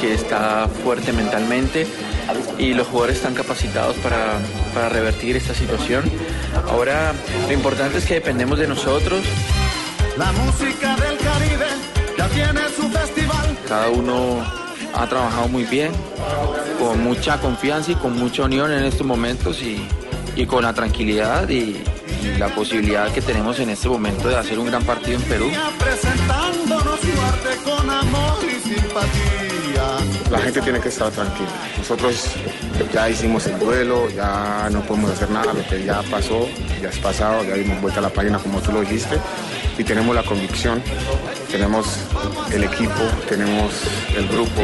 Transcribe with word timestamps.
Que 0.00 0.14
está 0.14 0.68
fuerte 0.82 1.12
mentalmente 1.12 1.86
y 2.58 2.74
los 2.74 2.86
jugadores 2.86 3.16
están 3.16 3.34
capacitados 3.34 3.96
para, 3.96 4.38
para 4.74 4.88
revertir 4.88 5.36
esta 5.36 5.54
situación. 5.54 6.04
Ahora 6.68 7.12
lo 7.46 7.52
importante 7.52 7.98
es 7.98 8.04
que 8.04 8.14
dependemos 8.14 8.58
de 8.58 8.68
nosotros. 8.68 9.20
La 10.16 10.32
música 10.32 10.96
del 10.96 11.16
Caribe 11.18 11.66
ya 12.16 12.28
tiene 12.28 12.60
su 12.76 12.88
festival. 12.90 13.56
Cada 13.68 13.88
uno 13.90 14.44
ha 14.94 15.06
trabajado 15.06 15.48
muy 15.48 15.64
bien, 15.64 15.92
con 16.78 17.02
mucha 17.02 17.40
confianza 17.40 17.92
y 17.92 17.94
con 17.94 18.18
mucha 18.18 18.44
unión 18.44 18.72
en 18.72 18.84
estos 18.84 19.06
momentos 19.06 19.62
y, 19.62 19.86
y 20.34 20.46
con 20.46 20.64
la 20.64 20.72
tranquilidad 20.72 21.48
y, 21.48 21.82
y 22.22 22.38
la 22.38 22.48
posibilidad 22.48 23.12
que 23.12 23.20
tenemos 23.20 23.60
en 23.60 23.70
este 23.70 23.88
momento 23.88 24.28
de 24.28 24.36
hacer 24.36 24.58
un 24.58 24.66
gran 24.66 24.82
partido 24.82 25.18
en 25.18 25.24
Perú. 25.24 25.50
Presentándonos 25.78 27.00
su 27.00 27.20
arte 27.22 27.56
con 27.64 27.90
amor 27.90 28.38
y 28.44 28.68
simpatía. 28.68 29.47
La 30.30 30.38
gente 30.38 30.60
tiene 30.60 30.80
que 30.80 30.88
estar 30.88 31.10
tranquila. 31.10 31.48
Nosotros 31.78 32.34
ya 32.92 33.08
hicimos 33.08 33.46
el 33.46 33.58
duelo, 33.58 34.10
ya 34.10 34.68
no 34.70 34.82
podemos 34.82 35.10
hacer 35.12 35.30
nada, 35.30 35.52
lo 35.52 35.66
que 35.66 35.84
ya 35.84 36.02
pasó, 36.02 36.46
ya 36.82 36.90
es 36.90 36.98
pasado, 36.98 37.44
ya 37.44 37.54
dimos 37.54 37.80
vuelta 37.80 38.00
a 38.00 38.02
la 38.02 38.10
página 38.10 38.38
como 38.38 38.60
tú 38.60 38.72
lo 38.72 38.80
dijiste 38.80 39.18
y 39.78 39.84
tenemos 39.84 40.14
la 40.14 40.22
convicción, 40.22 40.82
tenemos 41.50 41.98
el 42.52 42.64
equipo, 42.64 43.00
tenemos 43.28 43.72
el 44.16 44.28
grupo. 44.28 44.62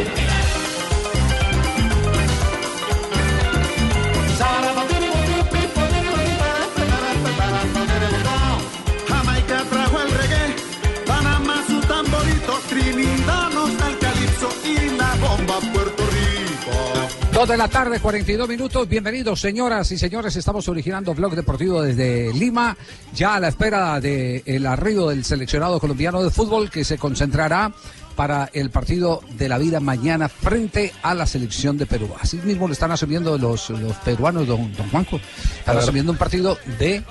Dos 17.44 17.50
de 17.50 17.56
la 17.58 17.68
tarde, 17.68 18.00
42 18.00 18.48
minutos. 18.48 18.88
Bienvenidos, 18.88 19.38
señoras 19.38 19.92
y 19.92 19.98
señores. 19.98 20.34
Estamos 20.34 20.66
originando 20.66 21.12
Blog 21.12 21.34
Deportivo 21.34 21.82
desde 21.82 22.32
Lima, 22.32 22.74
ya 23.14 23.34
a 23.34 23.40
la 23.40 23.48
espera 23.48 24.00
del 24.00 24.66
arribo 24.66 25.10
del 25.10 25.26
seleccionado 25.26 25.78
colombiano 25.78 26.22
de 26.22 26.30
fútbol 26.30 26.70
que 26.70 26.84
se 26.84 26.96
concentrará 26.96 27.70
para 28.16 28.48
el 28.54 28.70
partido 28.70 29.20
de 29.36 29.50
la 29.50 29.58
vida 29.58 29.78
mañana 29.78 30.30
frente 30.30 30.94
a 31.02 31.12
la 31.14 31.26
selección 31.26 31.76
de 31.76 31.84
Perú. 31.84 32.08
Así 32.18 32.38
mismo 32.38 32.66
lo 32.66 32.72
están 32.72 32.92
asumiendo 32.92 33.36
los, 33.36 33.68
los 33.68 33.94
peruanos, 33.96 34.46
don, 34.46 34.72
don 34.74 34.88
Juanjo. 34.88 35.20
Están 35.58 35.76
asumiendo 35.76 36.12
un 36.12 36.18
partido 36.18 36.56
de 36.78 37.02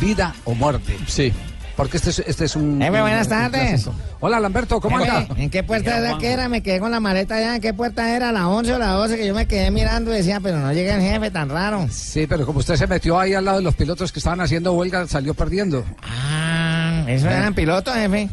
vida 0.00 0.34
o 0.46 0.54
muerte. 0.54 0.96
Sí. 1.06 1.34
Porque 1.80 1.96
este 1.96 2.10
es, 2.10 2.18
este 2.18 2.44
es 2.44 2.56
un. 2.56 2.78
Jefe, 2.78 3.00
buenas 3.00 3.26
un- 3.26 3.30
tardes. 3.30 3.88
Hola, 4.20 4.38
Lamberto, 4.38 4.82
¿cómo 4.82 4.98
Jefe, 4.98 5.10
anda? 5.10 5.34
¿En 5.38 5.48
qué 5.48 5.62
puerta 5.62 5.96
era 5.96 6.18
que 6.18 6.30
era? 6.30 6.46
Me 6.50 6.62
quedé 6.62 6.78
con 6.78 6.90
la 6.90 7.00
maleta 7.00 7.36
allá. 7.36 7.54
¿En 7.56 7.62
qué 7.62 7.72
puerta 7.72 8.14
era? 8.14 8.32
¿La 8.32 8.48
11 8.48 8.74
o 8.74 8.78
la 8.78 8.88
12? 8.88 9.16
Que 9.16 9.26
yo 9.26 9.34
me 9.34 9.46
quedé 9.46 9.70
mirando 9.70 10.12
y 10.12 10.18
decía, 10.18 10.40
pero 10.40 10.58
no 10.58 10.70
llega 10.74 10.96
el 10.96 11.00
jefe, 11.00 11.30
tan 11.30 11.48
raro. 11.48 11.86
Sí, 11.90 12.26
pero 12.26 12.44
como 12.44 12.58
usted 12.58 12.76
se 12.76 12.86
metió 12.86 13.18
ahí 13.18 13.32
al 13.32 13.46
lado 13.46 13.56
de 13.56 13.64
los 13.64 13.74
pilotos 13.74 14.12
que 14.12 14.18
estaban 14.18 14.42
haciendo 14.42 14.74
huelga, 14.74 15.06
salió 15.08 15.32
perdiendo. 15.32 15.82
Ah, 16.02 17.02
¿eso 17.08 17.30
eran 17.30 17.54
pilotos, 17.54 17.94
jefe? 17.94 18.28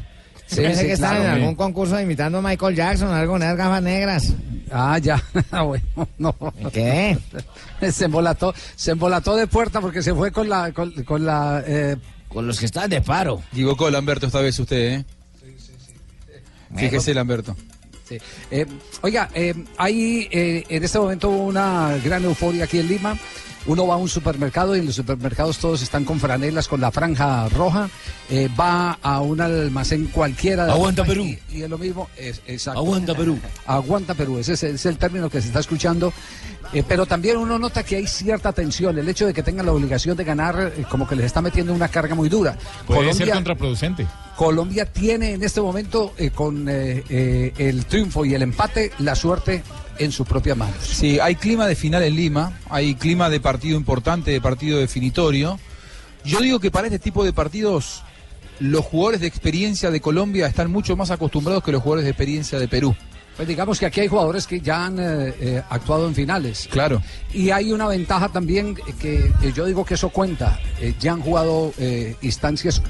Sí, 0.48 0.58
Pensé 0.58 0.82
sí, 0.82 0.88
que 0.88 0.94
estaban 0.94 1.16
claro, 1.18 1.30
en 1.30 1.36
sí. 1.36 1.42
algún 1.42 1.56
concurso 1.56 2.02
imitando 2.02 2.40
a 2.40 2.42
Michael 2.42 2.76
Jackson, 2.76 3.14
algo 3.14 3.32
con 3.34 3.44
esas 3.44 3.56
gafas 3.56 3.82
negras. 3.82 4.34
Ah, 4.72 4.98
ya. 4.98 5.24
Ah, 5.52 5.62
bueno, 5.62 5.86
no. 6.18 6.36
¿Qué? 6.74 7.18
Se 7.92 8.06
embolató, 8.06 8.54
se 8.76 8.92
embolató 8.92 9.38
de 9.38 9.48
puerta 9.48 9.80
porque 9.80 10.02
se 10.02 10.14
fue 10.14 10.32
con 10.32 10.50
la, 10.50 10.74
con, 10.74 10.92
con 11.04 11.26
la, 11.26 11.64
eh, 11.66 11.96
Con 12.38 12.46
los 12.46 12.60
que 12.60 12.68
están 12.68 12.88
de 12.88 13.02
paro. 13.02 13.42
Equivocó 13.52 13.90
Lamberto 13.90 14.28
esta 14.28 14.42
vez 14.42 14.60
usted, 14.60 15.00
¿eh? 15.00 15.06
Fíjese, 16.76 17.16
Lamberto. 17.16 17.56
Sí. 18.08 18.20
Eh, 18.52 18.68
oiga, 19.02 19.28
eh, 19.34 19.56
hay 19.76 20.28
eh, 20.30 20.64
en 20.70 20.84
este 20.84 21.00
momento 21.00 21.30
una 21.30 21.98
gran 22.06 22.24
euforia 22.26 22.66
aquí 22.66 22.78
en 22.78 22.90
Lima. 22.90 23.18
Uno 23.68 23.86
va 23.86 23.96
a 23.96 23.98
un 23.98 24.10
supermercado 24.10 24.76
y 24.76 24.80
en 24.80 24.86
los 24.86 24.96
supermercados 24.96 25.58
todos 25.58 25.82
están 25.82 26.06
con 26.06 26.20
franelas 26.20 26.68
con 26.68 26.82
la 26.82 26.92
franja 26.92 27.48
roja. 27.50 27.90
Eh, 28.30 28.50
va 28.60 28.98
a 29.02 29.22
un 29.22 29.42
almacén 29.42 30.06
cualquiera. 30.06 30.66
de 30.66 30.72
Aguanta 30.72 31.04
Perú. 31.04 31.24
Y, 31.26 31.40
y 31.52 31.62
es 31.64 31.70
lo 31.70 31.78
mismo. 31.78 32.10
Es, 32.18 32.42
exacto. 32.48 32.80
Aguanta 32.80 33.14
Perú. 33.14 33.38
Aguanta 33.66 34.14
Perú, 34.14 34.40
ese 34.40 34.54
es, 34.54 34.64
ese 34.64 34.76
es 34.76 34.86
el 34.86 34.98
término 34.98 35.30
que 35.30 35.42
se 35.42 35.48
está 35.48 35.60
escuchando. 35.60 36.14
Eh, 36.74 36.84
pero 36.88 37.06
también 37.06 37.38
uno 37.38 37.58
nota 37.58 37.84
que 37.84 37.96
hay 37.96 38.08
cierta 38.08 38.52
tensión. 38.52 38.98
El 38.98 39.08
hecho 39.08 39.26
de 39.26 39.34
que 39.34 39.44
tengan 39.44 39.66
la 39.66 39.72
obligación 39.72 40.18
de 40.18 40.24
ganar, 40.24 40.74
eh, 40.78 40.86
como 40.90 41.08
que 41.08 41.16
les 41.16 41.26
está 41.26 41.42
metiendo 41.42 41.74
una 41.74 41.88
carga 41.88 42.16
muy 42.16 42.30
dura. 42.30 42.58
Puede 42.86 43.14
ser 43.14 43.32
contraproducente. 43.32 44.08
Colombia 44.38 44.86
tiene 44.86 45.34
en 45.34 45.44
este 45.44 45.60
momento, 45.60 46.14
eh, 46.16 46.30
con 46.30 46.70
eh, 46.70 47.04
eh, 47.10 47.54
el 47.58 47.86
triunfo 47.86 48.24
y 48.24 48.36
el 48.36 48.44
empate, 48.44 48.92
la 49.00 49.16
suerte 49.16 49.64
en 49.98 50.12
su 50.12 50.26
propia 50.26 50.54
mano. 50.54 50.76
Sí, 50.80 51.20
hay 51.20 51.34
clima 51.36 51.66
de 51.66 51.74
final 51.76 52.04
en 52.04 52.16
Lima, 52.16 52.60
hay 52.70 52.94
clima 52.94 53.32
de 53.32 53.40
partido 53.40 53.76
importante, 53.76 54.30
de 54.30 54.40
partido 54.40 54.78
definitorio. 54.78 55.60
Yo 56.24 56.40
digo 56.40 56.60
que 56.60 56.70
para 56.70 56.86
este 56.86 57.00
tipo 57.00 57.26
de 57.26 57.34
partidos 57.34 58.04
los 58.60 58.86
jugadores 58.86 59.22
de 59.22 59.28
experiencia 59.28 59.90
de 59.90 60.02
Colombia 60.02 60.46
están 60.46 60.72
mucho 60.72 60.96
más 60.96 61.10
acostumbrados 61.10 61.64
que 61.64 61.72
los 61.72 61.82
jugadores 61.82 62.06
de 62.06 62.12
experiencia 62.12 62.60
de 62.60 62.68
Perú. 62.68 62.96
Pues 63.38 63.48
digamos 63.48 63.80
que 63.80 63.86
aquí 63.86 64.02
hay 64.02 64.08
jugadores 64.08 64.48
que 64.48 64.60
ya 64.60 64.86
han 64.86 65.00
eh, 65.00 65.34
eh, 65.40 65.64
actuado 65.70 66.08
en 66.08 66.16
finales. 66.16 66.68
Claro. 66.72 67.04
Y 67.32 67.52
hay 67.52 67.72
una 67.72 67.88
ventaja 67.88 68.30
también 68.30 68.74
que, 69.00 69.32
que 69.40 69.54
yo 69.54 69.66
digo 69.66 69.86
que 69.86 69.94
eso 69.94 70.10
cuenta. 70.10 70.60
Eh, 70.82 70.96
ya 71.00 71.14
han 71.14 71.22
jugado 71.22 71.72
instancias 72.22 72.82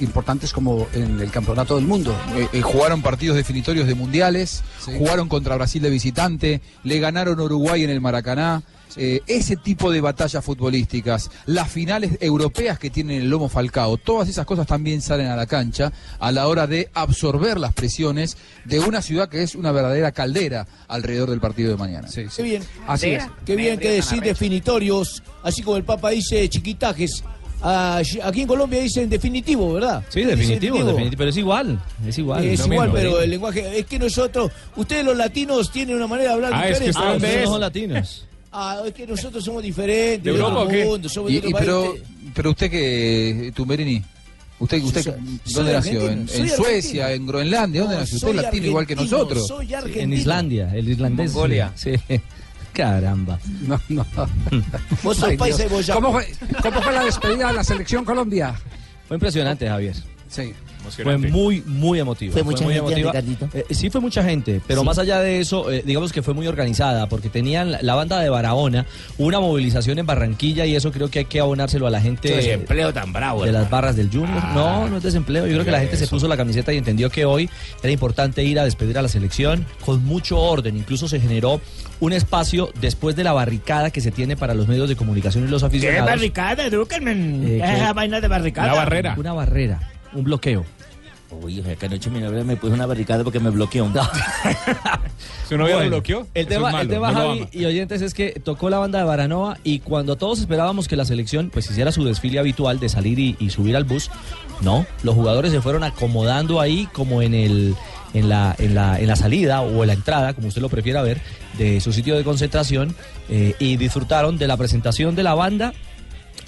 importantes 0.00 0.52
como 0.52 0.88
en 0.92 1.20
el 1.20 1.30
Campeonato 1.30 1.76
del 1.76 1.84
Mundo. 1.86 2.16
Jugaron 2.62 3.02
partidos 3.02 3.36
definitorios 3.36 3.86
de 3.86 3.94
mundiales, 3.94 4.62
Sí. 4.84 4.92
jugaron 4.98 5.28
contra 5.28 5.54
Brasil 5.56 5.80
de 5.80 5.90
visitante, 5.90 6.60
le 6.82 6.98
ganaron 6.98 7.38
a 7.38 7.42
Uruguay 7.44 7.84
en 7.84 7.90
el 7.90 8.00
Maracaná. 8.00 8.62
Eh, 8.96 9.20
ese 9.26 9.56
tipo 9.56 9.90
de 9.90 10.00
batallas 10.00 10.44
futbolísticas, 10.44 11.30
las 11.46 11.68
finales 11.70 12.16
europeas 12.20 12.78
que 12.78 12.90
tienen 12.90 13.22
el 13.22 13.28
lomo 13.28 13.48
Falcao, 13.48 13.96
todas 13.96 14.28
esas 14.28 14.46
cosas 14.46 14.66
también 14.68 15.02
salen 15.02 15.26
a 15.26 15.34
la 15.36 15.46
cancha 15.46 15.92
a 16.20 16.30
la 16.30 16.46
hora 16.46 16.66
de 16.68 16.90
absorber 16.94 17.58
las 17.58 17.72
presiones 17.74 18.36
de 18.64 18.78
una 18.80 19.02
ciudad 19.02 19.28
que 19.28 19.42
es 19.42 19.56
una 19.56 19.72
verdadera 19.72 20.12
caldera 20.12 20.66
alrededor 20.86 21.30
del 21.30 21.40
partido 21.40 21.70
de 21.72 21.76
mañana. 21.76 22.08
Qué 22.36 22.42
bien. 22.42 22.62
Así 22.86 23.10
es. 23.10 23.24
Qué 23.44 23.56
bien 23.56 23.78
que 23.80 23.90
decir 23.90 24.20
definitorios, 24.22 25.22
así 25.42 25.62
como 25.62 25.76
el 25.76 25.84
Papa 25.84 26.10
dice 26.10 26.48
chiquitajes. 26.48 27.24
Ah, 27.66 28.00
Aquí 28.22 28.42
en 28.42 28.46
Colombia 28.46 28.78
dicen 28.80 29.08
definitivo, 29.08 29.72
¿verdad? 29.72 30.04
Sí, 30.10 30.22
definitivo, 30.22 30.84
definitivo, 30.84 31.16
pero 31.18 31.30
es 31.30 31.36
igual, 31.38 31.80
es 32.06 32.18
igual. 32.18 32.44
Es 32.44 32.60
no 32.66 32.72
igual, 32.74 32.88
menos. 32.92 33.02
pero 33.10 33.22
el 33.22 33.30
lenguaje. 33.30 33.78
Es 33.78 33.86
que 33.86 33.98
nosotros, 33.98 34.52
ustedes 34.76 35.02
los 35.04 35.16
latinos 35.16 35.72
tienen 35.72 35.96
una 35.96 36.06
manera 36.06 36.28
de 36.30 36.34
hablar 36.34 36.52
Ah, 36.54 36.68
es 36.68 36.78
que 36.78 36.86
diferente. 36.88 37.16
ustedes 37.16 37.44
no 37.46 37.50
son 37.52 37.60
latinos. 37.62 38.26
Ah, 38.56 38.80
es 38.86 38.94
que 38.94 39.04
nosotros 39.06 39.44
somos 39.44 39.62
diferentes. 39.62 40.22
¿De 40.22 40.30
Europa 40.30 40.60
o 40.60 40.68
qué? 40.68 40.84
mundo, 40.84 41.08
somos 41.08 41.30
Y- 41.30 41.34
de 41.34 41.38
otro 41.40 41.50
y 41.50 41.52
país. 41.54 41.64
pero, 41.66 41.94
pero 42.34 42.50
usted 42.50 42.70
que, 42.70 43.52
Tumberini, 43.54 44.00
usted, 44.60 44.82
usted 44.82 45.02
Soy- 45.02 45.12
¿dónde 45.12 45.42
soy 45.44 45.64
nació? 45.72 46.08
¿En, 46.10 46.28
Suecia, 46.28 47.06
argentino. 47.06 47.08
en 47.08 47.26
Groenlandia? 47.26 47.80
¿Dónde 47.80 47.94
No, 47.96 48.00
nació? 48.02 48.16
Usted 48.16 48.28
es 48.30 48.36
latino 48.36 48.66
igual 48.66 48.86
que 48.86 48.94
nosotros. 48.96 49.46
soy 49.48 49.74
argentino. 49.74 50.04
En 50.04 50.12
Islandia, 50.12 50.70
el 50.74 50.88
islandés. 50.88 51.32
Mongolia. 51.32 51.72
Sí. 51.74 51.90
Caramba. 52.72 53.38
No, 53.66 53.80
no. 53.88 54.06
Vos 55.02 55.16
sos 55.16 55.28
Ay, 55.28 55.36
paisa. 55.36 55.64
¿Cómo 55.94 56.12
fue, 56.12 56.26
¿Cómo 56.62 56.80
fue 56.82 56.92
la 56.92 57.04
despedida 57.04 57.48
de 57.48 57.54
la 57.54 57.64
selección 57.64 58.04
Colombia? 58.04 58.54
Fue 59.08 59.16
impresionante, 59.16 59.68
Javier. 59.68 59.94
Sí. 60.28 60.52
Fue 60.90 61.18
muy, 61.18 61.62
muy 61.66 61.98
emotivo. 62.00 62.32
Fue 62.32 62.42
mucha 62.42 62.64
muy 62.64 62.74
gente. 62.74 63.48
Eh, 63.54 63.64
sí, 63.74 63.90
fue 63.90 64.00
mucha 64.00 64.22
gente, 64.24 64.60
pero 64.66 64.80
Sí. 64.80 64.86
más 64.86 64.98
allá 64.98 65.20
de 65.20 65.40
eso, 65.40 65.70
eh, 65.70 65.82
digamos 65.84 66.12
que 66.12 66.22
fue 66.22 66.34
muy 66.34 66.46
organizada, 66.46 67.08
porque 67.08 67.28
tenían 67.28 67.76
la- 67.80 67.94
banda 67.94 68.18
de 68.20 68.28
Barahona, 68.28 68.86
una 69.18 69.38
movilización 69.40 69.98
en 69.98 70.06
Barranquilla, 70.06 70.66
y 70.66 70.74
eso 70.74 70.90
creo 70.90 71.08
que 71.10 71.20
hay 71.20 71.24
que 71.26 71.38
abonárselo 71.40 71.86
a 71.86 71.90
la 71.90 72.00
gente. 72.00 72.28
Qué 72.28 72.36
desempleo 72.36 72.92
tan 72.92 73.12
bravo, 73.12 73.44
De 73.44 73.52
las 73.52 73.70
barras 73.70 73.94
del 73.96 74.08
Junior. 74.10 74.30
Ah. 74.42 74.52
no, 74.54 74.88
no 74.88 74.96
es 74.96 75.02
desempleo. 75.02 75.46
Yo 75.46 75.52
creo 75.52 75.64
que 75.64 75.70
la 75.70 75.80
gente 75.80 75.96
se 75.96 76.06
puso 76.08 76.26
la 76.28 76.36
camiseta 76.36 76.72
y 76.72 76.76
entendió 76.78 77.10
que 77.10 77.24
hoy 77.24 77.48
era 77.82 77.92
importante 77.92 78.42
ir 78.42 78.58
a 78.58 78.64
despedir 78.64 78.98
a 78.98 79.02
la 79.02 79.08
selección 79.08 79.64
con 79.84 80.04
mucho 80.04 80.38
orden. 80.40 80.76
Incluso 80.76 81.08
se 81.08 81.20
generó 81.20 81.60
un 82.00 82.12
espacio 82.12 82.70
después 82.80 83.14
de 83.16 83.24
la 83.24 83.32
barricada 83.32 83.90
que 83.90 84.00
se 84.00 84.10
tiene 84.10 84.36
para 84.36 84.54
los 84.54 84.66
medios 84.68 84.88
de 84.88 84.96
comunicación 84.96 85.44
y 85.44 85.48
los 85.48 85.62
¿Qué 85.62 85.66
aficionados. 85.66 86.06
barricada, 86.06 86.66
Edúquenme? 86.66 87.12
Eh, 87.12 87.62
Esa 87.64 87.92
vaina 87.92 88.20
de 88.20 88.28
barricada. 88.28 88.72
Una 89.16 89.32
barrera, 89.32 89.93
un 90.14 90.24
bloqueo. 90.24 90.64
Uy, 91.30 91.60
o 91.60 91.64
sea, 91.64 91.74
que 91.74 91.86
anoche 91.86 92.10
mi 92.10 92.20
novia 92.20 92.44
me 92.44 92.56
puso 92.56 92.74
una 92.74 92.86
barricada 92.86 93.24
porque 93.24 93.40
me 93.40 93.50
bloqueó. 93.50 93.84
¿Su 95.48 95.56
novia 95.56 95.76
Bueno, 95.76 95.90
lo 95.90 95.96
bloqueó? 95.96 96.26
El 96.34 96.46
tema, 96.46 96.68
es 96.68 96.72
malo, 96.72 96.82
el 96.82 96.88
tema 96.88 97.12
no 97.12 97.22
lo 97.22 97.28
Javi 97.28 97.48
y 97.52 97.64
oyentes, 97.64 98.02
es 98.02 98.14
que 98.14 98.40
tocó 98.42 98.70
la 98.70 98.78
banda 98.78 98.98
de 98.98 99.04
Baranoa 99.04 99.58
y 99.64 99.80
cuando 99.80 100.16
todos 100.16 100.40
esperábamos 100.40 100.86
que 100.86 100.96
la 100.96 101.04
selección 101.04 101.50
pues 101.50 101.70
hiciera 101.70 101.92
su 101.92 102.04
desfile 102.04 102.38
habitual 102.38 102.78
de 102.78 102.88
salir 102.88 103.18
y, 103.18 103.36
y 103.38 103.50
subir 103.50 103.76
al 103.76 103.84
bus, 103.84 104.10
no, 104.60 104.86
los 105.02 105.14
jugadores 105.14 105.50
se 105.50 105.60
fueron 105.60 105.82
acomodando 105.82 106.60
ahí 106.60 106.88
como 106.92 107.22
en 107.22 107.34
el 107.34 107.74
en 108.12 108.28
la, 108.28 108.54
en 108.58 108.76
la, 108.76 109.00
en 109.00 109.08
la 109.08 109.16
salida 109.16 109.60
o 109.60 109.82
en 109.82 109.88
la 109.88 109.94
entrada, 109.94 110.34
como 110.34 110.46
usted 110.46 110.62
lo 110.62 110.68
prefiera 110.68 111.02
ver, 111.02 111.20
de 111.58 111.80
su 111.80 111.92
sitio 111.92 112.16
de 112.16 112.22
concentración 112.22 112.94
eh, 113.28 113.56
y 113.58 113.76
disfrutaron 113.76 114.38
de 114.38 114.46
la 114.46 114.56
presentación 114.56 115.16
de 115.16 115.24
la 115.24 115.34
banda 115.34 115.72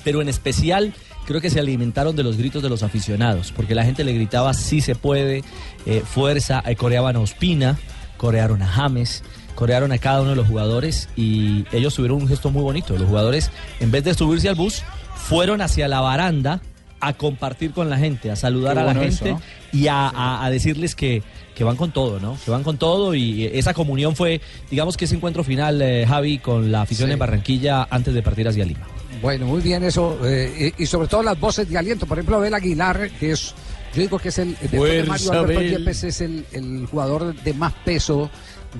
pero 0.06 0.22
en 0.22 0.28
especial 0.28 0.94
creo 1.26 1.40
que 1.40 1.50
se 1.50 1.58
alimentaron 1.60 2.14
de 2.16 2.22
los 2.22 2.36
gritos 2.36 2.62
de 2.62 2.68
los 2.68 2.82
aficionados, 2.82 3.52
porque 3.54 3.74
la 3.74 3.84
gente 3.84 4.04
le 4.04 4.12
gritaba 4.12 4.54
sí 4.54 4.80
se 4.80 4.94
puede, 4.94 5.42
eh, 5.86 6.02
fuerza, 6.04 6.62
eh, 6.66 6.76
coreaban 6.76 7.16
a 7.16 7.20
Ospina, 7.20 7.76
corearon 8.16 8.62
a 8.62 8.66
James, 8.66 9.22
corearon 9.54 9.92
a 9.92 9.98
cada 9.98 10.20
uno 10.22 10.30
de 10.30 10.36
los 10.36 10.46
jugadores 10.48 11.08
y 11.16 11.64
ellos 11.72 11.94
tuvieron 11.94 12.22
un 12.22 12.28
gesto 12.28 12.50
muy 12.50 12.62
bonito. 12.62 12.96
Los 12.96 13.08
jugadores, 13.08 13.50
en 13.80 13.90
vez 13.90 14.04
de 14.04 14.14
subirse 14.14 14.48
al 14.48 14.54
bus, 14.54 14.82
fueron 15.14 15.60
hacia 15.60 15.88
la 15.88 16.00
baranda 16.00 16.60
a 17.00 17.12
compartir 17.12 17.72
con 17.72 17.90
la 17.90 17.98
gente, 17.98 18.30
a 18.30 18.36
saludar 18.36 18.78
a 18.78 18.84
la 18.84 18.94
gente 18.94 19.08
eso, 19.08 19.24
¿no? 19.26 19.42
y 19.72 19.88
a, 19.88 20.08
a- 20.08 20.44
a 20.44 20.50
decirles 20.50 20.94
que, 20.94 21.22
que 21.54 21.62
van 21.62 21.76
con 21.76 21.90
todo, 21.92 22.20
¿no? 22.20 22.38
Que 22.44 22.50
van 22.50 22.62
con 22.62 22.78
todo 22.78 23.14
y 23.14 23.44
esa 23.52 23.74
comunión 23.74 24.16
fue, 24.16 24.40
digamos 24.70 24.96
que 24.96 25.04
ese 25.04 25.14
encuentro 25.14 25.44
final, 25.44 25.80
eh, 25.82 26.06
Javi, 26.08 26.38
con 26.38 26.72
la 26.72 26.82
afición 26.82 27.08
Sí. 27.08 27.12
en 27.12 27.18
Barranquilla 27.18 27.86
antes 27.90 28.14
de 28.14 28.22
partir 28.22 28.48
hacia 28.48 28.64
Lima. 28.64 28.86
Bueno, 29.22 29.46
muy 29.46 29.60
bien 29.60 29.82
eso. 29.84 30.18
eh, 30.24 30.72
y, 30.78 30.82
y 30.82 30.86
sobre 30.86 31.08
todo 31.08 31.22
las 31.22 31.38
voces 31.38 31.68
de 31.68 31.78
aliento. 31.78 32.06
Por 32.06 32.18
ejemplo, 32.18 32.36
Abel 32.36 32.54
Aguilar, 32.54 33.10
que 33.18 33.32
es, 33.32 33.54
yo 33.94 34.00
digo 34.02 34.18
que 34.18 34.28
es 34.28 34.38
el, 34.38 34.50
después 34.60 34.92
de 34.92 35.02
Mario 35.04 35.32
Alberto. 35.32 35.78
Yepes, 35.78 36.04
es 36.04 36.20
el, 36.20 36.44
el 36.52 36.86
jugador 36.90 37.34
de 37.34 37.54
más 37.54 37.72
peso, 37.84 38.30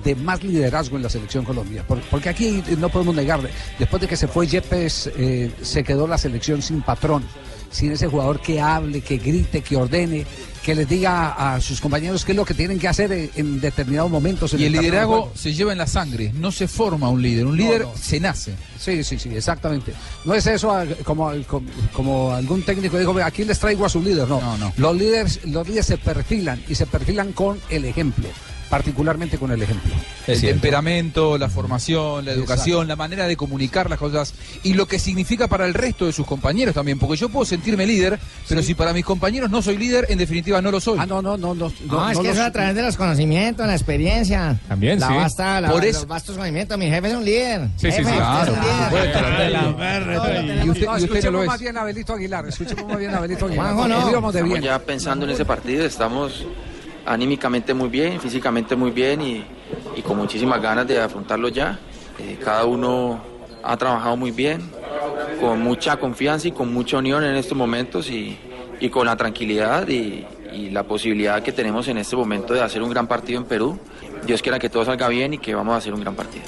de 0.03 0.15
más 0.15 0.43
liderazgo 0.43 0.97
en 0.97 1.03
la 1.03 1.09
selección 1.09 1.43
Colombia. 1.43 1.83
Por- 1.87 2.01
porque 2.01 2.29
aquí 2.29 2.63
no 2.77 2.89
podemos 2.89 3.15
negar, 3.15 3.39
después 3.79 3.99
de 4.01 4.07
que 4.07 4.15
se 4.17 4.27
fue 4.27 4.45
Yepes, 4.47 5.09
eh, 5.17 5.51
se 5.61 5.83
quedó 5.83 6.07
la 6.07 6.17
selección 6.19 6.61
sin 6.61 6.81
patrón, 6.81 7.23
sin 7.77 7.91
ese 7.91 8.07
jugador 8.07 8.41
que 8.41 8.59
hable, 8.59 9.01
que 9.01 9.17
grite, 9.17 9.61
que 9.61 9.75
ordene, 9.77 10.25
que 10.63 10.75
les 10.75 10.89
diga 10.89 11.53
a 11.55 11.61
sus 11.61 11.79
compañeros 11.79 12.25
qué 12.25 12.33
es 12.33 12.35
lo 12.35 12.43
que 12.43 12.53
tienen 12.53 12.77
que 12.77 12.87
hacer 12.89 13.11
en, 13.13 13.31
en 13.35 13.61
determinados 13.61 14.11
momentos. 14.11 14.53
en 14.53 14.59
Y 14.59 14.65
el 14.65 14.73
liderazgo 14.73 15.31
se 15.33 15.53
lleva 15.53 15.71
en 15.71 15.77
la 15.77 15.87
sangre, 15.87 16.33
no 16.35 16.51
se 16.51 16.67
forma 16.67 17.07
un 17.09 17.21
líder, 17.21 17.45
un 17.45 17.55
líder 17.55 17.83
no. 17.83 17.93
se 17.95 18.19
nace. 18.19 18.53
Sí, 18.77 19.03
sí, 19.03 19.17
sí, 19.17 19.29
exactamente. 19.33 19.93
No 20.25 20.33
es 20.33 20.45
eso 20.47 20.73
como, 21.05 21.31
como, 21.47 21.67
como 21.93 22.31
algún 22.33 22.63
técnico 22.63 22.97
dijo, 22.97 23.13
"Ve, 23.13 23.23
aquí 23.23 23.45
les 23.45 23.59
traigo 23.59 23.85
a 23.85 23.89
su 23.89 24.01
líder. 24.01 24.27
No, 24.27 24.41
No, 24.41 24.57
no. 24.57 24.73
Los, 24.75 24.95
líderes, 24.97 25.39
los 25.45 25.65
líderes 25.67 25.85
se 25.85 25.97
perfilan 25.97 26.61
y 26.67 26.75
se 26.75 26.85
perfilan 26.85 27.31
con 27.31 27.57
el 27.69 27.85
ejemplo, 27.85 28.27
particularmente 28.69 29.37
con 29.37 29.51
el 29.51 29.61
ejemplo. 29.61 29.93
El 30.27 30.41
temperamento, 30.41 31.37
la 31.37 31.47
formación, 31.49 32.25
la 32.25 32.31
educación, 32.31 32.87
la 32.87 32.95
manera 32.95 33.27
de 33.27 33.37
comunicar 33.37 33.89
las 33.89 33.97
cosas 33.97 34.33
y 34.63 34.73
lo 34.73 34.85
que 34.85 34.99
significa 34.99 35.47
para 35.47 35.65
el 35.65 35.73
resto 35.73 36.05
de 36.05 36.11
sus 36.13 36.25
compañeros 36.27 36.75
también, 36.75 36.99
porque 36.99 37.15
yo 37.15 37.29
puedo 37.29 37.45
sentirme 37.45 37.85
líder, 37.85 38.19
pero 38.49 38.61
si 38.61 38.73
para 38.73 38.91
mis 38.93 39.05
compañeros 39.05 39.49
no 39.49 39.61
soy 39.61 39.77
líder, 39.77 40.05
en 40.09 40.17
definitiva 40.17 40.61
no 40.61 40.69
lo 40.71 40.81
soy. 40.81 40.97
Ah, 40.99 41.05
no, 41.05 41.21
no, 41.21 41.37
no, 41.37 41.55
no. 41.55 41.71
No, 41.87 42.09
es 42.09 42.19
que 42.19 42.29
eso 42.31 42.43
a 42.43 42.51
través 42.51 42.75
de 42.75 42.81
los 42.81 42.97
conocimientos, 42.97 43.65
la 43.65 43.73
experiencia. 43.73 44.59
También, 44.67 44.99
la 44.99 45.07
sí. 45.07 45.13
Vasta, 45.13 45.61
la, 45.61 45.71
Por 45.71 45.85
eso- 45.85 45.99
los 45.99 46.07
vastos 46.07 46.35
conocimientos. 46.35 46.77
Mi 46.77 46.87
jefe 46.89 47.07
es 47.07 47.13
un 47.15 47.23
líder. 47.25 47.61
Sí, 47.77 47.91
sí, 47.91 47.91
Jefe, 47.91 48.03
sí, 48.03 48.09
usted 48.09 48.15
claro, 48.17 48.51
es 48.51 48.57
un 48.57 48.63
líder. 48.65 48.77
por 48.77 48.89
supuesto. 48.91 50.65
Y 50.65 50.69
usted, 50.69 50.87
y 50.99 51.03
usted 51.05 51.31
lo 51.31 51.43
más 51.45 51.59
bien 51.59 51.77
a 51.77 51.81
Abelito 51.81 52.13
Aguilar, 52.13 52.47
escuchemos 52.47 52.85
más 52.87 52.99
bien 52.99 53.13
a 53.13 53.17
Abelito 53.19 53.45
Aguilar. 53.45 53.73
Juanjo, 53.73 53.87
no. 53.87 54.29
Estamos 54.29 54.59
ya 54.61 54.79
pensando 54.79 55.25
en 55.25 55.31
ese 55.31 55.45
partido, 55.45 55.85
estamos 55.85 56.45
anímicamente 57.07 57.73
muy 57.73 57.89
bien, 57.89 58.19
físicamente 58.19 58.75
muy 58.75 58.91
bien 58.91 59.21
y, 59.21 59.43
y 59.95 60.01
con 60.01 60.17
muchísimas 60.17 60.61
ganas 60.61 60.87
de 60.87 60.99
afrontarlo 61.01 61.47
ya. 61.49 61.79
Eh, 62.19 62.37
cada 62.43 62.65
uno 62.65 63.21
ha 63.63 63.77
trabajado 63.77 64.17
muy 64.17 64.31
bien, 64.31 64.61
con 65.39 65.61
mucha 65.61 65.97
confianza 65.97 66.47
y 66.47 66.51
con 66.51 66.73
mucha 66.73 66.97
unión 66.97 67.23
en 67.23 67.35
estos 67.35 67.57
momentos 67.57 68.09
y, 68.09 68.37
y 68.79 68.89
con 68.89 69.05
la 69.05 69.15
tranquilidad 69.15 69.87
y, 69.87 70.25
y 70.53 70.69
la 70.69 70.83
posibilidad 70.83 71.41
que 71.43 71.51
tenemos 71.51 71.87
en 71.87 71.97
este 71.97 72.15
momento 72.15 72.53
de 72.53 72.61
hacer 72.61 72.81
un 72.81 72.89
gran 72.89 73.07
partido 73.07 73.39
en 73.39 73.45
Perú. 73.45 73.79
Dios 74.25 74.41
quiera 74.41 74.57
que 74.59 74.69
todo 74.69 74.83
salga 74.85 75.07
bien 75.07 75.33
y 75.33 75.37
que 75.37 75.53
vamos 75.53 75.73
a 75.75 75.77
hacer 75.77 75.93
un 75.93 76.01
gran 76.01 76.15
partido. 76.15 76.45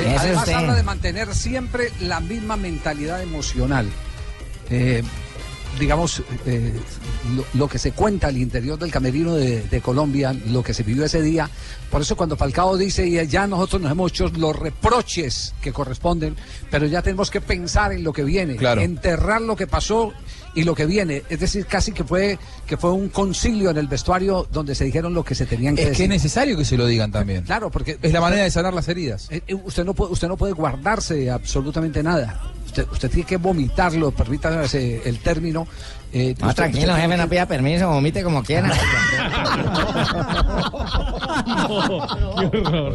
Eh, 0.00 0.16
Además 0.18 0.48
habla 0.48 0.74
de 0.74 0.82
mantener 0.82 1.34
siempre 1.34 1.90
la 2.00 2.20
misma 2.20 2.56
mentalidad 2.56 3.22
emocional. 3.22 3.86
Eh, 4.70 5.02
digamos, 5.78 6.22
eh, 6.46 6.72
lo, 7.36 7.44
lo 7.54 7.68
que 7.68 7.78
se 7.78 7.92
cuenta 7.92 8.28
al 8.28 8.36
interior 8.36 8.78
del 8.78 8.90
camerino 8.90 9.34
de, 9.34 9.62
de 9.62 9.80
Colombia, 9.80 10.32
lo 10.48 10.62
que 10.62 10.74
se 10.74 10.82
vivió 10.82 11.04
ese 11.04 11.22
día. 11.22 11.48
Por 11.90 12.02
eso 12.02 12.16
cuando 12.16 12.36
Falcao 12.36 12.76
dice, 12.76 13.06
"Y 13.06 13.24
ya 13.26 13.46
nosotros 13.46 13.82
nos 13.82 13.92
hemos 13.92 14.12
hecho 14.12 14.28
los 14.36 14.56
reproches 14.56 15.54
que 15.60 15.72
corresponden, 15.72 16.36
pero 16.70 16.86
ya 16.86 17.02
tenemos 17.02 17.30
que 17.30 17.40
pensar 17.40 17.92
en 17.92 18.04
lo 18.04 18.12
que 18.12 18.24
viene, 18.24 18.56
Claro. 18.56 18.80
enterrar 18.80 19.40
lo 19.42 19.56
que 19.56 19.66
pasó 19.66 20.12
y 20.58 20.64
lo 20.64 20.74
que 20.74 20.86
viene. 20.86 21.22
Es 21.28 21.40
decir, 21.40 21.66
casi 21.66 21.92
que 21.92 22.04
fue, 22.04 22.38
que 22.66 22.76
fue 22.76 22.92
un 22.92 23.08
concilio 23.08 23.70
en 23.70 23.76
el 23.76 23.86
vestuario 23.86 24.46
donde 24.50 24.74
se 24.74 24.84
dijeron 24.84 25.14
lo 25.14 25.24
que 25.24 25.34
se 25.34 25.46
tenían 25.46 25.74
que 25.76 25.82
Es 25.82 25.86
que 25.86 25.90
decir. 25.90 26.04
es 26.04 26.10
necesario 26.10 26.56
que 26.56 26.64
se 26.64 26.76
lo 26.76 26.86
digan 26.86 27.12
también. 27.12 27.44
Claro, 27.44 27.70
porque 27.70 27.98
Es 28.02 28.12
la 28.12 28.20
manera 28.20 28.42
de 28.42 28.50
sanar 28.50 28.74
las 28.74 28.88
heridas. 28.88 29.28
eh, 29.30 29.42
eh, 29.46 29.54
usted 29.54 29.84
no 29.84 29.94
puede, 29.94 30.12
usted 30.12 30.28
no 30.28 30.36
puede 30.36 30.52
guardarse 30.52 31.30
absolutamente 31.30 32.02
nada. 32.02 32.40
Usted, 32.66 32.86
usted 32.92 33.08
tiene 33.10 33.24
que 33.26 33.36
vomitarlo, 33.38 34.10
permítame 34.10 34.64
el 35.04 35.18
término. 35.20 35.66
Eh, 36.12 36.34
No, 36.40 36.48
usted- 36.48 36.56
tranquilo, 36.56 36.92
usted 36.92 37.02
jefe, 37.02 37.16
no 37.16 37.22
que- 37.24 37.28
pida 37.30 37.46
permiso, 37.46 37.88
vomite 37.88 38.22
como 38.22 38.42
quiera. 38.42 38.70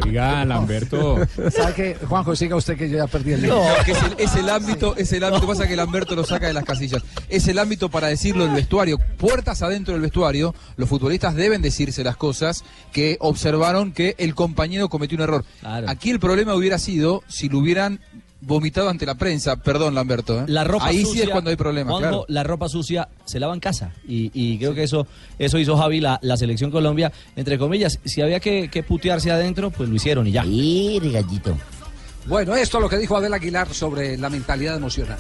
Oiga, 0.05 0.45
Lamberto. 0.45 1.17
¿Sabe 1.51 1.73
qué, 1.75 1.97
Juanjo? 2.07 2.35
Siga 2.35 2.55
usted 2.55 2.77
que 2.77 2.89
yo 2.89 2.97
ya 2.97 3.07
perdí 3.07 3.33
el 3.33 3.47
No, 3.47 3.61
que 3.85 3.91
es 3.91 4.03
el, 4.03 4.15
es 4.17 4.35
el 4.35 4.49
ámbito, 4.49 4.95
es 4.97 5.11
el 5.13 5.23
ámbito, 5.23 5.47
pasa 5.47 5.67
que 5.67 5.75
Lamberto 5.75 6.15
lo 6.15 6.23
saca 6.23 6.47
de 6.47 6.53
las 6.53 6.63
casillas. 6.63 7.03
Es 7.29 7.47
el 7.47 7.59
ámbito 7.59 7.89
para 7.89 8.07
decirlo 8.07 8.45
del 8.45 8.53
vestuario. 8.55 8.97
Puertas 9.17 9.61
adentro 9.61 9.93
del 9.93 10.01
vestuario, 10.01 10.53
los 10.77 10.89
futbolistas 10.89 11.35
deben 11.35 11.61
decirse 11.61 12.03
las 12.03 12.17
cosas 12.17 12.63
que 12.91 13.17
observaron 13.19 13.91
que 13.91 14.15
el 14.17 14.35
compañero 14.35 14.89
cometió 14.89 15.17
un 15.17 15.23
error. 15.23 15.45
Claro. 15.61 15.89
Aquí 15.89 16.09
el 16.09 16.19
problema 16.19 16.55
hubiera 16.55 16.79
sido 16.79 17.23
si 17.27 17.49
lo 17.49 17.59
hubieran 17.59 17.99
vomitado 18.45 18.89
ante 18.89 19.05
la 19.05 19.15
prensa. 19.15 19.55
Perdón, 19.57 19.95
Lamberto. 19.95 20.41
¿eh? 20.41 20.45
La 20.47 20.63
ropa 20.63 20.87
Ahí 20.87 21.01
sucia, 21.03 21.13
sí 21.13 21.21
es 21.21 21.29
cuando 21.29 21.49
hay 21.49 21.55
problemas, 21.55 21.91
Juanjo, 21.93 22.09
claro. 22.09 22.25
La 22.27 22.43
ropa 22.43 22.69
sucia 22.69 23.07
se 23.25 23.39
lava 23.39 23.53
en 23.53 23.59
casa. 23.59 23.91
Y, 24.07 24.31
y 24.33 24.57
creo 24.57 24.73
que 24.73 24.83
eso 24.83 25.07
eso 25.39 25.57
hizo 25.57 25.77
Javi, 25.77 25.99
la, 26.01 26.19
la 26.21 26.37
selección 26.37 26.71
Colombia. 26.71 27.11
Entre 27.35 27.57
comillas, 27.57 27.99
si 28.05 28.21
había 28.21 28.39
que, 28.39 28.69
que 28.69 28.83
putearse 28.83 29.31
adentro, 29.31 29.71
pues 29.71 29.89
lo 29.89 29.95
hicieron 29.95 30.27
y 30.27 30.31
ya. 30.31 30.45
Y 30.45 30.99
gallito. 31.11 31.57
Bueno, 32.25 32.55
esto 32.55 32.77
es 32.77 32.81
lo 32.81 32.89
que 32.89 32.97
dijo 32.97 33.17
Abel 33.17 33.33
Aguilar 33.33 33.73
sobre 33.73 34.17
la 34.17 34.29
mentalidad 34.29 34.77
emocional. 34.77 35.17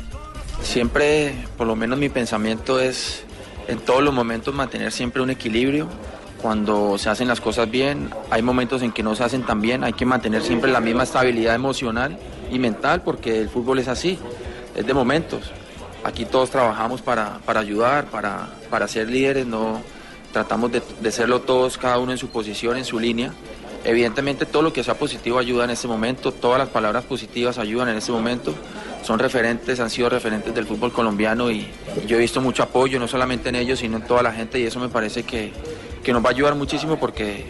Siempre, 0.61 1.33
por 1.57 1.67
lo 1.67 1.75
menos 1.75 1.99
mi 1.99 2.09
pensamiento 2.09 2.79
es 2.79 3.23
en 3.67 3.79
todos 3.79 4.01
los 4.03 4.13
momentos 4.13 4.53
mantener 4.53 4.91
siempre 4.91 5.21
un 5.21 5.29
equilibrio. 5.29 5.89
Cuando 6.43 6.97
se 6.97 7.09
hacen 7.09 7.29
las 7.29 7.39
cosas 7.39 7.71
bien, 7.71 8.09
hay 8.29 8.41
momentos 8.41 8.81
en 8.81 8.91
que 8.91 9.01
no 9.01 9.15
se 9.15 9.23
hacen 9.23 9.43
tan 9.43 9.61
bien, 9.61 9.85
hay 9.85 9.93
que 9.93 10.05
mantener 10.05 10.41
siempre 10.41 10.69
la 10.69 10.81
misma 10.81 11.03
estabilidad 11.03 11.55
emocional 11.55 12.17
y 12.51 12.59
mental 12.59 13.01
porque 13.01 13.39
el 13.39 13.47
fútbol 13.47 13.79
es 13.79 13.87
así, 13.87 14.19
es 14.75 14.85
de 14.85 14.93
momentos. 14.93 15.53
Aquí 16.03 16.25
todos 16.25 16.49
trabajamos 16.49 17.01
para, 17.01 17.39
para 17.45 17.61
ayudar, 17.61 18.07
para, 18.07 18.49
para 18.69 18.89
ser 18.89 19.09
líderes, 19.09 19.47
no 19.47 19.81
tratamos 20.33 20.69
de, 20.73 20.81
de 20.99 21.11
serlo 21.13 21.39
todos, 21.39 21.77
cada 21.77 21.97
uno 21.97 22.11
en 22.11 22.17
su 22.17 22.27
posición, 22.27 22.75
en 22.75 22.83
su 22.83 22.99
línea. 22.99 23.31
Evidentemente 23.85 24.45
todo 24.45 24.63
lo 24.63 24.73
que 24.73 24.83
sea 24.83 24.95
positivo 24.95 25.39
ayuda 25.39 25.63
en 25.63 25.69
este 25.69 25.87
momento, 25.87 26.33
todas 26.33 26.59
las 26.59 26.67
palabras 26.67 27.05
positivas 27.05 27.57
ayudan 27.57 27.87
en 27.87 27.95
este 27.95 28.11
momento. 28.11 28.53
Son 29.03 29.17
referentes, 29.17 29.79
han 29.79 29.89
sido 29.89 30.09
referentes 30.09 30.53
del 30.53 30.65
fútbol 30.65 30.91
colombiano 30.91 31.49
y, 31.49 31.69
yo 32.05 32.17
he 32.17 32.19
visto 32.19 32.41
mucho 32.41 32.63
apoyo, 32.63 32.99
no 32.99 33.07
solamente 33.07 33.47
en 33.47 33.55
ellos, 33.55 33.79
sino 33.79 33.95
en 33.95 34.03
toda 34.03 34.21
la 34.23 34.33
gente 34.33 34.59
y 34.59 34.65
eso 34.65 34.81
me 34.81 34.89
parece 34.89 35.23
que, 35.23 35.53
que 36.03 36.13
nos 36.13 36.23
va 36.23 36.29
a 36.29 36.31
ayudar 36.31 36.55
muchísimo 36.55 36.97
porque, 36.99 37.45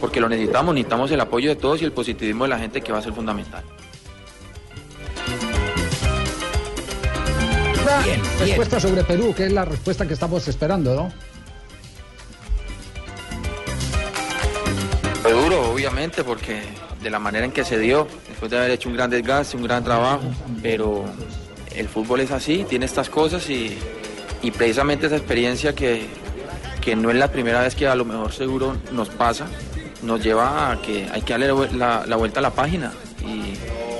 porque 0.00 0.20
lo 0.20 0.28
necesitamos, 0.28 0.74
necesitamos 0.74 1.10
el 1.10 1.20
apoyo 1.20 1.50
de 1.50 1.56
todos 1.56 1.82
y 1.82 1.84
el 1.84 1.92
positivismo 1.92 2.44
de 2.44 2.50
la 2.50 2.58
gente 2.58 2.80
que 2.80 2.92
va 2.92 2.98
a 2.98 3.02
ser 3.02 3.12
fundamental. 3.12 3.62
Bien, 8.04 8.22
bien. 8.22 8.48
respuesta 8.48 8.80
sobre 8.80 9.04
Perú, 9.04 9.34
que 9.36 9.46
es 9.46 9.52
la 9.52 9.64
respuesta 9.64 10.06
que 10.06 10.14
estamos 10.14 10.46
esperando, 10.48 10.94
¿no? 10.94 11.12
Fue 15.22 15.32
duro, 15.32 15.70
obviamente, 15.70 16.24
porque 16.24 16.62
de 17.02 17.10
la 17.10 17.18
manera 17.18 17.44
en 17.44 17.52
que 17.52 17.64
se 17.64 17.78
dio, 17.78 18.06
después 18.28 18.50
de 18.50 18.58
haber 18.58 18.70
hecho 18.70 18.88
un 18.88 18.96
gran 18.96 19.10
desgaste, 19.10 19.56
un 19.56 19.64
gran 19.64 19.84
trabajo, 19.84 20.22
pero 20.62 21.04
el 21.74 21.88
fútbol 21.88 22.20
es 22.20 22.30
así, 22.30 22.64
tiene 22.68 22.86
estas 22.86 23.10
cosas 23.10 23.50
y, 23.50 23.76
y 24.42 24.50
precisamente 24.50 25.06
esa 25.06 25.16
experiencia 25.16 25.74
que, 25.74 26.06
que 26.80 26.96
no 26.96 27.10
es 27.10 27.16
la 27.16 27.28
primera 27.28 27.60
vez 27.62 27.74
que 27.74 27.86
a 27.86 27.94
lo 27.94 28.04
mejor 28.04 28.32
seguro 28.32 28.76
nos 28.92 29.08
pasa, 29.10 29.46
nos 30.02 30.22
lleva 30.22 30.72
a 30.72 30.80
que 30.82 31.08
hay 31.12 31.22
que 31.22 31.32
darle 31.34 31.48
la 31.48 31.54
vuel- 31.54 31.72
la, 31.72 32.04
la 32.06 32.16
vuelta 32.16 32.40
a 32.40 32.42
la 32.42 32.50
página. 32.50 32.92
Y 33.22 33.52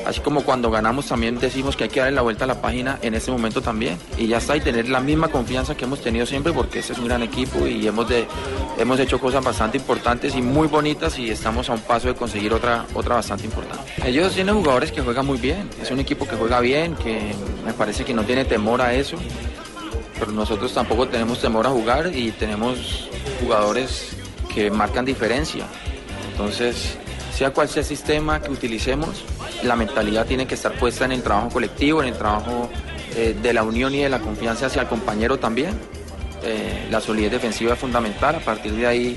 así 0.07 0.21
como 0.21 0.43
cuando 0.43 0.71
ganamos 0.71 1.07
también 1.07 1.39
decimos 1.39 1.77
que 1.77 1.85
hay 1.85 1.91
que 1.91 2.01
darle 2.01 2.17
la 2.17 2.23
vuelta 2.23 2.45
a 2.45 2.49
la 2.49 2.61
página 2.63 2.99
en 3.03 3.15
este 3.15 3.31
momento 3.31 3.61
también. 3.61 3.99
Y 4.17 4.27
ya 4.29 4.39
está, 4.39 4.57
y 4.57 4.61
tener 4.61 4.89
la 4.89 5.01
misma 5.01 5.29
confianza 5.29 5.77
que 5.77 5.85
hemos 5.85 6.01
tenido 6.01 6.25
siempre, 6.25 6.55
porque 6.55 6.79
este 6.79 6.95
es 6.95 6.99
un 6.99 7.07
gran 7.07 7.23
equipo 7.23 7.67
y 7.67 7.87
hemos, 7.87 8.09
de, 8.09 8.27
hemos 8.79 8.99
hecho 8.99 9.21
cosas 9.21 9.45
bastante 9.45 9.77
importantes 9.77 10.35
y 10.35 10.41
muy 10.41 10.69
bonitas 10.69 11.19
y 11.19 11.31
estamos 11.31 11.69
a 11.69 11.75
un 11.75 11.81
paso 11.81 12.09
de 12.09 12.15
conseguir 12.15 12.55
otra, 12.55 12.87
otra 12.95 13.17
bastante 13.17 13.45
importante. 13.45 13.83
Ellos 14.05 14.33
tienen 14.33 14.55
jugadores 14.55 14.91
que 14.91 15.03
juegan 15.03 15.27
muy 15.27 15.37
bien, 15.39 15.69
es 15.83 15.91
un 15.91 16.01
equipo 16.01 16.27
que 16.27 16.35
juega 16.37 16.61
bien, 16.61 16.95
que 16.97 17.35
me 17.67 17.75
parece 17.75 18.05
que 18.07 18.15
no 18.15 18.23
tiene 18.25 18.47
temor 18.47 18.81
a 18.81 18.95
eso 18.95 19.17
pero 20.21 20.33
nosotros 20.33 20.73
tampoco 20.75 21.09
tenemos 21.09 21.41
temor 21.41 21.67
a 21.67 21.71
jugar 21.71 22.15
y 22.15 22.31
tenemos 22.33 23.09
jugadores 23.41 24.11
que 24.55 24.71
marcan 24.71 25.07
diferencia. 25.07 25.65
Entonces, 26.31 26.99
sea 27.35 27.51
cual 27.51 27.69
sea 27.69 27.81
el 27.81 27.87
sistema 27.87 28.41
que 28.43 28.51
utilicemos, 28.51 29.25
la 29.65 29.77
mentalidad 29.77 30.27
tiene 30.27 30.47
que 30.47 30.55
estar 30.55 30.73
puesta 30.79 31.07
en 31.07 31.13
el 31.13 31.23
trabajo 31.23 31.49
colectivo, 31.49 32.03
en 32.03 32.09
el 32.09 32.15
trabajo 32.19 32.69
eh, 33.17 33.35
de 33.41 33.53
la 33.55 33.63
unión 33.63 33.95
y 33.95 34.03
de 34.03 34.11
la 34.11 34.19
confianza 34.19 34.67
hacia 34.67 34.83
el 34.83 34.89
compañero 34.89 35.39
también. 35.39 35.71
Eh, 36.43 36.87
la 36.91 37.01
solidez 37.01 37.33
defensiva 37.33 37.73
es 37.73 37.79
fundamental, 37.79 38.37
a 38.37 38.41
partir 38.41 38.73
de 38.73 38.87
ahí 38.87 39.17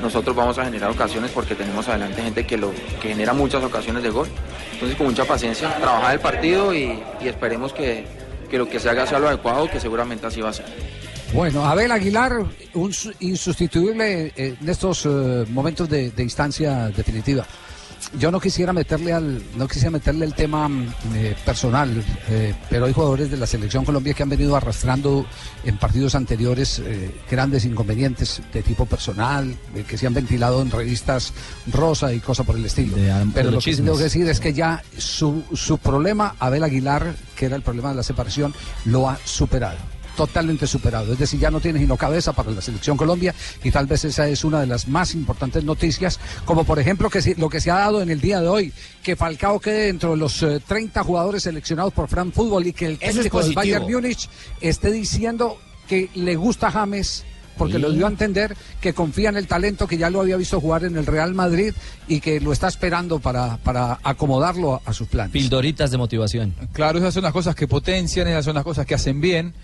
nosotros 0.00 0.36
vamos 0.36 0.58
a 0.58 0.64
generar 0.64 0.90
ocasiones 0.90 1.30
porque 1.32 1.54
tenemos 1.54 1.88
adelante 1.88 2.22
gente 2.22 2.46
que, 2.46 2.56
lo, 2.56 2.72
que 3.00 3.08
genera 3.08 3.32
muchas 3.32 3.64
ocasiones 3.64 4.02
de 4.04 4.10
gol. 4.10 4.28
Entonces 4.72 4.96
con 4.96 5.06
mucha 5.06 5.24
paciencia, 5.24 5.74
trabajar 5.76 6.14
el 6.14 6.20
partido 6.20 6.72
y, 6.72 7.02
y 7.20 7.28
esperemos 7.28 7.72
que, 7.72 8.04
que 8.48 8.58
lo 8.58 8.68
que 8.68 8.78
se 8.80 8.88
haga 8.88 9.06
sea 9.06 9.18
lo 9.18 9.28
adecuado, 9.28 9.68
que 9.70 9.80
seguramente 9.80 10.26
así 10.26 10.40
va 10.40 10.50
a 10.50 10.52
ser. 10.52 10.66
Bueno, 11.32 11.64
Abel 11.66 11.90
Aguilar, 11.90 12.44
un 12.74 12.92
su- 12.92 13.12
insustituible 13.20 14.32
en 14.36 14.68
estos 14.68 15.04
eh, 15.06 15.44
momentos 15.50 15.88
de, 15.88 16.10
de 16.12 16.22
instancia 16.22 16.88
definitiva. 16.88 17.44
Yo 18.18 18.30
no 18.30 18.40
quisiera 18.40 18.72
meterle 18.72 19.12
al, 19.12 19.42
no 19.56 19.68
quisiera 19.68 19.90
meterle 19.90 20.24
el 20.24 20.34
tema 20.34 20.68
mm, 20.68 20.92
eh, 21.14 21.36
personal, 21.44 22.02
eh, 22.28 22.54
pero 22.70 22.86
hay 22.86 22.92
jugadores 22.92 23.30
de 23.30 23.36
la 23.36 23.46
selección 23.46 23.84
Colombia 23.84 24.14
que 24.14 24.22
han 24.22 24.28
venido 24.28 24.56
arrastrando 24.56 25.26
en 25.64 25.76
partidos 25.76 26.14
anteriores 26.14 26.78
eh, 26.78 27.14
grandes 27.30 27.64
inconvenientes 27.64 28.40
de 28.52 28.62
tipo 28.62 28.86
personal, 28.86 29.54
eh, 29.74 29.84
que 29.86 29.98
se 29.98 30.06
han 30.06 30.14
ventilado 30.14 30.62
en 30.62 30.70
revistas 30.70 31.32
rosa 31.72 32.12
y 32.12 32.20
cosas 32.20 32.46
por 32.46 32.56
el 32.56 32.64
estilo. 32.64 32.96
pero 33.34 33.50
lo 33.50 33.58
que 33.58 33.74
sí 33.74 33.82
tengo 33.82 33.96
que 33.96 34.04
decir 34.04 34.28
es 34.28 34.40
que 34.40 34.52
ya 34.52 34.82
su, 34.96 35.42
su 35.54 35.78
problema, 35.78 36.36
Abel 36.38 36.64
Aguilar, 36.64 37.14
que 37.34 37.46
era 37.46 37.56
el 37.56 37.62
problema 37.62 37.90
de 37.90 37.96
la 37.96 38.02
separación, 38.02 38.54
lo 38.84 39.10
ha 39.10 39.18
superado. 39.24 39.95
Totalmente 40.16 40.66
superado. 40.66 41.12
Es 41.12 41.18
decir, 41.18 41.38
ya 41.38 41.50
no 41.50 41.60
tiene 41.60 41.78
sino 41.78 41.96
cabeza 41.96 42.32
para 42.32 42.50
la 42.50 42.60
selección 42.60 42.96
Colombia 42.96 43.34
y 43.62 43.70
tal 43.70 43.86
vez 43.86 44.04
esa 44.04 44.26
es 44.28 44.44
una 44.44 44.60
de 44.60 44.66
las 44.66 44.88
más 44.88 45.14
importantes 45.14 45.62
noticias, 45.62 46.18
como 46.44 46.64
por 46.64 46.78
ejemplo 46.78 47.10
que 47.10 47.34
lo 47.36 47.48
que 47.48 47.60
se 47.60 47.70
ha 47.70 47.76
dado 47.76 48.00
en 48.00 48.10
el 48.10 48.20
día 48.20 48.40
de 48.40 48.48
hoy, 48.48 48.72
que 49.02 49.16
Falcao 49.16 49.60
quede 49.60 49.86
dentro 49.86 50.12
de 50.12 50.16
los 50.16 50.42
eh, 50.42 50.60
30 50.66 51.02
jugadores 51.04 51.42
seleccionados 51.42 51.92
por 51.92 52.08
Fran 52.08 52.32
Fútbol 52.32 52.66
y 52.66 52.72
que 52.72 52.86
el 52.86 52.98
es 53.00 53.14
técnico 53.14 53.42
del. 53.42 53.54
Bayern 53.54 53.90
Múnich 53.90 54.28
esté 54.60 54.90
diciendo 54.90 55.58
que 55.86 56.08
le 56.14 56.36
gusta 56.36 56.68
a 56.68 56.70
James 56.72 57.24
porque 57.56 57.78
lo 57.78 57.90
dio 57.90 58.06
a 58.06 58.10
entender 58.10 58.56
que 58.80 58.92
confía 58.92 59.30
en 59.30 59.36
el 59.36 59.46
talento 59.46 59.86
que 59.86 59.96
ya 59.96 60.10
lo 60.10 60.20
había 60.20 60.36
visto 60.36 60.60
jugar 60.60 60.84
en 60.84 60.96
el 60.96 61.06
Real 61.06 61.34
Madrid 61.34 61.72
y 62.06 62.20
que 62.20 62.40
lo 62.40 62.52
está 62.52 62.68
esperando 62.68 63.18
para, 63.18 63.56
para 63.58 63.98
acomodarlo 64.02 64.74
a, 64.74 64.82
a 64.84 64.92
sus 64.92 65.08
planes. 65.08 65.32
Pildoritas 65.32 65.90
de 65.90 65.96
motivación. 65.96 66.54
Claro, 66.72 66.98
esas 66.98 67.14
son 67.14 67.22
las 67.22 67.32
cosas 67.32 67.54
que 67.54 67.66
potencian, 67.66 68.28
esas 68.28 68.44
son 68.44 68.54
las 68.54 68.64
cosas 68.64 68.86
que 68.86 68.94
hacen 68.94 69.20
bien. 69.20 69.54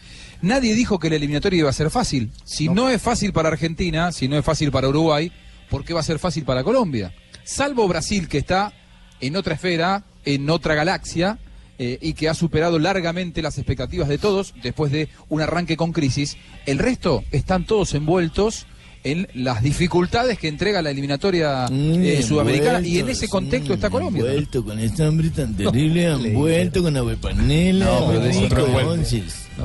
Nadie 0.42 0.74
dijo 0.74 0.98
que 0.98 1.08
la 1.08 1.16
eliminatoria 1.16 1.60
iba 1.60 1.70
a 1.70 1.72
ser 1.72 1.90
fácil. 1.90 2.30
Si 2.44 2.68
no. 2.68 2.90
es 2.90 3.00
fácil 3.00 3.32
para 3.32 3.48
Argentina, 3.48 4.10
si 4.12 4.26
no 4.28 4.36
es 4.36 4.44
fácil 4.44 4.72
para 4.72 4.88
Uruguay, 4.88 5.30
¿por 5.70 5.84
qué 5.84 5.94
va 5.94 6.00
a 6.00 6.04
ser 6.04 6.18
fácil 6.18 6.44
para 6.44 6.64
Colombia? 6.64 7.14
Salvo 7.44 7.86
Brasil, 7.86 8.28
que 8.28 8.38
está 8.38 8.72
en 9.20 9.36
otra 9.36 9.54
esfera, 9.54 10.04
en 10.24 10.50
otra 10.50 10.74
galaxia, 10.74 11.38
eh, 11.78 11.98
y 12.00 12.12
que 12.14 12.28
ha 12.28 12.34
superado 12.34 12.78
largamente 12.78 13.40
las 13.40 13.56
expectativas 13.56 14.08
de 14.08 14.18
todos 14.18 14.52
después 14.62 14.92
de 14.92 15.08
un 15.28 15.40
arranque 15.40 15.76
con 15.76 15.92
crisis, 15.92 16.36
el 16.66 16.78
resto 16.78 17.24
están 17.30 17.64
todos 17.64 17.94
envueltos 17.94 18.66
en 19.04 19.28
las 19.34 19.62
dificultades 19.62 20.38
que 20.38 20.48
entrega 20.48 20.80
la 20.82 20.90
eliminatoria 20.90 21.66
eh, 21.70 22.22
sudamericana 22.26 22.86
y 22.86 22.98
en 22.98 23.08
ese 23.08 23.28
contexto 23.28 23.74
está 23.74 23.90
Colombia. 23.90 24.20
Envuelto 24.24 24.64
con 24.64 24.78
este 24.78 25.04
hambre 25.04 25.30
tan 25.30 25.56
terrible, 25.56 26.06
envuelto 26.06 26.82
con 26.82 26.96
agua 26.96 27.14
panela, 27.20 27.84
No, 27.86 28.06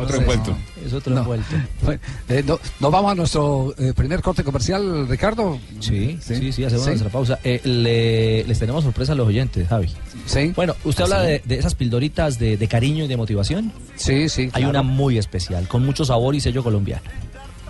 otro 0.01 0.17
envuelto. 0.17 0.55
Es 0.85 0.91
otro 0.93 1.13
No. 1.15 1.21
envuelto. 1.21 1.47
Bueno, 1.83 2.01
eh, 2.29 2.43
no- 2.45 2.59
¿Nos 2.79 2.91
vamos 2.91 3.11
a 3.11 3.15
nuestro 3.15 3.73
eh, 3.77 3.93
primer 3.95 4.21
corte 4.21 4.43
comercial, 4.43 5.07
Ricardo? 5.07 5.57
Sí, 5.79 6.17
sí, 6.21 6.51
sí, 6.51 6.63
hacemos 6.65 6.85
nuestra 6.87 7.09
pausa. 7.09 7.39
Eh, 7.43 7.61
le- 7.63 8.43
les 8.43 8.59
tenemos 8.59 8.83
sorpresa 8.83 9.13
a 9.13 9.15
los 9.15 9.27
oyentes, 9.27 9.67
Javi. 9.67 9.89
Sí. 10.25 10.51
Bueno, 10.55 10.75
usted 10.83 11.03
¿Ah, 11.03 11.05
habla 11.05 11.21
sí? 11.21 11.27
de, 11.27 11.41
de 11.45 11.55
esas 11.55 11.75
pildoritas 11.75 12.37
de, 12.37 12.57
de 12.57 12.67
cariño 12.67 13.05
y 13.05 13.07
de 13.07 13.15
motivación. 13.17 13.71
Sí, 13.95 14.27
sí. 14.27 14.43
Hay 14.53 14.63
claro. 14.63 14.69
una 14.71 14.81
muy 14.83 15.17
especial, 15.17 15.67
con 15.67 15.85
mucho 15.85 16.03
sabor 16.03 16.35
y 16.35 16.41
sello 16.41 16.63
colombiano. 16.63 17.03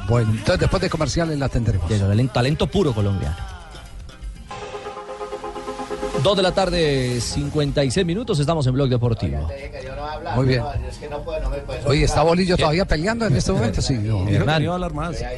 Bueno, 0.08 0.32
entonces 0.32 0.60
después 0.60 0.82
de 0.82 0.90
comerciales 0.90 1.38
la 1.38 1.50
tendremos. 1.50 1.90
De 1.90 2.00
talento, 2.00 2.34
talento 2.34 2.68
puro 2.68 2.94
colombiano. 2.94 3.36
Dos 6.24 6.36
de 6.36 6.44
la 6.44 6.52
tarde, 6.52 7.22
56 7.22 8.06
minutos, 8.06 8.40
estamos 8.40 8.66
en 8.66 8.74
Blog 8.74 8.90
Deportivo. 8.90 9.48
Muy 10.36 10.46
bien. 10.48 10.64
Oye, 11.86 12.04
¿está 12.06 12.24
Bolillo 12.24 12.58
todavía 12.58 12.86
peleando 12.86 13.28
en 13.28 13.36
este 13.36 13.52
momento? 13.52 13.82
Sí. 13.82 13.94
no. 13.94 14.28
Hernán. 14.28 14.62
Hay 14.64 14.68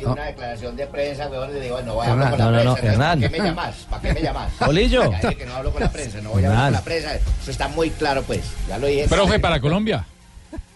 una 0.06 0.24
declaración 0.26 0.76
de 0.78 0.88
prensa, 0.88 1.28
weón, 1.28 1.56
y 1.56 1.60
digo, 1.60 1.82
no 1.82 1.96
voy 1.96 2.08
a 2.08 2.12
Hernán. 2.12 2.28
hablar 2.34 2.40
con 2.40 2.40
la 2.40 2.46
No, 2.52 2.64
no, 2.64 2.64
no, 2.64 2.74
prensa. 2.76 2.94
Hernán. 2.94 3.20
¿Para 3.20 3.30
qué 3.32 3.38
me 3.42 3.46
llamas? 3.50 3.76
¿Para 3.90 4.02
qué 4.02 4.14
me 4.14 4.22
llamas? 4.22 4.52
Bolillo. 4.66 5.12
Ya 5.12 5.20
dije 5.20 5.36
que 5.36 5.46
no 5.46 5.56
hablo 5.56 5.72
con 5.72 5.82
la 5.82 5.92
prensa, 5.92 6.22
no 6.22 6.30
voy 6.30 6.44
a 6.44 6.48
hablar 6.48 6.64
con 6.66 6.74
la 6.74 6.82
prensa. 6.82 7.16
Eso 7.16 7.52
está 7.52 7.68
muy 7.68 7.90
claro, 7.92 8.24
pues. 8.24 8.42
Ya 8.68 8.78
lo 8.78 8.88
dije. 8.88 9.06
Pero 9.10 9.28
fue 9.28 9.40
para 9.40 9.60
Colombia. 9.60 10.06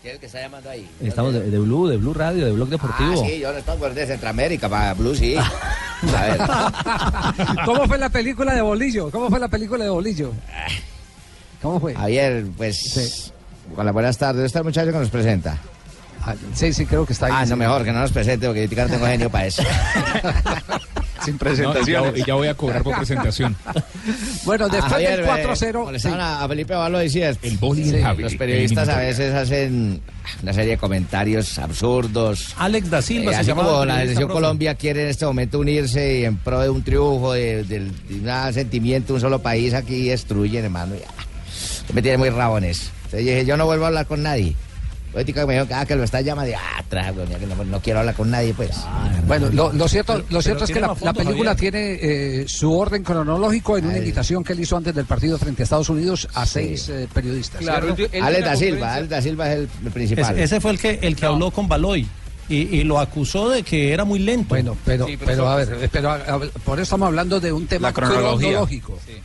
¿Quién 0.04 0.12
es 0.12 0.16
el 0.16 0.20
que 0.20 0.26
está 0.26 0.42
llamando 0.42 0.70
ahí? 0.70 0.86
Estamos 1.02 1.34
de, 1.34 1.50
de 1.50 1.60
Blue, 1.60 1.88
de 1.88 1.96
Blue 1.96 2.14
Radio, 2.14 2.46
de 2.46 2.52
Blog 2.52 2.68
Deportivo. 2.68 3.24
Ah, 3.24 3.26
sí, 3.26 3.40
yo 3.40 3.54
no 3.54 3.58
estoy 3.58 3.78
pues, 3.78 3.96
de 3.96 4.06
Centroamérica, 4.06 4.68
para 4.68 4.94
Blue, 4.96 5.16
sí. 5.16 5.38
A 6.14 6.22
ver. 6.26 7.56
¿Cómo 7.66 7.88
fue 7.88 7.98
la 7.98 8.10
película 8.10 8.54
de 8.54 8.62
Bolillo? 8.62 9.10
¿Cómo 9.10 9.30
fue 9.30 9.40
la 9.40 9.48
película 9.48 9.86
de 9.86 9.90
Bolillo? 9.90 10.34
¿Cómo 11.62 11.80
fue? 11.80 11.96
Ayer, 11.98 12.46
pues, 12.58 13.32
con 13.74 13.90
buenas 13.94 14.18
tardes. 14.18 14.36
¿Dónde 14.36 14.48
está 14.48 14.60
el 14.60 14.66
muchacho 14.66 14.92
que 14.92 14.98
nos 14.98 15.10
presenta? 15.10 15.58
Ah, 16.26 16.36
sí, 16.54 16.74
sí, 16.74 16.86
creo 16.86 17.06
que 17.06 17.14
está 17.14 17.28
ahí. 17.28 17.34
Ah, 17.34 17.46
sí. 17.46 17.52
no, 17.52 17.56
mejor 17.56 17.86
que 17.86 17.94
no 17.94 18.02
nos 18.02 18.12
presente 18.12 18.46
porque 18.48 18.68
yo 18.68 18.84
no 18.84 18.90
tengo 18.90 19.06
genio 19.06 19.30
para 19.30 19.46
eso. 19.46 19.64
Sin 21.24 21.36
No, 21.36 21.50
y, 21.50 21.56
ya, 21.56 21.72
presentaciones. 21.72 22.18
y 22.18 22.26
ya 22.26 22.34
voy 22.34 22.48
a 22.50 22.56
cobrar 22.56 22.84
por 22.84 22.98
presentación. 22.98 23.56
Bueno, 24.46 24.66
después 24.68 24.84
Ah, 24.86 24.90
Javier, 24.96 25.26
del 25.26 25.26
eh, 25.26 25.46
4-0. 25.48 25.84
molestaban 25.86 26.20
sí. 26.20 26.44
a 26.44 26.48
Felipe 26.48 26.74
Balo 26.76 26.98
decía 27.00 27.30
El 27.42 27.58
boli 27.58 27.84
Sí, 27.86 27.96
en 27.96 28.04
Javi, 28.04 28.24
los 28.24 28.36
periodistas 28.36 28.90
a 28.90 28.98
veces 28.98 29.34
hacen 29.34 30.02
una 30.42 30.54
serie 30.54 30.72
de 30.72 30.78
comentarios 30.78 31.58
absurdos. 31.60 32.54
Alex 32.58 32.90
da 32.90 33.02
Silva 33.02 33.32
Eh, 33.32 33.34
se 33.36 33.40
así 33.42 33.48
llamaba 33.50 33.72
como 33.74 33.86
la 33.86 34.00
selección. 34.02 34.30
Colombia 34.30 34.76
quiere 34.76 35.04
en 35.04 35.10
este 35.10 35.26
momento 35.26 35.60
unirse 35.60 36.20
y 36.20 36.26
en 36.26 36.38
pro 36.38 36.60
de 36.62 36.70
un 36.70 36.84
triunfo, 36.84 37.34
de, 37.34 37.64
del- 37.64 37.92
de 38.08 38.16
un 38.48 38.54
sentimiento, 38.54 39.14
un 39.14 39.20
solo 39.22 39.40
país, 39.42 39.74
aquí 39.74 40.10
destruyen, 40.10 40.66
hermano. 40.66 40.96
Ya. 40.96 41.08
Me 41.94 42.02
tiene 42.02 42.18
muy 42.18 42.30
rabones. 42.30 42.92
Entonces 43.06 43.20
dije, 43.26 43.46
yo 43.46 43.58
no 43.58 43.66
vuelvo 43.66 43.86
a 43.86 43.88
hablar 43.88 44.06
con 44.08 44.24
nadie. 44.24 44.56
Política 45.14 45.46
me 45.46 45.54
dijo 45.54 45.68
que, 45.68 45.74
ah, 45.76 45.86
que 45.86 45.96
lo 45.96 46.04
está 46.04 46.20
llamando. 46.22 46.52
Y, 46.52 46.54
ah, 46.56 46.84
trago, 46.90 47.24
mira, 47.26 47.40
que 47.40 47.46
no, 47.46 47.64
no 47.64 47.80
quiero 47.80 48.00
hablar 48.00 48.16
con 48.16 48.30
nadie, 48.32 48.54
pues. 48.54 48.72
Bueno, 49.28 49.50
lo, 49.54 49.72
lo 49.72 49.88
cierto, 49.88 50.18
lo 50.18 50.24
pero 50.28 50.42
cierto 50.42 50.64
es 50.66 50.72
que 50.72 50.80
la, 50.82 50.88
más 50.90 51.02
la 51.02 51.14
fondo, 51.14 51.24
película 51.30 51.52
Javier. 51.52 51.72
tiene 51.72 52.00
eh, 52.42 52.46
su 52.48 52.78
orden 52.78 53.04
cronológico 53.04 53.78
en 53.78 53.86
una 53.86 53.94
Ay. 53.94 54.00
invitación 54.00 54.44
que 54.44 54.54
él 54.54 54.60
hizo 54.60 54.76
antes 54.76 54.94
del 54.96 55.06
partido 55.06 55.38
frente 55.38 55.62
a 55.62 55.66
Estados 55.66 55.90
Unidos 55.90 56.28
a 56.34 56.46
Sí. 56.46 56.52
seis 56.54 56.90
eh, 56.90 57.08
periodistas. 57.14 57.62
Claro, 57.62 57.94
dio 57.96 58.08
da 58.10 58.18
una 58.28 58.56
Silva, 58.56 58.94
Alex 58.96 59.10
da 59.10 59.22
Silva 59.22 59.52
es 59.52 59.60
el, 59.60 59.70
el 59.86 59.92
principal. 59.92 60.34
Ese, 60.34 60.44
ese 60.44 60.60
fue 60.62 60.72
el 60.72 60.80
que, 60.80 61.00
el 61.02 61.16
que 61.16 61.26
habló 61.28 61.52
con 61.52 61.68
Baloy 61.68 62.08
y, 62.50 62.56
y 62.56 62.84
lo 62.84 63.00
acusó 63.00 63.50
de 63.50 63.64
que 63.64 63.94
era 63.94 64.04
muy 64.06 64.20
lento. 64.20 64.50
Bueno, 64.50 64.76
pero, 64.84 65.06
Sí, 65.06 65.16
pero 65.16 65.32
pero, 65.32 65.48
a 65.50 65.56
ver, 65.58 65.90
pero 65.92 66.10
a- 66.12 66.16
a 66.16 66.38
ver, 66.38 66.50
por 66.66 66.80
eso 66.80 66.84
estamos 66.84 67.06
hablando 67.08 67.40
de 67.40 67.52
un 67.54 67.68
tema 67.68 67.90
La 67.90 67.94
cronología. 67.94 68.50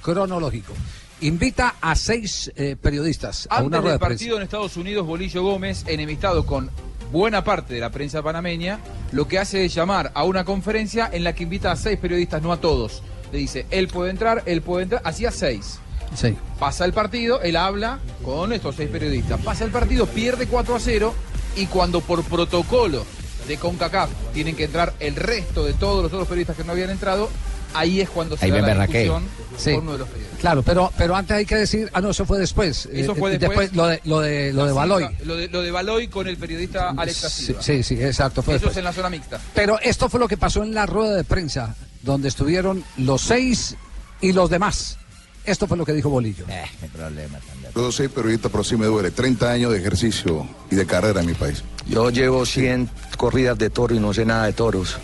cronológico. 0.03 0.75
Invita 1.21 1.75
a 1.81 1.97
seis 1.97 2.53
eh, 2.55 2.77
periodistas 2.81 3.49
a 3.51 3.57
Antes 3.57 3.67
una 3.67 3.79
rueda 3.79 3.93
del 3.95 4.01
de 4.01 4.07
partido 4.07 4.37
en 4.37 4.45
Estados 4.45 4.77
Unidos, 4.77 5.05
Bolillo 5.05 5.43
Gómez, 5.43 5.85
enemistado 5.89 6.47
con 6.47 6.71
buena 7.11 7.43
parte 7.43 7.75
de 7.75 7.81
la 7.81 7.91
prensa 7.91 8.23
panameña, 8.23 8.79
lo 9.11 9.27
que 9.27 9.41
hace 9.41 9.65
es 9.65 9.75
llamar 9.75 10.13
a 10.15 10.23
una 10.23 10.45
conferencia 10.45 11.11
en 11.13 11.25
la 11.25 11.35
que 11.35 11.43
invita 11.43 11.73
a 11.73 11.77
seis 11.77 11.99
periodistas, 11.99 12.41
no 12.41 12.53
a 12.53 12.61
todos. 12.61 13.03
Le 13.33 13.39
dice, 13.39 13.67
él 13.71 13.89
puede 13.89 14.11
entrar, 14.11 14.45
él 14.47 14.63
puede 14.63 14.85
entrar, 14.85 15.03
así 15.05 15.27
a 15.27 15.33
seis. 15.33 15.81
Sí. 16.15 16.37
Pasa 16.61 16.85
el 16.85 16.93
partido, 16.93 17.43
él 17.43 17.57
habla 17.57 17.99
con 18.25 18.53
estos 18.53 18.77
seis 18.77 18.89
periodistas. 18.89 19.41
Pasa 19.41 19.65
el 19.65 19.73
partido, 19.73 20.07
pierde 20.07 20.47
4 20.47 20.77
a 20.77 20.81
0 20.81 21.15
y 21.57 21.67
cuando 21.67 22.01
por 22.01 22.23
protocolo 22.23 23.05
de 23.49 23.57
CONCACAF 23.57 24.11
tienen 24.33 24.55
que 24.55 24.65
entrar 24.65 24.95
el 25.01 25.17
resto 25.17 25.65
de 25.65 25.73
todos 25.73 26.03
los 26.03 26.13
otros 26.13 26.29
periodistas 26.29 26.57
que 26.57 26.65
no 26.65 26.73
habían 26.73 26.91
entrado, 26.91 27.29
ahí 27.75 28.01
es 28.01 28.09
cuando 28.11 28.37
se 28.37 28.45
Ahí 28.45 28.51
da 28.51 28.63
me 28.63 28.75
la 28.75 28.87
discusión 28.87 29.25
Sí. 29.57 29.73
por 29.75 29.83
uno 29.83 29.93
de 29.93 29.99
los 29.99 30.09
periodistas. 30.09 30.39
Claro, 30.41 30.63
pero, 30.63 30.93
pero 30.97 31.17
antes 31.17 31.37
hay 31.37 31.45
que 31.45 31.57
decir, 31.57 31.91
ah, 31.93 32.01
no, 32.01 32.11
eso 32.11 32.25
fue 32.25 32.39
después. 32.39 32.87
Eso 32.93 33.13
Eh, 33.13 33.15
fue 33.17 33.35
eh, 33.35 33.39
después. 33.39 33.73
lo 33.75 33.87
de, 33.87 34.01
lo 34.05 34.21
de, 34.21 34.53
lo 34.53 34.67
de 34.67 34.73
Baloy. 34.73 35.09
Lo 35.25 35.35
de, 35.37 35.49
lo 35.49 35.63
de 35.63 35.71
Baloy 35.73 36.07
con 36.09 36.29
el 36.29 36.37
periodista 36.37 36.91
Alex 36.97 37.17
Sí, 37.17 37.55
sí, 37.61 37.83
sí, 37.83 37.95
exacto. 38.03 38.43
Fue 38.43 38.55
Eso 38.55 38.67
después. 38.67 38.73
es 38.77 38.79
en 38.79 38.85
la 38.85 38.93
zona 38.93 39.11
mixta. 39.11 39.41
Pero 39.55 39.81
esto 39.81 40.09
fue 40.09 40.21
lo 40.21 40.29
que 40.29 40.37
pasó 40.37 40.63
en 40.63 40.75
la 40.75 40.87
rueda 40.87 41.17
de 41.17 41.25
prensa, 41.25 41.75
donde 42.03 42.29
estuvieron 42.29 42.85
los 42.99 43.21
seis 43.23 43.75
y 44.21 44.33
los 44.33 44.49
demás. 44.49 44.97
Esto 45.45 45.67
fue 45.67 45.77
lo 45.77 45.85
que 45.87 45.93
dijo 45.95 46.09
Bolillo. 46.11 46.45
Eh, 46.49 46.63
qué 46.81 46.87
problema 46.89 47.39
tan 47.39 47.73
Yo 47.75 47.91
soy 47.91 48.07
periodista, 48.09 48.49
pero 48.51 48.63
sí 48.63 48.77
me 48.77 48.87
duele. 48.87 49.11
30 49.11 49.51
años 49.51 49.73
de 49.73 49.79
ejercicio 49.79 50.47
y 50.71 50.77
de 50.77 50.87
carrera 50.87 51.21
en 51.21 51.27
mi 51.27 51.35
país. 51.35 51.65
Yo 51.89 52.11
llevo 52.11 52.45
100 52.47 52.89
corridas 53.17 53.57
de 53.59 53.71
toro 53.71 53.95
y 53.95 53.99
no 53.99 54.13
sé 54.13 54.25
nada 54.27 54.45
de 54.45 54.53
toros. 54.53 54.99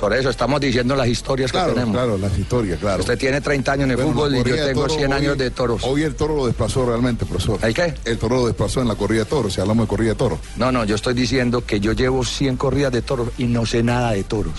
Por 0.00 0.14
eso 0.14 0.30
estamos 0.30 0.58
diciendo 0.62 0.96
las 0.96 1.06
historias 1.08 1.52
Claro, 1.52 1.68
que 1.68 1.74
tenemos. 1.74 1.94
claro, 1.94 2.16
las 2.16 2.36
historias, 2.38 2.80
claro. 2.80 3.00
Usted 3.00 3.18
tiene 3.18 3.40
30 3.42 3.72
años 3.72 3.84
en 3.84 3.90
el 3.90 3.96
Bueno, 3.98 4.12
fútbol 4.12 4.34
y 4.34 4.38
yo 4.38 4.66
tengo 4.66 4.82
toro 4.86 4.94
100 4.94 5.12
años 5.12 5.36
de 5.38 5.50
toros. 5.50 5.82
Hoy 5.84 6.02
el 6.04 6.14
toro 6.14 6.36
lo 6.36 6.46
desplazó 6.46 6.86
realmente, 6.86 7.26
profesor. 7.26 7.58
¿Hay 7.60 7.74
qué? 7.74 7.92
El 8.06 8.16
toro 8.18 8.36
lo 8.36 8.46
desplazó 8.46 8.80
en 8.80 8.88
la 8.88 8.94
corrida 8.94 9.20
de 9.24 9.26
toros, 9.30 9.52
si 9.52 9.60
hablamos 9.60 9.84
de 9.84 9.88
corrida 9.88 10.10
de 10.12 10.16
toros. 10.16 10.38
No, 10.56 10.72
no, 10.72 10.84
yo 10.86 10.94
estoy 10.94 11.12
diciendo 11.12 11.66
que 11.66 11.80
yo 11.80 11.92
llevo 11.92 12.24
100 12.24 12.56
corridas 12.56 12.92
de 12.92 13.02
toros 13.02 13.28
y 13.36 13.44
no 13.44 13.66
sé 13.66 13.82
nada 13.82 14.12
de 14.12 14.24
toros. 14.24 14.54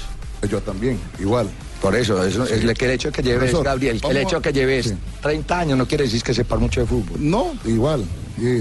Yo 0.48 0.62
también, 0.62 1.00
igual. 1.20 1.50
Por 1.82 1.96
eso, 1.96 2.24
eso 2.24 2.46
Sí. 2.46 2.54
es 2.54 2.64
le- 2.64 2.76
que 2.76 2.86
el 2.86 2.92
hecho 2.92 3.12
que 3.12 3.24
lleves, 3.24 3.52
Gabriel, 3.64 4.00
el 4.08 4.18
hecho 4.18 4.40
que 4.40 4.54
lleves 4.54 4.86
sí. 4.90 4.94
30 5.24 5.60
años 5.60 5.76
no 5.80 5.88
quiere 5.88 6.04
decir 6.04 6.22
que 6.22 6.36
sepa 6.36 6.56
mucho 6.58 6.82
de 6.82 6.86
fútbol. 6.86 7.18
No, 7.18 7.54
igual. 7.66 8.06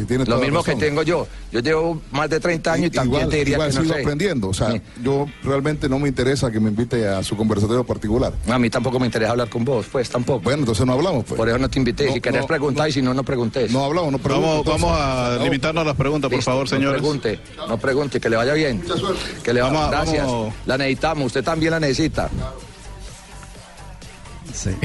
Tiene 0.07 0.25
Lo 0.25 0.39
mismo 0.39 0.63
que 0.63 0.75
tengo 0.77 1.03
yo. 1.03 1.27
Yo 1.53 1.61
llevo 1.61 2.01
más 2.13 2.29
de 2.31 2.39
30 2.41 2.73
años 2.73 2.87
y, 2.87 2.91
también 2.91 3.23
igual, 3.23 3.31
te 3.31 3.37
diría 3.39 3.55
igual 3.55 3.71
que 3.71 3.75
no 3.77 3.83
sigo 3.83 3.95
sé. 3.95 4.01
aprendiendo. 4.01 4.49
O 4.49 4.55
sea, 4.55 4.71
Sí. 4.73 4.81
yo 5.03 5.27
realmente 5.43 5.89
no 5.89 5.99
me 5.99 6.09
interesa 6.09 6.51
que 6.51 6.61
me 6.61 6.71
invite 6.71 7.07
a 7.09 7.23
su 7.23 7.37
conversatorio 7.37 7.85
particular. 7.85 8.33
A 8.49 8.59
mí 8.59 8.71
tampoco 8.71 8.99
me 9.01 9.07
interesa 9.07 9.33
hablar 9.33 9.49
con 9.49 9.65
vos, 9.65 9.87
pues 9.91 10.09
tampoco. 10.11 10.41
Bueno, 10.41 10.61
entonces 10.61 10.87
no 10.87 10.93
hablamos, 10.93 11.25
pues. 11.25 11.37
Por 11.37 11.49
eso 11.49 11.59
no 11.59 11.69
te 11.69 11.79
invité. 11.79 12.07
No, 12.07 12.13
si 12.15 12.21
querés 12.21 12.43
no, 12.43 12.47
preguntar 12.47 12.89
y 12.89 12.93
si 12.93 13.03
no, 13.03 13.13
no 13.15 13.23
preguntes. 13.25 13.71
No 13.73 13.85
hablamos, 13.85 14.13
no 14.13 14.19
Vamos, 14.19 14.65
vamos 14.65 14.93
a 14.95 15.39
limitarnos 15.43 15.83
a 15.83 15.87
las 15.87 15.97
preguntas, 15.97 16.31
por 16.31 16.43
favor, 16.43 16.69
señores. 16.69 17.01
No 17.03 17.09
pregunte, 17.09 17.41
no 17.69 17.79
pregunte, 17.79 18.21
que 18.21 18.31
le 18.31 18.37
vaya 18.37 18.55
bien. 18.55 18.83
Que 19.43 19.53
le 19.53 19.61
Vamos 19.61 19.83
a- 19.83 19.91
Gracias. 19.91 20.27
vamos. 20.27 20.55
La 20.67 20.79
necesitamos, 20.79 21.27
usted 21.27 21.43
también 21.45 21.73
la 21.73 21.81
necesita. 21.81 22.31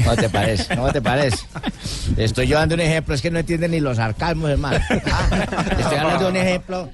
¿Cómo 0.04 0.16
te 0.16 0.28
parece? 0.28 0.74
¿Cómo 0.76 0.92
te 0.92 1.02
parece? 1.02 1.38
Estoy 2.16 2.46
yo 2.46 2.58
dando 2.58 2.74
un 2.74 2.80
ejemplo, 2.80 3.14
es 3.14 3.22
que 3.22 3.30
no 3.30 3.38
entienden 3.38 3.70
ni 3.72 3.80
los 3.80 3.96
sarcasmos, 3.96 4.50
hermano. 4.50 4.78
Ah, 5.10 5.64
estoy 5.78 5.98
hablando 5.98 6.24
de 6.24 6.30
un 6.30 6.36
ejemplo. 6.36 6.90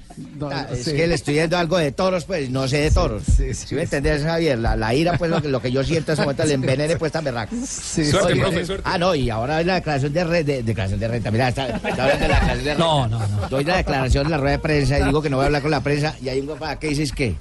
Ah, 0.51 0.67
es 0.73 0.85
sí. 0.85 0.93
que 0.95 1.07
le 1.07 1.15
estoy 1.15 1.37
dando 1.37 1.57
algo 1.59 1.79
de 1.79 1.93
toros, 1.93 2.25
pues, 2.25 2.51
no 2.51 2.69
sé 2.69 2.79
de 2.79 2.91
toros. 2.91 3.23
Sí, 3.25 3.75
me 3.75 3.83
entendés, 3.83 4.23
Javier? 4.23 4.59
La, 4.59 4.77
la 4.77 4.95
ira, 4.95 5.17
pues, 5.19 5.31
lo 5.31 5.41
que, 5.41 5.49
lo 5.49 5.61
que 5.61 5.71
yo 5.73 5.83
siento 5.85 6.13
en 6.13 6.15
ese 6.15 6.23
momento, 6.23 6.45
le 6.45 6.55
envenene, 6.55 6.97
pues, 6.97 7.13
tan 7.13 7.25
berraco. 7.25 7.55
Suerte, 7.67 8.33
Oye, 8.33 8.41
profe, 8.41 8.67
suerte. 8.67 8.85
Ah, 8.87 8.99
no, 8.99 9.15
y 9.15 9.31
ahora 9.31 9.57
hay 9.59 9.65
la 9.65 9.75
declaración 9.75 10.13
de, 10.13 10.25
re- 10.25 10.45
de, 10.45 10.63
declaración 10.63 11.01
de 11.01 11.09
renta. 11.09 11.31
Mira, 11.31 11.49
está, 11.49 11.67
está 11.69 11.89
hablando 12.05 12.23
de 12.25 12.29
la 12.29 12.35
declaración 12.35 12.65
de 12.65 12.71
renta. 12.71 12.85
No, 12.85 13.07
no, 13.09 13.19
no. 13.27 13.49
Doy 13.49 13.65
la 13.65 13.77
declaración 13.77 14.25
en 14.27 14.31
la 14.33 14.39
rueda 14.39 14.53
de 14.53 14.59
prensa 14.59 14.99
y 14.99 15.05
digo 15.05 15.23
que 15.23 15.31
no 15.31 15.37
voy 15.37 15.45
a 15.45 15.47
hablar 15.47 15.63
con 15.63 15.71
la 15.71 15.81
prensa, 15.81 16.15
y 16.23 16.29
hay 16.29 16.41
un 16.41 16.47
papá 16.49 16.79
que 16.79 16.89
dices 16.89 17.13
que 17.13 17.37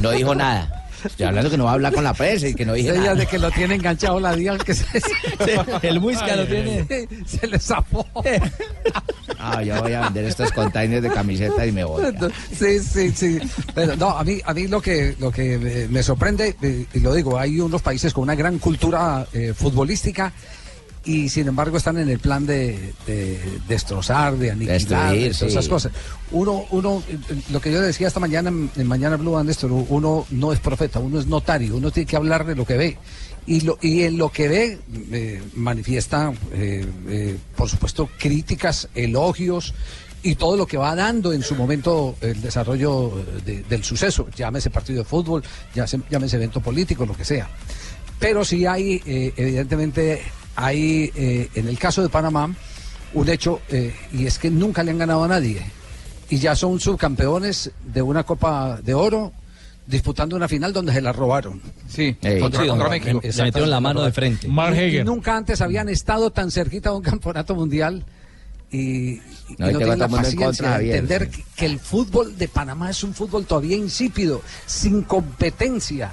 no 0.00 0.10
dijo 0.10 0.34
nada. 0.34 0.79
Estoy 1.04 1.26
hablando 1.26 1.50
que 1.50 1.56
no 1.56 1.64
va 1.64 1.70
a 1.70 1.74
hablar 1.74 1.92
con 1.92 2.04
la 2.04 2.14
prensa 2.14 2.48
y 2.48 2.54
que 2.54 2.64
no 2.64 2.74
dije 2.74 2.90
Ella 2.90 3.00
nada. 3.00 3.14
de 3.16 3.26
que 3.26 3.38
lo 3.38 3.50
tiene 3.50 3.74
enganchado 3.76 4.20
la 4.20 4.34
dial 4.34 4.62
que 4.62 4.74
se, 4.74 4.84
el 5.82 6.00
Muisca 6.00 6.36
lo 6.36 6.46
tiene. 6.46 6.86
se 7.26 7.46
le 7.46 7.58
zafó. 7.58 8.06
Ah, 9.42 9.62
yo 9.62 9.80
voy 9.80 9.94
a 9.94 10.02
vender 10.02 10.26
estos 10.26 10.52
containers 10.52 11.02
de 11.02 11.08
camiseta 11.08 11.64
y 11.64 11.72
me 11.72 11.82
voy. 11.84 12.04
Sí, 12.58 12.78
sí, 12.80 13.10
sí. 13.10 13.38
Pero 13.74 13.96
no, 13.96 14.10
a 14.10 14.22
mí, 14.22 14.38
a 14.44 14.52
mí 14.52 14.66
lo 14.68 14.82
que, 14.82 15.16
lo 15.18 15.30
que 15.30 15.88
me 15.90 16.02
sorprende, 16.02 16.54
eh, 16.60 16.84
y 16.92 17.00
lo 17.00 17.14
digo, 17.14 17.38
hay 17.38 17.58
unos 17.58 17.80
países 17.80 18.12
con 18.12 18.24
una 18.24 18.34
gran 18.34 18.58
cultura 18.58 19.26
eh, 19.32 19.54
futbolística 19.56 20.30
y 21.04 21.28
sin 21.30 21.48
embargo 21.48 21.76
están 21.78 21.98
en 21.98 22.08
el 22.10 22.18
plan 22.18 22.44
de, 22.46 22.92
de 23.06 23.40
destrozar, 23.66 24.36
de 24.36 24.50
aniquilar, 24.50 24.74
Destruir, 24.78 25.32
de 25.32 25.38
todas 25.38 25.42
esas 25.52 25.64
sí. 25.64 25.70
cosas. 25.70 25.92
Uno, 26.30 26.64
uno, 26.70 27.02
lo 27.50 27.60
que 27.60 27.72
yo 27.72 27.80
decía 27.80 28.06
esta 28.08 28.20
mañana 28.20 28.50
en, 28.76 28.86
Mañana 28.86 29.16
Blue, 29.16 29.42
Néstor, 29.42 29.72
uno 29.72 30.26
no 30.30 30.52
es 30.52 30.60
profeta, 30.60 30.98
uno 30.98 31.18
es 31.18 31.26
notario, 31.26 31.76
uno 31.76 31.90
tiene 31.90 32.06
que 32.06 32.16
hablar 32.16 32.44
de 32.44 32.54
lo 32.54 32.66
que 32.66 32.76
ve. 32.76 32.98
Y, 33.46 33.62
lo, 33.62 33.78
y 33.80 34.02
en 34.02 34.18
lo 34.18 34.30
que 34.30 34.48
ve 34.48 34.78
eh, 35.12 35.42
manifiesta, 35.54 36.32
eh, 36.52 36.84
eh, 37.08 37.36
por 37.56 37.68
supuesto, 37.70 38.08
críticas, 38.18 38.88
elogios 38.94 39.72
y 40.22 40.34
todo 40.34 40.58
lo 40.58 40.66
que 40.66 40.76
va 40.76 40.94
dando 40.94 41.32
en 41.32 41.42
su 41.42 41.54
momento 41.54 42.14
el 42.20 42.42
desarrollo 42.42 43.08
eh, 43.18 43.24
de- 43.44 43.62
del 43.62 43.82
suceso, 43.82 44.28
llámese 44.36 44.68
partido 44.68 44.98
de 44.98 45.04
fútbol, 45.06 45.42
llámese, 45.74 46.00
llámese 46.10 46.36
evento 46.36 46.60
político, 46.60 47.06
lo 47.06 47.16
que 47.16 47.24
sea. 47.24 47.48
Pero 48.18 48.44
sí 48.44 48.66
hay, 48.66 49.02
eh, 49.06 49.32
evidentemente, 49.34 50.20
hay 50.56 51.10
eh, 51.14 51.48
en 51.54 51.68
el 51.68 51.78
caso 51.78 52.02
de 52.02 52.08
Panamá 52.08 52.54
un 53.14 53.28
hecho, 53.28 53.60
eh, 53.68 53.94
y 54.12 54.26
es 54.26 54.38
que 54.38 54.50
nunca 54.50 54.82
le 54.82 54.92
han 54.92 54.98
ganado 54.98 55.24
a 55.24 55.28
nadie. 55.28 55.62
Y 56.28 56.38
ya 56.38 56.54
son 56.54 56.78
subcampeones 56.78 57.72
de 57.92 58.02
una 58.02 58.22
Copa 58.22 58.78
de 58.82 58.94
Oro, 58.94 59.32
disputando 59.86 60.36
una 60.36 60.46
final 60.46 60.72
donde 60.72 60.92
se 60.92 61.00
la 61.00 61.12
robaron. 61.12 61.60
Sí. 61.88 62.12
Contra- 62.14 62.30
Sí, 62.34 62.40
contra 62.40 62.64
donde 62.66 62.88
México. 62.90 63.20
le 63.22 63.42
metieron 63.44 63.70
la 63.70 63.80
mano 63.80 64.02
de 64.02 64.12
frente. 64.12 64.46
Mark 64.46 64.76
Y- 64.76 64.78
y 64.78 64.82
Hager. 64.84 65.06
nunca 65.06 65.36
antes 65.36 65.60
habían 65.60 65.88
estado 65.88 66.30
tan 66.30 66.50
cerquita 66.52 66.90
de 66.90 66.96
un 66.96 67.02
campeonato 67.10 67.56
mundial 67.56 68.04
y, 68.70 69.18
No, 69.58 69.68
y 69.70 69.74
tienen 69.74 69.98
la 69.98 70.04
en 70.04 70.10
paciencia 70.12 70.46
contra, 70.46 70.78
de 70.78 70.90
entender 70.90 71.30
sí. 71.32 71.42
que, 71.42 71.44
que 71.56 71.66
el 71.66 71.80
fútbol 71.80 72.38
de 72.38 72.46
Panamá 72.46 72.90
es 72.90 73.02
un 73.02 73.12
fútbol 73.12 73.44
todavía 73.46 73.76
insípido, 73.76 74.42
sin 74.66 75.02
competencia. 75.02 76.12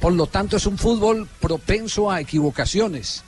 Por 0.00 0.14
lo 0.14 0.26
tanto, 0.26 0.56
es 0.56 0.64
un 0.64 0.78
fútbol 0.78 1.28
propenso 1.40 2.10
a 2.10 2.22
equivocaciones. 2.22 3.22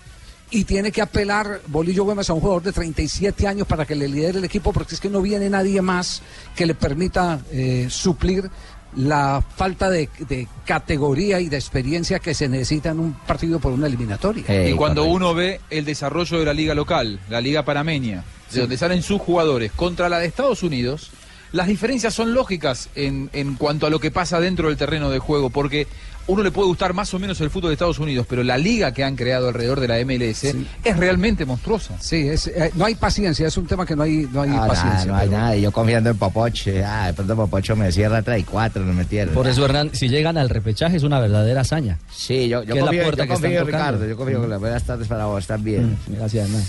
Y 0.53 0.65
tiene 0.65 0.91
que 0.91 1.01
apelar 1.01 1.61
Bolillo 1.69 2.05
Gómez 2.05 2.29
a 2.29 2.33
un 2.33 2.41
jugador 2.41 2.63
de 2.63 2.73
37 2.73 3.47
años 3.47 3.67
para 3.67 3.87
que 3.87 3.95
le 3.95 4.09
lidere 4.09 4.39
el 4.39 4.45
equipo, 4.45 4.73
porque 4.73 4.95
es 4.95 5.01
que 5.01 5.09
no 5.09 5.23
viene 5.23 5.49
nadie 5.49 5.81
más 5.81 6.23
que 6.57 6.67
le 6.67 6.75
permita 6.75 7.41
eh, 7.53 7.87
suplir 7.89 8.51
la 8.97 9.45
falta 9.57 9.89
de, 9.89 10.09
de 10.29 10.49
categoría 10.65 11.41
y 11.41 11.49
de 11.49 11.57
experiencia 11.57 12.19
que 12.19 12.35
se 12.35 12.49
necesita 12.49 12.91
en 12.91 13.01
un 13.01 13.13
partido 13.13 13.61
por 13.61 13.73
una 13.73 13.87
eliminatoria. 13.87 14.45
Ey, 14.49 14.73
y 14.73 14.75
cuando 14.75 15.03
correcto. 15.03 15.17
uno 15.17 15.35
ve 15.35 15.61
el 15.71 15.85
desarrollo 15.85 16.39
de 16.39 16.45
la 16.45 16.55
liga 16.55 16.75
local, 16.75 17.21
la 17.29 17.41
liga 17.41 17.65
panameña, 17.65 18.25
de 18.53 18.61
donde 18.61 18.77
salen 18.77 19.03
sus 19.03 19.21
jugadores, 19.21 19.71
contra 19.73 20.09
la 20.09 20.19
de 20.19 20.27
Estados 20.27 20.63
Unidos, 20.65 21.13
las 21.53 21.67
diferencias 21.67 22.15
son 22.15 22.35
lógicas 22.35 22.89
en, 22.95 23.31
en 23.33 23.55
cuanto 23.55 23.87
a 23.87 23.91
lo 23.91 23.99
que 23.99 24.11
pasa 24.11 24.41
dentro 24.41 24.69
del 24.69 24.77
terreno 24.77 25.11
de 25.11 25.19
juego, 25.19 25.51
porque 25.51 25.87
uno 26.27 26.43
le 26.43 26.51
puede 26.51 26.69
gustar 26.69 26.93
más 26.95 27.13
o 27.15 27.19
menos 27.19 27.41
el 27.41 27.51
fútbol 27.51 27.71
de 27.71 27.75
Estados 27.75 27.99
Unidos, 27.99 28.27
pero 28.29 28.43
la 28.45 28.57
liga 28.59 28.93
que 28.93 29.03
han 29.05 29.17
creado 29.17 29.49
alrededor 29.49 29.81
de 29.81 29.89
la 29.89 29.99
MLS 30.05 30.45
es 30.85 30.97
realmente 30.97 31.45
monstruosa. 31.45 31.97
Sí, 32.01 32.29
es, 32.29 32.47
eh, 32.47 32.71
no 32.75 32.85
hay 32.85 32.95
paciencia, 32.95 33.47
es 33.49 33.57
un 33.57 33.67
tema 33.67 33.85
que 33.85 33.97
no 33.97 34.03
hay, 34.05 34.29
no 34.33 34.43
hay 34.43 34.51
Ah, 34.53 34.67
paciencia. 34.69 35.07
no 35.07 35.17
hay 35.17 35.29
pero- 35.29 35.41
nada. 35.41 35.57
Yo 35.57 35.73
confiando 35.73 36.11
en 36.11 36.17
Popoche. 36.19 36.85
Ah, 36.85 37.09
de 37.09 37.15
pronto 37.15 37.35
Popocho 37.37 37.75
me 37.77 37.91
cierra 37.91 38.23
3 38.23 38.41
y 38.41 38.45
4, 38.45 38.83
no 38.83 38.89
me 38.93 38.95
metieron. 39.01 39.35
Por 39.35 39.47
eso, 39.49 39.65
Hernán, 39.65 39.91
si 39.93 40.09
llegan 40.09 40.39
al 40.39 40.49
repechaje 40.49 40.97
es 40.97 41.03
una 41.03 41.19
verdadera 41.21 41.63
hazaña. 41.63 41.99
Sí, 42.15 42.49
yo, 42.49 42.63
yo 42.63 42.75
Que 42.75 42.81
confío, 42.81 43.03
puerta 43.03 43.25
yo 43.25 43.29
que 43.29 43.35
están 43.35 43.51
confío 43.51 43.61
tocando. 43.67 43.77
Ricardo. 43.79 44.07
Yo 44.09 44.17
confío. 44.17 44.41
Mm. 44.59 44.61
Buenas 44.61 44.85
tardes 44.85 45.09
para 45.09 45.25
vos 45.27 45.47
también. 45.47 45.99
Mm, 46.07 46.15
Gracias, 46.17 46.47
Hernán. 46.49 46.63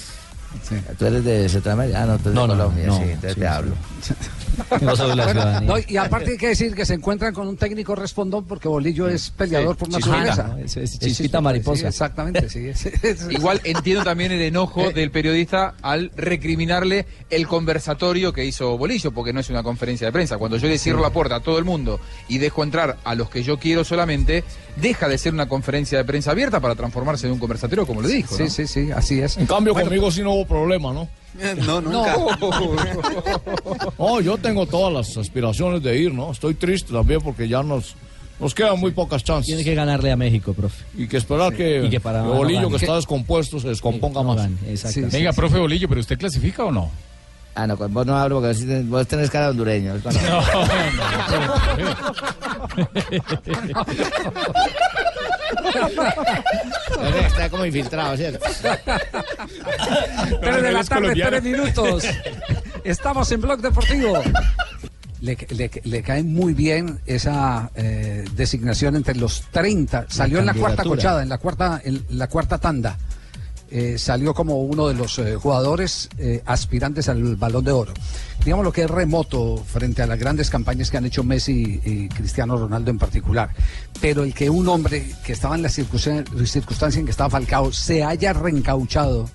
Tú 0.97 1.05
eres 1.05 1.23
de 1.23 1.49
Centroamérica. 1.49 2.03
Ah, 2.03 2.05
no, 2.05 2.17
tú 2.17 2.29
eres 2.29 2.35
No, 2.35 2.41
de 2.43 2.47
no, 2.49 2.53
Colombia. 2.55 2.87
no, 2.87 2.97
sí, 2.97 3.03
entonces 3.03 3.33
sí, 3.33 3.39
te 3.39 3.41
sí. 3.41 3.53
hablo. 3.53 3.73
No 4.81 4.95
soy 4.97 5.15
la 5.15 5.23
Bueno, 5.23 5.41
ciudadanía. 5.41 5.69
no, 5.69 5.75
y 5.87 5.97
aparte 5.97 6.31
hay 6.31 6.37
que 6.37 6.49
decir 6.49 6.75
que 6.75 6.85
se 6.85 6.93
encuentran 6.93 7.33
con 7.33 7.47
un 7.47 7.55
técnico 7.55 7.95
respondón 7.95 8.43
porque 8.45 8.67
Bolillo 8.67 9.07
es 9.07 9.29
peleador 9.29 9.77
por 9.77 9.89
naturaleza. 9.89 10.43
¿no? 10.49 10.57
Es- 10.57 10.75
es 10.75 10.99
chispita 10.99 11.39
mariposa. 11.39 11.81
sí, 11.81 11.87
exactamente, 11.87 12.49
sí. 12.49 12.67
es- 12.67 12.85
es- 12.85 13.27
Igual 13.31 13.61
entiendo 13.63 14.03
también 14.03 14.31
el 14.33 14.41
enojo 14.41 14.91
del 14.91 15.09
periodista 15.09 15.75
al 15.81 16.11
recriminarle 16.17 17.05
el 17.29 17.47
conversatorio 17.47 18.33
que 18.33 18.43
hizo 18.45 18.77
Bolillo, 18.77 19.11
porque 19.11 19.31
no 19.31 19.39
es 19.39 19.49
una 19.49 19.63
conferencia 19.63 20.07
de 20.07 20.11
prensa. 20.13 20.37
Cuando 20.37 20.57
yo 20.57 20.67
le 20.67 20.77
cierro 20.77 21.01
la 21.01 21.11
puerta 21.11 21.35
a 21.37 21.39
todo 21.39 21.57
el 21.57 21.63
mundo 21.63 22.01
y 22.27 22.37
dejo 22.37 22.63
entrar 22.63 22.97
a 23.05 23.15
los 23.15 23.29
que 23.29 23.43
yo 23.43 23.57
quiero 23.57 23.85
solamente, 23.85 24.43
deja 24.75 25.07
de 25.07 25.17
ser 25.17 25.33
una 25.33 25.47
conferencia 25.47 25.97
de 25.97 26.03
prensa 26.03 26.31
abierta 26.31 26.59
para 26.59 26.75
transformarse 26.75 27.25
en 27.25 27.33
un 27.33 27.39
conversatorio, 27.39 27.87
como 27.87 28.01
le 28.01 28.09
dijo. 28.09 28.35
Sí, 28.35 28.43
¿no? 28.43 28.49
sí, 28.49 28.67
sí, 28.67 28.91
así 28.91 29.21
es. 29.21 29.37
En 29.37 29.45
cambio, 29.45 29.73
Bueno, 29.73 29.87
conmigo 29.87 30.11
sí 30.11 30.21
no 30.21 30.40
hubo 30.41 30.47
problema, 30.47 30.93
¿no? 30.93 31.07
No, 31.65 31.79
nunca. 31.79 32.15
No, 33.97 34.19
yo 34.19 34.37
tengo 34.37 34.65
todas 34.65 34.91
las 34.93 35.15
aspiraciones 35.17 35.81
de 35.81 35.97
ir, 35.97 36.13
¿no? 36.13 36.29
Estoy 36.31 36.55
triste 36.55 36.91
también 36.91 37.21
porque 37.21 37.47
ya 37.47 37.63
nos, 37.63 37.95
nos 38.39 38.53
quedan 38.53 38.77
muy 38.79 38.91
pocas 38.91 39.23
chances. 39.23 39.45
Tiene 39.47 39.63
que 39.63 39.73
ganarle 39.73 40.11
a 40.11 40.17
México, 40.17 40.53
profe. 40.53 40.83
Y 40.97 41.07
que 41.07 41.15
esperar 41.17 41.53
que, 41.55 41.85
Y 41.85 41.89
que 41.89 41.99
para- 42.01 42.23
el 42.25 42.31
bolillo 42.31 42.63
no 42.63 42.69
que 42.71 42.75
está 42.77 42.95
descompuesto 42.95 43.59
se 43.61 43.69
descomponga 43.69 44.21
No 44.23 44.35
más. 44.35 44.49
exactamente. 44.67 45.17
Venga, 45.17 45.31
profe 45.33 45.57
Bolillo, 45.57 45.87
¿pero 45.87 46.01
usted 46.01 46.17
clasifica 46.17 46.65
o 46.65 46.71
no? 46.71 46.91
Ah, 47.55 47.65
no, 47.67 47.75
vos 47.77 48.05
no 48.05 48.17
hablo 48.17 48.41
porque 48.41 48.81
vos 48.83 49.07
tenés- 49.07 49.29
cara 49.29 49.45
de 49.45 49.51
hondureño. 49.51 49.95
es 49.95 50.01
cuando- 50.01 50.19
Está 57.25 57.49
como 57.49 57.65
infiltrado, 57.65 58.15
¿cierto? 58.17 58.45
Tres 60.41 60.61
de 60.61 60.71
la 60.71 60.83
tarde, 60.83 61.15
tres 61.29 61.43
minutos. 61.43 62.03
Estamos 62.83 63.31
en 63.31 63.41
Blog 63.41 63.61
Deportivo. 63.61 64.21
Le, 65.21 65.37
le- 65.49 65.69
le 65.83 66.01
cae 66.01 66.23
muy 66.23 66.53
bien 66.55 66.99
esa 67.05 67.69
eh, 67.75 68.25
designación 68.33 68.95
entre 68.95 69.15
los 69.15 69.43
30. 69.51 70.05
Salió 70.09 70.39
en 70.39 70.45
la 70.47 70.53
cuarta 70.61 70.83
cochada, 70.97 71.21
en 71.23 71.29
la 71.29 71.37
cuarta, 71.37 71.81
en 71.83 72.03
la 72.09 72.27
cuarta 72.27 72.57
tanda. 72.57 72.97
Eh, 73.73 73.97
salió 73.97 74.33
como 74.33 74.61
uno 74.63 74.89
de 74.89 74.93
los 74.95 75.17
eh, 75.19 75.35
jugadores 75.35 76.09
eh, 76.17 76.43
aspirantes 76.45 77.07
al 77.07 77.37
balón 77.37 77.63
de 77.63 77.71
oro. 77.71 77.93
Digamos 78.43 78.65
lo 78.65 78.73
que 78.73 78.83
es 78.83 78.89
remoto 78.89 79.63
frente 79.65 80.01
a 80.01 80.07
las 80.07 80.19
grandes 80.19 80.49
campañas 80.49 80.91
que 80.91 80.97
han 80.97 81.05
hecho 81.05 81.23
Messi 81.23 81.79
y 81.85 82.09
Cristiano 82.09 82.57
Ronaldo 82.57 82.91
en 82.91 82.97
particular. 82.99 83.49
Pero 84.01 84.23
el 84.23 84.33
que 84.33 84.49
un 84.49 84.67
hombre 84.67 85.05
que 85.25 85.31
estaba 85.31 85.55
en 85.55 85.61
la 85.61 85.69
circunstan- 85.69 86.25
circunstancia 86.45 86.99
en 86.99 87.05
que 87.05 87.11
estaba 87.11 87.29
Falcao 87.29 87.71
se 87.71 88.03
haya 88.03 88.33
reencauchado 88.33 89.29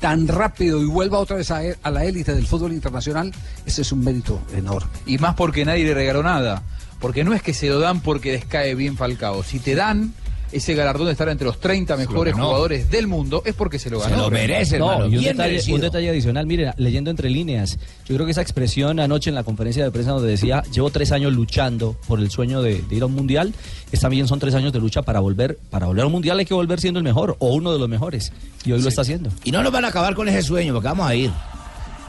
tan 0.00 0.26
rápido 0.26 0.82
y 0.82 0.86
vuelva 0.86 1.18
otra 1.20 1.36
vez 1.36 1.50
a, 1.52 1.64
e- 1.64 1.76
a 1.82 1.90
la 1.92 2.04
élite 2.04 2.34
del 2.34 2.46
fútbol 2.46 2.72
internacional, 2.72 3.32
ese 3.64 3.82
es 3.82 3.92
un 3.92 4.02
mérito 4.02 4.40
enorme. 4.54 4.90
Y 5.06 5.18
más 5.18 5.36
porque 5.36 5.64
nadie 5.64 5.84
le 5.84 5.94
regaló 5.94 6.22
nada. 6.24 6.62
Porque 6.98 7.22
no 7.24 7.34
es 7.34 7.42
que 7.42 7.54
se 7.54 7.68
lo 7.68 7.78
dan 7.78 8.00
porque 8.00 8.32
les 8.32 8.44
cae 8.46 8.74
bien 8.74 8.96
Falcao. 8.96 9.42
Si 9.44 9.58
te 9.60 9.74
dan 9.74 10.12
ese 10.52 10.74
galardón 10.74 11.06
de 11.06 11.12
estar 11.12 11.28
entre 11.28 11.46
los 11.46 11.60
30 11.60 11.96
mejores 11.96 12.34
jugadores 12.34 12.90
del 12.90 13.06
mundo, 13.06 13.42
es 13.44 13.54
porque 13.54 13.78
se 13.78 13.90
lo 13.90 14.00
ganó. 14.00 14.30
No, 14.78 15.06
y 15.06 15.16
un 15.16 15.24
detalle, 15.24 15.72
un 15.72 15.80
detalle 15.80 16.10
adicional, 16.10 16.46
mire, 16.46 16.72
leyendo 16.76 17.10
entre 17.10 17.30
líneas, 17.30 17.78
yo 18.06 18.14
creo 18.14 18.26
que 18.26 18.32
esa 18.32 18.42
expresión 18.42 19.00
anoche 19.00 19.30
en 19.30 19.34
la 19.34 19.44
conferencia 19.44 19.84
de 19.84 19.90
prensa 19.90 20.12
donde 20.12 20.28
decía, 20.28 20.62
llevo 20.72 20.90
tres 20.90 21.12
años 21.12 21.32
luchando 21.32 21.96
por 22.06 22.18
el 22.20 22.30
sueño 22.30 22.62
de, 22.62 22.82
de 22.82 22.96
ir 22.96 23.02
a 23.02 23.06
un 23.06 23.14
mundial, 23.14 23.54
es 23.92 24.00
también 24.00 24.28
son 24.28 24.38
tres 24.38 24.54
años 24.54 24.72
de 24.72 24.80
lucha 24.80 25.02
para 25.02 25.20
volver, 25.20 25.58
para 25.70 25.86
volver 25.86 26.04
a 26.04 26.06
un 26.06 26.12
mundial 26.12 26.38
hay 26.38 26.44
que 26.44 26.54
volver 26.54 26.80
siendo 26.80 26.98
el 26.98 27.04
mejor 27.04 27.36
o 27.38 27.54
uno 27.54 27.72
de 27.72 27.78
los 27.78 27.88
mejores, 27.88 28.32
y 28.64 28.72
hoy 28.72 28.82
lo 28.82 28.88
está 28.88 29.02
haciendo. 29.02 29.30
Y 29.44 29.52
no 29.52 29.62
nos 29.62 29.72
van 29.72 29.84
a 29.84 29.88
acabar 29.88 30.14
con 30.14 30.28
ese 30.28 30.42
sueño, 30.42 30.72
porque 30.72 30.88
vamos 30.88 31.08
a 31.08 31.14
ir. 31.14 31.30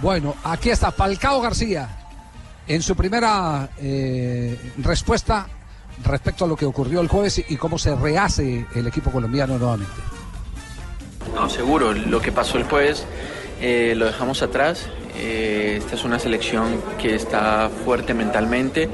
Bueno, 0.02 0.36
aquí 0.44 0.70
está 0.70 0.92
Falcao 0.92 1.42
García 1.42 1.90
en 2.68 2.82
su 2.82 2.96
primera 2.96 3.70
eh, 3.80 4.58
respuesta 4.78 5.48
respecto 6.04 6.46
a 6.46 6.48
lo 6.48 6.56
que 6.56 6.66
ocurrió 6.66 7.02
el 7.02 7.08
jueves 7.08 7.44
y 7.48 7.56
cómo 7.58 7.78
se 7.78 7.96
rehace 7.96 8.66
el 8.76 8.88
equipo 8.88 9.12
colombiano 9.12 9.58
nuevamente. 9.58 9.94
No, 11.34 11.50
seguro, 11.50 11.94
lo 11.94 12.22
que 12.22 12.32
pasó 12.32 12.58
el 12.58 12.64
jueves 12.64 13.06
eh, 13.62 13.94
lo 13.96 14.06
dejamos 14.06 14.42
atrás. 14.42 14.88
Eh, 15.20 15.76
esta 15.80 15.96
es 15.96 16.04
una 16.04 16.20
selección 16.20 16.80
que 17.00 17.16
está 17.16 17.72
fuerte 17.84 18.14
mentalmente 18.14 18.88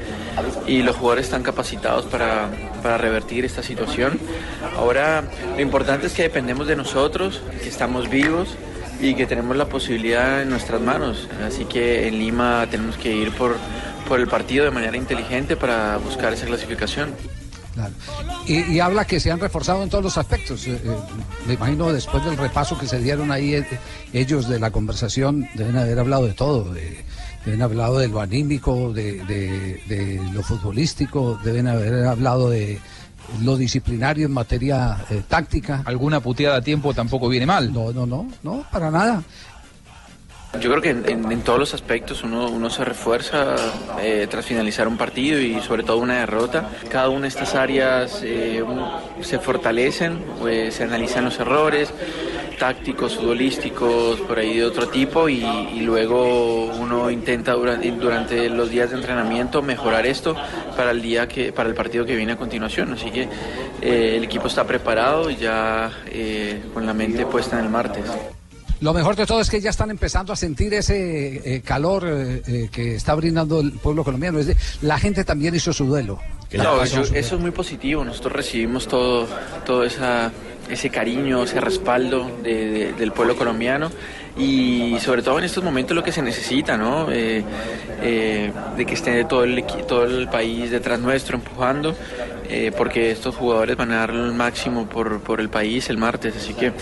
y 0.66 0.82
los 0.82 0.96
jugadores 0.96 1.26
están 1.26 1.42
capacitados 1.42 2.06
para, 2.06 2.48
para 2.82 2.96
revertir 2.96 3.44
esta 3.44 3.62
situación. 3.62 4.18
Ahora, 4.76 5.24
lo 5.54 5.60
importante 5.60 6.06
es 6.06 6.14
que 6.14 6.22
dependemos 6.22 6.66
de 6.66 6.76
nosotros, 6.76 7.42
que 7.62 7.68
estamos 7.68 8.08
vivos 8.08 8.56
y 9.00 9.14
que 9.14 9.26
tenemos 9.26 9.56
la 9.56 9.66
posibilidad 9.66 10.42
en 10.42 10.50
nuestras 10.50 10.80
manos. 10.80 11.28
Así 11.46 11.64
que 11.64 12.06
en 12.08 12.18
Lima 12.18 12.66
tenemos 12.70 12.96
que 12.96 13.14
ir 13.14 13.30
por, 13.32 13.56
por 14.08 14.20
el 14.20 14.26
partido 14.28 14.64
de 14.64 14.70
manera 14.70 14.96
inteligente 14.96 15.56
para 15.56 15.96
buscar 15.98 16.32
esa 16.32 16.46
clasificación. 16.46 17.10
Y, 18.46 18.60
y 18.74 18.80
habla 18.80 19.04
que 19.04 19.18
se 19.18 19.32
han 19.32 19.40
reforzado 19.40 19.82
en 19.82 19.88
todos 19.90 20.04
los 20.04 20.16
aspectos. 20.16 20.64
Eh, 20.68 20.78
eh, 20.84 20.96
me 21.46 21.54
imagino 21.54 21.92
después 21.92 22.24
del 22.24 22.36
repaso 22.36 22.78
que 22.78 22.86
se 22.86 23.00
dieron 23.00 23.32
ahí 23.32 23.54
eh, 23.54 23.66
ellos 24.12 24.48
de 24.48 24.60
la 24.60 24.70
conversación, 24.70 25.48
deben 25.54 25.76
haber 25.76 25.98
hablado 25.98 26.26
de 26.26 26.34
todo. 26.34 26.72
de- 26.72 27.02
deben 27.44 27.60
haber 27.60 27.76
hablado 27.78 27.98
de 27.98 28.08
lo 28.08 28.20
anímico, 28.20 28.92
de, 28.94 29.22
de- 29.24 29.82
de 29.86 30.20
lo 30.32 30.42
futbolístico, 30.42 31.38
deben 31.44 31.66
haber 31.66 32.06
hablado 32.06 32.48
de 32.48 32.78
lo 33.42 33.56
disciplinario 33.56 34.26
en 34.26 34.32
materia 34.32 35.04
eh, 35.10 35.22
táctica. 35.26 35.82
Alguna 35.84 36.20
puteada 36.20 36.56
a 36.56 36.62
tiempo 36.62 36.94
tampoco 36.94 37.28
viene 37.28 37.46
mal. 37.46 37.72
No, 37.72 37.92
no, 37.92 38.06
no, 38.06 38.28
no, 38.42 38.64
para 38.70 38.90
nada. 38.90 39.22
Yo 40.60 40.70
creo 40.70 40.80
que 40.80 40.90
en, 40.90 41.30
en- 41.30 41.42
todos 41.42 41.58
los 41.58 41.74
aspectos 41.74 42.22
uno, 42.22 42.48
uno 42.48 42.70
se 42.70 42.84
refuerza 42.84 43.56
eh, 44.00 44.26
tras 44.30 44.46
finalizar 44.46 44.88
un 44.88 44.96
partido 44.96 45.38
y 45.40 45.60
sobre 45.60 45.82
todo 45.82 45.98
una 45.98 46.20
derrota. 46.20 46.70
Cada 46.88 47.08
una 47.10 47.22
de 47.22 47.28
estas 47.28 47.54
áreas 47.54 48.20
eh, 48.22 48.64
se 49.20 49.38
fortalecen, 49.38 50.18
pues, 50.40 50.74
se 50.74 50.84
analizan 50.84 51.24
los 51.24 51.38
errores 51.38 51.92
tácticos, 52.58 53.16
futbolísticos, 53.16 54.20
por 54.20 54.38
ahí 54.38 54.58
de 54.58 54.64
otro 54.64 54.88
tipo 54.88 55.28
y, 55.28 55.44
luego 55.80 56.66
uno 56.66 57.10
intenta 57.10 57.52
durante, 57.52 58.48
los 58.48 58.70
días 58.70 58.90
de 58.90 58.96
entrenamiento 58.96 59.60
mejorar 59.60 60.06
esto 60.06 60.36
para 60.76 60.92
el 60.92 61.02
día 61.02 61.28
que 61.28 61.52
para 61.52 61.68
el 61.68 61.74
partido 61.74 62.06
que 62.06 62.16
viene 62.16 62.32
a 62.32 62.36
continuación. 62.36 62.92
Así 62.92 63.10
que 63.10 63.28
eh, 63.82 64.14
el 64.16 64.24
equipo 64.24 64.46
está 64.46 64.64
preparado 64.64 65.30
y 65.30 65.36
ya 65.36 65.90
eh, 66.06 66.62
con 66.72 66.86
la 66.86 66.94
mente 66.94 67.26
puesta 67.26 67.58
en 67.58 67.64
el 67.64 67.70
martes. 67.70 68.04
Lo 68.84 68.92
mejor 68.92 69.16
de 69.16 69.24
todo 69.24 69.40
es 69.40 69.48
que 69.48 69.62
ya 69.62 69.70
están 69.70 69.90
empezando 69.90 70.30
a 70.34 70.36
sentir 70.36 70.74
ese 70.74 71.40
eh, 71.56 71.62
calor 71.62 72.04
eh, 72.06 72.42
eh, 72.46 72.68
que 72.70 72.96
está 72.96 73.14
brindando 73.14 73.60
el 73.60 73.72
pueblo 73.72 74.04
colombiano. 74.04 74.38
Es 74.38 74.46
de- 74.46 74.56
la 74.82 74.98
gente 74.98 75.24
también 75.24 75.54
hizo 75.54 75.72
su 75.72 75.86
duelo. 75.86 76.20
No, 76.52 76.76
La- 76.76 76.84
eso, 76.84 77.00
eso 77.00 77.34
es 77.36 77.40
muy 77.40 77.50
positivo. 77.50 78.04
Nosotros 78.04 78.34
recibimos 78.34 78.86
todo, 78.86 79.26
todo 79.64 79.84
esa, 79.84 80.30
ese 80.68 80.90
cariño, 80.90 81.44
ese 81.44 81.62
respaldo 81.62 82.30
de- 82.42 82.66
de- 82.70 82.92
del 82.92 83.12
pueblo 83.12 83.36
colombiano 83.36 83.90
y 84.36 84.98
sobre 85.00 85.22
todo 85.22 85.38
en 85.38 85.44
estos 85.46 85.64
momentos 85.64 85.94
lo 85.96 86.04
que 86.04 86.12
se 86.12 86.20
necesita, 86.20 86.76
¿no? 86.76 87.10
Eh, 87.10 87.42
eh, 88.02 88.52
de 88.76 88.84
que 88.84 88.92
esté 88.92 89.24
todo 89.24 89.44
el, 89.44 89.64
todo 89.88 90.04
el 90.04 90.28
país 90.28 90.70
detrás 90.70 91.00
nuestro 91.00 91.36
empujando, 91.38 91.96
eh, 92.48 92.72
porque 92.76 93.10
estos 93.10 93.34
jugadores 93.34 93.76
van 93.76 93.92
a 93.92 93.96
dar 93.96 94.10
el 94.10 94.32
máximo 94.32 94.86
por, 94.88 95.20
por 95.20 95.40
el 95.40 95.48
país 95.48 95.88
el 95.90 95.98
martes. 95.98 96.36
Así 96.36 96.54
que 96.54 96.68
eh, 96.68 96.72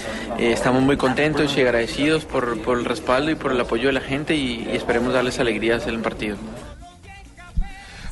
estamos 0.53 0.83
muy 0.83 0.97
contentos 0.97 1.57
y 1.57 1.61
agradecidos 1.61 2.25
por, 2.25 2.61
por 2.63 2.79
el 2.79 2.85
respaldo 2.85 3.31
y 3.31 3.35
por 3.35 3.53
el 3.53 3.61
apoyo 3.61 3.87
de 3.89 3.93
la 3.95 4.01
gente 4.01 4.35
y, 4.35 4.69
y 4.73 4.77
esperemos 4.77 5.13
darles 5.13 5.39
alegrías 5.39 5.87
en 5.87 5.95
el 5.95 6.01
partido. 6.01 6.37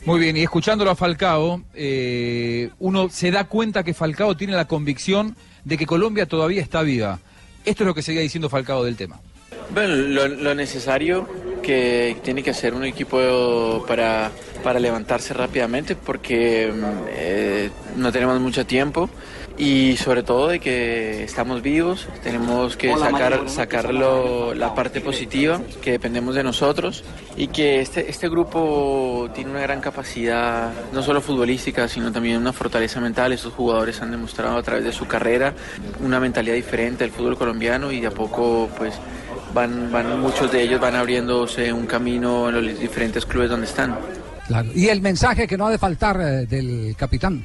Muy 0.06 0.18
bien, 0.18 0.36
y 0.36 0.42
escuchándolo 0.42 0.90
a 0.90 0.96
Falcao, 0.96 1.60
eh, 1.74 2.70
uno 2.78 3.10
se 3.10 3.30
da 3.30 3.44
cuenta 3.44 3.82
que 3.82 3.92
Falcao 3.92 4.34
tiene 4.34 4.54
la 4.54 4.66
convicción 4.66 5.36
de 5.64 5.76
que 5.76 5.84
Colombia 5.84 6.24
todavía 6.24 6.62
está 6.62 6.82
viva. 6.82 7.18
Esto 7.66 7.82
es 7.84 7.86
lo 7.86 7.94
que 7.94 8.00
seguía 8.00 8.22
diciendo 8.22 8.48
Falcao 8.48 8.82
del 8.82 8.96
tema. 8.96 9.20
Bueno, 9.74 9.94
lo, 9.94 10.26
lo 10.26 10.54
necesario 10.54 11.28
que 11.62 12.16
tiene 12.24 12.42
que 12.42 12.50
hacer 12.50 12.72
un 12.72 12.84
equipo 12.84 13.84
para, 13.86 14.32
para 14.60 14.78
levantarse 14.80 15.34
rápidamente 15.34 15.96
porque 15.96 16.72
mm, 16.72 16.84
eh, 17.08 17.70
no 17.96 18.12
tenemos 18.12 18.40
mucho 18.40 18.66
tiempo 18.66 19.10
y 19.60 19.98
sobre 19.98 20.22
todo 20.22 20.48
de 20.48 20.58
que 20.58 21.22
estamos 21.22 21.60
vivos, 21.60 22.08
tenemos 22.22 22.78
que 22.78 22.96
sacar, 22.96 23.42
sacarlo 23.50 24.54
la 24.54 24.74
parte 24.74 25.02
positiva, 25.02 25.60
que 25.82 25.92
dependemos 25.92 26.34
de 26.34 26.42
nosotros 26.42 27.04
y 27.36 27.48
que 27.48 27.82
este, 27.82 28.08
este 28.08 28.30
grupo 28.30 29.28
tiene 29.34 29.50
una 29.50 29.60
gran 29.60 29.82
capacidad, 29.82 30.72
no 30.94 31.02
solo 31.02 31.20
futbolística, 31.20 31.88
sino 31.88 32.10
también 32.10 32.38
una 32.38 32.54
fortaleza 32.54 33.00
mental. 33.00 33.32
Estos 33.34 33.52
jugadores 33.52 34.00
han 34.00 34.10
demostrado 34.10 34.56
a 34.56 34.62
través 34.62 34.82
de 34.82 34.92
su 34.92 35.06
carrera 35.06 35.52
una 36.02 36.18
mentalidad 36.20 36.54
diferente 36.54 37.04
del 37.04 37.12
fútbol 37.12 37.36
colombiano 37.36 37.92
y 37.92 38.00
de 38.00 38.06
a 38.06 38.12
poco 38.12 38.66
pues 38.78 38.94
van, 39.52 39.92
van 39.92 40.20
muchos 40.20 40.50
de 40.50 40.62
ellos 40.62 40.80
van 40.80 40.94
abriéndose 40.96 41.70
un 41.70 41.86
camino 41.86 42.48
en 42.48 42.54
los 42.54 42.80
diferentes 42.80 43.26
clubes 43.26 43.50
donde 43.50 43.66
están. 43.66 43.98
Claro. 44.50 44.68
Y 44.74 44.88
el 44.88 45.00
mensaje 45.00 45.46
que 45.46 45.56
no 45.56 45.68
ha 45.68 45.70
de 45.70 45.78
faltar 45.78 46.20
eh, 46.20 46.44
del 46.44 46.96
capitán 46.98 47.44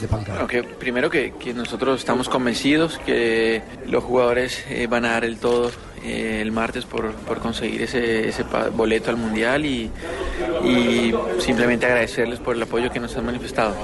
de 0.00 0.06
Falcao. 0.06 0.34
Bueno, 0.34 0.46
que 0.46 0.62
primero 0.62 1.10
que, 1.10 1.32
que 1.32 1.52
nosotros 1.52 1.98
estamos 1.98 2.28
convencidos 2.28 3.00
que 3.04 3.60
los 3.88 4.04
jugadores 4.04 4.64
eh, 4.70 4.86
van 4.86 5.04
a 5.04 5.14
dar 5.14 5.24
el 5.24 5.38
todo 5.38 5.72
eh, 6.04 6.38
el 6.40 6.52
martes 6.52 6.84
por, 6.84 7.12
por 7.12 7.40
conseguir 7.40 7.82
ese, 7.82 8.32
boleto 8.72 9.10
al 9.10 9.16
Mundial 9.16 9.66
y, 9.66 9.90
y 10.64 11.12
simplemente 11.40 11.86
agradecerles 11.86 12.38
por 12.38 12.54
el 12.54 12.62
apoyo 12.62 12.88
que 12.88 13.00
nos 13.00 13.16
han 13.16 13.26
manifestado. 13.26 13.74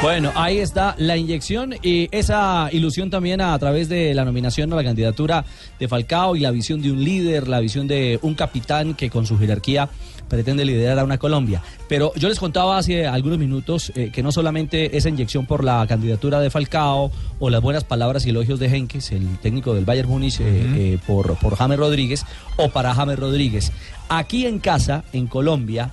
Bueno, 0.00 0.30
ahí 0.36 0.58
está 0.58 0.94
la 0.96 1.16
inyección 1.16 1.74
y 1.82 2.08
esa 2.12 2.68
ilusión 2.70 3.10
también 3.10 3.40
a, 3.40 3.58
través 3.58 3.88
de 3.88 4.14
la 4.14 4.24
nominación 4.24 4.72
a 4.72 4.76
la 4.76 4.84
candidatura 4.84 5.44
de 5.80 5.88
Falcao 5.88 6.36
y 6.36 6.40
la 6.40 6.52
visión 6.52 6.80
de 6.80 6.92
un 6.92 7.02
líder, 7.02 7.48
la 7.48 7.58
visión 7.58 7.88
de 7.88 8.20
un 8.22 8.36
capitán 8.36 8.94
que 8.94 9.10
con 9.10 9.26
su 9.26 9.36
jerarquía 9.36 9.88
pretende 10.28 10.64
liderar 10.64 11.00
a 11.00 11.04
una 11.04 11.18
Colombia. 11.18 11.62
Pero 11.88 12.12
yo 12.14 12.28
les 12.28 12.38
contaba 12.38 12.78
hace 12.78 13.08
algunos 13.08 13.38
minutos 13.38 13.90
eh, 13.96 14.10
que 14.12 14.22
no 14.22 14.30
solamente 14.30 14.96
esa 14.96 15.08
inyección 15.08 15.46
por 15.46 15.64
la 15.64 15.84
candidatura 15.88 16.38
de 16.38 16.50
Falcao 16.50 17.10
o 17.40 17.50
las 17.50 17.60
buenas 17.60 17.82
palabras 17.82 18.24
y 18.24 18.30
elogios 18.30 18.60
de 18.60 18.68
Henkes, 18.68 19.10
el 19.10 19.38
técnico 19.38 19.74
del 19.74 19.84
Bayern 19.84 20.08
Múnich, 20.08 20.38
eh, 20.40 20.44
eh, 20.44 20.98
por, 21.08 21.36
por 21.38 21.56
James 21.56 21.78
Rodríguez 21.78 22.24
o 22.56 22.68
para 22.68 22.94
James 22.94 23.18
Rodríguez. 23.18 23.72
Aquí 24.08 24.46
en 24.46 24.60
casa, 24.60 25.02
en 25.12 25.26
Colombia, 25.26 25.90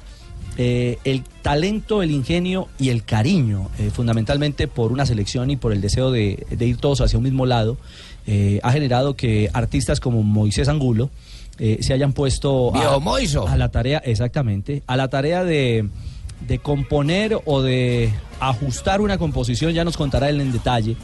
eh, 0.58 1.00
el 1.04 1.24
talento, 1.42 2.02
el 2.02 2.12
ingenio 2.12 2.70
y 2.80 2.90
el 2.90 3.04
cariño, 3.04 3.70
eh, 3.78 3.90
fundamentalmente 3.94 4.70
por 4.70 4.94
una 4.94 5.06
selección 5.06 5.52
y 5.52 5.58
por 5.58 5.74
el 5.74 5.82
deseo 5.82 6.12
de, 6.12 6.46
de 6.50 6.66
ir 6.66 6.78
todos 6.78 7.02
hacia 7.02 7.18
un 7.18 7.24
mismo 7.26 7.46
lado, 7.46 7.78
eh, 8.26 8.62
ha 8.64 8.72
generado 8.72 9.18
que 9.18 9.50
artistas 9.52 10.00
como 10.00 10.24
Moisés 10.24 10.70
Angulo 10.70 11.10
se 11.58 11.94
hayan 11.94 12.12
puesto 12.12 12.74
Moiso. 13.00 13.48
a 13.48 13.56
la 13.56 13.70
tarea, 13.70 14.00
exactamente, 14.00 14.84
a 14.88 14.98
la 14.98 15.08
tarea 15.08 15.46
de, 15.46 15.88
de 16.46 16.60
componer 16.60 17.40
o 17.46 17.62
de 17.62 18.12
ajustar 18.42 19.00
una 19.00 19.18
composición, 19.18 19.72
ya 19.72 19.86
nos 19.86 19.96
contará 19.96 20.28
él 20.30 20.42
en 20.42 20.52
detalle. 20.52 20.98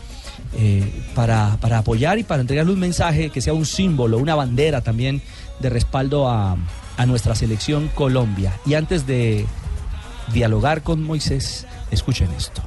para, 1.15 1.57
para 1.61 1.77
apoyar 1.77 2.19
y 2.19 2.23
para 2.23 2.41
entregarle 2.41 2.73
un 2.73 2.79
mensaje 2.79 3.29
que 3.29 3.39
sea 3.39 3.53
un 3.53 3.65
símbolo, 3.65 4.17
una 4.17 4.35
bandera 4.35 4.81
también 4.81 5.21
de 5.61 5.69
respaldo 5.69 6.27
a, 6.27 6.57
a 6.97 7.06
nuestra 7.06 7.36
selección 7.36 7.89
Colombia. 7.89 8.54
Y 8.65 8.75
antes 8.75 9.06
de 9.08 9.45
dialogar 10.34 10.82
con 10.82 11.04
Moisés, 11.04 11.65
escuchen 11.91 12.32
esto. 12.32 12.62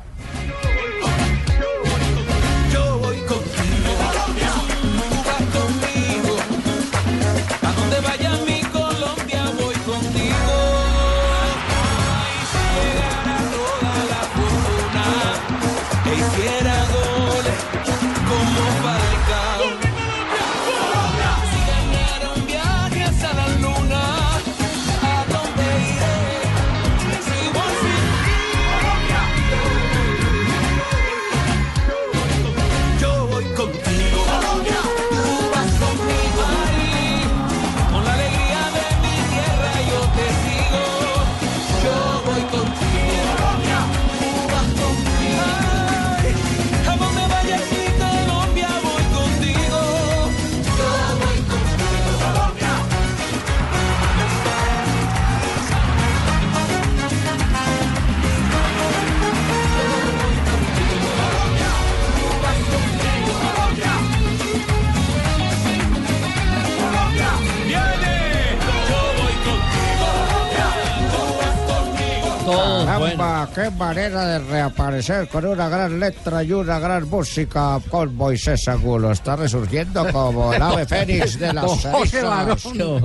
Qué 73.52 73.70
manera 73.70 74.26
de 74.26 74.38
reaparecer 74.38 75.28
con 75.28 75.44
una 75.46 75.68
gran 75.68 75.98
letra 76.00 76.42
y 76.42 76.52
una 76.52 76.78
gran 76.78 77.08
música 77.08 77.80
con 77.88 78.14
Moisés 78.14 78.66
Angulo. 78.68 79.10
Está 79.10 79.36
resurgiendo 79.36 80.06
como 80.12 80.52
el 80.52 80.62
ave 80.62 80.86
fénix 80.86 81.38
de 81.38 81.52
las 81.52 81.80
cenizas. 81.80 82.62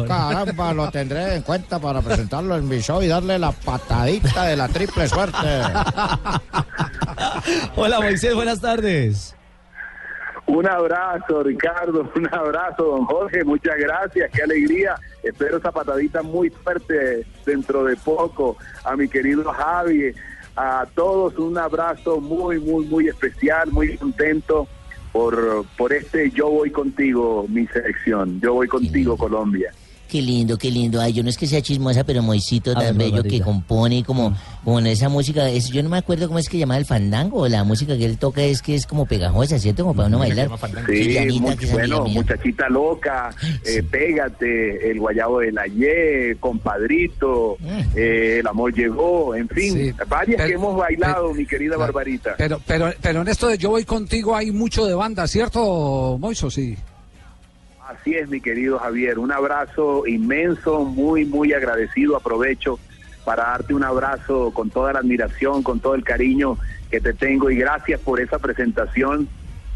Caramba, 0.08 0.73
lo 0.73 0.89
tendré 0.91 1.36
en 1.36 1.41
cuenta 1.41 1.80
para 1.80 2.02
presentarlo 2.02 2.58
en 2.58 2.67
mi 2.67 2.80
show 2.80 3.02
y 3.02 3.08
darle 3.08 3.39
la 3.39 3.52
patadita 3.52 4.45
de 4.45 4.58
la 4.58 4.67
triple 4.67 5.08
suerte. 5.08 5.38
Hola 7.75 7.99
Moisés, 7.99 8.34
buenas 8.34 8.62
tardes. 8.62 9.36
Un 10.49 10.67
abrazo, 10.67 11.43
Ricardo, 11.43 12.12
un 12.15 12.27
abrazo, 12.33 12.83
don 12.83 13.05
Jorge, 13.05 13.43
muchas 13.43 13.77
gracias, 13.77 14.31
qué 14.31 14.41
alegría. 14.41 14.95
Espero 15.21 15.57
esa 15.57 15.71
patadita 15.71 16.23
muy 16.23 16.49
fuerte 16.49 17.23
dentro 17.45 17.83
de 17.83 17.95
poco. 17.95 18.57
A 18.83 18.95
mi 18.95 19.07
querido 19.07 19.43
Javi, 19.43 20.12
a 20.55 20.88
todos 20.95 21.38
un 21.38 21.55
abrazo 21.55 22.19
muy, 22.19 22.59
muy, 22.59 22.88
muy 22.88 23.07
especial, 23.07 23.71
muy 23.71 23.95
contento 23.95 24.67
por, 25.12 25.65
por 25.77 25.93
este 25.93 26.31
Yo 26.31 26.49
voy 26.49 26.71
contigo, 26.71 27.45
mi 27.47 27.67
selección. 27.67 28.41
Yo 28.41 28.55
voy 28.55 28.67
contigo, 28.67 29.15
Colombia. 29.17 29.71
Qué 30.09 30.23
lindo, 30.23 30.57
qué 30.57 30.71
lindo. 30.71 30.99
Ay, 30.99 31.13
yo 31.13 31.21
no 31.21 31.29
es 31.29 31.37
que 31.37 31.45
sea 31.45 31.61
chismosa, 31.61 32.03
pero 32.03 32.23
Moisito 32.23 32.73
tan 32.73 32.97
bello 32.97 33.21
que 33.21 33.41
compone 33.41 34.03
como, 34.03 34.35
como 34.63 34.79
en 34.79 34.87
esa 34.87 35.07
música. 35.07 35.47
Es, 35.47 35.69
yo 35.69 35.83
no 35.83 35.89
me 35.89 35.97
acuerdo 35.99 36.25
cómo 36.27 36.39
es 36.39 36.49
que 36.49 36.57
llama 36.57 36.77
el 36.77 36.85
fandango. 36.85 37.47
La 37.47 37.63
música 37.63 37.95
que 37.95 38.05
él 38.05 38.17
toca 38.17 38.41
es 38.41 38.63
que 38.63 38.73
es 38.73 38.87
como 38.87 39.05
pegajosa, 39.05 39.59
¿cierto? 39.59 39.83
Como 39.83 39.95
para 39.95 40.07
uno 40.07 40.17
bailar. 40.17 40.49
Sí, 40.87 41.11
Llanita, 41.13 41.55
muy 41.55 41.65
bueno, 41.71 42.05
muchachita 42.05 42.67
loca, 42.69 43.29
eh, 43.63 43.83
pégate, 43.83 44.89
el 44.89 44.99
guayabo 44.99 45.41
de 45.41 45.51
la 45.51 45.67
Ye, 45.67 46.37
compadrito, 46.39 47.57
eh, 47.95 48.37
el 48.39 48.47
amor 48.47 48.73
llegó, 48.73 49.35
en 49.35 49.47
fin, 49.47 49.73
Sí, 49.73 49.91
varias 50.07 50.37
pero- 50.37 50.47
que 50.49 50.55
hemos 50.55 50.75
bailado, 50.75 51.33
mi 51.35 51.45
querida 51.45 51.77
Barbarita. 51.77 52.33
Pero, 52.35 52.59
pero, 52.65 52.91
pero 52.99 53.21
en 53.21 53.27
esto 53.27 53.47
de 53.47 53.59
Yo 53.59 53.69
voy 53.69 53.83
contigo 53.85 54.35
hay 54.35 54.51
mucho 54.51 54.85
de 54.87 54.95
banda, 54.95 55.27
¿cierto, 55.27 56.17
Moiso? 56.19 56.49
Sí. 56.49 56.75
Así 57.99 58.15
es, 58.15 58.29
mi 58.29 58.39
querido 58.39 58.79
Javier. 58.79 59.19
Un 59.19 59.31
abrazo 59.31 60.07
inmenso, 60.07 60.85
muy, 60.85 61.25
muy 61.25 61.51
agradecido. 61.51 62.15
Aprovecho 62.15 62.79
para 63.25 63.43
darte 63.43 63.73
un 63.73 63.83
abrazo 63.83 64.51
con 64.53 64.69
toda 64.69 64.93
la 64.93 64.99
admiración, 64.99 65.63
con 65.63 65.81
todo 65.81 65.95
el 65.95 66.03
cariño 66.05 66.57
que 66.89 67.01
te 67.01 67.13
tengo 67.13 67.51
y 67.51 67.57
gracias 67.57 67.99
por 67.99 68.21
esa 68.21 68.39
presentación 68.39 69.27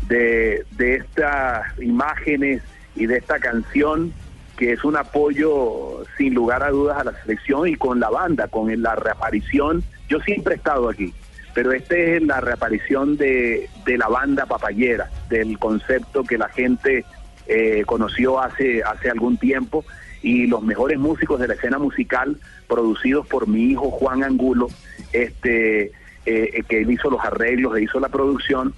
de, 0.07 0.65
de 0.71 0.95
estas 0.95 1.77
imágenes 1.81 2.61
y 2.95 3.07
de 3.07 3.17
esta 3.17 3.39
canción 3.39 4.13
que 4.57 4.71
es 4.71 4.83
un 4.85 4.95
apoyo 4.95 6.03
sin 6.17 6.33
lugar 6.33 6.63
a 6.63 6.69
dudas 6.69 6.99
a 6.99 7.03
la 7.03 7.21
selección 7.23 7.67
y 7.67 7.75
con 7.75 7.99
la 7.99 8.09
banda, 8.09 8.47
con 8.47 8.81
la 8.81 8.95
reaparición. 8.95 9.83
Yo 10.07 10.19
siempre 10.21 10.53
he 10.53 10.57
estado 10.57 10.89
aquí, 10.89 11.13
pero 11.53 11.73
esta 11.73 11.97
es 11.97 12.23
la 12.23 12.39
reaparición 12.39 13.17
de, 13.17 13.69
de 13.85 13.97
la 13.97 14.07
banda 14.07 14.45
papayera, 14.45 15.09
del 15.29 15.59
concepto 15.59 16.23
que 16.23 16.37
la 16.37 16.47
gente 16.49 17.03
eh, 17.47 17.83
conoció 17.85 18.39
hace, 18.41 18.83
hace 18.83 19.09
algún 19.09 19.37
tiempo 19.37 19.83
y 20.21 20.47
los 20.47 20.63
mejores 20.63 20.97
músicos 20.99 21.39
de 21.39 21.47
la 21.47 21.55
escena 21.55 21.77
musical 21.77 22.37
producidos 22.67 23.27
por 23.27 23.47
mi 23.47 23.65
hijo 23.65 23.91
Juan 23.91 24.23
Angulo, 24.23 24.69
este, 25.11 25.91
eh, 26.25 26.63
que 26.67 26.81
él 26.81 26.91
hizo 26.91 27.09
los 27.09 27.23
arreglos, 27.23 27.75
e 27.75 27.83
hizo 27.83 27.99
la 27.99 28.09
producción, 28.09 28.73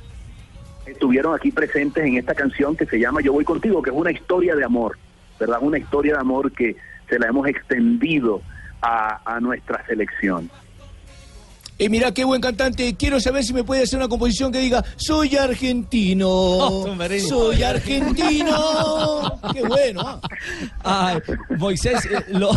estuvieron 0.87 1.35
aquí 1.35 1.51
presentes 1.51 2.03
en 2.03 2.17
esta 2.17 2.33
canción 2.33 2.75
que 2.75 2.85
se 2.85 2.99
llama 2.99 3.21
Yo 3.21 3.33
voy 3.33 3.45
contigo, 3.45 3.81
que 3.81 3.91
es 3.91 3.95
una 3.95 4.11
historia 4.11 4.55
de 4.55 4.63
amor, 4.63 4.97
¿verdad? 5.39 5.59
Una 5.61 5.77
historia 5.77 6.13
de 6.13 6.19
amor 6.19 6.51
que 6.51 6.75
se 7.09 7.19
la 7.19 7.27
hemos 7.27 7.47
extendido 7.47 8.41
a 8.81 9.39
nuestra 9.41 9.83
selección. 9.87 10.47
Y 11.77 11.89
mira 11.89 12.13
qué 12.13 12.23
buen 12.23 12.39
cantante. 12.41 12.95
Quiero 12.95 13.19
saber 13.19 13.43
si 13.43 13.51
me 13.53 13.63
puede 13.65 13.83
hacer 13.83 13.97
una 13.99 14.07
composición 14.07 14.49
que 14.51 14.59
diga 14.59 14.83
Soy 14.95 15.35
argentino. 15.35 16.85
soy 17.29 17.63
argentino. 17.63 19.39
qué 19.53 19.61
bueno. 19.61 20.21
ah. 20.83 21.07
Ay, 21.07 21.19
Moisés, 21.57 22.05
eh, 22.05 22.23
lo, 22.29 22.51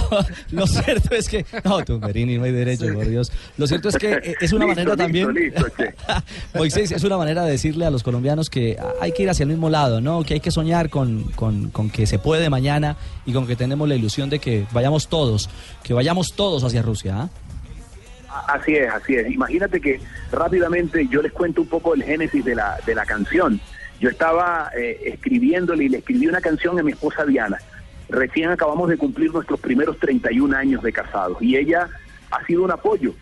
lo 0.52 0.66
cierto 0.66 1.14
es 1.14 1.28
que. 1.28 1.44
No, 1.64 1.84
Tumberini, 1.84 2.38
no 2.38 2.44
hay 2.44 2.52
derecho, 2.52 2.86
por 2.94 3.08
Dios. 3.08 3.32
Lo 3.56 3.66
cierto 3.66 3.88
es 3.88 3.96
que 3.96 4.12
eh, 4.12 4.34
es 4.40 4.52
una 4.52 4.66
Listo, 4.66 4.80
manera 4.84 4.90
listo, 4.94 4.96
también. 4.96 5.34
listo. 5.34 5.66
Moisés, 6.54 6.92
es 6.92 7.02
una 7.02 7.16
manera 7.16 7.44
de 7.44 7.50
decirle 7.52 7.86
a 7.86 7.90
los 7.90 8.02
colombianos 8.02 8.48
que 8.48 8.76
hay 9.00 9.12
que 9.12 9.24
ir 9.24 9.30
hacia 9.30 9.42
el 9.42 9.48
mismo 9.48 9.68
lado, 9.68 10.00
¿no? 10.00 10.22
Que 10.22 10.34
hay 10.34 10.40
que 10.40 10.50
soñar 10.52 10.90
con, 10.90 11.24
con- 11.34 11.70
con 11.70 11.90
que 11.90 12.06
se 12.06 12.18
puede 12.20 12.48
mañana 12.50 12.96
y 13.26 13.32
con 13.32 13.46
que 13.48 13.56
tenemos 13.56 13.88
la 13.88 13.96
ilusión 13.96 14.30
de 14.30 14.38
que 14.38 14.66
vayamos 14.72 15.08
todos, 15.08 15.48
que 15.82 15.92
vayamos 15.92 16.34
todos 16.34 16.62
hacia 16.62 16.82
Rusia. 16.82 17.14
¿ah? 17.22 17.28
Así 18.46 18.74
es, 18.74 18.92
así 18.92 19.14
es. 19.14 19.30
Imagínate 19.30 19.80
que 19.80 20.00
rápidamente 20.30 21.06
yo 21.08 21.22
les 21.22 21.32
cuento 21.32 21.62
un 21.62 21.68
poco 21.68 21.94
el 21.94 22.02
génesis 22.02 22.44
de 22.44 22.54
la, 22.54 22.78
de 22.86 22.94
la 22.94 23.04
canción. 23.04 23.60
Yo 24.00 24.10
estaba 24.10 24.70
eh, 24.76 25.00
escribiéndole 25.06 25.84
y 25.84 25.88
le 25.88 25.98
escribí 25.98 26.26
una 26.26 26.40
canción 26.40 26.78
a 26.78 26.82
mi 26.82 26.92
esposa 26.92 27.24
Diana. 27.24 27.58
Recién 28.08 28.50
acabamos 28.50 28.88
de 28.88 28.96
cumplir 28.96 29.32
nuestros 29.32 29.60
primeros 29.60 29.98
31 29.98 30.56
años 30.56 30.82
de 30.82 30.92
casados 30.92 31.38
y 31.42 31.56
ella 31.56 31.88
ha 32.30 32.44
sido 32.46 32.62
un 32.62 32.70
apoyo, 32.70 33.14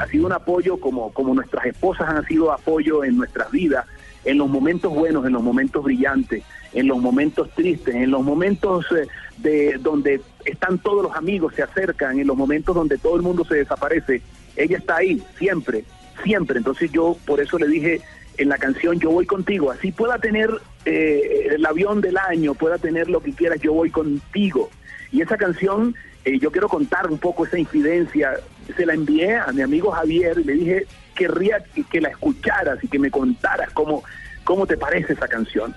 ha 0.00 0.06
sido 0.06 0.26
un 0.26 0.32
apoyo 0.32 0.78
como, 0.78 1.12
como 1.12 1.34
nuestras 1.34 1.66
esposas 1.66 2.08
han 2.08 2.24
sido 2.26 2.52
apoyo 2.52 3.04
en 3.04 3.16
nuestras 3.16 3.50
vidas, 3.50 3.86
en 4.24 4.38
los 4.38 4.48
momentos 4.48 4.92
buenos, 4.92 5.26
en 5.26 5.32
los 5.32 5.42
momentos 5.42 5.82
brillantes, 5.82 6.44
en 6.72 6.86
los 6.86 6.98
momentos 6.98 7.50
tristes, 7.54 7.94
en 7.94 8.10
los 8.10 8.22
momentos 8.22 8.86
eh, 8.92 9.06
de 9.38 9.78
donde 9.80 10.20
están 10.44 10.78
todos 10.78 11.02
los 11.02 11.16
amigos, 11.16 11.54
se 11.54 11.62
acercan, 11.62 12.18
en 12.18 12.26
los 12.26 12.36
momentos 12.36 12.74
donde 12.74 12.98
todo 12.98 13.16
el 13.16 13.22
mundo 13.22 13.44
se 13.44 13.56
desaparece. 13.56 14.22
Ella 14.58 14.78
está 14.78 14.96
ahí, 14.96 15.22
siempre, 15.38 15.84
siempre. 16.22 16.58
Entonces 16.58 16.90
yo 16.92 17.16
por 17.24 17.40
eso 17.40 17.58
le 17.58 17.68
dije 17.68 18.02
en 18.38 18.48
la 18.48 18.56
canción 18.56 18.98
Yo 19.00 19.10
voy 19.10 19.26
contigo, 19.26 19.70
así 19.70 19.92
pueda 19.92 20.18
tener 20.18 20.50
eh, 20.84 21.48
el 21.50 21.66
avión 21.66 22.00
del 22.00 22.16
año, 22.16 22.54
pueda 22.54 22.78
tener 22.78 23.08
lo 23.08 23.20
que 23.20 23.32
quieras, 23.32 23.60
yo 23.60 23.72
voy 23.72 23.90
contigo. 23.90 24.70
Y 25.10 25.22
esa 25.22 25.36
canción, 25.36 25.94
eh, 26.24 26.38
yo 26.38 26.50
quiero 26.50 26.68
contar 26.68 27.10
un 27.10 27.18
poco 27.18 27.46
esa 27.46 27.58
incidencia, 27.58 28.34
se 28.76 28.86
la 28.86 28.94
envié 28.94 29.36
a 29.36 29.52
mi 29.52 29.62
amigo 29.62 29.90
Javier 29.90 30.38
y 30.38 30.44
le 30.44 30.52
dije, 30.52 30.86
querría 31.14 31.64
que, 31.90 32.00
la 32.00 32.10
escucharas 32.10 32.82
y 32.82 32.88
que 32.88 32.98
me 32.98 33.10
contaras 33.10 33.70
cómo, 33.72 34.04
cómo 34.44 34.66
te 34.66 34.76
parece 34.76 35.14
esa 35.14 35.26
canción. 35.26 35.74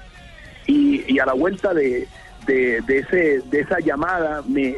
Y, 0.67 1.03
y 1.11 1.19
a 1.19 1.25
la 1.25 1.33
vuelta 1.33 1.73
de, 1.73 2.07
de, 2.45 2.81
de 2.81 2.97
ese, 2.99 3.41
de 3.49 3.59
esa 3.61 3.79
llamada 3.79 4.43
me, 4.47 4.75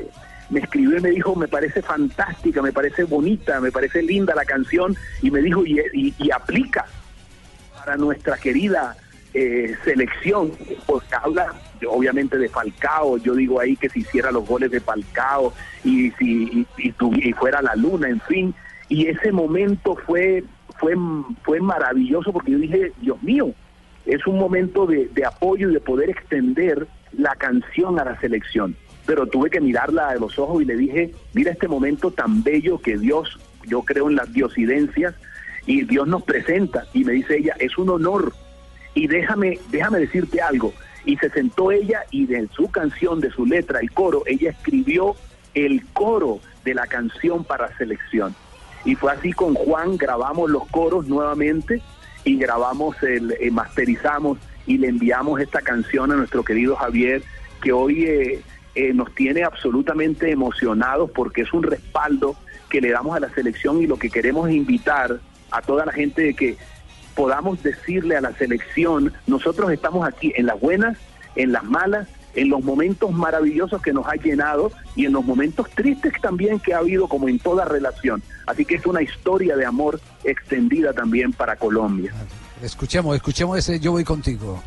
me 0.53 0.59
escribió 0.59 0.97
y 0.97 1.01
me 1.01 1.09
dijo, 1.09 1.35
me 1.35 1.47
parece 1.47 1.81
fantástica, 1.81 2.61
me 2.61 2.71
parece 2.71 3.03
bonita, 3.03 3.59
me 3.59 3.71
parece 3.71 4.01
linda 4.01 4.35
la 4.35 4.45
canción 4.45 4.95
y 5.21 5.31
me 5.31 5.41
dijo, 5.41 5.65
y, 5.65 6.31
aplica 6.31 6.85
para 7.75 7.97
nuestra 7.97 8.37
querida 8.37 8.95
eh, 9.33 9.75
selección, 9.83 10.51
pues 10.85 11.03
habla 11.11 11.53
obviamente 11.89 12.37
de 12.37 12.47
Falcao, 12.47 13.17
yo 13.17 13.35
digo 13.35 13.59
ahí 13.59 13.75
que 13.75 13.89
si 13.89 13.99
hiciera 14.01 14.31
los 14.31 14.47
goles 14.47 14.71
de 14.71 14.79
Falcao 14.79 15.53
y 15.83 16.11
si 16.11 16.65
y, 16.77 16.93
y 16.99 17.33
fuera 17.33 17.61
la 17.61 17.75
luna, 17.75 18.07
en 18.07 18.21
fin, 18.21 18.55
y 18.87 19.07
ese 19.07 19.31
momento 19.31 19.95
fue 20.05 20.43
fue 20.77 20.95
fue 21.43 21.59
maravilloso 21.59 22.31
porque 22.31 22.51
yo 22.51 22.59
dije, 22.59 22.93
Dios 23.01 23.21
mío, 23.21 23.53
es 24.05 24.25
un 24.27 24.37
momento 24.37 24.85
de 24.85 25.25
apoyo 25.25 25.69
y 25.69 25.73
de 25.73 25.79
poder 25.81 26.09
extender 26.09 26.87
la 27.17 27.35
canción 27.35 27.99
a 27.99 28.05
la 28.05 28.19
selección. 28.19 28.75
Pero 29.05 29.27
tuve 29.27 29.49
que 29.49 29.59
mirarla 29.59 30.09
a 30.09 30.15
los 30.15 30.39
ojos 30.39 30.61
y 30.61 30.65
le 30.65 30.75
dije, 30.75 31.13
mira 31.33 31.51
este 31.51 31.67
momento 31.67 32.11
tan 32.11 32.43
bello 32.43 32.79
que 32.79 32.97
Dios, 32.97 33.39
yo 33.65 33.81
creo 33.81 34.09
en 34.09 34.15
las 34.15 34.31
diosidencias, 34.31 35.13
y 35.65 35.83
Dios 35.83 36.07
nos 36.07 36.23
presenta. 36.23 36.85
Y 36.93 37.03
me 37.03 37.13
dice 37.13 37.37
ella, 37.37 37.55
es 37.59 37.77
un 37.77 37.89
honor. 37.89 38.33
Y 38.93 39.07
déjame, 39.07 39.59
déjame 39.71 39.99
decirte 39.99 40.41
algo. 40.41 40.73
Y 41.05 41.17
se 41.17 41.29
sentó 41.29 41.71
ella 41.71 42.03
y 42.11 42.25
de 42.25 42.47
su 42.55 42.69
canción, 42.69 43.19
de 43.19 43.31
su 43.31 43.45
letra, 43.45 43.79
el 43.79 43.91
coro, 43.91 44.23
ella 44.25 44.51
escribió 44.51 45.15
el 45.53 45.85
coro 45.93 46.39
de 46.63 46.73
la 46.73 46.87
canción 46.87 47.43
para 47.43 47.75
selección. 47.77 48.35
Y 48.85 48.95
fue 48.95 49.11
así 49.11 49.31
con 49.31 49.53
Juan, 49.53 49.97
grabamos 49.97 50.49
los 50.49 50.65
coros 50.67 51.07
nuevamente 51.07 51.81
y 52.23 52.37
grabamos, 52.37 53.01
el, 53.03 53.35
eh, 53.39 53.51
masterizamos 53.51 54.37
y 54.65 54.77
le 54.77 54.87
enviamos 54.87 55.41
esta 55.41 55.61
canción 55.61 56.11
a 56.11 56.15
nuestro 56.15 56.43
querido 56.43 56.75
Javier, 56.75 57.21
que 57.61 57.71
hoy 57.71 58.05
eh, 58.05 58.41
eh, 58.75 58.93
nos 58.93 59.13
tiene 59.13 59.43
absolutamente 59.43 60.31
emocionados 60.31 61.11
porque 61.11 61.41
es 61.41 61.53
un 61.53 61.63
respaldo 61.63 62.35
que 62.69 62.81
le 62.81 62.91
damos 62.91 63.15
a 63.15 63.19
la 63.19 63.29
selección 63.29 63.81
y 63.81 63.87
lo 63.87 63.97
que 63.97 64.09
queremos 64.09 64.49
es 64.49 64.55
invitar 64.55 65.19
a 65.51 65.61
toda 65.61 65.85
la 65.85 65.91
gente 65.91 66.23
de 66.23 66.33
que 66.33 66.57
podamos 67.15 67.61
decirle 67.61 68.17
a 68.17 68.21
la 68.21 68.33
selección, 68.33 69.13
nosotros 69.27 69.71
estamos 69.71 70.07
aquí 70.07 70.33
en 70.35 70.47
las 70.47 70.59
buenas, 70.59 70.97
en 71.35 71.51
las 71.51 71.63
malas, 71.63 72.07
en 72.35 72.49
los 72.49 72.63
momentos 72.63 73.11
maravillosos 73.11 73.81
que 73.81 73.93
nos 73.93 74.07
ha 74.07 74.15
llenado 74.15 74.71
y 74.95 75.05
en 75.05 75.13
los 75.13 75.23
momentos 75.23 75.69
tristes 75.69 76.13
también 76.21 76.59
que 76.59 76.73
ha 76.73 76.79
habido 76.79 77.07
como 77.07 77.29
en 77.29 77.37
toda 77.37 77.65
relación. 77.65 78.23
Así 78.47 78.65
que 78.65 78.75
es 78.75 78.85
una 78.85 79.01
historia 79.01 79.55
de 79.55 79.65
amor 79.65 79.99
extendida 80.23 80.93
también 80.93 81.31
para 81.31 81.55
Colombia. 81.55 82.11
Escuchemos, 82.61 83.15
escuchemos 83.15 83.57
ese 83.57 83.79
Yo 83.79 83.91
voy 83.91 84.03
contigo. 84.03 84.63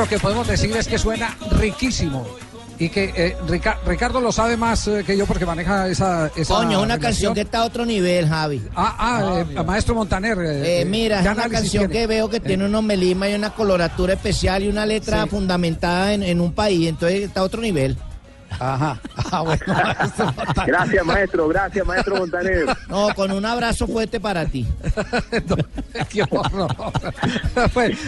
Lo 0.00 0.04
único 0.04 0.16
que 0.16 0.22
podemos 0.22 0.48
decir 0.48 0.74
es 0.74 0.88
que 0.88 0.96
suena 0.96 1.36
riquísimo. 1.58 2.26
Y 2.78 2.88
que 2.88 3.12
eh, 3.14 3.36
Rica- 3.46 3.78
Ricardo 3.86 4.18
lo 4.22 4.32
sabe 4.32 4.56
más 4.56 4.88
eh, 4.88 5.04
que 5.06 5.14
yo 5.14 5.26
porque 5.26 5.44
maneja 5.44 5.86
esa. 5.88 6.30
esa 6.34 6.54
Coño, 6.54 6.78
una 6.80 6.94
relación. 6.96 7.00
canción 7.00 7.34
que 7.34 7.40
está 7.42 7.58
a 7.58 7.64
otro 7.66 7.84
nivel, 7.84 8.26
Javi. 8.26 8.62
Ah, 8.74 8.96
ah, 8.98 9.44
eh, 9.46 9.62
maestro 9.62 9.94
Montaner. 9.94 10.38
Eh, 10.40 10.86
mira, 10.86 11.18
es 11.18 11.26
¿qué 11.26 11.32
una 11.34 11.48
canción 11.50 11.88
tiene? 11.88 11.92
que 11.92 12.06
veo 12.06 12.30
que 12.30 12.40
tiene 12.40 12.64
unos 12.64 12.82
melismas 12.82 13.28
y 13.28 13.34
una 13.34 13.50
coloratura 13.50 14.14
especial 14.14 14.62
y 14.64 14.68
una 14.68 14.86
letra 14.86 15.24
Sí. 15.24 15.28
fundamentada 15.28 16.14
en, 16.14 16.22
en 16.22 16.40
un 16.40 16.54
país, 16.54 16.88
entonces 16.88 17.20
está 17.24 17.40
a 17.40 17.42
otro 17.42 17.60
nivel. 17.60 17.98
Ajá. 18.58 19.00
Ah, 19.30 19.42
bueno, 19.42 19.62
maestro 19.66 20.34
Gracias, 20.66 21.04
maestro, 21.06 21.48
gracias, 21.48 21.86
maestro 21.86 22.16
Montaner. 22.16 22.66
No, 22.88 23.14
con 23.14 23.30
un 23.30 23.44
abrazo 23.46 23.86
fuerte 23.86 24.18
para 24.20 24.44
ti. 24.46 24.66
Qué 26.10 26.22
horror. 26.30 26.74
Pues, 27.74 27.98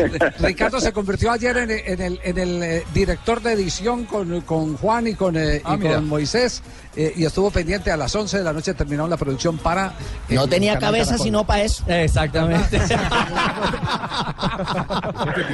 Ricardo 0.41 0.81
se 0.81 0.93
convirtió 0.93 1.31
ayer 1.31 1.57
en, 1.57 1.71
en 1.71 2.01
el, 2.01 2.21
en 2.25 2.39
el 2.39 2.63
eh, 2.63 2.85
director 2.95 3.41
de 3.43 3.53
edición 3.53 4.05
con, 4.07 4.41
con 4.43 4.77
Juan 4.77 5.07
y 5.09 5.15
con, 5.15 5.37
eh, 5.37 5.61
Ah, 5.65 5.75
y 5.75 5.79
mira. 5.79 5.95
con 5.97 6.09
Moisés 6.09 6.63
eh, 6.97 7.13
y 7.17 7.25
estuvo 7.25 7.51
pendiente 7.51 7.91
a 7.91 7.97
las 7.97 8.15
11 8.15 8.39
de 8.39 8.45
la 8.45 8.53
noche 8.53 8.75
terminó 8.75 9.07
la 9.07 9.17
producción 9.17 9.59
para... 9.59 9.93
No 10.29 10.45
el 10.45 10.51
tenía 10.51 10.79
cabeza 10.79 11.11
Caracol. 11.11 11.25
sino 11.25 11.45
para 11.47 11.63
eso. 11.63 11.85
Exactamente. 11.87 12.81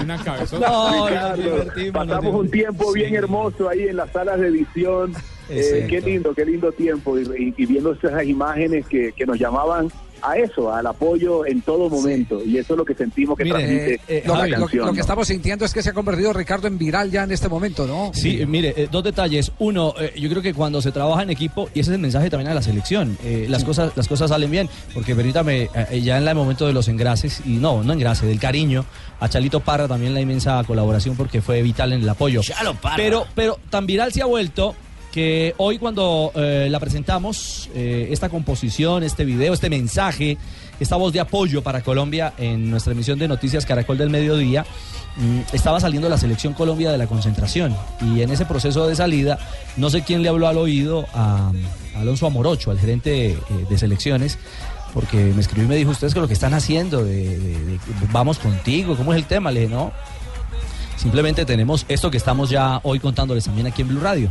una 0.03 0.23
cabeza. 0.23 0.59
No, 0.59 1.09
Ricardo, 1.09 1.93
pasamos 1.93 2.35
un 2.35 2.51
tiempo 2.51 2.93
bien 2.93 3.15
hermoso 3.15 3.69
ahí 3.69 3.83
en 3.89 3.97
las 3.97 4.11
salas 4.11 4.39
de 4.41 4.49
edición. 4.49 4.78
Eh, 5.51 5.87
qué 5.89 6.01
lindo, 6.03 6.35
qué 6.35 6.45
lindo 6.45 6.71
tiempo. 6.73 7.19
Y, 7.19 7.23
y- 7.23 7.55
y 7.57 7.65
viendo 7.67 7.93
esas 7.95 8.23
imágenes 8.27 8.87
que, 8.87 9.13
que 9.13 9.25
nos 9.25 9.39
llamaban 9.39 9.89
a 10.23 10.37
eso, 10.37 10.73
al 10.73 10.87
apoyo 10.87 11.47
en 11.47 11.63
todo 11.63 11.89
momento. 11.89 12.43
Y 12.45 12.59
eso 12.59 12.75
es 12.75 12.79
lo 12.79 12.85
que 12.85 12.95
sentimos 12.95 13.37
que 13.37 13.45
Mire, 13.45 13.57
transmite 13.59 13.95
eh, 13.95 14.01
eh, 14.09 14.23
Lo, 14.27 14.37
la 14.37 14.45
que- 14.45 14.51
lo- 14.51 14.59
canción. 14.61 14.87
lo 14.87 14.93
que 14.93 14.97
¿no? 14.99 15.01
estamos 15.03 15.29
sintiendo 15.29 15.65
es 15.65 15.73
que 15.73 15.83
se 15.83 15.91
ha 15.91 15.93
convertido 15.93 16.33
Ricardo 16.33 16.67
en 16.69 16.79
viral 16.79 17.11
ya 17.11 17.25
en 17.25 17.33
este 17.33 17.49
momento, 17.49 17.87
¿no? 17.87 18.11
Sí, 18.15 18.41
eh, 18.41 18.47
mire, 18.47 18.75
eh, 18.77 18.89
dos 18.91 19.05
detalles. 19.05 19.53
Uno, 19.59 19.95
eh, 20.01 20.13
yo 20.19 20.29
creo 20.29 20.43
que 20.43 20.55
cuando 20.55 20.81
se 20.83 20.93
trabaja 20.93 21.23
en 21.23 21.31
equipo, 21.31 21.69
y 21.75 21.81
ese 21.81 21.91
es 21.91 21.95
el 21.97 22.01
mensaje 22.01 22.31
también 22.31 22.51
a 22.51 22.55
la 22.55 22.63
selección, 22.63 23.17
eh, 23.25 23.47
las, 23.49 23.65
cosas, 23.65 23.93
las 23.97 24.09
cosas 24.09 24.31
salen 24.31 24.51
bien, 24.51 24.69
porque 24.95 25.15
permítame, 25.15 25.69
eh, 25.91 26.01
ya 26.03 26.19
en 26.19 26.27
el 26.27 26.35
momento 26.35 26.67
de 26.67 26.73
los 26.73 26.89
engrases, 26.89 27.41
y 27.45 27.57
no, 27.57 27.83
no 27.83 27.93
engrase, 27.93 28.27
del 28.27 28.39
cariño, 28.41 28.85
a 29.21 29.29
Chalito 29.29 29.61
Parra 29.61 29.89
también 29.89 30.15
la 30.15 30.21
inmensa 30.21 30.63
colaboración 30.65 31.17
porque 31.17 31.41
fue 31.43 31.63
vital 31.63 31.93
en 31.93 32.03
el 32.03 32.09
apoyo. 32.09 32.41
Chalo 32.43 32.75
Parra. 32.75 32.97
Pero, 32.97 33.27
pero 33.35 33.59
tan 33.71 33.87
viral 33.87 34.13
se 34.13 34.23
ha 34.23 34.27
vuelto 34.27 34.75
que 35.19 35.53
hoy 35.57 35.79
cuando 35.79 36.31
eh, 36.37 36.69
la 36.71 36.79
presentamos, 36.79 37.69
eh, 37.75 38.07
esta 38.13 38.29
composición, 38.29 39.03
este 39.03 39.25
video, 39.25 39.53
este 39.53 39.69
mensaje, 39.69 40.39
esta 40.79 40.95
voz 40.95 41.13
de 41.13 41.19
apoyo 41.19 41.61
para 41.61 41.81
Colombia 41.83 42.35
en 42.39 42.71
nuestra 42.71 42.93
emisión 42.93 43.19
de 43.19 43.27
Noticias 43.27 43.67
Caracol 43.67 43.99
del 43.99 44.11
Mediodía, 44.11 44.65
mm, 45.17 45.41
estaba 45.53 45.81
saliendo 45.81 46.09
la 46.09 46.19
selección 46.19 46.55
Colombia 46.55 46.93
de 46.93 46.99
la 46.99 47.09
concentración. 47.09 47.77
Y 48.01 48.23
en 48.23 48.31
ese 48.31 48.47
proceso 48.47 48.87
de 48.87 48.95
salida, 48.95 49.41
no 49.77 49.91
sé 49.91 50.03
quién 50.03 50.23
le 50.23 50.29
habló 50.29 50.47
al 50.47 50.57
oído 50.57 51.05
a, 51.13 51.51
Alonso 51.97 52.29
Amorocho, 52.29 52.71
al 52.71 52.79
gerente 52.79 53.31
eh, 53.33 53.39
de 53.69 53.77
selecciones, 53.77 54.39
porque 54.95 55.17
me 55.17 55.41
escribió 55.41 55.65
y 55.65 55.69
me 55.69 55.75
dijo, 55.75 55.91
¿ustedes 55.91 56.15
qué 56.15 56.21
es 56.21 56.23
lo 56.23 56.29
que 56.29 56.35
están 56.35 56.55
haciendo? 56.55 57.03
De- 57.05 57.81
vamos 58.13 58.39
contigo, 58.39 58.97
¿cómo 58.97 59.13
es 59.13 59.17
el 59.19 59.25
tema? 59.25 59.51
Le 59.51 59.63
dije, 59.63 59.75
no, 59.75 59.91
simplemente 60.97 61.45
tenemos 61.45 61.87
esto 61.89 62.09
que 62.09 62.19
estamos 62.19 62.51
ya 62.51 62.79
hoy 62.85 63.01
contándoles 63.01 63.47
también 63.47 63.67
aquí 63.67 63.83
en 63.83 63.89
Blue 63.89 64.01
Radio. 64.01 64.31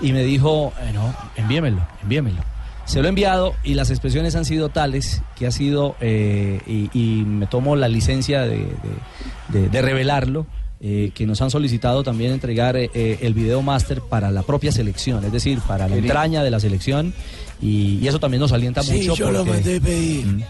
Y 0.00 0.12
me 0.12 0.22
dijo, 0.24 0.72
eh, 0.80 0.92
no, 0.94 1.14
envíemelo, 1.36 1.86
envíemelo. 2.02 2.42
Se 2.84 3.00
lo 3.00 3.06
he 3.06 3.08
enviado 3.10 3.54
y 3.64 3.74
las 3.74 3.90
expresiones 3.90 4.34
han 4.36 4.44
sido 4.44 4.68
tales 4.70 5.22
que 5.36 5.46
ha 5.46 5.50
sido, 5.50 5.94
eh, 6.00 6.60
y, 6.66 6.88
y 6.98 7.24
me 7.24 7.46
tomo 7.46 7.76
la 7.76 7.88
licencia 7.88 8.42
de, 8.42 8.58
de- 8.58 9.60
de- 9.60 9.68
de 9.68 9.82
revelarlo, 9.82 10.46
eh, 10.80 11.10
que 11.14 11.26
nos 11.26 11.42
han 11.42 11.50
solicitado 11.50 12.02
también 12.04 12.32
entregar 12.32 12.76
eh, 12.76 12.90
el 13.20 13.34
video 13.34 13.60
máster 13.62 14.00
para 14.00 14.30
la 14.30 14.42
propia 14.42 14.70
selección, 14.72 15.24
es 15.24 15.32
decir, 15.32 15.58
para 15.66 15.88
la 15.88 15.94
Qué 15.96 16.00
entraña 16.00 16.42
de 16.42 16.50
la 16.50 16.60
selección. 16.60 17.12
Y, 17.60 17.98
y 18.00 18.06
eso 18.08 18.20
también 18.20 18.40
nos 18.40 18.52
alienta 18.52 18.82
Sí, 18.84 18.92
mucho. 19.08 19.14
yo 19.16 19.32
lo 19.32 19.44
mandé 19.44 19.80
pedir. 19.80 20.24
Mm. 20.26 20.42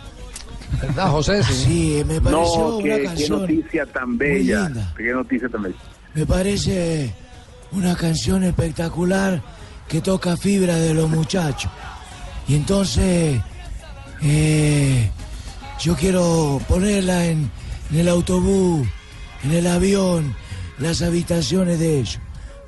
¿Verdad, 0.82 1.10
José? 1.10 1.42
Sí, 1.42 2.02
me 2.06 2.20
pareció 2.20 2.30
No, 2.58 2.76
una 2.76 2.84
qué, 2.84 3.00
qué 3.00 3.04
canción. 3.04 3.40
noticia 3.40 3.86
tan 3.86 4.18
bella. 4.18 4.64
linda. 4.68 4.94
Qué 4.96 5.12
noticia 5.12 5.48
tan 5.48 5.62
bella. 5.62 5.76
Me 6.14 6.26
parece 6.26 7.14
una 7.72 7.96
canción 7.96 8.44
espectacular 8.44 9.42
que 9.88 10.00
toca 10.00 10.36
fibra 10.36 10.76
de 10.76 10.94
los 10.94 11.08
muchachos. 11.08 11.70
Y 12.46 12.54
entonces 12.56 13.40
eh, 14.22 15.10
yo 15.80 15.94
quiero 15.96 16.60
ponerla 16.68 17.26
en, 17.26 17.50
en 17.90 17.98
el 17.98 18.08
autobús, 18.08 18.86
en 19.44 19.52
el 19.52 19.66
avión, 19.66 20.34
las 20.78 21.02
habitaciones 21.02 21.78
de 21.78 21.98
ellos. 22.00 22.18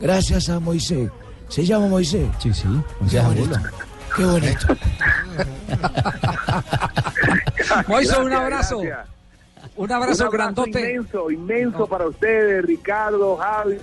Gracias 0.00 0.48
a 0.48 0.60
Moisés. 0.60 1.10
¿Se 1.48 1.64
llama 1.64 1.88
Moisés? 1.88 2.28
Sí, 2.40 2.52
sí. 2.54 2.68
Qué 3.10 3.20
bonito. 3.20 3.58
Qué 4.16 4.24
bonito. 4.24 4.66
Moisés, 7.88 8.16
un 8.18 8.26
Gracias, 8.26 8.40
abrazo. 8.42 8.78
gracias. 8.80 9.08
Un 9.76 9.92
abrazo, 9.92 9.92
Un 9.92 9.92
abrazo 9.92 10.30
grandote. 10.30 10.80
inmenso, 10.80 11.30
inmenso 11.30 11.86
para 11.86 12.06
ustedes, 12.06 12.64
Ricardo, 12.64 13.36
Javi. 13.36 13.76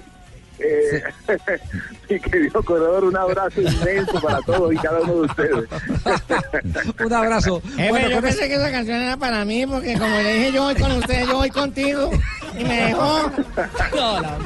Eh, 0.60 1.04
mi 2.10 2.20
querido 2.20 2.63
corredor, 2.63 3.04
un 3.04 3.15
abrazo 3.15 3.62
inmenso 3.62 4.20
para 4.22 4.39
todos 4.41 4.74
y 4.74 4.78
cada 4.78 5.02
uno 5.02 5.13
de 5.13 5.22
ustedes. 5.22 5.70
Un 7.06 7.13
abrazo. 7.13 7.62
Bueno, 7.89 8.10
yo 8.10 8.22
pensé 8.22 8.48
que 8.48 8.56
esa 8.56 8.72
canción 8.72 8.98
era 9.02 9.17
para 9.17 9.46
mí, 9.46 9.65
porque 9.67 9.94
como 9.94 10.15
le 10.17 10.34
dije 10.34 10.52
yo 10.52 10.63
voy 10.63 10.75
con 10.75 10.92
usted, 10.94 11.27
yo 11.27 11.36
voy 11.36 11.50
contigo. 11.50 12.10
Y 12.58 12.63
me 12.63 12.88
dejó. 12.88 13.32
No, 13.96 14.19
la. 14.19 14.38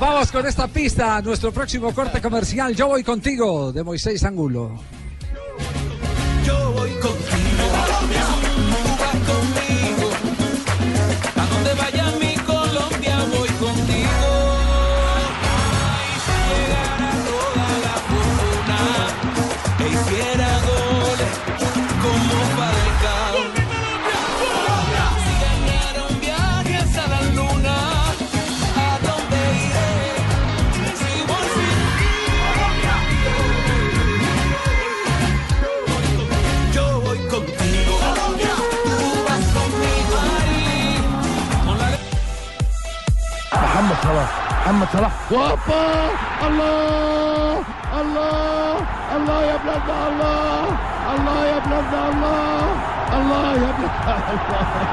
Vamos 0.00 0.32
con 0.32 0.46
esta 0.46 0.66
pista, 0.66 1.20
nuestro 1.22 1.52
próximo 1.52 1.94
corte 1.94 2.20
comercial. 2.20 2.74
Yo 2.74 2.88
voy 2.88 3.02
contigo, 3.02 3.72
de 3.72 3.82
Moisés 3.82 4.24
Angulo. 4.24 4.80
Yo 6.44 6.74
contigo. 7.00 7.45
محمد 44.65 44.87
صلاح 44.93 45.11
وهوبا 45.31 45.83
الله 46.47 47.63
الله 48.01 48.75
الله 49.15 49.39
يا 49.51 49.57
بلاد 49.63 49.89
الله 49.89 50.65
الله 51.13 51.39
يا 51.51 51.59
بلاد 51.65 51.93
الله 51.93 52.61
الله 53.17 53.47
يا 53.63 53.71
بلاد 53.77 53.95
الله 54.07 54.91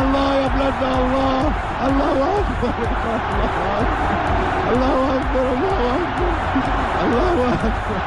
الله 0.00 0.28
يا 0.34 0.48
بلاد 0.54 0.82
الله 0.82 1.40
الله 1.86 2.18
اكبر 2.40 2.74
الله 4.72 4.98
اكبر 5.16 5.44
الله 5.54 5.82
اكبر 6.00 6.26
الله 7.04 7.54
اكبر 7.54 8.00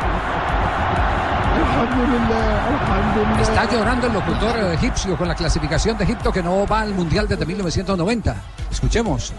الحمد 1.58 2.00
لله 2.14 2.50
الحمد 2.76 3.18
لله 3.18 3.44
Está 3.44 3.64
llorando 3.72 4.08
el 4.08 4.14
locutor 4.14 4.56
eh, 4.58 4.74
egipcio 4.74 5.18
con 5.18 5.28
la 5.28 5.36
clasificación 5.36 5.98
de 5.98 6.04
Egipto 6.04 6.32
que 6.32 6.44
no 6.44 6.66
va 6.68 6.82
al 6.82 6.94
Mundial 6.94 7.28
desde 7.28 7.46
1990. 7.46 8.36
Escuchemos. 8.72 9.34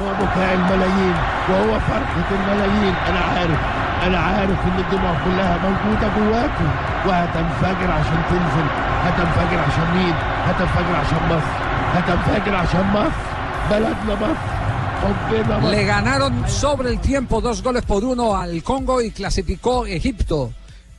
هو 0.00 0.08
بكاء 0.20 0.54
الملايين 0.54 1.16
وهو 1.50 1.80
فرحة 1.80 2.28
الملايين. 2.38 2.94
أنا 3.08 3.20
عارف 3.20 3.60
أنا 4.06 4.18
عارف 4.18 4.58
إن 4.68 4.78
الدموع 4.78 5.14
كلها 5.24 5.58
موجودة 5.58 6.08
جواكم. 6.16 6.68
وهتنفجر 7.06 7.90
عشان 7.92 8.22
تنزل 8.30 8.66
هتنفجر 9.04 9.58
عشان 9.68 9.88
مين؟ 9.96 10.14
هتنفجر 10.46 10.96
عشان 10.96 11.18
مصر. 11.30 11.54
هتنفجر 11.94 12.54
عشان 12.56 12.86
مصر. 12.94 13.24
بلدنا 13.70 14.14
مصر. 14.14 14.54
حبنا 15.02 15.58
مصر. 15.58 15.70
Le 15.70 15.84
ganaron 15.84 16.48
sobre 16.48 16.90
el 16.90 16.98
tiempo 16.98 17.40
dos 17.40 17.62
goles 17.62 17.84
por 17.84 18.04
uno 18.04 18.36
al 18.36 18.62
Congo 18.62 19.00
y 19.00 19.10
clasificó 19.10 19.86
Egipto. 19.86 20.50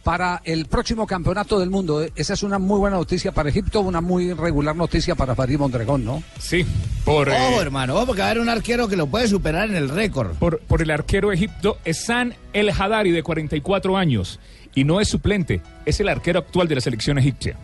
Para 0.05 0.39
el 0.45 0.67
próximo 0.67 1.07
campeonato 1.07 1.59
del 1.59 1.71
mundo. 1.71 2.05
Esa 2.15 2.35
es 2.35 2.43
una 2.43 2.59
muy 2.59 2.77
buena 2.77 2.95
noticia 2.95 3.31
para 3.31 3.49
Egipto, 3.49 3.81
una 3.81 4.01
muy 4.01 4.33
regular 4.33 4.75
noticia 4.75 5.15
para 5.15 5.33
Farid 5.33 5.57
Mondragón, 5.57 6.05
¿no? 6.05 6.21
Sí, 6.37 6.63
por, 7.03 7.27
Ojo, 7.27 7.37
eh, 7.37 7.57
hermano, 7.59 7.95
ojo, 7.95 8.05
porque 8.05 8.21
va 8.21 8.27
a 8.27 8.29
haber 8.29 8.43
un 8.43 8.49
arquero 8.49 8.87
que 8.87 8.97
lo 8.97 9.07
puede 9.07 9.27
superar 9.27 9.67
en 9.67 9.75
el 9.75 9.89
récord. 9.89 10.35
por, 10.35 10.59
por 10.59 10.83
el 10.83 10.91
arquero 10.91 11.31
egipto 11.31 11.79
Esan 11.85 12.35
El 12.53 12.69
Hadari, 12.69 13.09
de 13.09 13.23
44 13.23 13.97
años. 13.97 14.39
Y 14.75 14.83
no 14.83 15.01
es 15.01 15.07
suplente, 15.07 15.61
es 15.87 15.99
el 15.99 16.07
arquero 16.07 16.37
actual 16.37 16.67
de 16.67 16.75
la 16.75 16.81
selección 16.81 17.17
egipcia. 17.17 17.57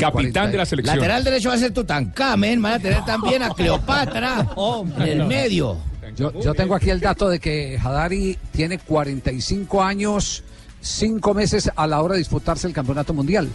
Capitán 0.00 0.50
de 0.50 0.58
la 0.58 0.66
selección. 0.66 0.96
Lateral 0.96 1.22
derecho 1.22 1.50
va 1.50 1.54
a 1.54 1.58
ser 1.58 1.72
Tutankamen, 1.72 2.60
van 2.60 2.72
a 2.72 2.78
tener 2.80 3.04
también 3.06 3.44
a 3.44 3.50
Cleopatra 3.50 4.44
en 4.98 5.02
el 5.02 5.24
medio. 5.26 5.78
Yo, 6.16 6.32
yo 6.40 6.52
tengo 6.52 6.74
aquí 6.74 6.90
el 6.90 6.98
dato 6.98 7.28
de 7.28 7.38
que 7.38 7.78
Hadari 7.80 8.36
tiene 8.50 8.78
45 8.78 9.82
años, 9.82 10.42
5 10.84 11.32
meses 11.32 11.70
a 11.74 11.86
la 11.86 12.02
hora 12.02 12.12
de 12.12 12.18
disputarse 12.18 12.66
el 12.66 12.74
campeonato 12.74 13.14
mundial. 13.14 13.48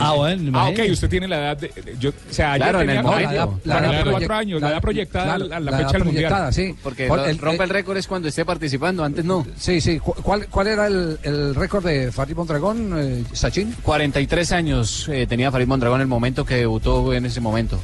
Ah, 0.00 0.12
bueno, 0.14 0.58
ah, 0.58 0.68
ok, 0.70 0.78
usted 0.90 1.08
tiene 1.10 1.28
la 1.28 1.36
edad 1.38 1.56
de. 1.58 1.68
de- 1.68 1.96
yo, 1.98 2.10
o 2.10 2.12
sea, 2.32 2.56
Claro, 2.56 2.80
en 2.80 2.88
el 2.90 2.96
tenía 2.96 3.02
momento. 3.02 3.30
La 3.30 3.34
edad- 3.34 3.48
la 3.64 3.74
edad 3.78 4.04
44 4.04 4.26
proyec- 4.28 4.38
años, 4.40 4.60
la, 4.60 4.66
la- 4.68 4.72
edad 4.72 4.82
proyectada 4.82 5.24
claro, 5.24 5.44
a 5.44 5.48
la, 5.48 5.56
a 5.56 5.60
la 5.60 5.70
la 5.70 5.76
fecha 5.76 5.82
edad 5.88 5.92
del 5.92 6.04
mundial. 6.04 6.28
proyectada, 6.30 6.52
sí. 6.52 6.74
Porque 6.82 7.06
Por- 7.08 7.18
lo- 7.18 7.26
el- 7.26 7.38
rompe 7.38 7.64
el 7.64 7.70
récord 7.70 7.96
es 7.98 8.06
cuando 8.06 8.28
esté 8.28 8.44
participando, 8.46 9.04
antes 9.04 9.24
no. 9.24 9.46
Sí, 9.56 9.80
sí. 9.82 9.98
¿Cu- 9.98 10.14
¿Cuál, 10.22 10.46
cuál 10.48 10.66
era 10.66 10.86
el, 10.86 11.18
el 11.22 11.54
récord 11.54 11.84
de 11.84 12.10
Farid 12.10 12.34
Mondragón, 12.36 12.94
eh, 12.98 13.24
Sachin? 13.32 13.74
43 13.82 14.52
años 14.52 15.08
eh, 15.08 15.26
tenía 15.26 15.50
Farid 15.52 15.66
Mondragón 15.66 15.98
en 16.00 16.02
el 16.02 16.08
momento 16.08 16.44
que 16.46 16.54
debutó 16.56 17.12
en 17.12 17.26
ese 17.26 17.40
momento. 17.42 17.78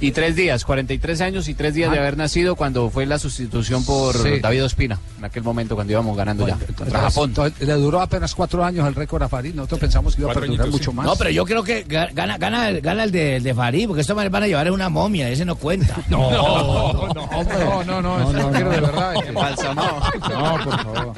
Y 0.00 0.12
tres 0.12 0.36
días, 0.36 0.64
43 0.64 1.20
años 1.22 1.48
y 1.48 1.54
tres 1.54 1.74
días 1.74 1.90
de 1.90 1.98
Ah. 1.98 2.00
haber 2.02 2.16
nacido 2.16 2.54
cuando 2.54 2.88
fue 2.88 3.04
la 3.04 3.18
sustitución 3.18 3.84
por 3.84 4.16
Sí. 4.16 4.38
David 4.40 4.64
Ospina, 4.64 4.98
en 5.18 5.24
aquel 5.24 5.42
momento 5.42 5.74
cuando 5.74 5.92
íbamos 5.92 6.16
ganando 6.16 6.46
ya. 6.46 6.54
Contra 6.54 6.68
Entonces, 6.86 6.94
Japón. 7.00 7.30
entonces, 7.30 7.66
le 7.66 7.74
duró 7.74 8.00
apenas 8.00 8.32
cuatro 8.34 8.64
años 8.64 8.86
el 8.86 8.94
récord 8.94 9.22
a 9.24 9.28
Farid. 9.28 9.54
Nosotros 9.54 9.80
pensamos 9.80 10.14
que 10.14 10.22
iba 10.22 10.30
a 10.30 10.34
perdurar 10.34 10.60
añitos, 10.66 10.70
mucho 10.80 10.90
sí. 10.92 10.96
más. 10.96 11.06
No, 11.06 11.16
pero 11.16 11.30
yo 11.30 11.44
creo 11.44 11.64
que 11.64 11.84
ga- 11.86 12.10
gana, 12.14 12.38
gana, 12.38 12.68
el- 12.68 12.80
gana 12.80 13.02
el 13.04 13.10
de, 13.10 13.36
el 13.36 13.42
de 13.42 13.54
Farid, 13.54 13.88
porque 13.88 14.02
estos 14.02 14.14
manes 14.14 14.30
van 14.30 14.44
a 14.44 14.46
llevar 14.46 14.70
una 14.70 14.88
momia, 14.88 15.28
ese 15.30 15.44
no 15.44 15.56
cuenta. 15.56 15.96
No, 16.08 16.30
no, 16.30 17.84
no, 17.84 18.02
no, 18.02 18.02
no, 18.02 18.30
es 18.38 18.44
arquero 18.44 18.70
de 18.70 18.80
verdad. 18.80 19.14
Embalsamado. 19.26 20.00
No, 20.30 20.64
por 20.64 20.82
favor. 20.84 21.12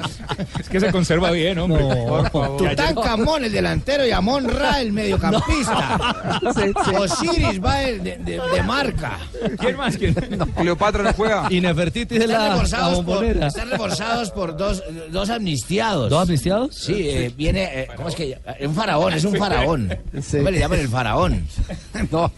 Es 0.59 0.69
que 0.69 0.79
se 0.79 0.91
conserva 0.91 1.31
bien, 1.31 1.59
hombre. 1.59 1.83
por 1.83 2.29
favor. 2.31 2.57
Tutankamón, 2.57 3.45
el 3.45 3.51
delantero, 3.51 4.05
y 4.07 4.11
Amon 4.11 4.49
Ra, 4.49 4.81
el 4.81 4.91
mediocampista. 4.93 6.39
Sí, 6.55 6.61
sí. 6.85 6.95
Osiris 6.95 7.63
va 7.63 7.83
el 7.83 8.03
de, 8.03 8.17
de- 8.17 8.39
de 8.41 8.63
marca. 8.75 9.19
¿Quién 9.59 9.75
más? 9.77 9.97
¿Quién? 9.97 10.13
Cleopatra 10.57 11.03
no 11.03 11.13
juega. 11.13 11.47
Y 11.49 11.59
Nefertiti 11.61 12.15
Están 12.15 12.31
la, 12.31 12.37
la 12.39 12.49
reforzados, 12.53 12.95
por, 12.97 13.05
bombonera. 13.05 13.47
están 13.47 13.69
reforzados 13.69 14.31
por 14.31 14.55
dos, 14.57 14.83
dos 15.11 15.29
amnistiados. 15.29 16.09
¿Dos 16.09 16.21
amnistiados? 16.23 16.75
Sí, 16.75 17.09
eh, 17.09 17.33
viene, 17.35 17.63
eh, 17.81 17.87
¿cómo 17.95 18.09
es 18.09 18.15
que? 18.15 18.37
Un 18.61 18.73
faraón, 18.75 19.13
es 19.13 19.23
un 19.25 19.35
faraón. 19.35 19.97
¿Cómo 20.31 20.49
le 20.49 20.59
llaman 20.59 20.79
el 20.79 20.87
faraón? 20.89 21.47
No. 22.11 22.31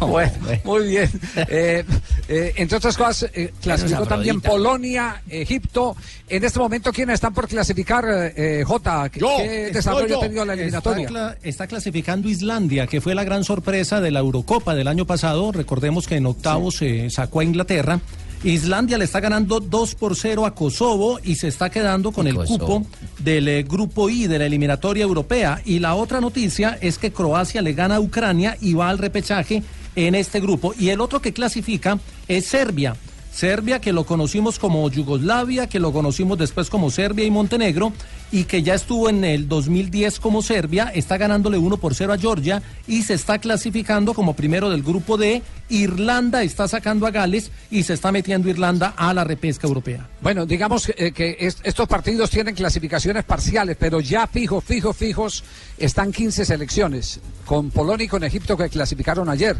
Bueno, 0.00 0.32
muy 0.64 0.86
bien. 0.88 1.10
Eh, 1.48 1.84
eh, 2.28 2.52
entre 2.56 2.78
otras 2.78 2.96
cosas, 2.96 3.30
eh, 3.34 3.52
clasificó 3.62 4.06
también. 4.06 4.40
Polonia, 4.40 5.22
Egipto. 5.28 5.96
En 6.28 6.42
este 6.44 6.58
momento, 6.58 6.92
¿quiénes 6.92 7.14
están 7.14 7.34
por 7.34 7.46
clasificar, 7.48 8.04
eh, 8.08 8.62
J? 8.66 9.08
¿Qué, 9.10 9.20
qué 9.20 9.70
desarrollo 9.72 10.18
ha 10.18 10.20
tenido 10.20 10.44
la 10.44 10.54
eliminatoria? 10.54 11.06
Está, 11.06 11.12
cla- 11.32 11.36
está 11.42 11.66
clasificando 11.66 12.28
Islandia, 12.28 12.86
que 12.86 13.00
fue 13.00 13.14
la 13.14 13.24
gran 13.24 13.44
sorpresa 13.44 14.00
de 14.00 14.10
la 14.10 14.20
Eurocopa 14.44 14.74
del 14.74 14.88
año 14.88 15.06
pasado. 15.06 15.52
Recordemos 15.52 16.06
que 16.06 16.16
en 16.16 16.26
octavos 16.26 16.76
se 16.76 17.08
sacó 17.08 17.40
a 17.40 17.44
Inglaterra. 17.44 18.00
Islandia 18.42 18.98
le 18.98 19.06
está 19.06 19.20
ganando 19.20 19.58
2 19.58 19.94
por 19.94 20.16
0 20.16 20.44
a 20.44 20.54
Kosovo 20.54 21.18
y 21.24 21.36
se 21.36 21.48
está 21.48 21.70
quedando 21.70 22.12
con 22.12 22.26
el 22.26 22.34
Kosovo. 22.34 22.58
cupo 22.58 22.86
del 23.20 23.48
eh, 23.48 23.62
grupo 23.62 24.10
I 24.10 24.26
de 24.26 24.38
la 24.38 24.44
eliminatoria 24.44 25.04
europea. 25.04 25.62
Y 25.64 25.78
la 25.78 25.94
otra 25.94 26.20
noticia 26.20 26.76
es 26.82 26.98
que 26.98 27.10
Croacia 27.10 27.62
le 27.62 27.72
gana 27.72 27.96
a 27.96 28.00
Ucrania 28.00 28.58
y 28.60 28.74
va 28.74 28.90
al 28.90 28.98
repechaje 28.98 29.62
en 29.96 30.14
este 30.14 30.40
grupo. 30.40 30.74
Y 30.78 30.90
el 30.90 31.00
otro 31.00 31.22
que 31.22 31.32
clasifica 31.32 31.98
es 32.28 32.44
Serbia. 32.44 32.96
Serbia, 33.32 33.80
que 33.80 33.94
lo 33.94 34.04
conocimos 34.04 34.58
como 34.58 34.88
Yugoslavia, 34.90 35.68
que 35.68 35.80
lo 35.80 35.92
conocimos 35.92 36.36
después 36.36 36.68
como 36.68 36.90
Serbia 36.90 37.24
y 37.24 37.30
Montenegro, 37.30 37.92
y 38.34 38.44
que 38.44 38.64
ya 38.64 38.74
estuvo 38.74 39.08
en 39.08 39.22
el 39.22 39.46
2010 39.48 40.18
como 40.18 40.42
Serbia, 40.42 40.90
está 40.92 41.16
ganándole 41.18 41.56
1 41.56 41.76
por 41.76 41.94
0 41.94 42.12
a 42.12 42.18
Georgia 42.18 42.62
y 42.88 43.02
se 43.04 43.14
está 43.14 43.38
clasificando 43.38 44.12
como 44.12 44.34
primero 44.34 44.70
del 44.70 44.82
grupo 44.82 45.16
D. 45.16 45.40
Irlanda 45.70 46.42
está 46.42 46.66
sacando 46.68 47.06
a 47.06 47.10
Gales 47.10 47.50
y 47.70 47.84
se 47.84 47.94
está 47.94 48.10
metiendo 48.12 48.48
Irlanda 48.50 48.92
a 48.96 49.14
la 49.14 49.22
repesca 49.24 49.66
europea. 49.68 50.08
Bueno, 50.20 50.46
digamos 50.46 50.86
que, 50.86 51.06
eh, 51.06 51.12
que 51.12 51.36
es- 51.38 51.58
estos 51.62 51.86
partidos 51.88 52.28
tienen 52.30 52.54
clasificaciones 52.56 53.24
parciales, 53.24 53.76
pero 53.78 54.00
ya 54.00 54.26
fijos, 54.26 54.64
fijos, 54.64 54.96
fijos, 54.96 55.44
están 55.78 56.10
15 56.12 56.44
selecciones, 56.44 57.20
con 57.46 57.70
Polonia 57.70 58.04
y 58.04 58.08
con 58.08 58.24
Egipto 58.24 58.56
que 58.56 58.68
clasificaron 58.68 59.28
ayer. 59.28 59.56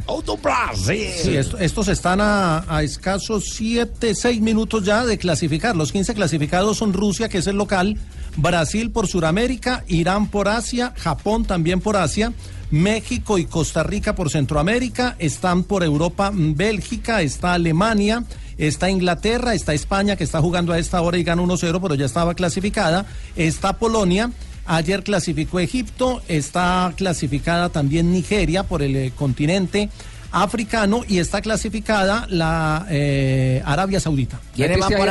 Sí, 1.22 1.36
esto- 1.36 1.58
estos 1.58 1.88
están 1.88 2.20
a, 2.20 2.64
a 2.68 2.82
escasos 2.82 3.44
7, 3.54 4.14
6 4.14 4.40
minutos 4.40 4.84
ya 4.84 5.04
de 5.06 5.16
clasificar. 5.16 5.74
Los 5.76 5.92
15 5.92 6.12
clasificados 6.14 6.76
son 6.78 6.92
Rusia, 6.92 7.28
que 7.28 7.38
es 7.38 7.46
el 7.46 7.56
local, 7.56 7.96
Brasil 8.36 8.90
por 8.90 9.06
Sudamérica, 9.06 9.84
Irán 9.88 10.28
por 10.28 10.48
Asia, 10.48 10.92
Japón 10.96 11.44
también 11.44 11.80
por 11.80 11.96
Asia, 11.96 12.32
México 12.70 13.38
y 13.38 13.44
Costa 13.44 13.82
Rica 13.82 14.14
por 14.14 14.30
Centroamérica, 14.30 15.16
están 15.18 15.62
por 15.64 15.84
Europa 15.84 16.30
mm, 16.30 16.54
Bélgica, 16.54 17.22
está 17.22 17.54
Alemania. 17.54 18.24
Está 18.56 18.88
Inglaterra, 18.88 19.52
está 19.52 19.74
España 19.74 20.14
que 20.14 20.22
está 20.22 20.40
jugando 20.40 20.72
a 20.72 20.78
esta 20.78 21.00
hora 21.00 21.18
y 21.18 21.24
gana 21.24 21.42
1-0, 21.42 21.80
pero 21.82 21.96
ya 21.96 22.06
estaba 22.06 22.34
clasificada. 22.34 23.04
Está 23.34 23.78
Polonia, 23.78 24.30
Ayer 24.66 25.02
clasificó 25.02 25.60
Egipto, 25.60 26.22
está 26.26 26.92
clasificada 26.96 27.68
también 27.68 28.12
Nigeria 28.12 28.62
por 28.62 28.82
el 28.82 28.96
eh, 28.96 29.12
continente 29.14 29.90
africano 30.32 31.02
y 31.06 31.18
está 31.18 31.42
clasificada 31.42 32.26
la 32.30 32.86
eh, 32.88 33.62
Arabia 33.64 34.00
Saudita. 34.00 34.40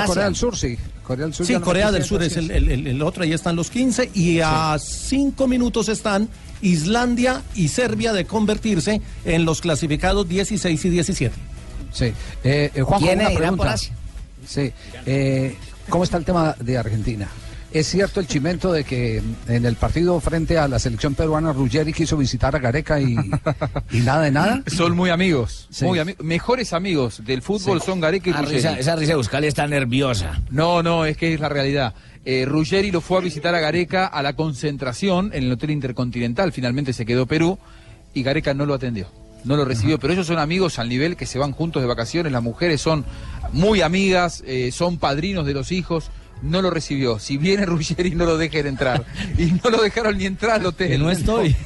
Corea 0.07 0.25
del 0.25 0.35
Sur, 0.35 0.57
sí. 0.57 0.77
Corea 1.03 1.25
del 1.25 1.33
Sur. 1.33 1.45
Sí, 1.45 1.53
no 1.53 1.61
Corea 1.61 1.91
del 1.91 2.03
Sur 2.03 2.23
es 2.23 2.37
el, 2.37 2.49
el- 2.51 2.69
el- 2.71 2.87
el 2.87 3.01
otro, 3.01 3.23
ahí 3.23 3.33
están 3.33 3.55
los 3.55 3.69
15 3.69 4.09
y 4.13 4.39
a 4.39 4.77
5 4.79 5.47
minutos 5.47 5.89
están 5.89 6.29
Islandia 6.61 7.41
y 7.55 7.67
Serbia 7.67 8.13
de 8.13 8.25
convertirse 8.25 9.01
en 9.25 9.45
los 9.45 9.61
clasificados 9.61 10.27
16 10.27 10.85
y 10.85 10.89
17. 10.89 11.35
Sí. 11.91 12.05
Eh, 12.43 12.71
eh, 12.73 12.81
Juanjo, 12.81 13.05
¿Quiénes 13.05 13.25
una 13.27 13.33
por 13.33 13.41
pregunta. 13.41 13.73
Asia? 13.73 13.93
Sí. 14.47 14.71
Eh, 15.05 15.55
¿Cómo 15.89 16.03
está 16.05 16.17
el 16.17 16.25
tema 16.25 16.55
de 16.59 16.77
Argentina? 16.77 17.27
¿Es 17.73 17.87
cierto 17.87 18.19
el 18.19 18.27
chimento 18.27 18.71
de 18.71 18.83
que 18.83 19.19
en 19.47 19.65
el 19.65 19.75
partido 19.75 20.19
frente 20.19 20.59
a 20.59 20.67
la 20.67 20.77
selección 20.77 21.15
peruana 21.15 21.51
Ruggeri 21.53 21.91
quiso 21.91 22.15
visitar 22.17 22.55
a 22.55 22.59
Gareca 22.59 23.01
y, 23.01 23.15
y 23.91 23.99
nada 24.01 24.21
de 24.21 24.29
nada? 24.31 24.63
Son 24.67 24.95
muy 24.95 25.09
amigos, 25.09 25.67
Sí. 25.71 25.83
muy 25.85 25.97
ami- 25.97 26.15
mejores 26.21 26.71
amigos 26.73 27.23
del 27.25 27.41
fútbol 27.41 27.79
Sí. 27.79 27.87
son 27.87 27.99
Gareca 27.99 28.29
y 28.29 28.33
Ruggeri. 28.33 28.57
risa- 28.57 28.77
esa 28.77 28.95
risa 28.95 29.13
de 29.13 29.15
Buscali 29.17 29.47
está 29.47 29.65
nerviosa. 29.65 30.39
No, 30.51 30.83
no, 30.83 31.05
es 31.05 31.17
que 31.17 31.33
es 31.33 31.39
la 31.39 31.49
realidad. 31.49 31.95
Eh, 32.25 32.45
Ruggeri 32.45 32.91
lo 32.91 33.01
fue 33.01 33.17
a 33.17 33.21
visitar 33.21 33.55
a 33.55 33.59
Gareca 33.59 34.05
a 34.05 34.21
la 34.21 34.33
concentración 34.35 35.31
en 35.33 35.45
el 35.45 35.51
Hotel 35.53 35.71
Intercontinental, 35.71 36.51
finalmente 36.51 36.93
se 36.93 37.07
quedó 37.07 37.25
Perú 37.25 37.57
y 38.13 38.21
Gareca 38.21 38.53
no 38.53 38.67
lo 38.67 38.75
atendió, 38.75 39.07
no 39.45 39.55
lo 39.57 39.65
recibió, 39.65 39.97
pero 39.97 40.13
ellos 40.13 40.27
son 40.27 40.37
amigos 40.37 40.77
al 40.77 40.89
nivel 40.89 41.15
que 41.17 41.25
se 41.25 41.39
van 41.39 41.53
juntos 41.53 41.81
de 41.81 41.87
vacaciones, 41.87 42.31
las 42.31 42.43
mujeres 42.43 42.81
son 42.81 43.03
muy 43.51 43.81
amigas, 43.81 44.43
eh, 44.45 44.71
son 44.71 44.99
padrinos 44.99 45.47
de 45.47 45.53
los 45.55 45.71
hijos. 45.71 46.11
No 46.43 46.61
lo 46.61 46.69
recibió. 46.69 47.19
Si 47.19 47.37
viene 47.37 47.65
Ruggeri, 47.65 48.11
no 48.11 48.25
lo 48.25 48.37
dejen 48.37 48.67
entrar. 48.67 49.05
Y 49.37 49.45
no 49.63 49.69
lo 49.69 49.81
dejaron 49.81 50.17
ni 50.17 50.25
entrar 50.25 50.59
al 50.59 50.65
hotel. 50.65 50.89
Que 50.89 50.97
no 50.97 51.09
estoy. 51.09 51.55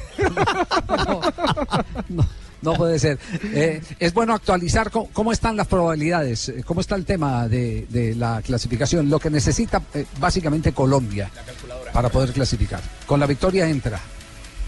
No 2.60 2.74
puede 2.74 2.98
ser. 2.98 3.18
Eh, 3.54 3.80
es 4.00 4.12
bueno 4.12 4.34
actualizar 4.34 4.90
cómo, 4.90 5.08
cómo 5.12 5.30
están 5.30 5.56
las 5.56 5.68
probabilidades, 5.68 6.48
eh, 6.48 6.64
cómo 6.66 6.80
está 6.80 6.96
el 6.96 7.04
tema 7.04 7.46
de, 7.46 7.86
de 7.88 8.16
la 8.16 8.42
clasificación, 8.42 9.08
lo 9.08 9.20
que 9.20 9.30
necesita 9.30 9.80
eh, 9.94 10.04
básicamente 10.18 10.72
Colombia 10.72 11.30
para 11.92 12.08
poder 12.08 12.32
clasificar. 12.32 12.80
Con 13.06 13.20
la 13.20 13.26
victoria 13.26 13.68
entra, 13.68 14.00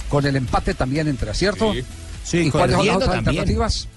con 0.08 0.24
el 0.24 0.36
empate 0.36 0.74
también 0.74 1.08
entra, 1.08 1.34
¿cierto? 1.34 1.72
Sí, 2.22 2.38
¿Y 2.38 2.50
con 2.50 2.60
cuáles 2.60 2.76
son 2.76 2.86
las 2.86 2.96
otras 2.96 3.10
también. 3.10 3.28
alternativas? 3.40 3.88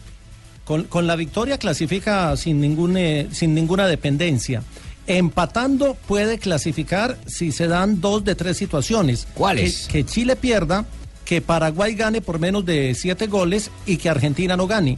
Con, 0.65 0.85
con 0.85 1.05
la 1.05 1.15
victoria 1.15 1.59
clasifica 1.59 2.35
sin, 2.35 2.61
ningún, 2.61 2.97
eh, 2.97 3.27
sin 3.31 3.53
ninguna 3.53 3.85
dependencia. 3.85 4.63
Empatando 5.07 5.95
puede 6.07 6.37
clasificar 6.39 7.17
si 7.25 7.51
se 7.51 7.67
dan 7.67 7.99
dos 7.99 8.23
de 8.23 8.35
tres 8.35 8.57
situaciones. 8.57 9.27
¿Cuáles? 9.33 9.87
Que, 9.87 10.03
que 10.03 10.05
Chile 10.05 10.35
pierda, 10.35 10.85
que 11.25 11.41
Paraguay 11.41 11.95
gane 11.95 12.21
por 12.21 12.39
menos 12.39 12.65
de 12.65 12.95
siete 12.95 13.27
goles 13.27 13.69
y 13.85 13.97
que 13.97 14.09
Argentina 14.09 14.55
no 14.55 14.67
gane. 14.67 14.97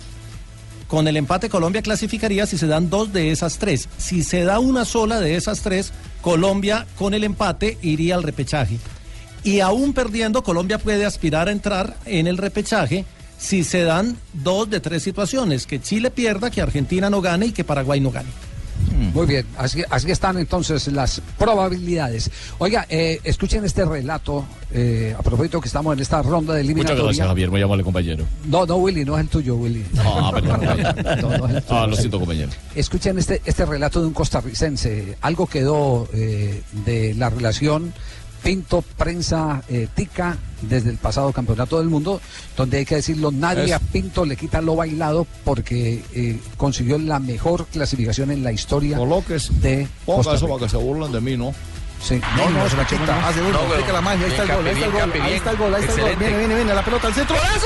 Con 0.87 1.07
el 1.07 1.17
empate 1.17 1.49
Colombia 1.49 1.81
clasificaría 1.81 2.45
si 2.45 2.57
se 2.57 2.67
dan 2.67 2.89
dos 2.89 3.11
de 3.11 3.31
esas 3.31 3.57
tres. 3.57 3.89
Si 3.97 4.23
se 4.23 4.43
da 4.43 4.59
una 4.59 4.85
sola 4.85 5.19
de 5.19 5.35
esas 5.35 5.61
tres, 5.61 5.91
Colombia 6.21 6.85
con 6.97 7.13
el 7.13 7.23
empate 7.23 7.77
iría 7.81 8.15
al 8.15 8.23
repechaje. 8.23 8.77
Y 9.43 9.59
aún 9.59 9.93
perdiendo, 9.93 10.43
Colombia 10.43 10.77
puede 10.77 11.05
aspirar 11.05 11.47
a 11.47 11.51
entrar 11.51 11.97
en 12.05 12.27
el 12.27 12.37
repechaje 12.37 13.05
si 13.37 13.63
se 13.63 13.83
dan 13.83 14.17
dos 14.33 14.69
de 14.69 14.79
tres 14.79 15.03
situaciones, 15.03 15.67
que 15.67 15.81
Chile 15.81 16.09
pierda, 16.09 16.49
que 16.49 16.61
Argentina 16.61 17.09
no 17.09 17.21
gane 17.21 17.47
y 17.47 17.51
que 17.51 17.63
Paraguay 17.63 17.99
no 17.99 18.11
gane. 18.11 18.29
Muy 19.13 19.25
bien, 19.25 19.45
así, 19.57 19.83
así 19.89 20.11
están 20.11 20.37
entonces 20.37 20.87
las 20.87 21.21
probabilidades. 21.37 22.29
Oiga, 22.57 22.85
eh, 22.89 23.19
escuchen 23.23 23.65
este 23.65 23.85
relato, 23.85 24.45
eh, 24.71 25.15
a 25.17 25.21
propósito 25.21 25.59
que 25.61 25.67
estamos 25.67 25.93
en 25.93 26.01
esta 26.01 26.21
ronda 26.21 26.53
de 26.53 26.61
Muchas 26.63 26.65
eliminatoria. 26.65 27.03
gracias, 27.03 27.27
Javier. 27.27 27.49
Muy 27.51 27.61
amable, 27.61 27.83
compañero. 27.83 28.25
No, 28.45 28.65
no, 28.65 28.75
Willy, 28.77 29.05
no 29.05 29.15
es 29.17 29.21
el 29.21 29.29
tuyo, 29.29 29.55
Willy. 29.55 29.85
Ah, 29.97 30.31
perdón. 30.33 30.61
No, 31.21 31.37
no 31.37 31.47
es 31.47 31.55
el 31.55 31.63
tuyo. 31.63 31.79
Ah, 31.79 31.87
lo 31.87 31.95
siento, 31.95 32.19
compañero. 32.19 32.49
Escuchen 32.75 33.17
este, 33.17 33.41
este 33.45 33.65
relato 33.65 34.01
de 34.01 34.07
un 34.07 34.13
costarricense. 34.13 35.17
Algo 35.21 35.47
quedó 35.47 36.07
eh, 36.13 36.61
de 36.85 37.13
la 37.15 37.29
relación 37.29 37.93
Pinto 38.45 38.83
Prensa 38.83 39.63
eh, 39.69 39.87
Tica 39.95 40.37
desde 40.61 40.91
el 40.91 40.97
pasado 40.97 41.33
campeonato 41.33 41.79
del 41.79 41.87
mundo, 41.89 42.21
donde 42.55 42.77
hay 42.77 42.85
que 42.85 42.95
decirlo, 42.95 43.31
nadie 43.31 43.65
Es- 43.65 43.71
a 43.73 43.79
Pinto 43.79 44.23
le 44.23 44.35
quita 44.37 44.61
lo 44.61 44.75
bailado 44.75 45.25
porque 45.43 46.03
eh, 46.13 46.39
consiguió 46.55 46.99
la 46.99 47.17
mejor 47.19 47.65
clasificación 47.65 48.29
en 48.29 48.43
la 48.43 48.51
historia 48.51 48.97
de 48.97 49.87
Ponga 50.05 50.17
Costa 50.17 50.35
eso 50.35 50.45
Rica. 50.45 50.53
para 50.57 50.65
que 50.65 50.69
se 50.69 50.77
burlen 50.77 51.11
de 51.11 51.21
mí, 51.21 51.35
¿no? 51.35 51.53
Sí. 52.03 52.21
No, 52.37 52.49
no, 52.51 52.69
se 52.69 52.77
la 52.77 52.85
¿cómo 52.85 53.01
quita. 53.01 53.19
no? 53.19 53.27
Ah. 53.27 53.31
No, 53.35 53.43
pero- 53.59 53.73
Aplica 53.73 53.93
la 53.93 54.01
magia. 54.01 54.25
Ahí 54.27 54.31
está 54.31 54.43
el 54.43 54.49
gol, 54.55 54.67
ahí 54.67 54.73
está 54.73 54.85
el 54.85 54.91
gol. 54.91 55.01
Ahí 55.21 55.33
está 55.33 55.51
el 55.51 55.57
gol, 55.57 55.73
ahí 55.75 55.81
está 55.81 55.93
el 55.93 55.99
gol. 56.01 56.09
excelente. 56.11 56.19
Viene, 56.23 56.37
viene, 56.37 56.55
viene. 56.55 56.73
La 56.75 56.85
pelota 56.85 57.07
al 57.07 57.13
centro. 57.15 57.35
¡Eso! 57.35 57.43
¡Ese 57.55 57.65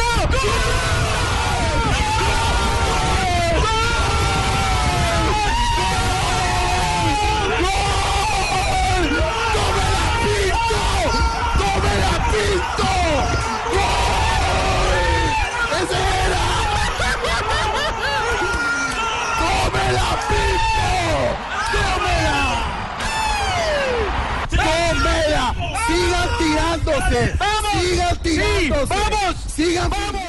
tirándose! 27.10 27.90
¡Sigan 27.90 28.18
tirándose! 28.18 28.94
¡Vamos! 28.94 29.36
¡Sigan! 29.56 29.90
¡Vamos! 29.90 30.22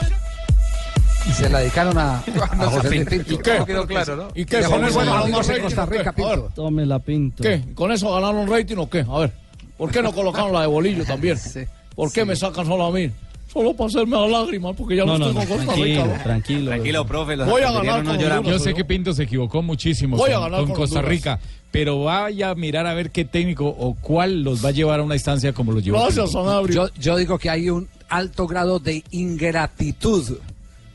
Y 1.27 1.33
se 1.33 1.49
la 1.49 1.59
dedicaron 1.61 1.99
a, 1.99 2.17
a 2.59 2.67
José 2.71 2.89
Luis 2.89 3.09
Pinto. 3.09 3.35
¿Y 3.35 3.39
qué? 3.39 3.59
No 3.59 3.67
quedó 3.67 3.87
claro, 3.87 4.17
¿no? 4.17 4.29
¿Y 4.35 4.45
qué? 4.45 4.63
¿Con 4.63 4.85
eso 4.85 4.99
ganaron 4.99 5.31
más 5.31 5.51
Costa 5.63 5.87
Rica. 5.87 6.13
Pinto. 6.13 6.51
Tome 6.55 6.87
la 6.87 6.99
pinto. 6.99 7.43
¿Qué? 7.43 7.63
¿Con 7.75 7.93
eso 7.93 8.13
ganaron 8.13 8.49
rating 8.49 8.77
o 8.77 8.89
qué? 8.89 9.05
A 9.09 9.19
ver, 9.19 9.33
¿por 9.77 9.91
qué 9.91 10.03
no 10.03 10.13
colocaron 10.13 10.53
la 10.53 10.63
de 10.63 10.67
bolillo 10.67 11.05
también? 11.05 11.39
¿Por 11.95 12.13
qué 12.13 12.25
me 12.25 12.35
sacan 12.35 12.67
solo 12.67 12.87
a 12.87 12.91
mí? 12.91 13.11
Solo 13.53 13.75
para 13.75 13.89
hacerme 13.89 14.17
las 14.17 14.31
lágrimas, 14.31 14.77
porque 14.77 14.95
ya 14.97 15.05
no, 15.05 15.19
No, 15.19 15.33
no, 15.33 15.41
estoy 15.41 15.47
con 15.47 15.67
no, 15.67 15.67
Costa 15.67 15.83
Rica. 15.83 16.03
tranquilo, 16.03 16.23
tranquilo. 16.23 16.71
Tranquilo, 16.71 17.07
profe. 17.07 17.37
los 17.37 17.49
Voy 17.49 17.63
a 17.63 17.73
ganar 17.73 18.05
no 18.05 18.15
lloramos. 18.15 18.51
Yo 18.51 18.59
sé 18.61 18.75
que 18.75 18.85
Pinto 18.85 19.13
se 19.13 19.25
equivocó 19.25 19.61
muchísimo 19.61 20.17
Voy 20.17 20.31
a 20.31 20.35
con, 20.35 20.43
ganar 20.45 20.61
con 20.61 20.69
con 20.69 20.77
Costa. 20.77 21.03
Rica, 21.03 21.41
pero 21.73 22.05
vaya 22.05 22.51
a 22.51 22.55
mirar 22.55 22.87
a 22.87 22.95
ver 22.95 23.11
qué 23.11 23.25
técnico 23.25 23.67
o 23.67 23.95
cuál 23.95 24.43
los 24.43 24.65
va 24.65 24.69
a 24.69 24.73
llevar 24.73 25.01
a 25.01 25.03
una 25.03 25.15
instancia 25.17 25.53
como 25.53 25.73
los 25.73 25.85
llevó. 25.85 26.07
Pinto. 26.07 26.67
Yo, 26.69 26.89
yo 26.99 27.17
digo 27.17 27.39
que 27.39 27.51
hay 27.51 27.71
un 27.71 27.89
alto 28.09 28.47
grado 28.47 28.79
de 28.79 29.03
ingratitud 29.11 30.39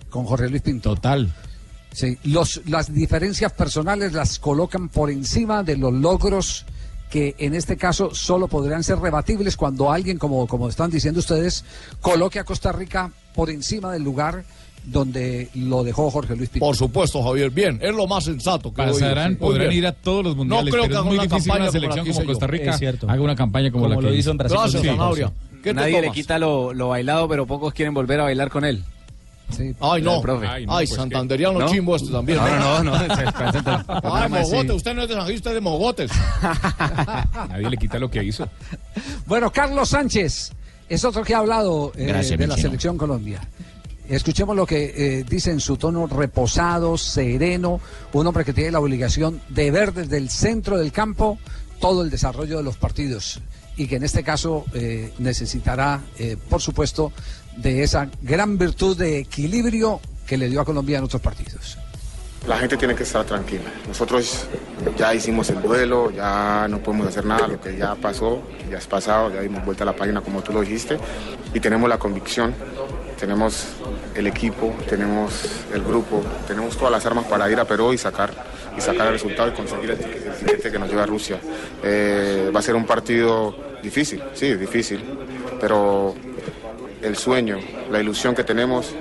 con 0.10 0.24
Jorge 0.26 0.50
Luis 0.50 0.62
Pinto. 0.62 0.96
Total. 0.96 1.30
Sí, 1.92 2.18
los, 2.24 2.62
las 2.68 2.94
diferencias 2.94 3.52
personales 3.54 4.14
las 4.14 4.40
colocan 4.40 4.90
por 4.90 5.10
encima 5.10 5.64
de 5.64 5.78
los 5.78 5.94
logros 5.94 6.66
que 7.10 7.36
en 7.38 7.54
este 7.56 7.78
caso 7.78 8.14
solo 8.14 8.48
podrían 8.48 8.84
ser 8.84 9.00
rebatibles 9.00 9.56
cuando 9.56 9.92
alguien, 9.92 10.18
como, 10.18 10.48
como 10.48 10.68
están 10.70 10.90
diciendo 10.92 11.20
ustedes, 11.20 11.64
coloque 12.02 12.40
a 12.40 12.44
Costa 12.44 12.72
Rica 12.72 13.12
por 13.34 13.50
encima 13.50 13.92
del 13.92 14.04
lugar 14.04 14.44
donde 14.86 15.50
lo 15.56 15.84
dejó 15.84 16.12
Jorge 16.12 16.36
Luis 16.36 16.50
Pinto. 16.50 16.66
Por 16.66 16.76
supuesto, 16.76 17.24
Javier. 17.24 17.50
Bien, 17.50 17.80
es 17.82 17.94
lo 17.96 18.06
más 18.06 18.24
sensato 18.26 18.70
que 18.72 18.84
Pasarán, 18.84 19.36
podrán 19.38 19.70
bien. 19.70 19.80
ir 19.80 19.88
a 19.88 19.94
todos 19.94 20.24
los 20.24 20.36
mundiales, 20.36 20.66
No 20.66 20.72
creo 20.72 20.84
pero 20.84 20.84
que 20.84 20.94
es 20.94 20.98
haga 21.00 21.06
muy 21.08 21.16
una 21.16 21.24
difícil 21.24 21.44
campaña 21.52 21.64
una 21.64 21.66
como 21.66 21.66
la 21.66 21.72
selección 21.72 22.06
que 22.06 22.12
como 22.14 22.26
Costa. 22.28 22.48
Rica 22.48 22.72
Es 22.72 22.78
cierto. 22.80 23.10
haga 23.10 23.22
una 23.22 23.36
campaña 23.36 23.72
como, 23.72 23.86
Como 23.86 23.96
la 23.96 24.02
lo 24.02 24.10
que 24.14 24.16
hizo 24.20 24.32
en 24.32 24.38
Brasil. 24.38 24.58
Gracias, 24.60 24.82
Sí, 24.84 24.88
Zanabria. 24.88 25.28
sí. 25.28 25.58
¿Qué 25.64 25.70
te 25.72 25.74
Nadie 25.74 26.02
le 26.02 26.12
quita 26.12 26.38
lo, 26.38 26.74
lo 26.74 26.90
bailado, 26.90 27.28
pero 27.28 27.48
pocos 27.48 27.74
quieren 27.74 27.96
volver 27.96 28.20
a 28.20 28.24
bailar 28.26 28.50
con 28.52 28.64
él. 28.66 28.84
Ay, 29.80 30.02
no. 30.02 30.22
Ay, 30.42 30.48
Ay, 30.50 30.66
no, 30.66 30.74
pues, 30.74 30.90
santanderiano 30.90 31.60
¿qué? 31.60 31.66
chimbo 31.66 31.96
este 31.96 32.12
también. 32.12 32.40
No, 32.40 32.48
¿eh? 32.48 32.60
no, 32.60 32.84
no, 32.84 33.08
no, 33.08 33.14
Ay, 34.14 34.30
mogote. 34.30 34.72
Usted 34.74 34.94
no 34.96 35.04
es 35.04 35.10
de 35.10 35.16
San 35.16 35.26
Gil, 35.28 35.36
usted 35.36 35.52
es 35.52 35.56
de 35.56 35.62
mogotes. 35.62 36.12
Nadie 37.50 37.70
le 37.70 37.78
quita 37.78 38.00
lo 38.00 38.10
que 38.10 38.24
hizo. 38.24 38.48
Bueno, 39.26 39.52
Carlos 39.52 39.90
Sánchez 39.90 40.52
es 40.90 41.04
otro 41.06 41.24
que 41.24 41.34
ha 41.36 41.40
hablado 41.40 41.92
eh, 41.96 42.06
Gracias, 42.06 42.38
de 42.40 42.48
la 42.48 42.56
Michino. 42.56 42.70
selección 42.70 42.98
Colombia. 42.98 43.42
Escuchemos 44.08 44.56
lo 44.56 44.68
que 44.68 44.94
eh, 45.20 45.24
dice 45.28 45.52
en 45.52 45.60
su 45.60 45.78
tono 45.78 46.06
reposado, 46.06 46.98
sereno, 46.98 47.80
un 48.14 48.28
hombre 48.28 48.46
que 48.46 48.54
tiene 48.54 48.72
la 48.72 48.80
obligación 48.80 49.42
de 49.50 49.72
ver 49.72 49.94
desde 49.94 50.18
el 50.18 50.30
centro 50.30 50.78
del 50.78 50.92
campo 50.92 51.40
todo 51.80 52.04
el 52.04 52.10
desarrollo 52.12 52.58
de 52.58 52.64
los 52.64 52.78
partidos 52.78 53.42
y 53.78 53.88
que 53.88 53.98
en 53.98 54.04
este 54.04 54.24
caso 54.24 54.66
eh, 54.74 55.12
necesitará, 55.18 56.02
eh, 56.18 56.38
por 56.50 56.62
supuesto, 56.62 57.12
de 57.58 57.84
esa 57.84 58.10
gran 58.22 58.58
virtud 58.58 58.98
de 58.98 59.20
equilibrio 59.20 60.00
que 60.26 60.38
le 60.38 60.50
dio 60.50 60.62
a 60.62 60.66
Colombia 60.66 60.98
en 60.98 61.04
otros 61.04 61.22
partidos. 61.22 61.78
La 62.48 62.58
gente 62.60 62.78
tiene 62.78 62.94
que 62.94 63.04
estar 63.04 63.26
tranquila. 63.26 63.64
Nosotros 63.88 64.46
ya 64.98 65.16
hicimos 65.16 65.50
el 65.50 65.62
duelo, 65.64 66.12
ya 66.12 66.68
no 66.70 66.78
podemos 66.80 67.08
hacer 67.08 67.26
nada, 67.26 67.48
lo 67.48 67.60
que 67.60 67.76
ya 67.76 67.96
pasó, 67.96 68.44
ya 68.70 68.78
es 68.78 68.86
pasado, 68.86 69.34
ya 69.34 69.42
dimos 69.42 69.66
vuelta 69.66 69.84
a 69.84 69.88
la 69.88 69.96
página 69.96 70.22
como 70.22 70.44
tú 70.44 70.54
lo 70.54 70.62
dijiste 70.62 71.00
y 71.56 71.60
tenemos 71.60 71.90
la 71.90 71.98
convicción, 71.98 72.54
tenemos 73.20 73.66
el 74.14 74.28
equipo, 74.28 74.76
tenemos 74.88 75.34
el 75.74 75.84
grupo, 75.84 76.22
tenemos 76.48 76.78
todas 76.78 76.92
las 76.92 77.06
armas 77.06 77.26
para 77.26 77.50
ir 77.50 77.60
a 77.60 77.66
Perú 77.66 77.94
y 77.94 77.98
sacar, 77.98 78.32
y 78.78 78.82
sacar 78.82 79.08
el 79.08 79.14
resultado 79.14 79.50
y 79.50 79.52
conseguir 79.54 79.92
el 79.92 79.98
tiquete, 79.98 80.72
que 80.72 80.78
nos 80.78 80.88
lleva 80.88 81.04
a 81.04 81.08
Rusia. 81.08 81.40
Eh, 81.82 82.52
va 82.56 82.60
a 82.60 82.64
ser 82.64 82.76
un 82.76 82.86
partido 82.86 83.56
difícil, 83.82 84.22
sí, 84.34 84.54
difícil, 84.54 85.04
pero 85.60 86.14
el 87.06 87.16
sueño, 87.16 87.58
la 87.92 88.00
ilusión 88.02 88.34
que 88.36 88.44
tenemos 88.44 88.94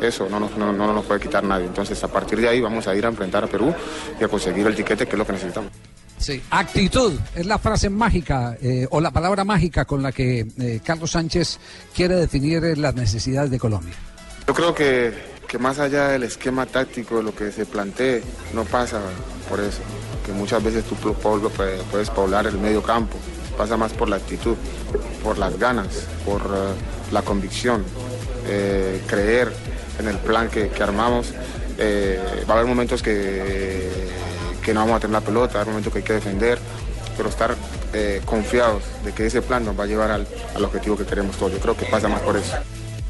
eso 0.00 0.28
no 0.28 0.40
nos, 0.40 0.56
no, 0.56 0.72
no 0.72 0.92
nos 0.92 1.04
puede 1.04 1.20
quitar 1.20 1.44
nadie. 1.44 1.66
Entonces, 1.66 2.02
a 2.02 2.08
partir 2.08 2.40
de 2.40 2.48
ahí 2.48 2.60
vamos 2.60 2.88
a 2.88 2.94
ir 2.94 3.04
a 3.06 3.08
enfrentar 3.08 3.44
a 3.44 3.46
Perú 3.46 3.72
y 4.20 4.24
a 4.24 4.28
conseguir 4.28 4.66
el 4.66 4.74
tiquete, 4.74 5.06
que 5.06 5.12
es 5.12 5.18
lo 5.18 5.24
que 5.24 5.32
necesitamos. 5.32 5.70
Sí, 6.18 6.42
actitud 6.50 7.12
es 7.34 7.46
la 7.46 7.58
frase 7.58 7.88
mágica 7.90 8.56
eh, 8.60 8.86
o 8.90 9.00
la 9.00 9.10
palabra 9.12 9.44
mágica 9.44 9.84
con 9.84 10.02
la 10.02 10.10
que 10.12 10.46
eh, 10.58 10.80
Carlos 10.84 11.12
Sánchez 11.12 11.58
quiere 11.94 12.14
definir 12.16 12.64
eh, 12.64 12.76
las 12.76 12.94
necesidades 12.94 13.50
de 13.50 13.58
Colombia. 13.58 13.94
Yo 14.46 14.54
creo 14.54 14.74
que, 14.74 15.12
que 15.48 15.58
más 15.58 15.78
allá 15.78 16.08
del 16.08 16.24
esquema 16.24 16.66
táctico, 16.66 17.16
de 17.18 17.22
lo 17.24 17.34
que 17.34 17.50
se 17.52 17.64
plantee, 17.66 18.22
no 18.54 18.64
pasa 18.64 19.00
por 19.48 19.60
eso. 19.60 19.82
Que 20.26 20.32
muchas 20.32 20.62
veces 20.62 20.84
tú 20.84 20.94
pu- 20.96 21.14
pu- 21.16 21.50
puedes 21.90 22.10
poblar 22.10 22.46
el 22.48 22.58
medio 22.58 22.82
campo 22.82 23.16
pasa 23.56 23.76
más 23.76 23.92
por 23.92 24.08
la 24.08 24.16
actitud, 24.16 24.56
por 25.22 25.38
las 25.38 25.58
ganas, 25.58 26.06
por 26.24 26.40
eh, 26.40 27.12
la 27.12 27.22
convicción, 27.22 27.84
eh, 28.48 29.00
creer 29.06 29.52
en 29.98 30.08
el 30.08 30.16
plan 30.18 30.48
que, 30.48 30.68
que 30.68 30.82
armamos. 30.82 31.32
Eh, 31.78 32.20
va 32.48 32.54
a 32.54 32.56
haber 32.58 32.68
momentos 32.68 33.02
que, 33.02 33.88
que 34.62 34.74
no 34.74 34.80
vamos 34.80 34.96
a 34.96 35.00
tener 35.00 35.14
la 35.14 35.20
pelota, 35.20 35.58
va 35.58 35.64
momentos 35.64 35.92
que 35.92 36.00
hay 36.00 36.04
que 36.04 36.14
defender, 36.14 36.58
pero 37.16 37.28
estar 37.28 37.54
confiados 38.24 38.84
de 39.04 39.12
que 39.12 39.26
ese 39.26 39.42
plan 39.42 39.66
nos 39.66 39.78
va 39.78 39.84
a 39.84 39.86
llevar 39.86 40.10
al, 40.10 40.26
al 40.54 40.64
objetivo 40.64 40.96
que 40.96 41.04
queremos 41.04 41.36
todos. 41.36 41.52
Yo 41.52 41.58
creo 41.58 41.76
que 41.76 41.84
pasa 41.84 42.08
más 42.08 42.22
por 42.22 42.38
eso. 42.38 42.56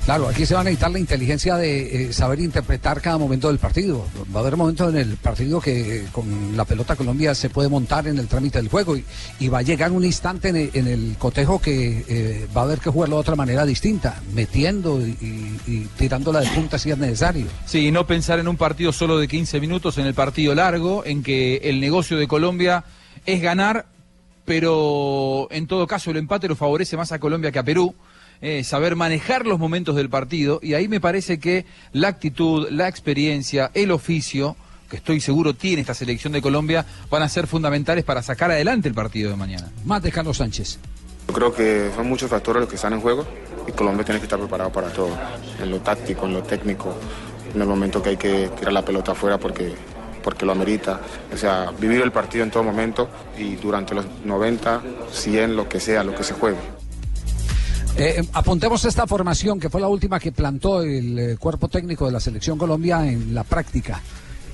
Claro, 0.05 0.27
aquí 0.29 0.45
se 0.47 0.55
va 0.55 0.63
a 0.63 0.65
necesitar 0.65 0.91
la 0.91 0.99
inteligencia 0.99 1.55
de 1.57 2.09
eh, 2.09 2.13
saber 2.13 2.41
interpretar 2.41 3.01
cada 3.01 3.19
momento 3.19 3.47
del 3.47 3.59
partido. 3.59 4.05
Va 4.35 4.41
a 4.41 4.43
haber 4.43 4.57
momentos 4.57 4.93
en 4.93 4.99
el 4.99 5.17
partido 5.17 5.61
que 5.61 5.99
eh, 5.99 6.07
con 6.11 6.57
la 6.57 6.65
pelota 6.65 6.97
Colombia 6.97 7.37
se 7.37 7.51
puede 7.51 7.69
montar 7.69 8.09
en 8.09 8.19
el 8.19 8.27
trámite 8.27 8.59
del 8.59 8.69
juego 8.69 8.97
y, 8.97 9.49
va 9.49 9.59
a 9.59 9.63
llegar 9.63 9.93
un 9.93 10.05
instante 10.05 10.49
en 10.49 10.57
el, 10.57 10.71
en 10.75 10.87
el 10.89 11.15
cotejo 11.19 11.61
que 11.61 12.05
eh, 12.09 12.49
va 12.55 12.63
a 12.63 12.65
haber 12.65 12.81
que 12.81 12.91
jugarlo 12.91 13.15
de 13.17 13.21
otra 13.21 13.37
manera 13.37 13.65
distinta, 13.65 14.21
metiendo 14.35 15.01
y, 15.01 15.11
y- 15.21 15.61
y 15.69 15.89
tirándola 15.97 16.41
de 16.41 16.49
punta 16.49 16.79
si 16.81 16.91
es 16.91 16.99
necesario. 16.99 17.47
Sí, 17.65 17.87
y 17.87 17.93
no 17.93 18.05
pensar 18.05 18.41
en 18.41 18.49
un 18.49 18.57
partido 18.57 18.93
solo 18.93 19.19
de 19.19 19.29
15 19.29 19.61
minutos, 19.61 19.99
en 19.99 20.07
el 20.07 20.15
partido 20.15 20.53
largo, 20.55 21.05
en 21.07 21.23
que 21.23 21.59
el 21.63 21.79
negocio 21.81 22.17
de 22.17 22.27
Colombia 22.27 22.83
es 23.25 23.41
ganar, 23.41 23.87
pero 24.45 25.47
en 25.53 25.69
todo 25.69 25.87
caso 25.87 26.11
el 26.11 26.17
empate 26.17 26.49
lo 26.49 26.57
favorece 26.57 26.97
más 26.97 27.13
a 27.13 27.21
Colombia 27.21 27.53
que 27.53 27.61
a 27.61 27.63
Perú. 27.63 27.95
Eh, 28.43 28.65
saber 28.65 28.97
manejar 28.97 29.47
los 29.47 29.61
momentos 29.61 29.95
del 29.95 30.11
partido 30.11 30.59
y 30.63 30.75
ahí 30.75 30.89
me 30.89 31.01
parece 31.01 31.39
que 31.39 31.65
la 31.93 32.09
actitud, 32.09 32.69
la 32.71 32.89
experiencia, 32.89 33.71
el 33.73 33.93
oficio, 33.93 34.57
que 34.91 34.97
estoy 34.97 35.21
seguro 35.21 35.55
tiene 35.55 35.81
esta 35.81 35.95
selección 35.95 36.33
de 36.33 36.43
Colombia, 36.43 36.85
van 37.09 37.23
a 37.23 37.29
ser 37.29 37.47
fundamentales 37.47 38.05
para 38.05 38.21
sacar 38.21 38.51
adelante 38.51 38.89
el 38.89 38.95
partido 38.95 39.31
de 39.31 39.37
mañana. 39.37 39.71
Más 39.85 40.03
de 40.03 40.11
Carlos 40.11 40.39
Sánchez. 40.39 40.81
Yo 41.29 41.35
creo 41.35 41.55
que 41.55 41.91
son 41.95 42.09
muchos 42.09 42.29
factores 42.29 42.61
los 42.63 42.69
que 42.69 42.75
están 42.75 42.93
en 42.95 43.01
juego 43.01 43.25
y 43.67 43.71
Colombia 43.73 44.05
tiene 44.05 44.19
que 44.19 44.27
estar 44.27 44.41
preparado 44.41 44.73
para 44.73 44.89
todo, 44.89 45.17
en 45.63 45.71
lo 45.71 45.79
táctico, 45.79 46.27
en 46.27 46.35
lo 46.35 46.43
técnico, 46.43 46.97
en 47.55 47.63
el 47.63 47.69
momento 47.69 48.03
que 48.03 48.11
hay 48.11 48.17
que 48.17 48.51
tirar 48.59 48.73
la 48.73 48.85
pelota 48.85 49.13
afuera 49.13 49.39
porque, 49.39 49.73
porque 50.21 50.45
lo 50.45 50.51
amerita. 50.51 51.01
O 51.33 51.37
sea, 51.37 51.71
vivir 51.79 52.03
el 52.03 52.11
partido 52.11 52.43
en 52.43 52.51
todo 52.51 52.65
momento 52.65 53.09
y 53.39 53.55
durante 53.55 53.95
los 53.95 54.05
90, 54.25 54.83
100, 55.13 55.55
lo 55.55 55.69
que 55.69 55.79
sea, 55.79 56.03
lo 56.03 56.13
que 56.13 56.25
se 56.25 56.35
juegue. 56.35 56.82
Eh, 57.97 58.23
apuntemos 58.33 58.85
esta 58.85 59.07
formación 59.07 59.61
que 59.61 59.69
fue 59.69 59.81
la 59.81 59.89
última 59.89 60.19
que 60.19 60.33
plantó 60.33 60.83
el 60.83 61.19
eh, 61.19 61.37
cuerpo 61.37 61.69
técnico 61.69 62.07
de 62.07 62.13
la 62.13 62.21
selección 62.21 62.57
Colombia 62.59 63.07
en 63.07 63.35
la 63.35 63.45
práctica. 63.45 64.01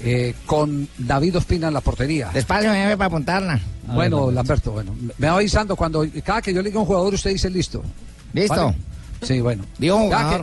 eh, 0.00 0.34
con 0.46 0.88
David 0.96 1.38
Ospina 1.38 1.68
en 1.68 1.74
la 1.74 1.80
portería. 1.80 2.30
Despacio, 2.32 2.72
jefe, 2.72 2.96
para 2.96 3.06
apuntarla. 3.06 3.60
Bueno, 3.86 4.30
Lamberto, 4.30 4.70
bueno, 4.72 4.94
me 5.18 5.26
va 5.26 5.34
avisando 5.34 5.74
cuando 5.76 6.06
cada 6.24 6.40
que 6.42 6.52
yo 6.54 6.62
le 6.62 6.68
diga 6.68 6.78
a 6.78 6.82
un 6.82 6.86
jugador 6.86 7.14
usted 7.14 7.30
dice 7.30 7.50
listo. 7.50 7.82
¿Listo? 8.32 8.66
¿Vale? 8.66 8.76
Sí, 9.22 9.40
bueno. 9.40 9.64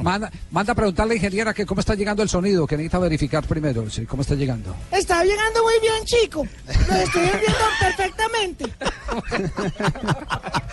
Manda, 0.03 0.29
manda 0.51 0.73
a 0.73 0.75
preguntarle 0.75 1.11
a 1.11 1.13
la 1.13 1.15
ingeniera 1.15 1.53
que 1.53 1.65
cómo 1.65 1.79
está 1.79 1.95
llegando 1.95 2.21
el 2.21 2.27
sonido, 2.27 2.67
que 2.67 2.75
necesita 2.75 2.99
verificar 2.99 3.47
primero, 3.47 3.89
sí, 3.89 4.05
cómo 4.05 4.21
está 4.23 4.35
llegando. 4.35 4.75
Está 4.91 5.23
llegando 5.23 5.63
muy 5.63 5.75
bien, 5.81 6.03
chico. 6.03 6.45
Lo 6.89 6.95
estoy 6.95 7.21
viendo 7.21 7.65
perfectamente. 7.79 8.65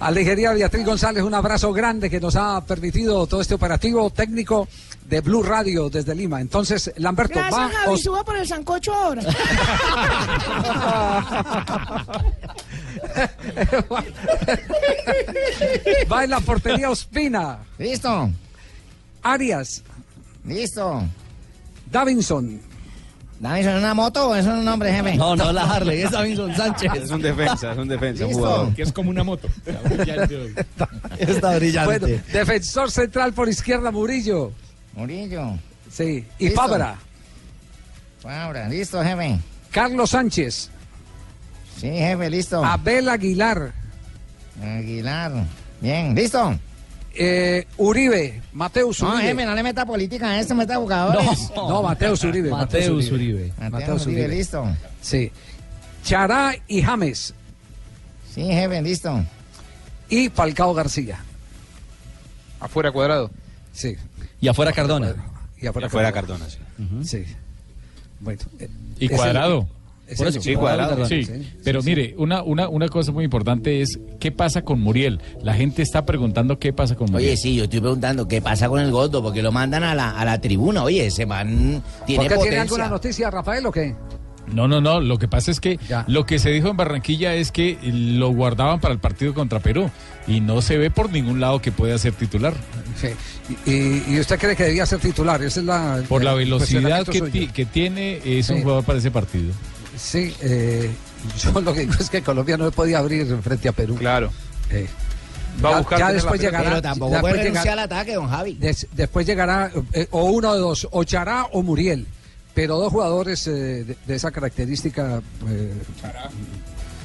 A 0.00 0.10
la 0.10 0.20
ingeniera 0.20 0.52
Beatriz 0.52 0.84
González, 0.84 1.22
un 1.22 1.34
abrazo 1.34 1.72
grande 1.72 2.10
que 2.10 2.20
nos 2.20 2.36
ha 2.36 2.60
permitido 2.64 3.26
todo 3.26 3.40
este 3.40 3.54
operativo 3.54 4.10
técnico 4.10 4.68
de 5.04 5.20
Blue 5.20 5.42
Radio 5.42 5.88
desde 5.88 6.14
Lima. 6.14 6.40
Entonces, 6.40 6.92
Lamberto, 6.96 7.38
va. 7.38 7.48
Gracias, 7.48 7.72
Javi. 7.80 7.94
Os- 7.94 8.02
Suba 8.02 8.24
por 8.24 8.36
el 8.36 8.46
sancocho 8.46 8.92
ahora. 8.94 9.22
Va 16.10 16.24
en 16.24 16.30
la 16.30 16.40
portería 16.40 16.90
Ospina. 16.90 17.58
Listo. 17.78 18.30
Arias. 19.22 19.82
Listo. 20.44 21.02
Davinson. 21.90 22.60
¿Davinson 23.38 23.74
es 23.74 23.78
una 23.80 23.94
moto 23.94 24.30
o 24.30 24.34
es 24.34 24.46
un 24.46 24.64
nombre, 24.64 24.92
jefe? 24.92 25.14
No, 25.16 25.36
no, 25.36 25.52
la 25.52 25.62
Harley, 25.62 26.02
es 26.02 26.10
Davinson 26.10 26.54
Sánchez. 26.56 26.90
Es 26.94 27.10
un 27.10 27.20
defensa, 27.20 27.72
es 27.72 27.78
un 27.78 27.88
defensa, 27.88 28.26
un 28.26 28.32
jugador. 28.32 28.74
Que 28.74 28.82
es 28.82 28.92
como 28.92 29.10
una 29.10 29.24
moto. 29.24 29.48
Está 31.18 31.56
brillante. 31.56 31.98
Bueno, 31.98 32.22
defensor 32.32 32.90
central 32.90 33.32
por 33.34 33.48
izquierda, 33.48 33.90
Murillo. 33.90 34.52
Murillo. 34.94 35.58
Sí. 35.90 36.26
Y 36.38 36.46
Listo. 36.46 36.60
Fabra. 36.60 36.96
Fabra, 38.20 38.68
listo, 38.68 39.02
jefe. 39.02 39.38
Carlos 39.70 40.10
Sánchez. 40.10 40.70
Sí, 41.78 41.88
jefe, 41.88 42.30
listo. 42.30 42.64
Abel 42.64 43.08
Aguilar. 43.08 43.72
Aguilar. 44.62 45.32
Bien, 45.80 46.14
listo. 46.14 46.58
Eh, 47.18 47.66
Uribe. 47.78 48.42
Mateus 48.52 49.00
No, 49.02 49.08
Uribe. 49.14 49.22
jefe, 49.30 49.44
no 49.46 49.54
le 49.54 49.62
meta 49.62 49.84
política 49.86 50.30
a 50.30 50.40
esto, 50.40 50.54
meta 50.54 50.76
jugadores. 50.76 51.50
No, 51.56 51.82
Mateus 51.82 52.22
Uribe. 52.24 52.50
Mateus 52.50 53.10
Uribe. 53.10 53.52
Mateus 53.58 53.72
Mateus 53.72 54.06
Uribe, 54.06 54.20
Uribe. 54.22 54.36
listo. 54.36 54.64
Sí. 55.00 55.30
Chará 56.04 56.54
y 56.68 56.82
James. 56.82 57.34
Sí, 58.34 58.42
jefe, 58.44 58.82
listo. 58.82 59.24
Y 60.08 60.28
Falcao 60.28 60.72
García. 60.74 61.18
Afuera 62.60 62.92
cuadrado. 62.92 63.30
Sí. 63.72 63.96
Y 64.40 64.48
afuera 64.48 64.72
Cardona. 64.72 65.14
Y 65.60 65.66
afuera, 65.66 65.88
Fuera 65.88 66.12
Cardona. 66.12 66.46
Cardona, 66.46 67.00
sí. 67.02 67.24
Sí. 67.24 67.34
Bueno. 68.20 68.40
eh, 68.58 68.68
Y 68.98 69.08
cuadrado. 69.08 69.66
Es 70.06 70.18
Por 70.18 70.26
el- 70.28 70.32
eso, 70.34 70.40
Sí, 70.42 70.54
cuadrado. 70.54 71.06
Sí, 71.06 71.26
pero 71.64 71.82
mire, 71.82 72.14
una, 72.18 72.42
una, 72.42 72.68
una 72.68 72.88
cosa 72.88 73.12
muy 73.12 73.24
importante 73.24 73.80
es 73.82 73.98
qué 74.20 74.30
pasa 74.32 74.62
con 74.62 74.80
Muriel. 74.80 75.20
La 75.42 75.54
gente 75.54 75.82
está 75.82 76.06
preguntando 76.06 76.58
qué 76.58 76.72
pasa 76.72 76.94
con 76.94 77.10
Muriel. 77.10 77.30
Oye, 77.30 77.36
sí, 77.36 77.56
yo 77.56 77.64
estoy 77.64 77.80
preguntando 77.80 78.28
qué 78.28 78.40
pasa 78.40 78.68
con 78.68 78.80
el 78.80 78.90
gordo, 78.90 79.22
porque 79.22 79.42
lo 79.42 79.52
mandan 79.52 79.82
a 79.84 79.94
la, 79.94 80.10
a 80.10 80.24
la 80.24 80.40
tribuna. 80.40 80.82
Oye, 80.84 81.06
ese 81.06 81.26
man 81.26 81.82
tiene 82.06 82.22
¿Por 82.24 82.28
qué 82.28 82.34
tiene 82.34 82.36
potencia. 82.36 82.62
alguna 82.62 82.88
noticia, 82.88 83.30
Rafael, 83.30 83.66
o 83.66 83.72
qué? 83.72 83.94
No, 84.52 84.68
no, 84.68 84.80
no. 84.80 85.00
Lo 85.00 85.18
que 85.18 85.26
pasa 85.26 85.50
es 85.50 85.58
que 85.58 85.76
Ya. 85.88 86.04
lo 86.06 86.24
que 86.24 86.38
se 86.38 86.50
dijo 86.50 86.68
en 86.68 86.76
Barranquilla 86.76 87.34
es 87.34 87.50
que 87.50 87.76
lo 87.82 88.28
guardaban 88.32 88.78
para 88.78 88.94
el 88.94 89.00
partido 89.00 89.34
contra 89.34 89.58
Perú 89.58 89.90
y 90.28 90.40
no 90.40 90.62
se 90.62 90.78
ve 90.78 90.88
por 90.88 91.10
ningún 91.10 91.40
lado 91.40 91.60
que 91.60 91.72
pueda 91.72 91.98
ser 91.98 92.12
titular. 92.12 92.54
Sí. 92.94 93.08
Y, 94.08 94.20
usted 94.20 94.38
cree 94.38 94.54
que 94.54 94.62
debía 94.62 94.86
ser 94.86 95.00
titular? 95.00 95.42
Esa 95.42 95.58
es 95.60 95.66
la. 95.66 96.00
Por 96.08 96.22
la 96.22 96.30
el 96.32 96.38
velocidad 96.38 97.04
que, 97.06 97.22
ti- 97.22 97.48
que 97.48 97.64
tiene, 97.66 98.20
es 98.24 98.46
Sí. 98.46 98.52
un 98.52 98.62
jugador 98.62 98.84
para 98.84 98.98
ese 99.00 99.10
partido. 99.10 99.52
Sí, 99.96 100.34
eh, 100.40 100.90
yo 101.38 101.60
lo 101.60 101.72
que 101.72 101.80
digo 101.80 101.94
es 101.98 102.10
que 102.10 102.22
Colombia 102.22 102.56
no 102.56 102.70
podía 102.70 102.98
abrir 102.98 103.26
frente 103.42 103.68
a 103.68 103.72
Perú. 103.72 103.96
Claro. 103.96 104.30
Eh, 104.70 104.86
Va 105.64 105.70
a 105.70 105.72
ya- 105.72 105.78
buscar 105.78 105.98
ya 105.98 106.12
después 106.12 106.40
llegará. 106.40 106.68
Pero 106.68 106.82
tampoco 106.82 107.12
después 107.12 107.32
puede 107.32 107.44
renunciar 107.44 107.72
al 107.78 107.84
ataque, 107.84 108.14
don 108.14 108.28
Javi. 108.28 108.54
des- 108.54 108.86
después 108.92 109.26
llegará 109.26 109.70
eh, 109.92 110.06
o 110.10 110.24
uno 110.24 110.52
de 110.54 110.60
dos, 110.60 110.86
o 110.90 111.04
Chará 111.04 111.46
o 111.52 111.62
Muriel. 111.62 112.06
Pero 112.54 112.76
dos 112.78 112.92
jugadores 112.92 113.46
eh, 113.46 113.50
de, 113.84 113.96
de 114.06 114.14
esa 114.14 114.30
característica. 114.30 115.22
eh, 115.48 115.72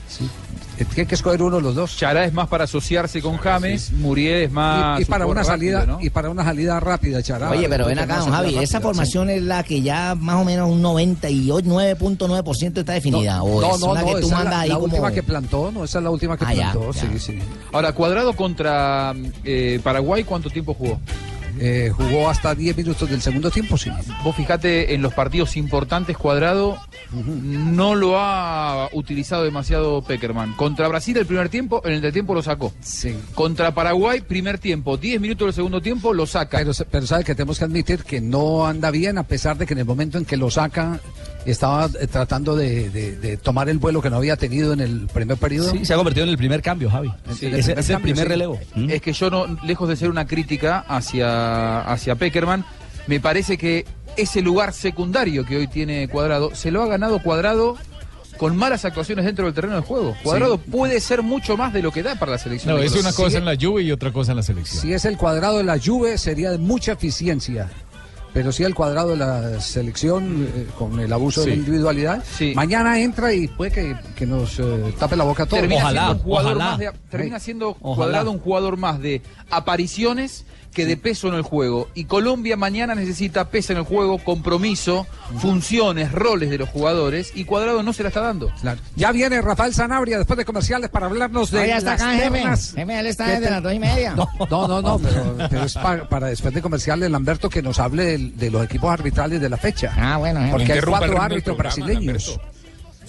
sí. 0.10 0.30
Tiene 0.86 1.08
que 1.08 1.16
escoger 1.16 1.42
uno 1.42 1.58
de 1.58 1.62
los 1.62 1.76
dos. 1.76 1.96
Chará 1.98 2.26
es 2.26 2.34
más 2.34 2.48
para 2.48 2.64
asociarse 2.66 3.22
con 3.22 3.38
James, 3.38 3.92
Muriel 3.92 4.44
es 4.44 4.52
más. 4.52 5.00
y, 5.00 5.04
y 5.04 5.06
para 5.06 5.26
un 5.26 5.32
una 5.32 5.44
salida 5.44 5.80
rápido, 5.80 5.98
¿no? 5.98 6.04
y 6.06 6.10
para 6.10 6.30
una 6.30 6.44
salida 6.44 6.80
rápida, 6.80 7.22
Chará. 7.24 7.50
Oye, 7.52 7.68
pero 7.70 7.86
ven 7.86 8.00
acá, 8.00 8.18
don 8.18 8.32
Javi, 8.32 8.48
rápida, 8.48 8.64
esa 8.64 8.78
sí. 8.80 8.84
formación 8.84 9.30
es 9.30 9.42
la 9.42 9.64
que 9.64 9.82
ya 9.82 10.16
más 10.16 10.36
o 10.38 10.44
menos 10.46 10.70
un 10.70 10.82
98,9% 10.84 12.78
está 12.80 12.94
definida. 12.94 13.38
No, 13.38 13.44
o 13.44 13.62
no, 13.62 13.76
es 13.76 13.80
no, 13.82 13.92
una 13.92 14.02
no, 14.02 14.08
que 14.08 14.12
tú 14.14 14.18
esa 14.20 14.26
es 14.28 14.32
mandas 14.34 14.54
la, 14.54 14.60
ahí 14.62 14.70
la 14.70 14.76
como... 14.76 14.86
última 14.86 15.12
que 15.12 15.24
plantó, 15.24 15.72
no, 15.72 15.84
esa 15.84 15.98
es 16.00 16.04
la 16.04 16.10
última 16.10 16.38
que 16.38 16.46
Ah, 16.46 16.52
plantó, 16.54 16.92
ya. 16.92 17.02
sí, 17.02 17.08
sí. 17.20 17.40
Ahora, 17.72 17.94
Cuadrado 17.94 18.34
contra 18.34 19.14
eh, 19.44 19.80
Paraguay, 19.84 20.24
¿cuánto 20.24 20.50
tiempo 20.50 20.74
jugó? 20.74 21.00
Eh, 21.64 21.92
jugó 21.96 22.28
hasta 22.28 22.56
10 22.56 22.76
minutos 22.76 23.08
del 23.08 23.22
segundo 23.22 23.52
tiempo, 23.52 23.78
sí. 23.78 23.92
Vos 24.24 24.36
fijate 24.36 24.96
en 24.96 25.02
los 25.04 25.14
partidos 25.14 25.56
importantes, 25.58 26.18
Cuadrado 26.18 26.80
no 27.14 27.94
lo 27.94 28.18
ha 28.20 28.90
utilizado 28.94 29.44
demasiado 29.44 30.02
Peckerman. 30.02 30.54
Contra 30.54 30.88
Brasil 30.88 31.16
el 31.18 31.26
primer 31.28 31.50
tiempo, 31.50 31.82
en 31.84 31.92
el 31.92 31.96
entretiempo 31.98 32.34
lo 32.34 32.42
sacó. 32.42 32.74
Sí. 32.82 33.16
Contra 33.36 33.74
Paraguay, 33.76 34.22
primer 34.22 34.58
tiempo, 34.58 34.98
10 34.98 35.22
minutos 35.22 35.46
del 35.48 35.54
segundo 35.54 35.82
tiempo, 35.82 36.14
lo 36.14 36.26
saca. 36.26 36.58
Pero, 36.58 36.72
pero 36.90 37.06
sabe 37.06 37.24
que 37.24 37.36
tenemos 37.36 37.60
que 37.60 37.66
admitir 37.66 38.04
que 38.04 38.22
no 38.22 38.66
anda 38.66 38.90
bien, 38.90 39.18
a 39.20 39.24
pesar 39.24 39.58
de 39.58 39.66
que 39.68 39.74
en 39.74 39.80
el 39.80 39.86
momento 39.86 40.18
en 40.18 40.26
que 40.26 40.38
lo 40.38 40.50
saca, 40.50 41.00
estaba 41.46 41.90
eh, 42.00 42.08
tratando 42.08 42.56
de, 42.56 42.90
de- 42.90 43.16
de 43.18 43.38
tomar 43.38 43.68
el 43.70 43.78
vuelo 43.78 44.02
que 44.02 44.10
no 44.10 44.18
había 44.18 44.36
tenido 44.36 44.74
en 44.74 44.80
el 44.80 45.08
primer 45.14 45.38
periodo. 45.38 45.72
Sí, 45.72 45.86
se 45.86 45.94
ha 45.94 45.96
convertido 45.98 46.24
en 46.26 46.30
el 46.32 46.38
primer 46.38 46.62
cambio, 46.62 46.90
Javi. 46.90 47.12
Sí, 47.38 47.48
es 47.48 47.68
el 47.68 47.76
cambio, 47.76 48.00
primer 48.02 48.24
sí. 48.26 48.30
relevo. 48.30 48.60
¿Mm? 48.76 48.90
Es 48.90 49.02
que 49.02 49.14
yo 49.14 49.30
no, 49.30 49.46
lejos 49.64 49.88
de 49.90 49.96
ser 49.96 50.10
una 50.10 50.26
crítica 50.26 50.86
hacia, 50.88 51.51
hacia 51.82 52.16
Peckerman, 52.16 52.66
me 53.08 53.20
parece 53.20 53.58
que 53.58 53.86
ese 54.18 54.42
lugar 54.42 54.74
secundario 54.74 55.46
que 55.46 55.58
hoy 55.58 55.68
tiene 55.68 56.08
Cuadrado, 56.08 56.54
se 56.56 56.72
lo 56.72 56.84
ha 56.84 56.88
ganado 56.88 57.22
Cuadrado 57.22 57.78
con 58.38 58.58
malas 58.58 58.86
actuaciones 58.86 59.26
dentro 59.26 59.46
del 59.46 59.54
terreno 59.54 59.76
de 59.76 59.82
juego. 59.82 60.16
Cuadrado 60.24 60.58
puede 60.58 61.00
ser 61.00 61.22
mucho 61.22 61.58
más 61.58 61.74
de 61.74 61.82
lo 61.82 61.92
que 61.92 62.02
da 62.04 62.16
para 62.16 62.32
la 62.34 62.38
selección. 62.38 62.76
No, 62.76 62.82
es 62.82 62.94
una 62.96 63.14
cosa 63.14 63.38
en 63.38 63.46
la 63.46 63.54
lluvia 63.54 63.86
y 63.88 63.92
otra 63.92 64.12
cosa 64.12 64.32
en 64.32 64.38
la 64.38 64.44
selección. 64.44 64.82
Si 64.82 64.94
es 64.94 65.06
el 65.06 65.18
cuadrado 65.18 65.58
de 65.60 65.64
la 65.64 65.78
Juve, 65.80 66.18
sería 66.18 66.50
de 66.52 66.58
mucha 66.58 66.94
eficiencia. 66.94 67.70
pero 68.34 68.54
sí 68.54 68.64
el 68.64 68.74
cuadrado 68.74 69.10
de 69.10 69.18
la 69.18 69.60
selección 69.60 70.48
eh, 70.56 70.66
con 70.80 70.98
el 71.02 71.12
abuso 71.12 71.42
de 71.42 71.48
la 71.48 71.54
Sí. 71.54 71.60
individualidad. 71.60 72.24
Mañana 72.56 72.98
entra 72.98 73.34
y 73.34 73.50
puede 73.50 73.72
que, 73.72 73.96
que 74.16 74.26
nos 74.26 74.58
eh, 74.58 74.94
tape 74.98 75.18
la 75.18 75.26
boca 75.26 75.44
a 75.44 75.46
todos. 75.48 75.60
termina 75.60 75.90
siendo 75.92 76.12
un 76.14 76.20
jugador 76.20 76.58
más 76.58 76.80
de- 76.80 76.92
termina 77.10 77.40
siendo 77.42 77.70
Ojalá. 77.82 77.96
cuadrado 77.96 78.32
un 78.32 78.40
jugador 78.40 78.78
más 78.78 79.02
de 79.02 79.22
apariciones 79.50 80.46
que 80.74 80.86
de 80.86 80.96
peso 80.98 81.28
en 81.28 81.34
el 81.36 81.42
juego. 81.42 81.90
Y 81.94 82.06
Colombia 82.06 82.56
mañana 82.58 82.96
necesita 82.96 83.50
peso 83.50 83.74
en 83.74 83.80
el 83.80 83.84
juego, 83.86 84.18
compromiso, 84.24 85.06
funciones, 85.40 86.12
roles 86.12 86.50
de 86.50 86.58
los 86.58 86.70
jugadores, 86.70 87.32
y 87.36 87.46
Cuadrado 87.46 87.84
no 87.84 87.94
se 87.94 88.04
la 88.04 88.10
está 88.10 88.22
dando. 88.22 88.50
Ya 88.96 89.12
viene 89.12 89.42
Rafael 89.42 89.74
Sanabria 89.74 90.18
después 90.18 90.38
de 90.38 90.46
comerciales 90.46 90.90
para 90.90 91.08
hablarnos 91.08 91.52
de 91.52 91.60
No, 91.62 91.66
ya 91.66 91.78
está 91.78 91.92
las 91.92 92.02
acá, 92.02 92.14
él 93.00 93.08
está 93.08 93.26
¿Qué 93.26 93.32
desde 93.32 93.46
te- 93.46 93.52
las 93.52 93.64
dos 93.64 93.74
y 93.74 93.80
media. 93.80 94.16
No, 94.16 94.28
no, 94.50 94.68
no, 94.68 94.82
no, 94.82 95.00
pero, 95.00 95.36
pero 95.50 95.64
es 95.64 95.74
pa- 95.74 96.08
para 96.08 96.28
después 96.28 96.54
de 96.54 96.62
comerciales, 96.62 97.10
Lamberto, 97.10 97.50
que 97.50 97.62
nos 97.62 97.80
hable 97.80 98.18
de, 98.18 98.52
los 98.52 98.64
equipos 98.64 98.92
arbitrales 98.92 99.42
de 99.42 99.50
la 99.50 99.58
fecha. 99.58 99.94
Ah, 99.98 100.18
bueno. 100.18 100.40
Porque 100.52 100.74
hay 100.74 100.82
cuatro 100.82 101.22
árbitros 101.22 101.56
programa, 101.58 101.86
brasileños. 101.86 102.40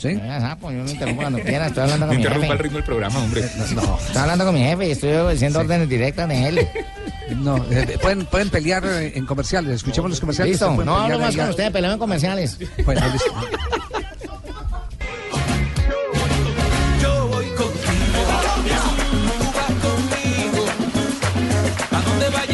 ¿Sí? 0.02 0.20
Ah, 0.28 0.56
pues 0.60 0.76
yo 0.76 0.82
no 0.82 0.90
interrumpo 0.90 1.22
cuando 1.22 1.38
quiera, 1.44 1.66
estoy 1.68 1.84
hablando 1.84 2.06
con 2.08 2.16
mi 2.16 2.22
Interrumpa 2.22 2.46
jefe. 2.46 2.52
el 2.56 2.58
ritmo 2.58 2.76
del 2.78 2.84
programa, 2.84 3.18
hombre. 3.20 3.42
No, 3.76 3.98
Estoy 3.98 4.16
hablando 4.22 4.44
con 4.46 4.54
mi 4.54 4.60
jefe 4.64 4.88
y 4.88 4.90
estoy 4.90 5.12
obedeciendo 5.12 5.60
órdenes 5.60 5.88
directas 5.88 6.28
de 6.28 6.48
él. 6.48 6.68
no, 7.36 7.56
eh, 7.70 7.98
pueden, 8.02 8.26
pueden 8.26 8.50
pelear 8.50 8.84
eh, 8.84 9.12
en 9.14 9.24
comerciales. 9.26 9.76
Escuchemos 9.76 10.10
los 10.10 10.18
comerciales. 10.18 10.52
Listo, 10.60 10.84
no 10.84 10.96
hablo 10.96 11.20
más 11.20 11.36
con 11.36 11.48
ustedes, 11.50 11.70
peleo 11.70 11.92
en 11.92 11.98
comerciales. 12.00 12.58
Bueno, 12.84 13.00
listo. 13.12 13.32
Yo 17.00 17.28
voy 17.28 17.46
contigo. 17.50 18.22
Tú 19.38 19.44
vas 19.54 19.72
conmigo. 19.86 20.64
A 21.92 22.00
donde 22.02 22.28
vaya 22.30 22.51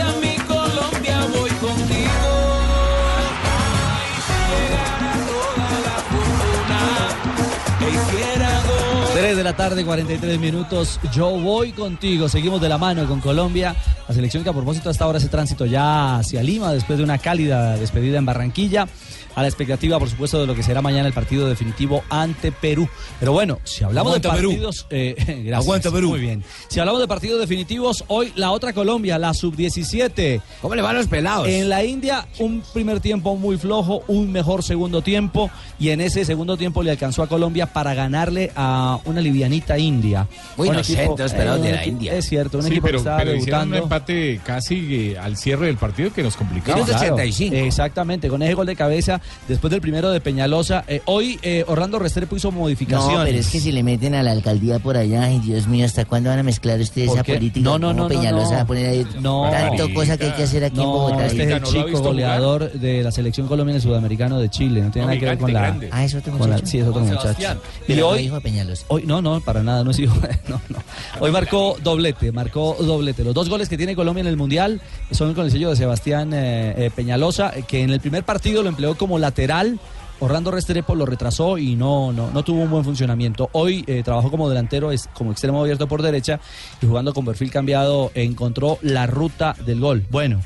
la 9.49 9.57
tarde, 9.57 9.83
43 9.83 10.39
minutos. 10.39 11.01
Yo 11.15 11.31
voy 11.31 11.73
contigo. 11.73 12.29
Seguimos 12.29 12.61
de 12.61 12.69
la 12.69 12.77
mano 12.77 13.07
con 13.09 13.19
Colombia. 13.21 13.75
La 14.07 14.15
selección 14.15 14.43
que 14.45 14.51
a 14.51 14.53
propósito 14.53 14.91
hasta 14.91 15.05
ahora 15.05 15.17
hace 15.17 15.29
tránsito 15.29 15.65
ya 15.65 16.17
hacia 16.19 16.43
Lima 16.43 16.71
después 16.73 16.99
de 16.99 17.05
una 17.05 17.17
cálida 17.17 17.79
despedida 17.79 18.19
en 18.19 18.27
Barranquilla. 18.27 18.87
A 19.35 19.43
la 19.43 19.47
expectativa, 19.49 20.01
por 20.01 20.11
supuesto, 20.11 20.41
de 20.41 20.49
lo 20.49 20.55
que 20.57 20.65
será 20.65 20.83
mañana 20.83 21.07
el 21.07 21.13
partido 21.15 21.49
definitivo 21.49 22.03
ante 22.11 22.51
Perú. 22.51 22.89
Pero 23.21 23.33
bueno, 23.33 23.61
si 23.63 23.85
hablamos 23.85 24.11
Aguanta, 24.17 24.31
de 24.31 24.35
Perú. 24.37 24.49
partidos. 24.51 24.87
eh, 24.91 25.15
gracias. 25.47 25.55
Aguanta, 25.65 25.91
Perú. 25.93 26.09
Muy 26.11 26.21
bien. 26.21 26.43
Si 26.67 26.81
hablamos 26.81 27.01
de 27.01 27.07
partidos 27.07 27.39
definitivos, 27.41 28.05
hoy 28.09 28.33
la 28.35 28.51
otra 28.51 28.73
Colombia, 28.73 29.17
la 29.17 29.33
sub-17. 29.35 30.41
¿Cómo 30.61 30.75
le 30.75 30.83
van 30.83 30.97
los 30.97 31.07
pelados? 31.07 31.47
En 31.47 31.69
la 31.69 31.85
India, 31.85 32.27
un 32.41 32.65
primer 32.75 32.99
tiempo 32.99 33.37
muy 33.37 33.57
flojo, 33.59 34.03
un 34.09 34.33
mejor 34.33 34.65
segundo 34.65 35.03
tiempo. 35.03 35.51
Y 35.79 35.91
en 35.91 36.01
ese 36.01 36.25
segundo 36.25 36.57
tiempo 36.57 36.83
le 36.83 36.91
alcanzó 36.91 37.23
a 37.23 37.29
Colombia 37.29 37.67
para 37.73 37.95
ganarle 37.95 38.51
a 38.57 38.99
una 39.05 39.21
livianita 39.39 39.79
India. 39.79 40.27
Muy 40.57 40.69
Un 40.69 40.75
inocentes 40.75 41.33
pelados 41.33 41.61
un 41.61 41.67
de 41.67 41.73
la 41.73 41.87
India. 41.87 42.13
Es 42.15 42.29
cierto, 42.29 42.59
un 42.59 42.65
Sí, 42.65 42.71
equipo 42.71 42.87
pero, 42.87 42.99
que 42.99 43.01
estaba 43.03 43.19
pero 43.19 43.35
hicieron 43.37 43.63
un 43.63 43.71
debutando. 43.71 43.97
empate 43.97 44.41
casi 44.45 44.95
eh, 45.13 45.19
al 45.19 45.37
cierre 45.37 45.67
del 45.67 45.77
partido 45.77 46.13
que 46.13 46.23
nos 46.23 46.37
complicaba. 46.37 46.85
Claro, 46.85 47.19
Exactamente, 47.19 48.29
con 48.29 48.43
ese 48.43 48.55
gol 48.55 48.67
de 48.67 48.77
cabeza 48.77 49.21
después 49.47 49.71
del 49.71 49.81
primero 49.81 50.11
de 50.11 50.21
Peñalosa. 50.21 50.85
Eh, 50.89 51.03
hoy 51.05 51.39
eh, 51.43 51.65
Orlando 51.69 51.99
Restrepo 51.99 52.37
hizo 52.37 52.51
modificaciones. 52.51 53.19
No, 53.19 53.25
pero 53.25 53.39
es 53.39 53.49
que 53.49 53.61
si 53.61 53.73
le 53.73 53.83
meten 53.83 54.15
a 54.15 54.23
la 54.23 54.33
alcaldía 54.33 54.79
por 54.79 54.97
allá, 54.97 55.25
ay 55.25 55.39
Dios 55.41 55.67
mío, 55.69 55.85
¿hasta 55.87 56.05
cuándo 56.05 56.31
van 56.31 56.39
a 56.41 56.43
mezclar 56.43 56.81
ustedes 56.81 57.09
¿Por 57.09 57.17
esa 57.19 57.25
qué? 57.25 57.35
política? 57.35 57.65
No, 57.65 57.79
no, 57.79 57.89
¿Cómo 57.89 57.99
no, 57.99 58.03
no, 58.05 58.09
Peñalosa 58.09 58.51
no. 58.51 58.57
va 58.57 58.61
a 58.63 58.67
poner 58.67 58.87
ahí 58.89 59.07
No. 59.21 59.49
tanto 59.51 59.93
cosa 59.95 60.17
que 60.17 60.27
hay 60.27 60.33
que 60.33 60.43
hacer 60.43 60.65
aquí 60.65 60.77
en 60.81 60.83
No, 60.83 60.93
Bogotá? 60.93 61.27
este 61.27 61.43
es 61.45 61.51
el 61.51 61.63
chico 61.63 62.01
goleador 62.01 62.73
de 62.73 63.03
la 63.03 63.13
selección 63.13 63.47
colombiana 63.47 63.79
y 63.79 63.83
sudamericano 63.83 64.39
de 64.41 64.49
Chile. 64.49 64.81
No 64.83 64.91
tiene 64.91 65.07
No, 65.07 65.13
nada 65.15 65.21
que 65.21 65.27
ver 65.27 65.39
con 65.39 65.53
la. 65.53 65.61
grande. 65.61 65.89
Ah, 65.93 66.05
es 66.05 66.15
otro 66.15 66.33
la- 66.33 66.39
muchacho. 66.47 66.67
sí, 66.67 66.79
es 66.79 66.87
otro 66.87 67.01
muchacho. 67.03 67.37
Y 67.87 67.93
Pero 67.95 68.09
hoy, 68.09 68.21
hijo 68.23 68.35
de 68.37 68.41
Peñalosa. 68.41 68.85
hoy, 68.89 69.05
no, 69.07 69.21
no, 69.23 69.28
para 69.45 69.63
nada, 69.63 69.85
no 69.85 69.91
es 69.91 69.99
hijo. 69.99 70.17
No, 70.49 70.61
no. 70.71 70.79
Hoy 71.21 71.31
marcó 71.31 71.77
doblete, 71.83 72.33
marcó 72.33 72.77
doblete. 72.81 73.23
Los 73.23 73.35
dos 73.35 73.51
goles 73.51 73.69
que 73.69 73.77
tiene 73.77 73.95
Colombia 73.95 74.23
en 74.23 74.29
el 74.29 74.37
mundial 74.37 74.81
son 75.11 75.35
con 75.35 75.45
el 75.45 75.51
sello 75.51 75.69
de 75.69 75.77
Sebastián 75.77 76.33
eh, 76.33 76.75
eh, 76.87 76.91
Peñalosa, 76.95 77.53
que 77.67 77.83
en 77.83 77.91
el 77.91 78.01
primer 78.01 78.25
partido 78.25 78.63
lo 78.63 78.71
empleó 78.71 78.97
como 78.97 79.19
lateral. 79.19 79.79
Orlando 80.21 80.51
Restrepo 80.51 80.95
lo 80.95 81.05
retrasó 81.05 81.59
y 81.59 81.77
no, 81.77 82.13
no, 82.13 82.31
no 82.31 82.43
tuvo 82.43 82.63
un 82.63 82.71
buen 82.71 82.85
funcionamiento. 82.85 83.51
Hoy 83.53 83.85
eh, 83.87 84.03
trabajó 84.03 84.31
como 84.31 84.49
delantero, 84.49 84.91
es 84.91 85.09
como 85.13 85.33
extremo 85.33 85.61
abierto 85.61 85.87
por 85.87 86.03
derecha 86.03 86.41
y 86.81 86.87
jugando 86.87 87.13
con 87.13 87.27
perfil 87.27 87.51
cambiado 87.51 88.11
encontró 88.15 88.79
la 88.81 89.07
ruta 89.07 89.55
del 89.67 89.81
gol. 89.81 90.07
Bueno, 90.11 90.41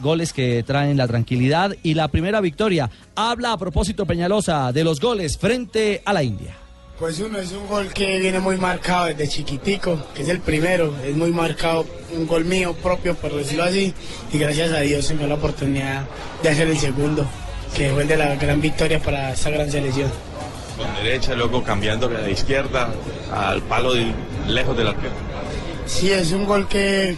goles 0.00 0.32
que 0.32 0.62
traen 0.62 0.96
la 0.96 1.06
tranquilidad 1.06 1.76
y 1.82 1.94
la 1.94 2.08
primera 2.08 2.40
victoria. 2.40 2.90
Habla 3.14 3.52
a 3.52 3.58
propósito 3.58 4.06
Peñalosa 4.06 4.72
de 4.72 4.84
los 4.84 5.00
goles 5.00 5.36
frente 5.36 6.00
a 6.04 6.12
la 6.12 6.22
India. 6.22 6.63
Pues 6.98 7.18
uno 7.18 7.40
es 7.40 7.50
un 7.50 7.66
gol 7.66 7.92
que 7.92 8.20
viene 8.20 8.38
muy 8.38 8.56
marcado 8.56 9.06
desde 9.06 9.26
chiquitico, 9.26 9.98
que 10.14 10.22
es 10.22 10.28
el 10.28 10.38
primero, 10.38 10.94
es 11.04 11.16
muy 11.16 11.32
marcado, 11.32 11.84
un 12.12 12.24
gol 12.24 12.44
mío 12.44 12.72
propio, 12.72 13.16
por 13.16 13.34
decirlo 13.34 13.64
así, 13.64 13.92
y 14.32 14.38
gracias 14.38 14.70
a 14.70 14.78
Dios 14.78 15.04
se 15.04 15.14
me 15.14 15.20
dio 15.20 15.28
la 15.28 15.34
oportunidad 15.34 16.06
de 16.40 16.48
hacer 16.50 16.68
el 16.68 16.78
segundo, 16.78 17.26
que 17.74 17.90
fue 17.90 18.02
el 18.02 18.08
de 18.08 18.16
la 18.16 18.36
gran 18.36 18.60
victoria 18.60 19.00
para 19.00 19.32
esta 19.32 19.50
gran 19.50 19.68
selección. 19.68 20.08
Con 20.76 20.94
derecha, 20.94 21.34
luego 21.34 21.64
cambiando 21.64 22.08
de 22.08 22.30
izquierda 22.30 22.94
al 23.32 23.60
palo 23.62 23.92
de, 23.92 24.12
lejos 24.46 24.76
del 24.76 24.86
arquero. 24.86 25.14
Sí, 25.86 26.12
es 26.12 26.30
un 26.30 26.44
gol 26.44 26.68
que 26.68 27.16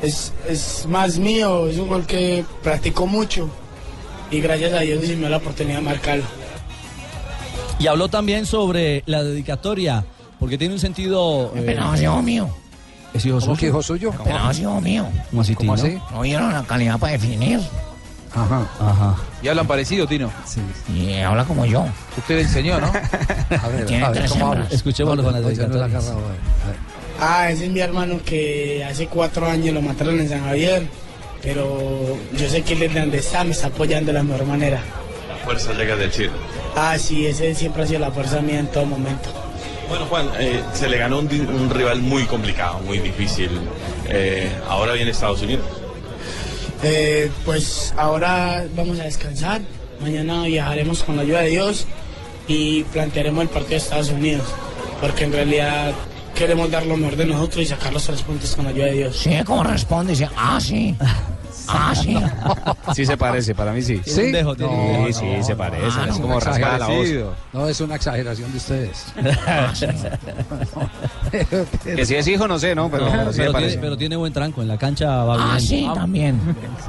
es, 0.00 0.32
es 0.48 0.86
más 0.86 1.18
mío, 1.18 1.68
es 1.68 1.76
un 1.76 1.86
gol 1.86 2.06
que 2.06 2.46
practico 2.62 3.06
mucho, 3.06 3.50
y 4.30 4.40
gracias 4.40 4.72
a 4.72 4.80
Dios 4.80 5.02
se 5.02 5.08
me 5.08 5.16
dio 5.16 5.28
la 5.28 5.36
oportunidad 5.36 5.76
de 5.76 5.84
marcarlo. 5.84 6.39
Y 7.80 7.86
habló 7.88 8.08
también 8.08 8.46
sobre 8.46 9.02
la 9.06 9.22
dedicatoria, 9.24 10.04
porque 10.38 10.56
tiene 10.58 10.74
un 10.74 10.80
sentido... 10.80 11.52
eh, 11.56 11.62
Pero 11.66 11.80
no 11.84 11.94
es 11.94 12.02
hijo 12.02 12.22
mío. 12.22 12.48
¿Es 13.14 13.24
hijo 13.26 13.40
¿Cómo 13.40 13.46
suyo? 13.46 13.58
que 13.60 13.66
hijo 13.66 13.82
suyo? 13.82 14.12
Pero 14.22 14.38
no 14.38 14.50
es 14.50 14.58
hijo 14.60 14.80
mío. 14.80 15.06
¿Cómo 15.30 15.42
así, 15.42 15.54
¿Cómo 15.54 15.74
así? 15.74 15.98
¿No 16.12 16.20
vieron 16.20 16.52
la 16.52 16.62
calidad 16.62 16.98
para 16.98 17.12
definir? 17.14 17.58
Ajá. 18.32 18.64
Ajá. 18.78 19.16
Y 19.42 19.48
hablan 19.48 19.66
parecido, 19.66 20.06
Tino. 20.06 20.30
Sí. 20.44 20.60
Y 20.94 21.18
habla 21.20 21.44
como 21.44 21.64
yo. 21.66 21.84
Usted 22.16 22.36
le 22.36 22.42
enseñó, 22.42 22.80
¿no? 22.80 22.86
A 23.62 23.68
ver, 23.68 23.86
Tiene 23.86 24.04
a 24.04 24.10
ver, 24.10 24.18
tres 24.20 24.32
¿cómo? 24.32 24.54
Escuchémoslo 24.70 25.24
con 25.24 25.32
la 25.32 25.40
dedicatorias. 25.40 25.82
agarraba, 25.90 26.20
a 26.20 26.26
ver. 26.68 26.76
Ah, 27.18 27.50
ese 27.50 27.64
es 27.66 27.70
mi 27.72 27.80
hermano 27.80 28.20
que 28.24 28.84
hace 28.88 29.06
cuatro 29.08 29.46
años 29.46 29.74
lo 29.74 29.82
mataron 29.82 30.20
en 30.20 30.28
San 30.28 30.44
Javier, 30.44 30.86
pero 31.42 32.16
yo 32.36 32.48
sé 32.48 32.62
que 32.62 32.74
él 32.74 32.78
desde 32.80 33.00
donde 33.00 33.18
está 33.18 33.42
me 33.42 33.50
está 33.50 33.66
apoyando 33.66 34.12
de 34.12 34.18
la 34.18 34.22
mejor 34.22 34.46
manera. 34.46 34.80
La 35.28 35.36
fuerza 35.44 35.72
llega 35.72 35.96
del 35.96 36.10
Chile. 36.12 36.30
Ah, 36.76 36.96
sí, 36.98 37.26
ese 37.26 37.54
siempre 37.54 37.82
ha 37.82 37.86
sido 37.86 38.00
la 38.00 38.10
fuerza 38.10 38.40
mía 38.40 38.60
en 38.60 38.68
todo 38.68 38.86
momento. 38.86 39.28
Bueno, 39.88 40.06
Juan, 40.06 40.30
eh, 40.38 40.62
se 40.72 40.88
le 40.88 40.98
ganó 40.98 41.18
un, 41.18 41.70
rival 41.70 42.00
muy 42.00 42.24
complicado, 42.24 42.78
muy 42.80 42.98
difícil. 42.98 43.50
Eh, 44.08 44.48
ahora 44.68 44.92
viene 44.92 45.10
Estados 45.10 45.42
Unidos. 45.42 45.66
Eh, 46.82 47.30
pues 47.44 47.92
ahora 47.96 48.64
vamos 48.76 49.00
a 49.00 49.04
descansar, 49.04 49.60
mañana 50.00 50.44
viajaremos 50.44 51.02
con 51.02 51.16
la 51.16 51.22
ayuda 51.22 51.40
de 51.40 51.48
Dios 51.50 51.86
y 52.46 52.84
plantearemos 52.84 53.42
el 53.42 53.48
partido 53.48 53.70
de 53.72 53.76
Estados 53.76 54.10
Unidos, 54.10 54.46
porque 55.00 55.24
en 55.24 55.32
realidad 55.32 55.92
queremos 56.34 56.70
dar 56.70 56.86
lo 56.86 56.96
mejor 56.96 57.16
de 57.16 57.26
nosotros 57.26 57.64
y 57.64 57.66
sacar 57.66 57.92
los 57.92 58.04
tres 58.04 58.22
puntos 58.22 58.54
con 58.54 58.64
la 58.64 58.70
ayuda 58.70 58.86
de 58.86 58.92
Dios. 58.92 59.16
Sí, 59.18 59.32
como 59.44 59.64
responde, 59.64 60.12
dice, 60.12 60.28
ah, 60.36 60.58
sí. 60.60 60.94
Ah, 61.68 61.94
sí. 61.94 62.16
Sí 62.94 63.06
se 63.06 63.16
parece, 63.16 63.54
para 63.54 63.72
mí 63.72 63.82
sí. 63.82 64.00
¿Sí? 64.04 64.32
Sí, 65.12 65.42
se 65.42 65.54
parece. 65.56 65.86
Ah, 65.98 66.06
es 66.08 66.16
no, 66.16 66.22
como 66.22 66.40
rasgada 66.40 66.78
la 66.78 66.86
voz. 66.88 67.06
No, 67.52 67.68
es 67.68 67.80
una 67.80 67.94
exageración 67.96 68.50
de 68.50 68.56
ustedes. 68.58 69.06
Que 71.84 72.04
si 72.04 72.14
es 72.16 72.26
hijo, 72.26 72.48
no 72.48 72.58
sé, 72.58 72.74
¿no? 72.74 72.90
Pero, 72.90 73.04
No, 73.06 73.10
pero 73.12 73.32
sí 73.32 73.38
me 73.38 73.44
pero, 73.44 73.52
parece. 73.52 73.70
tiene, 73.70 73.82
pero 73.82 73.96
tiene 73.96 74.16
buen 74.16 74.32
tranco, 74.32 74.62
en 74.62 74.68
la 74.68 74.76
cancha 74.78 75.24
va 75.24 75.36
bien. 75.36 75.48
Ah, 75.52 75.60
sí, 75.60 75.88
también. 75.94 76.40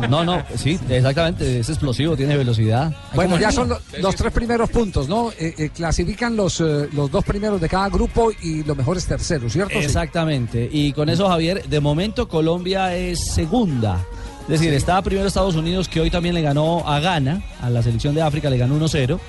No, 0.10 0.24
no, 0.24 0.42
sí, 0.56 0.80
exactamente, 0.90 1.60
es 1.60 1.70
explosivo, 1.70 2.16
tiene 2.18 2.36
velocidad. 2.38 2.92
Bueno, 3.14 3.38
ya 3.38 3.52
son 3.52 3.70
lo- 3.70 3.80
los 4.00 4.16
tres 4.16 4.32
primeros 4.34 4.70
puntos, 4.70 5.08
¿no? 5.08 5.32
Eh, 5.38 5.54
eh, 5.58 5.70
clasifican 5.70 6.36
los, 6.36 6.60
eh, 6.62 6.90
los 6.94 7.12
dos 7.12 7.24
primeros 7.24 7.62
de 7.62 7.70
cada 7.70 7.90
grupo 7.90 8.32
y 8.42 8.64
los 8.64 8.76
mejores 8.76 9.06
terceros, 9.06 9.54
¿cierto? 9.54 9.78
Exactamente. 9.78 10.68
Y 10.72 10.94
con 10.94 11.10
eso, 11.10 11.28
Javier, 11.28 11.64
de 11.68 11.80
momento 11.80 12.28
Colombia 12.28 12.96
es 12.96 13.34
segunda. 13.34 14.00
Es 14.44 14.60
decir, 14.60 14.74
estaba 14.74 15.02
primero 15.02 15.28
Estados 15.28 15.56
Unidos, 15.56 15.88
que 15.88 16.02
hoy 16.02 16.10
también 16.10 16.36
le 16.36 16.42
ganó 16.42 16.88
a 16.88 17.00
Ghana, 17.00 17.42
a 17.62 17.70
la 17.70 17.82
selección 17.84 18.16
de 18.16 18.22
África, 18.22 18.50
le 18.50 18.58
ganó 18.58 18.78
1-0. 18.78 19.20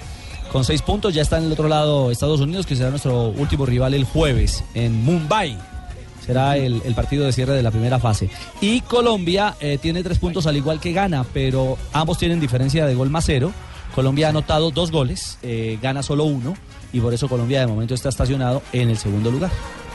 Con 0.50 0.64
seis 0.64 0.82
puntos 0.82 1.14
ya 1.14 1.22
está 1.22 1.38
en 1.38 1.44
el 1.44 1.52
otro 1.52 1.68
lado 1.68 2.10
Estados 2.10 2.40
Unidos, 2.40 2.66
que 2.66 2.76
será 2.76 2.90
nuestro 2.90 3.28
último 3.28 3.64
rival 3.64 3.94
el 3.94 4.04
jueves 4.04 4.64
en 4.74 5.02
Mumbai. 5.04 5.56
Será 6.26 6.56
el, 6.56 6.82
el 6.84 6.94
partido 6.94 7.24
de 7.24 7.32
cierre 7.32 7.54
de 7.54 7.62
la 7.62 7.70
primera 7.70 7.98
fase. 7.98 8.28
Y 8.60 8.80
Colombia 8.82 9.56
eh, 9.60 9.78
tiene 9.80 10.02
tres 10.02 10.18
puntos 10.18 10.46
al 10.46 10.56
igual 10.56 10.78
que 10.78 10.92
Ghana, 10.92 11.24
pero 11.32 11.78
ambos 11.92 12.18
tienen 12.18 12.38
diferencia 12.38 12.86
de 12.86 12.94
gol 12.94 13.10
más 13.10 13.24
cero. 13.24 13.52
Colombia 13.94 14.26
ha 14.26 14.30
anotado 14.30 14.70
dos 14.70 14.90
goles, 14.90 15.38
eh, 15.42 15.78
Ghana 15.82 16.02
solo 16.02 16.24
uno, 16.24 16.54
y 16.92 17.00
por 17.00 17.12
eso 17.14 17.28
Colombia 17.28 17.60
de 17.60 17.66
momento 17.66 17.94
está 17.94 18.08
estacionado 18.08 18.62
en 18.72 18.90
el 18.90 18.98
segundo 18.98 19.30
lugar. 19.30 19.50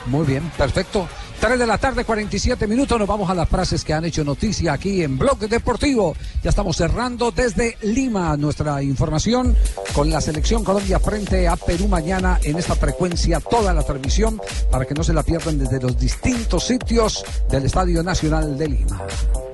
Muy 0.06 0.26
bien, 0.26 0.50
perfecto. 0.56 1.08
3 1.40 1.56
de 1.56 1.66
la 1.66 1.78
tarde, 1.78 2.04
47 2.04 2.66
minutos. 2.66 2.98
Nos 2.98 3.06
vamos 3.06 3.30
a 3.30 3.34
las 3.34 3.48
frases 3.48 3.84
que 3.84 3.92
han 3.92 4.04
hecho 4.04 4.24
noticia 4.24 4.72
aquí 4.72 5.02
en 5.02 5.16
Blog 5.16 5.38
Deportivo. 5.38 6.16
Ya 6.42 6.50
estamos 6.50 6.76
cerrando 6.76 7.30
desde 7.30 7.76
Lima 7.82 8.36
nuestra 8.36 8.82
información 8.82 9.56
con 9.94 10.10
la 10.10 10.20
selección 10.20 10.64
Colombia 10.64 10.98
frente 10.98 11.46
a 11.46 11.56
Perú 11.56 11.86
mañana 11.86 12.40
en 12.42 12.58
esta 12.58 12.74
frecuencia, 12.74 13.38
toda 13.38 13.72
la 13.72 13.84
transmisión, 13.84 14.40
para 14.70 14.84
que 14.84 14.94
no 14.94 15.04
se 15.04 15.12
la 15.12 15.22
pierdan 15.22 15.58
desde 15.58 15.80
los 15.80 15.96
distintos 15.96 16.64
sitios 16.64 17.24
del 17.48 17.64
Estadio 17.64 18.02
Nacional 18.02 18.58
de 18.58 18.68
Lima. 18.68 19.06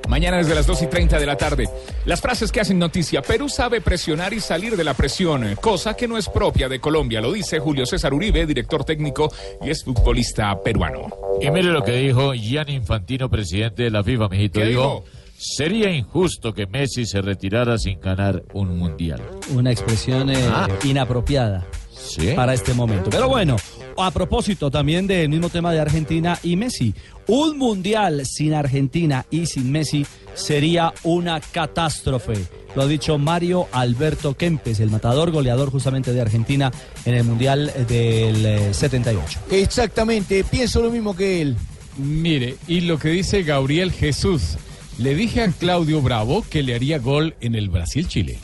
Mañana 0.08 0.36
desde 0.36 0.54
las 0.54 0.66
2 0.66 0.82
y 0.82 0.86
30 0.86 1.18
de 1.18 1.26
la 1.26 1.36
tarde. 1.36 1.68
Las 2.04 2.20
frases 2.20 2.52
que 2.52 2.60
hacen 2.60 2.78
noticia. 2.78 3.22
Perú 3.22 3.48
sabe 3.48 3.80
presionar 3.80 4.34
y 4.34 4.40
salir 4.40 4.76
de 4.76 4.84
la 4.84 4.94
presión, 4.94 5.56
cosa 5.60 5.94
que 5.94 6.06
no 6.06 6.18
es 6.18 6.28
propia 6.28 6.68
de 6.68 6.78
Colombia. 6.78 7.20
Lo 7.20 7.32
dice 7.32 7.58
Julio 7.58 7.86
César 7.86 8.12
Uribe, 8.12 8.44
director 8.44 8.84
técnico 8.84 9.32
y 9.62 9.70
es 9.70 9.82
futbolista 9.82 10.54
peruano. 10.62 11.08
Y 11.40 11.50
mire 11.50 11.72
lo 11.74 11.82
que 11.84 11.92
dijo 11.96 12.32
Gianni 12.34 12.74
Infantino, 12.74 13.28
presidente 13.28 13.82
de 13.82 13.90
la 13.90 14.04
FIFA, 14.04 14.28
mijito. 14.28 14.60
¿Qué 14.60 14.66
Dijo, 14.66 15.04
sería 15.36 15.90
injusto 15.90 16.54
que 16.54 16.66
Messi 16.66 17.04
se 17.04 17.20
retirara 17.20 17.78
sin 17.78 18.00
ganar 18.00 18.44
un 18.52 18.78
mundial. 18.78 19.20
Una 19.52 19.72
expresión 19.72 20.30
eh, 20.30 20.36
Ah. 20.52 20.68
inapropiada 20.84 21.66
para 22.36 22.54
este 22.54 22.74
momento. 22.74 23.10
Pero 23.10 23.28
bueno, 23.28 23.56
a 23.96 24.10
propósito 24.12 24.70
también 24.70 25.08
del 25.08 25.28
mismo 25.28 25.48
tema 25.48 25.72
de 25.72 25.80
Argentina 25.80 26.38
y 26.44 26.54
Messi, 26.54 26.94
un 27.26 27.58
mundial 27.58 28.24
sin 28.24 28.54
Argentina 28.54 29.26
y 29.30 29.46
sin 29.46 29.72
Messi 29.72 30.06
sería 30.34 30.92
una 31.02 31.40
catástrofe. 31.40 32.34
Lo 32.74 32.82
ha 32.82 32.86
dicho 32.86 33.18
Mario 33.18 33.68
Alberto 33.72 34.36
Kempes, 34.36 34.80
el 34.80 34.90
matador 34.90 35.30
goleador 35.30 35.70
justamente 35.70 36.12
de 36.12 36.20
Argentina 36.20 36.72
en 37.04 37.14
el 37.14 37.24
mundial 37.24 37.72
del 37.88 38.44
eh, 38.44 38.74
78. 38.74 39.40
Exactamente, 39.50 40.44
pienso 40.44 40.82
lo 40.82 40.90
mismo 40.90 41.14
que 41.14 41.40
él. 41.42 41.56
Mire, 41.96 42.56
y 42.66 42.80
lo 42.80 42.98
que 42.98 43.10
dice 43.10 43.42
Gabriel 43.42 43.92
Jesús. 43.92 44.56
Le 44.98 45.14
dije 45.14 45.42
a 45.42 45.50
Claudio 45.50 46.00
Bravo 46.02 46.44
que 46.48 46.62
le 46.62 46.74
haría 46.74 46.98
gol 46.98 47.34
en 47.40 47.54
el 47.54 47.68
Brasil-Chile. 47.68 48.38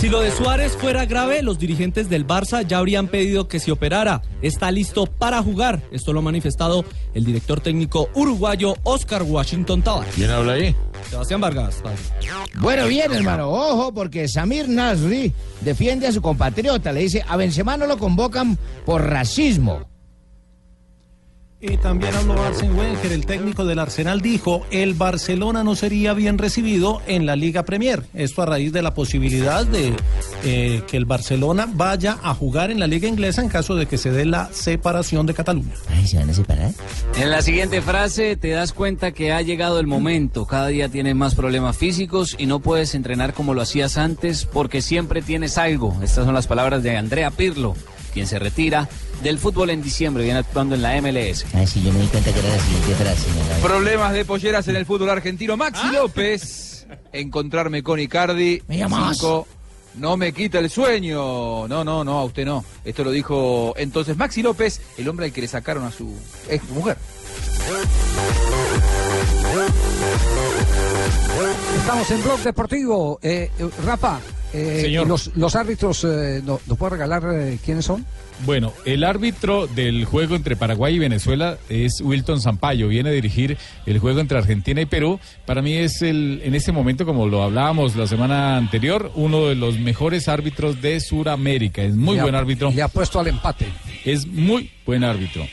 Si 0.00 0.08
lo 0.08 0.20
de 0.20 0.30
Suárez 0.30 0.76
fuera 0.76 1.04
grave, 1.04 1.42
los 1.42 1.58
dirigentes 1.58 2.08
del 2.08 2.26
Barça 2.26 2.66
ya 2.66 2.78
habrían 2.78 3.08
pedido 3.08 3.48
que 3.48 3.58
se 3.58 3.70
operara. 3.70 4.22
Está 4.40 4.70
listo 4.70 5.06
para 5.06 5.42
jugar. 5.42 5.82
Esto 5.92 6.12
lo 6.12 6.20
ha 6.20 6.22
manifestado 6.22 6.84
el 7.14 7.24
director 7.24 7.60
técnico 7.60 8.08
uruguayo 8.14 8.76
Oscar 8.84 9.22
Washington 9.22 9.82
Tavares. 9.82 10.14
¿Quién 10.14 10.30
habla 10.30 10.52
ahí? 10.52 10.74
Sebastián 11.08 11.40
Vargas. 11.40 11.82
Bueno, 12.60 12.86
bien, 12.86 13.12
hermano. 13.12 13.48
Ojo, 13.48 13.92
porque 13.92 14.28
Samir 14.28 14.68
Nasri 14.68 15.32
defiende 15.60 16.06
a 16.06 16.12
su 16.12 16.20
compatriota. 16.20 16.92
Le 16.92 17.00
dice, 17.00 17.24
a 17.26 17.36
Benzema 17.36 17.76
no 17.76 17.86
lo 17.86 17.98
convocan 17.98 18.58
por 18.84 19.02
racismo. 19.02 19.89
Y 21.62 21.76
también 21.76 22.14
habló 22.14 22.42
Arsene 22.42 22.72
Wenger, 22.72 23.12
el 23.12 23.26
técnico 23.26 23.66
del 23.66 23.80
Arsenal, 23.80 24.22
dijo, 24.22 24.64
el 24.70 24.94
Barcelona 24.94 25.62
no 25.62 25.76
sería 25.76 26.14
bien 26.14 26.38
recibido 26.38 27.02
en 27.06 27.26
la 27.26 27.36
Liga 27.36 27.64
Premier. 27.64 28.02
Esto 28.14 28.40
a 28.40 28.46
raíz 28.46 28.72
de 28.72 28.80
la 28.80 28.94
posibilidad 28.94 29.66
de 29.66 29.92
eh, 30.42 30.82
que 30.88 30.96
el 30.96 31.04
Barcelona 31.04 31.68
vaya 31.70 32.16
a 32.22 32.32
jugar 32.32 32.70
en 32.70 32.80
la 32.80 32.86
Liga 32.86 33.08
Inglesa 33.08 33.42
en 33.42 33.50
caso 33.50 33.74
de 33.74 33.84
que 33.84 33.98
se 33.98 34.10
dé 34.10 34.24
la 34.24 34.48
separación 34.54 35.26
de 35.26 35.34
Cataluña. 35.34 35.74
Ay, 35.90 36.06
¿se 36.06 36.16
van 36.16 36.30
a 36.30 36.32
separar? 36.32 36.70
En 37.18 37.30
la 37.30 37.42
siguiente 37.42 37.82
frase 37.82 38.36
te 38.36 38.48
das 38.48 38.72
cuenta 38.72 39.12
que 39.12 39.32
ha 39.32 39.42
llegado 39.42 39.80
el 39.80 39.86
momento. 39.86 40.46
Cada 40.46 40.68
día 40.68 40.88
tienes 40.88 41.14
más 41.14 41.34
problemas 41.34 41.76
físicos 41.76 42.36
y 42.38 42.46
no 42.46 42.60
puedes 42.60 42.94
entrenar 42.94 43.34
como 43.34 43.52
lo 43.52 43.60
hacías 43.60 43.98
antes 43.98 44.46
porque 44.46 44.80
siempre 44.80 45.20
tienes 45.20 45.58
algo. 45.58 45.94
Estas 46.02 46.24
son 46.24 46.32
las 46.32 46.46
palabras 46.46 46.82
de 46.82 46.96
Andrea 46.96 47.30
Pirlo, 47.30 47.74
quien 48.14 48.26
se 48.26 48.38
retira 48.38 48.88
del 49.22 49.38
fútbol 49.38 49.70
en 49.70 49.82
diciembre, 49.82 50.24
viene 50.24 50.38
actuando 50.40 50.74
en 50.74 50.82
la 50.82 51.00
MLS. 51.00 51.44
Ay, 51.54 51.66
sí, 51.66 51.82
yo 51.82 51.92
me 51.92 52.00
di 52.00 52.06
cuenta 52.06 52.32
que 52.32 52.38
era 52.40 52.48
la 52.48 52.58
siguiente 52.62 52.94
frase. 52.94 53.26
¿no? 53.30 53.68
Problemas 53.68 54.12
de 54.12 54.24
polleras 54.24 54.66
en 54.68 54.76
el 54.76 54.86
fútbol 54.86 55.10
argentino. 55.10 55.56
Maxi 55.56 55.88
López, 55.92 56.86
encontrarme 57.12 57.82
con 57.82 58.00
Icardi. 58.00 58.62
¿Me 58.68 58.78
llamas? 58.78 59.16
Cinco, 59.18 59.46
no 59.96 60.16
me 60.16 60.32
quita 60.32 60.58
el 60.58 60.70
sueño. 60.70 61.68
No, 61.68 61.84
no, 61.84 62.02
no, 62.04 62.18
a 62.18 62.24
usted 62.24 62.44
no. 62.46 62.64
Esto 62.84 63.04
lo 63.04 63.10
dijo 63.10 63.74
entonces 63.76 64.16
Maxi 64.16 64.42
López, 64.42 64.80
el 64.96 65.08
hombre 65.08 65.26
al 65.26 65.32
que 65.32 65.42
le 65.42 65.48
sacaron 65.48 65.84
a 65.84 65.90
su 65.92 66.14
ex 66.48 66.68
mujer. 66.70 66.96
Estamos 71.78 72.10
en 72.10 72.22
Blog 72.22 72.40
Deportivo. 72.40 73.18
Eh, 73.22 73.50
eh, 73.58 73.68
Rafa, 73.84 74.20
eh, 74.52 74.80
Señor. 74.82 75.06
Los, 75.06 75.30
los 75.36 75.56
árbitros, 75.56 76.04
eh, 76.04 76.40
¿no- 76.44 76.60
¿nos 76.66 76.78
puede 76.78 76.90
regalar 76.92 77.22
eh, 77.32 77.58
quiénes 77.64 77.84
son? 77.84 78.04
Bueno, 78.46 78.72
el 78.86 79.04
árbitro 79.04 79.66
del 79.66 80.04
juego 80.06 80.34
entre 80.34 80.56
Paraguay 80.56 80.94
y 80.94 80.98
Venezuela 80.98 81.58
es 81.68 82.00
Wilton 82.00 82.40
Sampaio. 82.40 82.88
Viene 82.88 83.10
a 83.10 83.12
dirigir 83.12 83.56
el 83.86 83.98
juego 83.98 84.20
entre 84.20 84.38
Argentina 84.38 84.80
y 84.80 84.86
Perú. 84.86 85.20
Para 85.44 85.60
mí 85.62 85.74
es 85.74 86.00
el, 86.02 86.40
en 86.44 86.54
este 86.54 86.72
momento, 86.72 87.04
como 87.04 87.26
lo 87.28 87.42
hablábamos 87.42 87.96
la 87.96 88.06
semana 88.06 88.56
anterior, 88.56 89.12
uno 89.14 89.46
de 89.46 89.54
los 89.56 89.78
mejores 89.78 90.26
árbitros 90.28 90.80
de 90.80 91.00
Sudamérica. 91.00 91.82
Es 91.82 91.94
muy 91.94 92.14
Le 92.14 92.20
ha- 92.20 92.24
buen 92.24 92.34
árbitro. 92.34 92.70
Le 92.74 92.82
ha 92.82 92.88
puesto 92.88 93.20
al 93.20 93.26
empate. 93.28 93.66
Es 94.04 94.26
muy 94.26 94.70
buen 94.86 95.04
árbitro. 95.04 95.46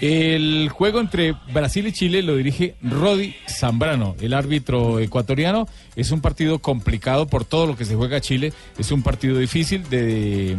El 0.00 0.68
juego 0.70 0.98
entre 1.00 1.34
Brasil 1.52 1.86
y 1.86 1.92
Chile 1.92 2.22
lo 2.22 2.36
dirige 2.36 2.74
Rodi 2.82 3.34
Zambrano, 3.48 4.16
el 4.20 4.34
árbitro 4.34 4.98
ecuatoriano. 4.98 5.68
Es 5.94 6.10
un 6.10 6.20
partido 6.20 6.58
complicado 6.58 7.26
por 7.26 7.44
todo 7.44 7.66
lo 7.66 7.76
que 7.76 7.84
se 7.84 7.94
juega 7.94 8.20
Chile. 8.20 8.52
Es 8.76 8.90
un 8.90 9.02
partido 9.02 9.38
difícil, 9.38 9.88
de 9.88 10.56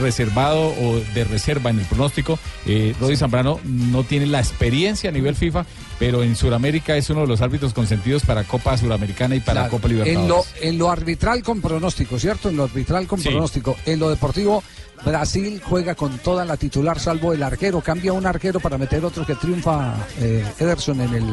reservado 0.00 0.68
o 0.80 1.00
de 1.14 1.24
reserva 1.24 1.70
en 1.70 1.78
el 1.78 1.84
pronóstico. 1.86 2.38
Eh, 2.66 2.94
Rodi 3.00 3.16
Zambrano 3.16 3.60
no 3.64 4.02
tiene 4.04 4.26
la 4.26 4.40
experiencia 4.40 5.10
a 5.10 5.12
nivel 5.12 5.36
FIFA, 5.36 5.64
pero 5.98 6.22
en 6.24 6.34
Sudamérica 6.34 6.96
es 6.96 7.08
uno 7.10 7.20
de 7.22 7.28
los 7.28 7.40
árbitros 7.40 7.72
consentidos 7.72 8.24
para 8.24 8.44
Copa 8.44 8.76
Suramericana 8.76 9.36
y 9.36 9.40
para 9.40 9.62
Claro. 9.68 9.70
Copa 9.70 9.88
En 9.88 9.94
lo, 9.98 10.04
Libertadores. 10.04 10.54
en 10.60 10.78
lo 10.78 10.90
arbitral 10.90 11.42
con 11.42 11.60
pronóstico, 11.60 12.18
¿cierto? 12.18 12.48
En 12.48 12.56
lo 12.56 12.64
arbitral 12.64 13.06
con 13.06 13.20
Sí. 13.20 13.28
pronóstico. 13.28 13.76
En 13.86 14.00
lo 14.00 14.10
deportivo, 14.10 14.62
Brasil 15.04 15.60
juega 15.64 15.94
con 15.94 16.18
toda 16.18 16.44
la 16.44 16.56
titular, 16.56 16.98
salvo 17.00 17.32
el 17.32 17.42
arquero. 17.42 17.80
Cambia 17.80 18.12
un 18.12 18.24
arquero 18.26 18.60
para 18.60 18.78
meter 18.78 19.04
otro 19.04 19.26
que 19.26 19.34
triunfa 19.34 19.94
eh, 20.20 20.44
Ederson 20.58 21.00
en 21.00 21.14
el, 21.14 21.24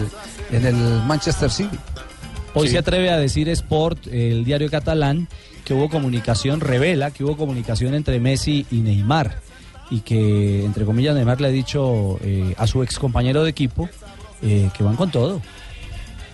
en 0.51 0.65
el 0.65 1.03
Manchester 1.05 1.51
City. 1.51 1.77
Hoy 2.55 2.67
Sí. 2.67 2.73
se 2.73 2.79
atreve 2.79 3.11
a 3.11 3.17
decir 3.17 3.47
Sport, 3.49 4.07
el 4.07 4.43
diario 4.43 4.69
catalán, 4.71 5.27
que 5.65 5.75
hubo 5.75 5.87
comunicación, 5.89 6.61
revela 6.61 7.11
que 7.11 7.23
hubo 7.23 7.37
comunicación 7.37 7.93
entre 7.93 8.19
Messi 8.19 8.65
y 8.71 8.77
Neymar. 8.77 9.39
Y 9.91 10.01
que, 10.01 10.65
entre 10.65 10.85
comillas, 10.85 11.15
Neymar 11.15 11.41
le 11.41 11.47
ha 11.47 11.51
dicho 11.51 12.19
eh, 12.23 12.53
a 12.57 12.65
su 12.67 12.81
ex 12.83 12.97
compañero 12.99 13.43
de 13.43 13.49
equipo 13.51 13.87
eh, 14.41 14.69
que 14.75 14.83
van 14.83 14.95
con 14.95 15.11
todo. 15.11 15.41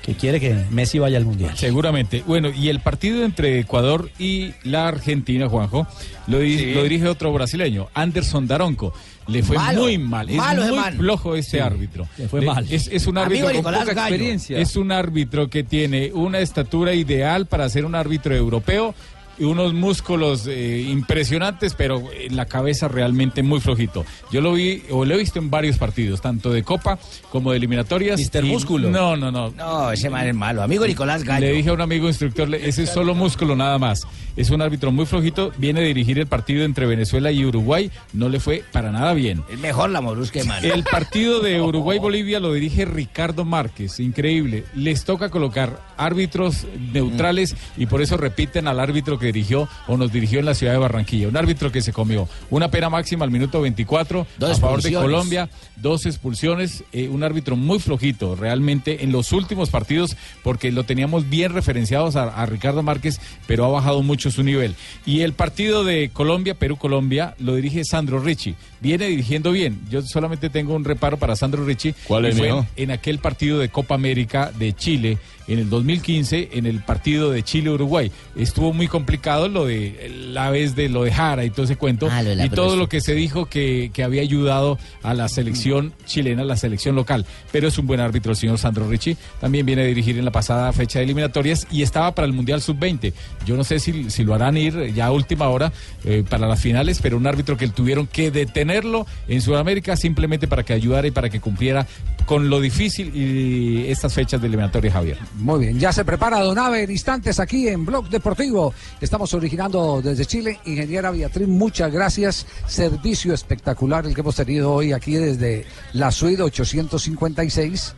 Que 0.05 0.13
quiere 0.13 0.39
que 0.39 0.53
Messi 0.69 0.99
vaya 0.99 1.17
al 1.17 1.25
Mundial. 1.25 1.57
Seguramente. 1.57 2.23
Bueno, 2.27 2.49
y 2.55 2.69
el 2.69 2.79
partido 2.79 3.25
entre 3.25 3.59
Ecuador 3.59 4.11
y 4.19 4.51
la 4.63 4.87
Argentina, 4.87 5.49
Juanjo, 5.49 5.87
lo, 6.27 6.39
di- 6.39 6.59
Sí. 6.59 6.73
lo 6.75 6.83
dirige 6.83 7.07
otro 7.07 7.33
brasileño, 7.33 7.87
Anderson 7.95 8.45
Daronco. 8.47 8.93
Le 9.27 9.41
fue 9.41 9.57
Malo, 9.57 9.81
muy 9.81 9.97
mal, 9.97 10.29
es 10.29 10.35
malo 10.37 10.61
ese 10.63 10.71
muy 10.71 10.91
flojo 10.99 11.35
este 11.35 11.57
Sí, 11.57 11.63
árbitro. 11.63 12.07
le 12.19 12.27
fue 12.27 12.41
mal. 12.41 12.67
Es, 12.69 12.87
es 12.87 13.07
un 13.07 13.17
Amigo 13.17 13.47
árbitro 13.47 13.47
con 13.47 13.55
Nicolás 13.55 13.79
poca 13.81 13.93
Gallo. 13.95 14.13
experiencia. 14.15 14.59
Es 14.59 14.75
un 14.75 14.91
árbitro 14.91 15.49
que 15.49 15.63
tiene 15.63 16.11
una 16.13 16.37
estatura 16.37 16.93
ideal 16.93 17.47
para 17.47 17.67
ser 17.69 17.85
un 17.85 17.95
árbitro 17.95 18.35
europeo 18.35 18.93
unos 19.39 19.73
músculos 19.73 20.47
eh, 20.47 20.81
impresionantes, 20.89 21.73
pero 21.73 22.03
en 22.17 22.35
la 22.35 22.45
cabeza 22.45 22.87
realmente 22.87 23.43
muy 23.43 23.59
flojito. 23.59 24.05
Yo 24.31 24.41
lo 24.41 24.53
vi, 24.53 24.83
o 24.89 25.05
lo 25.05 25.15
he 25.15 25.17
visto 25.17 25.39
en 25.39 25.49
varios 25.49 25.77
partidos, 25.77 26.21
tanto 26.21 26.51
de 26.51 26.63
Copa 26.63 26.97
como 27.31 27.51
de 27.51 27.57
eliminatorias. 27.57 28.17
Mister 28.19 28.43
y- 28.45 28.49
Músculo. 28.49 28.89
No, 28.89 29.15
no, 29.17 29.31
no. 29.31 29.51
No, 29.51 29.91
ese 29.91 30.09
man 30.09 30.27
es 30.27 30.35
malo. 30.35 30.61
Amigo 30.63 30.85
Nicolás 30.87 31.23
Gallo. 31.23 31.45
Le 31.47 31.53
dije 31.53 31.69
a 31.69 31.73
un 31.73 31.81
amigo 31.81 32.07
instructor, 32.07 32.53
ese 32.55 32.83
es 32.83 32.89
solo 32.89 33.15
músculo 33.15 33.55
nada 33.55 33.77
más. 33.77 34.07
Es 34.35 34.49
un 34.49 34.61
árbitro 34.61 34.91
muy 34.91 35.05
flojito, 35.05 35.53
viene 35.57 35.79
a 35.79 35.83
dirigir 35.83 36.19
el 36.19 36.27
partido 36.27 36.65
entre 36.65 36.85
Venezuela 36.85 37.31
y 37.31 37.45
Uruguay, 37.45 37.89
no 38.11 38.27
le 38.27 38.39
fue 38.39 38.63
para 38.71 38.91
nada 38.91 39.13
bien. 39.13 39.43
Es 39.49 39.59
mejor 39.59 39.89
la 39.91 40.01
Morusque, 40.01 40.43
man. 40.43 40.63
El 40.63 40.83
partido 40.83 41.39
de 41.39 41.61
Uruguay-Bolivia 41.75 42.39
lo 42.39 42.51
dirige 42.53 42.83
Ricardo 42.83 43.45
Márquez, 43.45 43.99
increíble. 43.99 44.65
Les 44.75 45.05
toca 45.05 45.29
colocar 45.29 45.79
árbitros 45.97 46.67
neutrales 46.91 47.55
y 47.77 47.85
por 47.85 48.01
eso 48.01 48.17
repiten 48.17 48.67
al 48.67 48.79
árbitro 48.79 49.17
que 49.17 49.27
dirigió 49.27 49.69
o 49.87 49.95
nos 49.95 50.11
dirigió 50.11 50.39
en 50.39 50.45
la 50.45 50.53
ciudad 50.53 50.73
de 50.73 50.79
Barranquilla. 50.79 51.27
Un 51.29 51.37
árbitro 51.37 51.71
que 51.71 51.81
se 51.81 51.93
comió 51.93 52.27
una 52.49 52.69
pena 52.69 52.89
máxima 52.89 53.23
al 53.23 53.31
minuto 53.31 53.61
24 53.61 54.27
Dos 54.37 54.57
a 54.57 54.59
favor 54.59 54.81
de. 54.81 54.93
Colombia, 54.95 55.49
dos 55.75 56.05
expulsiones, 56.05 56.83
eh, 56.91 57.09
un 57.09 57.23
árbitro 57.23 57.55
muy 57.55 57.79
flojito 57.79 58.35
realmente 58.35 59.03
en 59.03 59.11
los 59.11 59.31
últimos 59.33 59.69
partidos 59.69 60.15
porque 60.41 60.71
lo 60.71 60.83
teníamos 60.83 61.29
bien 61.29 61.53
referenciados 61.53 62.15
a, 62.15 62.23
a 62.23 62.45
Ricardo 62.45 62.81
Márquez, 62.81 63.19
pero 63.45 63.65
ha 63.65 63.69
bajado 63.69 64.01
mucho 64.01 64.24
su 64.31 64.43
nivel. 64.43 64.75
Y 65.05 65.21
el 65.21 65.33
partido 65.33 65.83
de 65.83 66.09
Colombia, 66.11 66.55
Perú-Colombia, 66.55 67.35
lo 67.39 67.55
dirige 67.55 67.83
Sandro 67.83 68.19
Ricci. 68.19 68.55
Viene 68.81 69.07
dirigiendo 69.07 69.51
bien. 69.51 69.81
Yo 69.89 70.01
solamente 70.01 70.49
tengo 70.49 70.75
un 70.75 70.83
reparo 70.83 71.17
para 71.17 71.35
Sandro 71.35 71.65
Ricci. 71.65 71.93
¿Cuál 72.07 72.25
es, 72.25 72.37
fue 72.37 72.51
en 72.75 72.91
aquel 72.91 73.19
partido 73.19 73.59
de 73.59 73.69
Copa 73.69 73.95
América 73.95 74.51
de 74.57 74.73
Chile 74.73 75.17
en 75.47 75.59
el 75.59 75.69
2015 75.69 76.49
en 76.53 76.65
el 76.65 76.81
partido 76.81 77.31
de 77.31 77.43
Chile-Uruguay. 77.43 78.11
Estuvo 78.35 78.73
muy 78.73 78.87
complicado 78.87 79.47
lo 79.47 79.65
de 79.65 80.11
la 80.31 80.49
vez 80.49 80.75
de 80.75 80.89
lo 80.89 81.03
de 81.03 81.11
Jara 81.11 81.45
y 81.45 81.49
todo 81.49 81.65
ese 81.65 81.75
cuento 81.75 81.95
Ah, 82.11 82.23
y 82.23 82.49
todo 82.49 82.75
lo 82.75 82.89
que 82.89 83.01
se 83.01 83.13
dijo 83.13 83.45
que, 83.45 83.91
que 83.93 84.03
había 84.03 84.21
ayudado 84.21 84.77
a 85.03 85.13
la 85.13 85.27
selección 85.29 85.93
chilena, 86.05 86.43
la 86.43 86.57
selección 86.57 86.95
local. 86.95 87.25
Pero 87.51 87.67
es 87.67 87.77
un 87.77 87.87
buen 87.87 87.99
árbitro 87.99 88.31
el 88.31 88.37
señor 88.37 88.57
Sandro 88.57 88.89
Ricci. 88.89 89.17
También 89.39 89.65
viene 89.65 89.83
a 89.83 89.85
dirigir 89.85 90.17
en 90.17 90.25
la 90.25 90.31
pasada 90.31 90.71
fecha 90.73 90.99
de 90.99 91.05
eliminatorias 91.05 91.67
y 91.71 91.81
estaba 91.81 92.13
para 92.13 92.25
el 92.25 92.33
Mundial 92.33 92.61
Sub-20. 92.61 93.13
Yo 93.45 93.55
no 93.55 93.63
sé 93.63 93.79
si, 93.79 94.09
si 94.09 94.23
lo 94.23 94.33
harán 94.33 94.57
ir 94.57 94.93
ya 94.93 95.07
a 95.07 95.11
última 95.11 95.49
hora 95.49 95.71
eh, 96.03 96.23
para 96.27 96.47
las 96.47 96.59
finales, 96.59 96.99
pero 97.01 97.17
un 97.17 97.27
árbitro 97.27 97.57
que 97.57 97.67
tuvieron 97.67 98.07
que 98.07 98.31
detenerlo 98.31 99.05
en 99.27 99.41
Sudamérica 99.41 99.95
simplemente 99.95 100.47
para 100.47 100.63
que 100.63 100.73
ayudara 100.73 101.07
y 101.07 101.11
para 101.11 101.29
que 101.29 101.39
cumpliera 101.39 101.87
con 102.25 102.49
lo 102.49 102.59
difícil 102.59 103.15
y 103.15 103.85
estas 103.87 104.13
fechas 104.13 104.41
de 104.41 104.47
eliminatorias, 104.47 104.93
Javier. 104.93 105.17
Muy 105.37 105.59
bien, 105.59 105.79
ya 105.79 105.91
se 105.91 106.05
prepara 106.05 106.39
Donave 106.39 106.83
en 106.83 106.91
instantes 106.91 107.39
aquí 107.39 107.67
en 107.67 107.85
Blog 107.85 108.09
Deportivo. 108.09 108.73
Estamos 109.01 109.33
originando 109.33 110.01
desde 110.01 110.25
Chile. 110.25 110.59
Ingeniera 110.65 111.11
Beatriz, 111.11 111.47
muchas 111.47 111.91
gracias. 111.91 112.47
Servicio 112.67 113.33
espectacular 113.33 114.05
el 114.05 114.15
que 114.15 114.21
hemos 114.21 114.35
tenido 114.35 114.71
hoy 114.71 114.93
aquí 114.93 115.15
desde 115.15 115.65
la 115.93 116.11
suite 116.11 116.41
856 116.41 117.95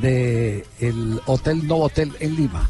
de 0.00 0.66
el 0.80 1.20
Hotel 1.26 1.66
Novotel 1.66 2.12
en 2.18 2.34
Lima. 2.34 2.68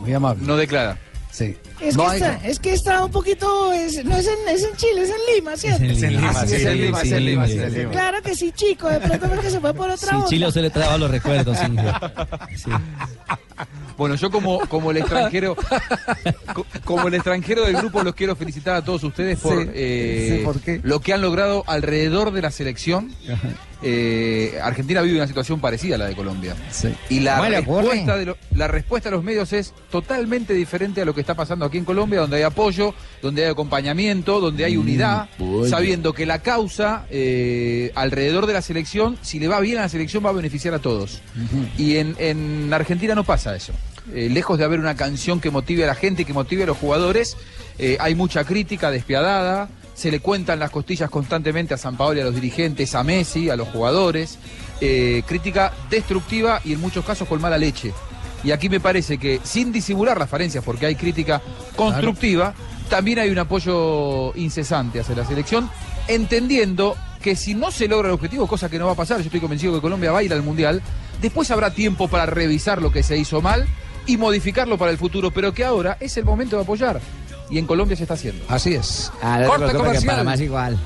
Muy 0.00 0.12
amable. 0.12 0.44
No 0.44 0.56
declara. 0.56 0.98
Sí. 1.36 1.54
Es, 1.82 1.94
No 1.98 2.08
que 2.08 2.14
está, 2.16 2.34
es 2.46 2.58
que 2.60 2.72
está 2.72 3.04
un 3.04 3.10
poquito. 3.10 3.70
Es, 3.70 4.02
no 4.06 4.16
es 4.16 4.26
en, 4.26 4.48
es 4.48 4.64
en 4.64 4.74
Chile, 4.76 5.02
es 5.02 5.10
en 5.10 5.34
Lima, 5.34 5.54
¿cierto? 5.54 5.84
Es 5.84 6.02
en 6.02 6.12
Lima, 6.16 6.32
Ah, 6.34 6.46
sí, 6.46 6.54
es 6.54 6.64
en 6.64 6.80
Lima, 6.80 7.02
es 7.02 7.12
en 7.12 7.24
Lima, 7.26 7.46
sí, 7.46 7.52
es 7.52 7.58
en 7.62 7.74
Lima. 7.74 7.90
Claro 7.90 8.22
que 8.22 8.34
sí, 8.34 8.52
chico. 8.52 8.88
De 8.88 9.00
pronto 9.00 9.28
porque 9.28 9.50
se 9.50 9.60
fue 9.60 9.74
por 9.74 9.90
otra 9.90 10.08
Sí, 10.08 10.14
onda. 10.16 10.28
Chile 10.28 10.46
usted 10.46 10.62
le 10.62 10.70
traba 10.70 10.96
los 10.96 11.10
recuerdos. 11.10 11.58
Sí. 11.58 12.70
Bueno, 13.98 14.14
yo 14.14 14.30
como, 14.30 14.60
como 14.68 14.90
el 14.90 14.98
extranjero, 14.98 15.56
co- 16.54 16.66
como 16.84 17.08
el 17.08 17.14
extranjero 17.14 17.64
del 17.64 17.76
grupo 17.76 18.02
los 18.02 18.14
quiero 18.14 18.36
felicitar 18.36 18.76
a 18.76 18.84
todos 18.84 19.02
ustedes 19.04 19.38
por, 19.38 19.62
Sí, 19.62 19.70
eh, 19.74 20.36
sí, 20.38 20.44
¿por 20.44 20.60
qué? 20.60 20.80
lo 20.82 21.00
que 21.00 21.14
han 21.14 21.22
logrado 21.22 21.64
alrededor 21.66 22.30
de 22.32 22.42
la 22.42 22.50
selección. 22.50 23.10
Eh, 23.82 24.58
Argentina 24.62 25.02
vive 25.02 25.16
una 25.16 25.26
situación 25.26 25.60
parecida 25.60 25.96
a 25.96 25.98
la 25.98 26.06
de 26.06 26.14
Colombia. 26.16 26.54
Y 27.10 27.20
la 27.20 27.36
¿Cómo 27.36 27.48
le 27.50 27.56
respuesta, 27.56 28.16
de 28.16 28.24
lo- 28.26 28.36
la 28.54 28.68
respuesta 28.68 29.10
de 29.10 29.16
los 29.16 29.24
medios 29.24 29.52
es 29.52 29.74
totalmente 29.90 30.54
diferente 30.54 31.02
a 31.02 31.04
lo 31.04 31.14
que 31.14 31.20
está 31.20 31.34
pasando 31.34 31.64
aquí 31.66 31.76
en 31.78 31.84
Colombia, 31.84 32.20
donde 32.20 32.38
hay 32.38 32.42
apoyo, 32.42 32.94
donde 33.20 33.44
hay 33.44 33.50
acompañamiento, 33.50 34.40
donde 34.40 34.64
hay 34.64 34.76
unidad, 34.76 35.28
pollo. 35.38 35.68
sabiendo 35.68 36.12
que 36.14 36.24
la 36.26 36.38
causa 36.40 37.04
eh, 37.10 37.92
alrededor 37.94 38.46
de 38.46 38.54
la 38.54 38.62
selección, 38.62 39.18
si 39.22 39.38
le 39.38 39.48
va 39.48 39.60
bien 39.60 39.78
a 39.78 39.82
la 39.82 39.88
selección, 39.88 40.24
va 40.24 40.30
a 40.30 40.34
beneficiar 40.34 40.72
a 40.74 40.78
todos. 40.78 41.20
Y 41.76 41.96
en, 41.96 42.16
en 42.18 42.72
Argentina 42.72 43.14
no 43.14 43.24
pasa 43.24 43.54
eso. 43.54 43.72
Eh, 44.14 44.28
lejos 44.30 44.56
de 44.58 44.64
haber 44.64 44.80
una 44.80 44.94
canción 44.96 45.40
que 45.40 45.50
motive 45.50 45.84
a 45.84 45.88
la 45.88 45.94
gente, 45.94 46.24
que 46.24 46.32
motive 46.32 46.62
a 46.62 46.66
los 46.66 46.78
jugadores, 46.78 47.36
hay 47.98 48.14
mucha 48.14 48.44
crítica 48.44 48.90
despiadada, 48.90 49.68
se 49.96 50.10
le 50.10 50.20
cuentan 50.20 50.58
las 50.58 50.70
costillas 50.70 51.08
constantemente 51.08 51.72
a 51.72 51.78
San 51.78 51.96
Paolo 51.96 52.18
y 52.18 52.20
a 52.20 52.24
los 52.24 52.34
dirigentes, 52.34 52.94
a 52.94 53.02
Messi, 53.02 53.48
a 53.48 53.56
los 53.56 53.68
jugadores, 53.68 54.38
eh, 54.82 55.22
crítica 55.26 55.72
destructiva 55.88 56.60
y 56.64 56.74
en 56.74 56.80
muchos 56.80 57.04
casos 57.04 57.26
con 57.26 57.40
mala 57.40 57.56
leche. 57.56 57.94
Y 58.44 58.50
aquí 58.50 58.68
me 58.68 58.78
parece 58.78 59.16
que, 59.16 59.40
sin 59.42 59.72
disimular 59.72 60.18
las 60.18 60.28
falencias, 60.28 60.62
porque 60.62 60.84
hay 60.84 60.96
crítica 60.96 61.40
constructiva, 61.74 62.54
también 62.90 63.18
hay 63.18 63.30
un 63.30 63.38
apoyo 63.38 64.36
incesante 64.36 65.00
hacia 65.00 65.16
la 65.16 65.24
selección, 65.24 65.70
entendiendo 66.08 66.94
que 67.22 67.34
si 67.34 67.54
no 67.54 67.70
se 67.70 67.88
logra 67.88 68.08
el 68.08 68.14
objetivo, 68.14 68.46
cosa 68.46 68.68
que 68.68 68.78
no 68.78 68.86
va 68.86 68.92
a 68.92 68.96
pasar, 68.96 69.18
yo 69.18 69.24
estoy 69.24 69.40
convencido 69.40 69.72
que 69.72 69.80
Colombia 69.80 70.12
va 70.12 70.18
a 70.18 70.22
ir 70.22 70.32
al 70.32 70.42
Mundial, 70.42 70.82
después 71.22 71.50
habrá 71.50 71.72
tiempo 71.72 72.06
para 72.06 72.26
revisar 72.26 72.82
lo 72.82 72.92
que 72.92 73.02
se 73.02 73.16
hizo 73.16 73.40
mal 73.40 73.66
y 74.04 74.18
modificarlo 74.18 74.76
para 74.76 74.90
el 74.90 74.98
futuro, 74.98 75.30
pero 75.30 75.54
que 75.54 75.64
ahora 75.64 75.96
es 76.00 76.18
el 76.18 76.26
momento 76.26 76.56
de 76.56 76.62
apoyar. 76.62 77.00
Y 77.50 77.58
en 77.58 77.66
Colombia 77.66 77.96
se 77.96 78.02
está 78.04 78.14
haciendo. 78.14 78.44
Así 78.48 78.74
es. 78.74 79.12
Ah, 79.22 79.38
no 79.40 79.48
Corte 79.48 79.72
comercial. 79.74 80.06
Panamá 80.16 80.34
es 80.34 80.40
igual. 80.40 80.78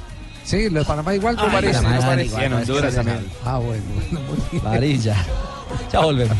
Sí, 0.44 0.68
lo 0.70 0.80
de 0.80 0.84
Panamá 0.84 1.14
igual 1.14 1.36
Ah, 1.38 1.48
parece. 1.52 1.74
Panamá 1.74 1.94
no 1.94 2.00
es 2.00 2.04
parece. 2.06 2.26
igual, 2.26 2.42
Y 2.42 2.46
en 2.46 2.52
Honduras 2.54 2.94
también. 2.94 3.26
Ah, 3.44 3.58
bueno. 3.58 3.82
bueno, 3.94 4.20
muy 4.26 4.36
bien. 4.50 4.64
Varilla. 4.64 5.16
Ya 5.92 6.00
volvemos. 6.00 6.36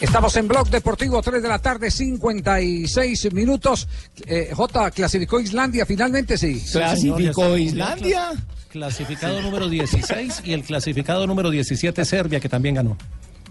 Estamos 0.00 0.34
en 0.36 0.48
Blog 0.48 0.70
Deportivo, 0.70 1.20
3 1.20 1.42
de 1.42 1.48
la 1.48 1.58
tarde, 1.58 1.90
56 1.90 3.34
minutos. 3.34 3.86
Eh, 4.26 4.50
J, 4.54 4.90
¿clasificó 4.92 5.38
Islandia 5.38 5.84
finalmente? 5.84 6.38
Sí. 6.38 6.64
¿Clasificó 6.72 7.54
Islandia? 7.58 8.32
Clasificado 8.70 9.42
número 9.42 9.68
16 9.68 10.42
y 10.44 10.54
el 10.54 10.62
clasificado 10.62 11.26
número 11.26 11.50
17 11.50 12.02
Serbia, 12.06 12.40
que 12.40 12.48
también 12.48 12.76
ganó. 12.76 12.96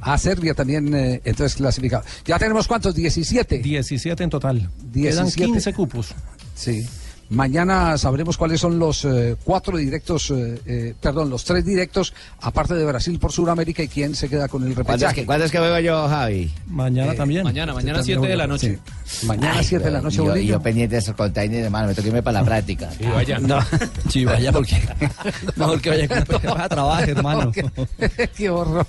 Ah, 0.01 0.17
Serbia 0.17 0.55
también, 0.55 0.93
eh, 0.95 1.21
entonces 1.23 1.55
clasificado. 1.55 2.03
¿Ya 2.25 2.39
tenemos 2.39 2.67
cuántos? 2.67 2.95
17. 2.95 3.59
17 3.59 4.23
en 4.23 4.29
total. 4.31 4.57
Quedan 4.91 5.25
17. 5.25 5.45
15 5.51 5.73
cupos. 5.73 6.15
Sí. 6.55 6.83
Mañana 7.29 7.95
sabremos 7.97 8.37
cuáles 8.37 8.59
son 8.59 8.79
los 8.79 9.05
eh, 9.05 9.35
cuatro 9.43 9.77
directos, 9.77 10.31
eh, 10.31 10.59
eh, 10.65 10.93
perdón, 10.99 11.29
los 11.29 11.43
tres 11.45 11.63
directos, 11.63 12.13
aparte 12.41 12.73
de 12.73 12.83
Brasil 12.85 13.19
por 13.19 13.31
Sudamérica 13.31 13.83
y 13.83 13.87
quién 13.87 14.15
se 14.15 14.27
queda 14.29 14.47
con 14.47 14.63
el 14.63 14.73
¿Cuándo 14.73 14.91
es, 14.93 14.97
repechaje. 14.99 15.15
que, 15.21 15.25
cuándo 15.27 15.45
es 15.45 15.51
que 15.51 15.59
juego 15.59 15.77
yo, 15.79 16.07
Javi? 16.09 16.51
Mañana 16.67 17.13
también. 17.13 17.43
Mañana, 17.43 17.73
mañana 17.73 17.99
Usted 17.99 18.15
7 18.15 18.19
de 18.21 18.27
también 18.27 18.37
la 18.39 18.47
noche. 18.47 18.79
Sí. 19.05 19.27
Mañana 19.27 19.53
Ay, 19.59 19.63
7 19.63 19.85
de 19.85 19.91
la 19.91 20.01
noche, 20.01 20.17
yo, 20.17 20.35
yo 20.37 20.59
pendiente 20.59 20.95
de 20.95 20.99
esos 21.01 21.15
containers, 21.15 21.65
hermano, 21.65 21.87
me 21.89 21.93
toca 21.93 22.07
irme 22.07 22.23
para 22.23 22.39
la 22.39 22.45
práctica. 22.45 22.89
Sí, 22.97 23.03
vaya. 23.05 23.37
No, 23.37 23.59
sí, 24.09 24.25
vaya 24.25 24.51
porque 24.51 24.75
mejor 25.55 25.81
que 25.81 25.89
vaya 25.91 26.07
con- 26.07 26.59
a 26.59 26.67
trabajar, 26.67 27.09
hermano. 27.11 27.51
Qué 28.35 28.49
horror. 28.49 28.87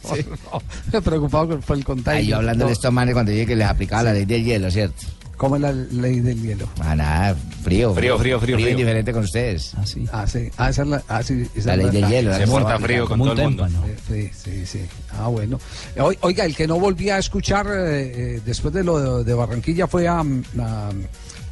No, 0.51 0.63
me 0.93 1.03
preocupado 1.03 1.49
con- 1.49 1.61
por 1.61 1.77
el 1.77 1.85
contagio. 1.85 2.19
Ay, 2.21 2.27
yo 2.29 2.37
hablando 2.37 2.67
de 2.67 2.73
estos 2.73 2.91
manes 2.91 3.13
cuando 3.13 3.33
dije 3.33 3.45
que 3.47 3.57
les 3.57 3.69
aplicaba 3.69 4.05
la 4.05 4.13
ley 4.15 4.25
del 4.25 4.45
hielo, 4.45 4.71
¿cierto? 4.71 5.03
¿Cómo 5.41 5.57
es 5.57 5.63
la 5.63 5.73
ley 5.73 6.21
del 6.21 6.43
hielo? 6.43 6.69
Ah, 6.81 6.95
nada, 6.95 7.35
frío. 7.63 7.95
Frío, 7.95 8.19
frío, 8.19 8.39
frío, 8.39 8.57
frío. 8.59 8.69
indiferente 8.69 9.11
con 9.11 9.25
ustedes. 9.25 9.73
Ah, 9.75 9.87
sí. 9.87 10.05
Ah, 10.13 10.27
sí. 10.27 10.51
Ah, 10.59 10.69
esa 10.69 10.83
es 10.83 10.89
la, 10.89 11.03
ah, 11.09 11.23
sí, 11.23 11.47
esa 11.55 11.69
La 11.71 11.77
ley 11.77 11.89
del 11.99 12.09
hielo. 12.11 12.35
Se 12.37 12.47
porta 12.47 12.79
frío 12.79 13.07
con 13.09 13.19
Como 13.19 13.33
todo 13.33 13.49
el 13.49 13.55
mundo. 13.57 13.67
Eh, 13.87 13.97
Sí, 14.07 14.31
sí, 14.37 14.67
sí. 14.67 14.81
Ah, 15.19 15.29
bueno. 15.29 15.59
Oi- 15.97 16.19
Oiga, 16.21 16.45
el 16.45 16.55
que 16.55 16.67
no 16.67 16.79
volvía 16.79 17.17
a 17.17 17.19
escuchar 17.21 17.67
eh, 17.69 18.35
eh, 18.37 18.41
después 18.45 18.75
de 18.75 18.85
lo 18.85 19.23
de, 19.23 19.25
de 19.25 19.33
Barranquilla 19.33 19.87
fue 19.87 20.07
a, 20.07 20.21
a- 20.21 20.91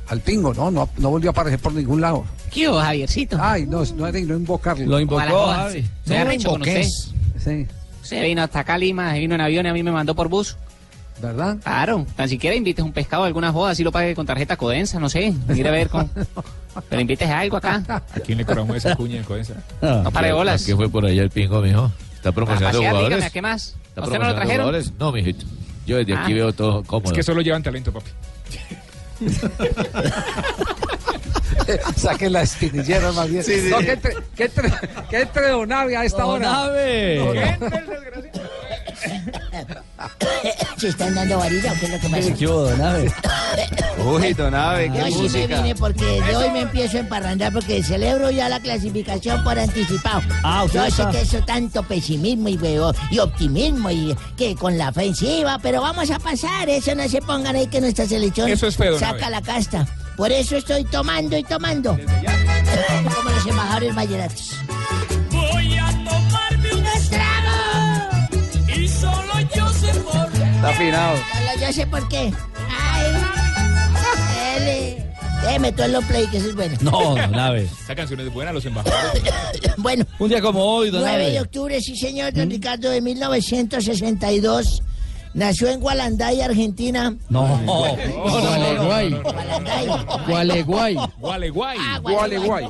al 0.09 0.21
Pingo, 0.21 0.53
¿no? 0.53 0.71
¿no? 0.71 0.91
No 0.99 1.09
volvió 1.09 1.31
a 1.31 1.33
aparecer 1.33 1.59
por 1.59 1.73
ningún 1.73 2.03
lado. 2.03 2.27
¿Qué 2.53 2.69
hubo, 2.69 2.79
Javiercito? 2.81 3.39
Ay, 3.41 3.67
no, 3.67 3.85
no 3.97 4.07
era 4.07 4.21
no 4.21 4.37
invocarlo. 4.37 4.85
Lo 4.85 5.01
invocó, 5.01 5.47
Javi. 5.47 5.79
Estoy 6.03 6.17
arrecho 6.19 6.51
con 6.51 6.61
usted. 6.61 6.85
Sí, 7.43 7.67
Usted 8.03 8.23
vino 8.23 8.43
hasta 8.43 8.61
acá 8.61 8.75
a 8.75 8.79
Lima, 8.79 9.15
se 9.15 9.21
vino 9.21 9.35
en 9.35 9.41
avión 9.41 9.65
y 9.65 9.69
a 9.71 9.73
mí 9.73 9.83
me 9.83 9.93
mandó 9.93 10.15
por 10.15 10.29
bus. 10.29 10.59
¿Verdad? 11.21 11.57
Claro, 11.63 12.07
tan 12.17 12.29
siquiera 12.29 12.55
invites 12.57 12.85
un 12.85 12.93
pescado 12.93 13.25
a 13.25 13.27
alguna 13.27 13.53
joda, 13.53 13.73
así 13.73 13.83
lo 13.83 13.91
pague 13.93 14.15
con 14.15 14.27
tarjeta 14.27 14.57
Codensa, 14.57 14.99
no 15.01 15.09
sé. 15.09 15.33
Mire 15.49 15.69
a 15.69 15.73
ver 15.73 15.89
con. 15.89 16.09
Pero 16.89 17.01
invites 17.01 17.29
a 17.29 17.41
algo 17.41 17.57
acá. 17.57 17.83
¿A 17.89 18.01
quién 18.25 18.39
le 18.39 18.45
cobramos 18.45 18.77
esa 18.77 18.95
cuña 18.95 19.17
en 19.19 19.25
Codensa? 19.25 19.55
No 19.83 20.11
pare 20.13 20.29
de 20.29 20.33
bolas. 20.35 20.65
¿Qué 20.65 20.77
fue 20.77 20.89
por 20.89 21.05
allá 21.05 21.23
el 21.23 21.31
pingo, 21.31 21.61
mijo? 21.61 21.91
¿Está 22.15 22.33
promocionando 22.33 22.79
pasear, 22.79 22.91
jugadores? 22.93 23.17
dígame, 23.17 23.27
¿a 23.27 23.31
qué 23.31 23.43
más? 23.43 23.77
¿Está 23.89 24.01
¿A 24.01 24.05
usted 24.05 24.19
no 24.19 24.25
lo 24.27 24.35
trajeron? 24.35 24.67
jugadores? 24.67 24.93
No, 24.99 25.13
mijito. 25.13 25.45
Yo 25.87 25.97
desde 25.97 26.15
aquí 26.15 26.33
Ah. 26.33 26.37
veo 26.37 26.53
todo 26.53 26.83
cómodo. 26.85 27.11
Es 27.13 27.17
que 27.17 27.23
solo 27.23 27.41
llevan 27.41 27.63
talento, 27.63 27.93
papi. 27.93 28.11
Saquen 31.97 32.33
la 32.33 32.43
espinillera 32.43 33.13
más 33.13 33.29
bien. 33.29 33.45
No, 33.71 33.79
que 33.79 33.93
entre, 33.93 34.15
que 34.37 34.45
entre, 34.45 34.71
entre 35.11 35.49
Donave 35.49 35.97
a 35.97 36.05
esta 36.05 36.27
hora. 36.27 36.49
Donave. 36.49 37.59
¿Se 40.77 40.89
están 40.89 41.15
dando 41.15 41.39
varilla 41.39 41.73
o 41.73 41.75
qué 41.81 41.87
es 41.87 41.93
lo 41.93 41.99
que 42.01 42.09
pasa? 42.09 42.35
¿Qué 42.35 42.47
hubo, 42.47 42.63
Donave? 42.71 43.13
Uy, 44.05 44.33
Donave, 44.35 44.91
Yo 44.95 45.29
sí 45.29 45.29
me 45.39 45.47
vine 45.47 45.75
porque 45.75 46.05
de 46.23 46.37
hoy 46.37 46.51
me 46.51 46.61
empiezo 46.61 46.97
a 46.99 47.01
emparrandar 47.01 47.53
porque 47.53 47.83
celebro 47.83 48.31
ya 48.31 48.49
la 48.49 48.61
clasificación 48.61 49.43
por 49.43 49.59
anticipado. 49.59 50.21
Ah, 50.43 50.65
usted 50.65 50.79
Yo 50.79 50.85
sé 50.85 50.91
está- 51.03 51.11
que 51.11 51.21
eso 51.23 51.41
tanto 51.45 51.83
pesimismo 51.83 52.49
y, 52.49 52.57
huevo- 52.57 52.95
y 53.11 53.19
optimismo 53.19 53.91
y 53.91 54.17
que 54.37 54.55
con 54.55 54.79
la 54.79 54.91
ofensiva, 54.91 55.59
pero 55.61 55.81
vamos 55.83 56.11
a 56.11 56.19
pasar, 56.19 56.69
eso 56.69 56.95
no 56.95 57.09
se 57.09 57.21
pongan 57.23 57.57
ahí 57.57 57.67
que 57.67 57.81
nuestra 57.81 58.07
selección 58.07 58.49
Eso 58.49 58.67
es 58.69 58.77
feo, 58.77 58.93
don 58.93 59.01
saca 59.01 59.29
la 59.31 59.43
casta. 59.43 59.87
Por 60.17 60.33
eso 60.33 60.57
estoy 60.57 60.85
tomando 60.85 61.37
y 61.37 61.45
tomando. 61.45 61.93
Como 63.15 63.31
los 63.31 63.47
embajadores 63.47 63.95
vallenatos. 63.95 64.55
Está 70.69 70.83
afinado. 70.83 71.17
Solo 71.17 71.67
yo 71.67 71.73
sé 71.73 71.87
por 71.87 72.09
qué. 72.09 72.33
Ay, 72.71 73.13
L. 74.63 75.05
Déjeme 75.43 75.73
tú 75.73 75.83
el 75.85 75.93
long 75.93 76.05
play, 76.07 76.27
que 76.27 76.37
eso 76.39 76.49
es 76.51 76.55
bueno. 76.57 76.77
No, 76.83 76.91
Donave. 77.17 77.63
Esa 77.65 77.95
canción 77.95 78.21
es 78.21 78.33
buena, 78.33 78.53
los 78.53 78.65
embajadores. 78.67 79.23
Bueno, 79.79 80.05
Un 80.19 80.29
día 80.29 80.41
como 80.43 80.63
hoy, 80.63 80.91
9 80.91 81.07
de 81.07 81.13
Donave. 81.17 81.41
octubre, 81.41 81.81
sí 81.81 81.97
señor, 81.97 82.33
don 82.35 82.51
Ricardo, 82.51 82.91
de 82.91 83.01
1962, 83.01 84.83
nació 85.39 85.69
en 85.69 85.81
Gualanday, 85.81 86.43
Argentina. 86.43 87.15
No. 87.29 87.47
Gualeguay. 87.65 89.11
Gualeguay. 90.27 90.97
Gualeguay. 91.19 91.79
Ah, 91.81 91.99
Gualeguay. 92.03 92.69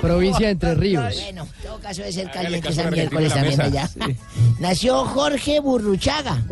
Provincia 0.00 0.46
de 0.46 0.52
Entre 0.52 0.74
Ríos. 0.74 1.14
Bueno, 1.14 1.42
en 1.42 1.62
todo 1.62 1.78
caso 1.80 2.00
debe 2.02 2.12
ser 2.12 2.30
caliente 2.30 2.68
a 2.68 2.90
miércoles 2.90 3.32
Argentina 3.32 3.34
también 3.34 3.60
allá. 3.60 3.90
Nació 4.58 5.04
Jorge 5.04 5.60
Burruchaga, 5.60 6.42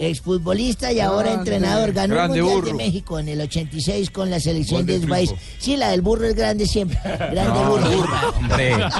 exfutbolista 0.00 0.92
y 0.92 1.00
ahora 1.00 1.32
entrenador. 1.32 1.92
Ganó 1.92 2.14
el 2.14 2.18
Grande 2.18 2.42
Mundial 2.42 2.64
de 2.64 2.70
burro. 2.70 2.76
México 2.78 3.18
en 3.18 3.28
el 3.28 3.40
86 3.40 4.10
con 4.10 4.30
la 4.30 4.40
selección 4.40 4.86
de 4.86 4.94
de 4.94 5.00
su 5.02 5.08
país. 5.08 5.30
triunfo. 5.30 5.46
Sí, 5.58 5.76
la 5.76 5.90
del 5.90 6.02
burro 6.02 6.26
es 6.26 6.34
grande 6.34 6.66
siempre. 6.66 6.98
Grande 7.04 7.60
burro. 7.66 7.90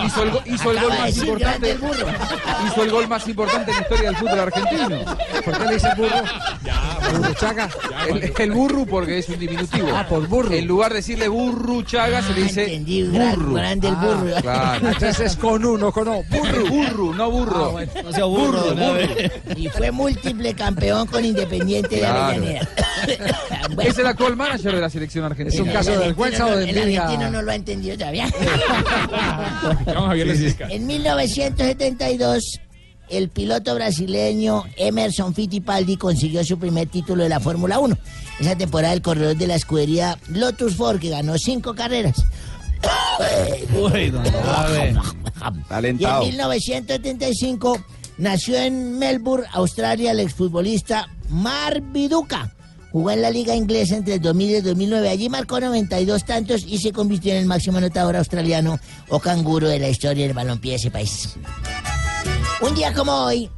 Hizo 0.06 0.22
el, 0.22 0.54
hizo 0.54 0.70
el 0.70 0.80
gol 0.80 0.88
más 0.98 1.16
importante. 1.16 1.70
el. 1.70 2.06
Hizo 2.66 2.82
el 2.82 2.90
gol 2.90 3.08
más 3.08 3.28
importante 3.28 3.70
en 3.70 3.76
la 3.76 3.82
historia 3.82 4.08
del 4.10 4.16
fútbol 4.16 4.40
argentino. 4.40 4.98
¿Por 5.82 5.96
qué 5.96 5.98
le 5.98 6.08
dice 6.08 6.18
burro? 6.20 6.22
Burruchaga. 7.20 7.68
El, 8.08 8.32
el 8.36 8.50
burro 8.52 8.84
porque 8.86 9.18
es 9.18 9.28
un 9.28 9.38
diminutivo. 9.38 9.88
Ah, 9.94 10.06
por 10.08 10.26
burro. 10.26 10.52
En 10.52 10.66
lugar 10.66 10.90
de 10.90 10.96
decirle 10.96 11.28
burruchaga 11.28 12.20
se 12.22 12.32
le 12.34 12.42
dice 12.42 12.82
gran- 13.12 13.36
burro. 13.36 13.54
grande 13.54 13.88
el 13.88 13.94
Ah, 13.96 14.04
burro. 14.04 14.34
claro. 14.42 14.88
Entonces 14.88 15.20
es 15.20 15.36
con 15.36 15.64
uno, 15.64 15.92
con 15.92 16.08
O. 16.08 16.22
Burro. 16.24 16.66
Burro, 16.66 17.14
no 17.14 17.30
burro. 17.30 17.80
No 18.04 18.12
sea 18.12 18.24
burro, 18.24 18.60
Burro, 18.60 18.74
no, 18.74 18.92
burro. 18.94 19.06
Y 19.56 19.68
fue 19.68 19.90
múltiple 19.92 20.54
campeón 20.54 21.06
con 21.06 21.24
Independiente 21.24 21.94
de 21.96 22.00
Claro. 22.00 22.22
Avellaneda. 22.24 22.68
Es 23.82 23.98
el 23.98 24.06
actual 24.06 24.36
manager 24.36 24.74
de 24.74 24.80
la 24.80 24.90
selección 24.90 25.24
argentina. 25.24 25.54
¿Es 25.54 25.60
un 25.60 25.72
caso 25.72 25.90
de 25.92 25.98
vergüenza 25.98 26.46
o 26.46 26.56
de 26.56 26.68
El 26.70 26.76
envidia? 26.76 27.02
argentino 27.04 27.30
no 27.30 27.42
lo 27.42 27.50
ha 27.52 27.54
entendido 27.54 27.96
todavía. 27.96 28.26
Vamos 29.86 30.10
a 30.10 30.14
ver 30.14 30.26
la 30.26 30.32
explica. 30.32 30.66
En 30.70 30.86
1972, 30.86 32.60
el 33.08 33.28
piloto 33.28 33.74
brasileño 33.74 34.64
Emerson 34.76 35.34
Fittipaldi 35.34 35.96
consiguió 35.96 36.44
su 36.44 36.58
primer 36.58 36.88
título 36.88 37.22
de 37.22 37.28
la 37.28 37.40
Fórmula 37.40 37.78
1. 37.78 37.96
Esa 38.40 38.56
temporada 38.56 38.94
el 38.94 39.02
corredor 39.02 39.36
de 39.36 39.46
la 39.46 39.54
escudería 39.54 40.18
Lotus 40.28 40.76
Ford, 40.76 40.98
que 40.98 41.10
ganó 41.10 41.38
cinco 41.38 41.74
carreras. 41.74 42.16
Uy. 43.74 44.12
Y 45.98 46.04
en 46.04 46.18
1975 46.20 47.78
nació 48.18 48.56
en 48.58 48.98
Melbourne, 48.98 49.46
Australia, 49.52 50.12
el 50.12 50.20
exfutbolista 50.20 51.08
Mar 51.28 51.80
Viduka. 51.80 52.52
Jugó 52.92 53.10
en 53.10 53.20
la 53.20 53.30
liga 53.30 53.54
inglesa 53.54 53.96
entre 53.96 54.14
el 54.14 54.20
2000 54.22 54.50
y 54.50 54.54
el 54.54 54.62
2009. 54.62 55.08
Allí 55.08 55.28
marcó 55.28 55.60
92 55.60 56.24
tantos 56.24 56.64
y 56.66 56.78
se 56.78 56.92
convirtió 56.92 57.32
en 57.32 57.38
el 57.38 57.46
máximo 57.46 57.78
anotador 57.78 58.16
australiano 58.16 58.78
o 59.10 59.18
canguro 59.18 59.68
de 59.68 59.78
la 59.78 59.88
historia 59.88 60.24
del 60.26 60.34
balompié 60.34 60.72
de 60.72 60.76
ese 60.76 60.90
país. 60.90 61.36
Un 62.60 62.74
día 62.74 62.92
como 62.92 63.12
hoy, 63.12 63.50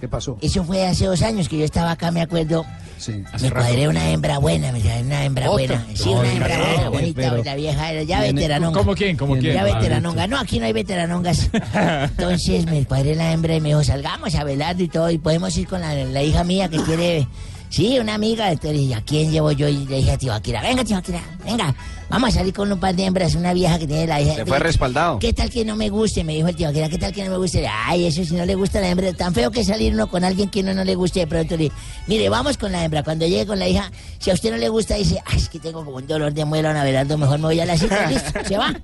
¿Qué 0.00 0.08
pasó? 0.08 0.36
eso 0.40 0.64
fue 0.64 0.86
hace 0.86 1.06
dos 1.06 1.22
años 1.22 1.48
que 1.48 1.58
yo 1.58 1.64
estaba 1.64 1.92
acá, 1.92 2.10
me 2.10 2.20
acuerdo. 2.22 2.64
Sí. 2.98 3.24
Me 3.40 3.50
cuadré 3.50 3.88
una 3.88 4.10
hembra 4.10 4.38
buena, 4.38 4.70
me 4.70 4.78
una 5.02 5.24
hembra 5.24 5.50
¿Otra? 5.50 5.66
buena. 5.78 5.86
Sí, 5.94 6.10
No, 6.14 6.20
una 6.20 6.32
hembra 6.32 6.56
no, 6.58 6.64
buena, 6.64 6.88
bonita, 6.90 7.20
pero- 7.30 7.44
la 7.44 7.54
vieja 7.56 7.90
era 7.92 8.02
ya 8.04 8.20
veteranonga. 8.20 8.78
¿Cómo 8.78 8.94
quién? 8.94 9.16
¿Cómo 9.16 9.32
quién? 9.36 9.54
Ya 9.54 9.62
Ah, 9.62 9.64
veteranonga. 9.64 10.26
No, 10.28 10.38
aquí 10.38 10.60
no 10.60 10.66
hay 10.66 10.72
veteranongas. 10.72 11.50
Entonces 12.10 12.66
me 12.66 12.84
cuadré 12.84 13.16
la 13.16 13.32
hembra 13.32 13.56
y 13.56 13.60
me 13.60 13.70
dijo, 13.70 13.82
salgamos 13.82 14.34
a 14.36 14.44
Belardo 14.44 14.82
y 14.84 14.88
todo, 14.88 15.10
y 15.10 15.18
podemos 15.18 15.56
ir 15.56 15.66
con 15.66 15.80
la, 15.80 15.94
la 15.94 16.22
hija 16.22 16.44
mía 16.44 16.68
que 16.68 16.78
quiere... 16.82 17.26
Sí, 17.72 17.98
una 17.98 18.14
amiga. 18.14 18.52
Entonces 18.52 18.72
le 18.72 18.82
dije, 18.82 18.94
¿a 18.94 19.00
quién 19.00 19.32
llevo 19.32 19.50
yo? 19.50 19.66
Y 19.66 19.86
le 19.86 19.96
dije 19.96 20.12
a 20.12 20.18
Tibaquira, 20.18 20.60
venga, 20.60 20.84
Tibaquira, 20.84 21.22
venga. 21.42 21.74
Vamos 22.10 22.28
a 22.28 22.32
salir 22.32 22.52
con 22.52 22.70
un 22.70 22.78
par 22.78 22.94
de 22.94 23.06
hembras, 23.06 23.34
una 23.34 23.54
vieja 23.54 23.78
que 23.78 23.86
tiene 23.86 24.06
la 24.06 24.20
hija. 24.20 24.34
Se 24.34 24.44
fue 24.44 24.58
respaldado. 24.58 25.18
¿Qué 25.18 25.32
tal 25.32 25.48
que 25.48 25.64
no 25.64 25.74
me 25.74 25.88
guste? 25.88 26.22
Me 26.22 26.34
dijo 26.34 26.48
el 26.48 26.54
Tibaquira, 26.54 26.90
¿qué 26.90 26.98
tal 26.98 27.14
que 27.14 27.24
no 27.24 27.30
me 27.30 27.38
guste? 27.38 27.66
Ay, 27.66 28.04
eso 28.04 28.22
si 28.26 28.34
no 28.34 28.44
le 28.44 28.54
gusta 28.56 28.78
la 28.82 28.90
hembra, 28.90 29.10
tan 29.14 29.32
feo 29.32 29.50
que 29.50 29.64
salir 29.64 29.94
uno 29.94 30.06
con 30.06 30.22
alguien 30.22 30.50
que 30.50 30.60
uno 30.60 30.74
no 30.74 30.84
le 30.84 30.94
guste 30.94 31.20
de 31.20 31.26
pronto. 31.26 31.56
Le 31.56 31.64
dije, 31.64 31.76
mire, 32.08 32.28
vamos 32.28 32.58
con 32.58 32.72
la 32.72 32.84
hembra. 32.84 33.02
Cuando 33.02 33.26
llegue 33.26 33.46
con 33.46 33.58
la 33.58 33.66
hija, 33.66 33.90
si 34.18 34.30
a 34.30 34.34
usted 34.34 34.50
no 34.50 34.58
le 34.58 34.68
gusta, 34.68 34.96
dice, 34.96 35.22
ay, 35.24 35.38
es 35.38 35.48
que 35.48 35.58
tengo 35.58 35.82
como 35.82 35.96
un 35.96 36.06
dolor 36.06 36.34
de 36.34 36.44
muela, 36.44 36.78
a 36.78 36.84
Belardo, 36.84 37.16
mejor 37.16 37.38
me 37.38 37.46
voy 37.46 37.60
a 37.60 37.64
la 37.64 37.78
cita, 37.78 38.06
listo, 38.10 38.32
se 38.46 38.58
va. 38.58 38.74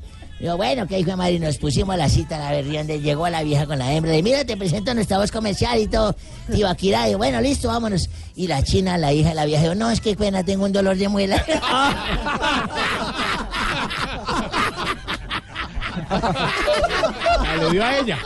Digo, 0.40 0.56
bueno, 0.56 0.86
que 0.86 0.98
hijo 1.00 1.10
de 1.10 1.16
madre, 1.16 1.38
nos 1.40 1.58
pusimos 1.58 1.94
a 1.94 1.96
la 1.96 2.08
cita 2.08 2.36
a 2.36 2.38
la 2.38 2.50
ver 2.52 2.64
donde 2.64 3.00
llegó 3.00 3.28
la 3.28 3.42
vieja 3.42 3.66
con 3.66 3.78
la 3.78 3.92
hembra. 3.92 4.16
Y 4.16 4.22
mira, 4.22 4.44
te 4.44 4.56
presento 4.56 4.94
nuestra 4.94 5.18
voz 5.18 5.32
comercial 5.32 5.80
y 5.80 5.88
todo. 5.88 6.14
Tibaquira, 6.52 7.08
y 7.08 7.14
bueno, 7.14 7.40
listo, 7.40 7.68
vámonos. 7.68 8.08
Y 8.36 8.46
la 8.46 8.62
china, 8.62 8.96
la 8.98 9.12
hija 9.12 9.30
de 9.30 9.34
la 9.34 9.46
vieja, 9.46 9.62
dijo, 9.62 9.74
no, 9.74 9.90
es 9.90 10.00
que 10.00 10.14
pena, 10.14 10.44
tengo 10.44 10.64
un 10.64 10.72
dolor 10.72 10.96
de 10.96 11.08
muela. 11.08 11.44
Ah, 16.10 17.56
lo 17.60 17.70
dio 17.70 17.84
a 17.84 17.98
ella. 17.98 18.18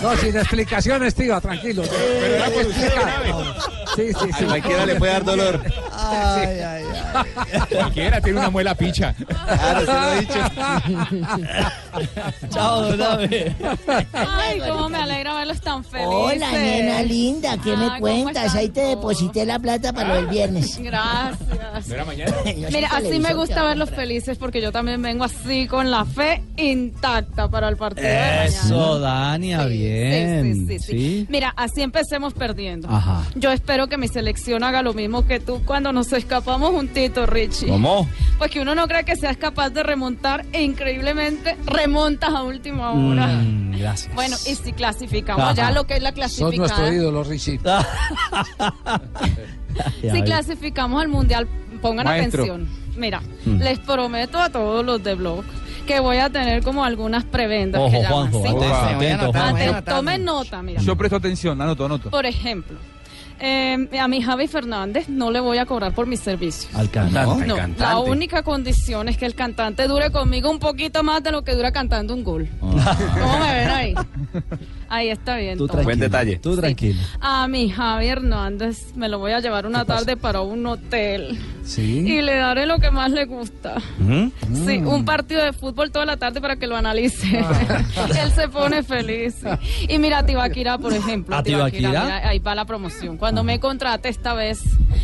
No, 0.00 0.16
sin 0.16 0.36
explicaciones, 0.36 1.14
tío, 1.14 1.40
tranquilo. 1.40 1.82
Pero 1.88 2.34
era 2.36 2.50
por 2.50 2.66
usted, 2.66 2.92
Sí, 3.96 4.08
sí, 4.12 4.32
sí. 4.38 4.44
A 4.44 4.46
cualquiera 4.46 4.86
le 4.86 4.94
puede 4.96 5.12
dar 5.12 5.24
dolor. 5.24 5.60
Ay, 5.92 6.60
ay, 6.60 6.84
ay. 7.14 7.60
Cualquiera 7.76 8.20
tiene 8.20 8.38
una 8.38 8.50
muela 8.50 8.74
picha. 8.74 9.14
Claro, 9.14 9.80
se 9.80 9.92
lo 9.92 10.12
he 10.12 10.20
dicho. 10.20 10.40
Chao, 12.50 12.82
don 12.82 13.02
Ave. 13.02 13.54
Ay, 14.12 14.60
cómo 14.68 14.88
me 14.88 14.98
alegra 14.98 15.34
verlos 15.34 15.60
tan 15.60 15.84
felices. 15.84 16.08
Hola, 16.12 16.52
nena 16.52 17.02
linda, 17.02 17.56
¿qué 17.62 17.76
me 17.76 17.86
¿cómo 17.86 18.00
cuentas? 18.00 18.54
Ahí 18.54 18.68
te 18.68 18.80
deposité 18.80 19.44
la 19.44 19.58
plata 19.58 19.92
para 19.92 20.14
del 20.14 20.26
viernes. 20.26 20.78
Gracias. 20.78 21.88
¿No 21.88 21.94
era 21.94 22.04
mañana? 22.04 22.32
Mira, 22.70 22.88
así 22.92 23.18
me 23.18 23.34
gusta 23.34 23.64
verlos 23.64 23.90
felices 23.90 24.38
porque 24.38 24.60
yo 24.60 24.72
también 24.72 25.02
vengo 25.02 25.24
así 25.24 25.66
con 25.66 25.90
la 25.90 26.04
fe 26.04 26.42
intacta 26.56 27.48
para 27.48 27.68
el 27.68 27.76
partido 27.76 28.06
de 28.06 28.14
mañana. 28.14 28.44
Eso, 28.44 28.98
Dania, 29.00 29.64
bien. 29.66 30.54
Sí, 30.54 30.66
sí, 30.66 30.78
sí, 30.78 30.92
sí. 30.92 31.26
Mira, 31.28 31.52
así 31.56 31.82
empecemos 31.82 32.34
perdiendo. 32.34 32.88
Ajá. 32.88 33.22
Yo 33.34 33.50
espero 33.50 33.79
que 33.88 33.96
mi 33.98 34.08
selección 34.08 34.62
haga 34.64 34.82
lo 34.82 34.94
mismo 34.94 35.26
que 35.26 35.40
tú 35.40 35.62
cuando 35.64 35.92
nos 35.92 36.12
escapamos 36.12 36.70
juntito, 36.70 37.26
Richie. 37.26 37.68
¿Cómo? 37.68 38.08
Pues 38.38 38.50
que 38.50 38.60
uno 38.60 38.74
no 38.74 38.86
cree 38.88 39.04
que 39.04 39.16
seas 39.16 39.36
capaz 39.36 39.70
de 39.70 39.82
remontar 39.82 40.44
e 40.52 40.62
increíblemente 40.62 41.56
remontas 41.66 42.30
a 42.34 42.42
última 42.42 42.92
hora. 42.92 43.26
Mm, 43.28 43.78
gracias. 43.78 44.14
Bueno, 44.14 44.36
y 44.46 44.54
si 44.54 44.72
clasificamos 44.72 45.44
Ajá. 45.44 45.54
ya 45.54 45.70
lo 45.72 45.84
que 45.86 45.94
es 45.94 46.02
la 46.02 46.10
Sos 46.10 46.14
clasificada. 46.16 46.56
nuestro 46.56 46.92
ídolo, 46.92 47.24
Richie. 47.24 47.60
Ya 50.02 50.12
Si 50.14 50.22
clasificamos 50.22 51.00
al 51.00 51.08
mundial, 51.08 51.46
pongan 51.80 52.04
Maestro. 52.06 52.42
atención. 52.42 52.68
Mira, 52.96 53.22
Mm. 53.46 53.58
les 53.62 53.78
prometo 53.78 54.38
a 54.40 54.50
todos 54.50 54.84
los 54.84 55.02
de 55.02 55.14
blog 55.14 55.44
que 55.86 56.00
voy 56.00 56.18
a 56.18 56.28
tener 56.28 56.62
como 56.62 56.84
algunas 56.84 57.24
prebendas 57.24 57.80
Ojo, 57.80 57.90
que 57.90 58.02
llaman, 58.02 58.30
Juanjo, 58.30 58.42
¿sí? 58.42 58.48
atento, 58.84 59.82
tomen 59.84 60.24
nota, 60.24 60.62
mira. 60.62 60.80
Yo 60.82 60.96
presto 60.96 61.16
atención, 61.16 61.60
anoto, 61.62 61.84
anoto. 61.86 62.10
Por 62.10 62.26
ejemplo, 62.26 62.76
eh, 63.40 63.88
a 63.98 64.08
mi 64.08 64.22
Javi 64.22 64.46
Fernández 64.46 65.08
no 65.08 65.30
le 65.30 65.40
voy 65.40 65.58
a 65.58 65.66
cobrar 65.66 65.94
por 65.94 66.06
mis 66.06 66.20
servicios. 66.20 66.72
Al 66.74 66.90
cantante. 66.90 67.46
No, 67.46 67.56
la 67.78 67.98
única 67.98 68.42
condición 68.42 69.08
es 69.08 69.16
que 69.16 69.26
el 69.26 69.34
cantante 69.34 69.86
dure 69.88 70.10
conmigo 70.10 70.50
un 70.50 70.58
poquito 70.58 71.02
más 71.02 71.22
de 71.22 71.32
lo 71.32 71.42
que 71.42 71.54
dura 71.54 71.72
cantando 71.72 72.14
un 72.14 72.24
gol. 72.24 72.48
¿Cómo 72.60 73.38
me 73.38 73.54
ven 73.54 73.70
ahí? 73.70 73.94
Ahí 74.90 75.08
está 75.08 75.36
bien. 75.36 75.56
Tú 75.56 75.68
todo. 75.68 75.76
tranquilo. 75.78 75.84
Buen 75.84 76.00
detalle. 76.00 76.36
Tú 76.40 76.56
tranquilo. 76.56 77.00
A 77.20 77.46
mi 77.46 77.70
Javi 77.70 78.08
Hernández 78.08 78.92
me 78.96 79.08
lo 79.08 79.20
voy 79.20 79.30
a 79.32 79.38
llevar 79.40 79.64
una 79.64 79.84
tarde 79.84 80.16
para 80.16 80.40
un 80.40 80.66
hotel 80.66 81.38
Sí. 81.64 82.00
y 82.00 82.20
le 82.22 82.34
daré 82.34 82.66
lo 82.66 82.78
que 82.80 82.90
más 82.90 83.12
le 83.12 83.24
gusta. 83.26 83.76
¿Mm? 84.00 84.26
Sí, 84.66 84.78
un 84.78 85.04
partido 85.04 85.44
de 85.44 85.52
fútbol 85.52 85.92
toda 85.92 86.04
la 86.06 86.16
tarde 86.16 86.40
para 86.40 86.56
que 86.56 86.66
lo 86.66 86.76
analice. 86.76 87.38
Él 88.20 88.32
se 88.34 88.48
pone 88.48 88.82
feliz. 88.82 89.36
sí. 89.40 89.86
Y 89.88 89.98
mira, 89.98 90.18
a 90.18 90.26
Tibaquira, 90.26 90.76
por 90.76 90.92
ejemplo. 90.92 91.36
¿A 91.36 91.42
Tibaquira? 91.44 91.88
mira, 91.90 92.28
ahí 92.28 92.40
va 92.40 92.56
la 92.56 92.64
promoción. 92.64 93.16
Cuando 93.16 93.44
me 93.44 93.60
contrate 93.60 94.08
esta 94.08 94.34
vez, 94.34 94.60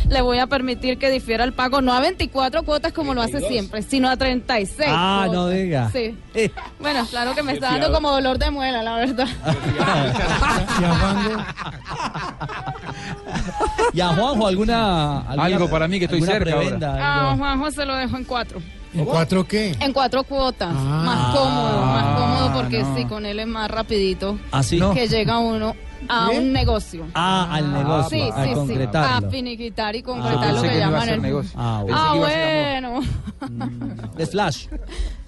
le 0.09 0.19
voy 0.21 0.39
a 0.39 0.47
permitir 0.47 0.97
que 0.97 1.09
difiera 1.09 1.45
el 1.45 1.53
pago 1.53 1.79
no 1.81 1.93
a 1.93 2.01
24 2.01 2.63
cuotas 2.63 2.91
como 2.91 3.13
lo 3.13 3.21
hace 3.21 3.39
siempre, 3.47 3.81
sino 3.83 4.09
a 4.09 4.17
36. 4.17 4.89
Ah, 4.91 5.27
no 5.31 5.47
diga. 5.47 5.89
Sí. 5.91 6.17
Eh. 6.33 6.51
Bueno, 6.81 7.05
claro 7.09 7.33
que 7.33 7.41
me 7.43 7.53
está 7.53 7.71
dando 7.71 7.93
como 7.93 8.11
dolor 8.11 8.37
de 8.37 8.51
muela, 8.51 8.83
la 8.83 8.95
verdad. 8.97 9.27
Y 13.93 14.01
a 14.01 14.07
Juanjo, 14.09 14.47
¿alguna, 14.47 15.19
alguna 15.21 15.43
Algo 15.45 15.69
para 15.69 15.87
mí 15.87 15.99
que 15.99 16.05
estoy 16.05 16.21
cerca 16.21 16.57
prebenda, 16.57 16.95
A 16.95 17.29
algo? 17.31 17.37
Juanjo 17.37 17.71
se 17.71 17.85
lo 17.85 17.95
dejo 17.95 18.17
en 18.17 18.23
cuatro. 18.25 18.61
¿En 18.93 19.05
cuatro 19.05 19.47
qué? 19.47 19.75
En 19.79 19.93
cuatro 19.93 20.23
cuotas. 20.23 20.73
más 20.73 21.35
cómodo, 21.35 21.85
más 21.85 22.19
cómodo 22.19 22.53
porque 22.53 22.85
sí, 22.95 23.05
con 23.05 23.25
él 23.25 23.39
es 23.39 23.47
más 23.47 23.69
rapidito. 23.69 24.37
¿Ah, 24.51 24.63
sí? 24.63 24.79
Que 24.93 25.07
llega 25.07 25.37
uno 25.39 25.75
a 26.09 26.29
un 26.29 26.51
negocio. 26.53 27.05
Ah, 27.13 27.47
al 27.51 27.73
negocio, 27.73 28.09
Sí, 28.09 28.29
a 28.33 28.43
sí, 28.43 28.49
sí. 28.49 28.55
concretarlo. 28.55 29.27
A 29.27 29.31
finiquitar 29.31 29.95
y 29.95 29.99
Ah, 29.99 30.03
concretar 30.03 30.53
lo 30.53 30.61
pensé 30.61 30.61
que 30.61 30.67
que 30.67 30.67
no 30.67 30.75
iba 30.77 30.85
a 30.87 30.89
llaman 30.89 31.05
ser 31.05 31.13
el... 31.15 31.21
negocio. 31.21 31.51
Ah, 31.55 31.81
bueno. 31.83 31.97
Ah, 31.99 32.11
Pensé 32.13 32.13
que 32.13 32.17
iba 32.17 32.27
a 32.27 32.71
ser 32.71 33.49
bueno. 33.49 34.13
De 34.15 34.27
Flash. 34.27 34.67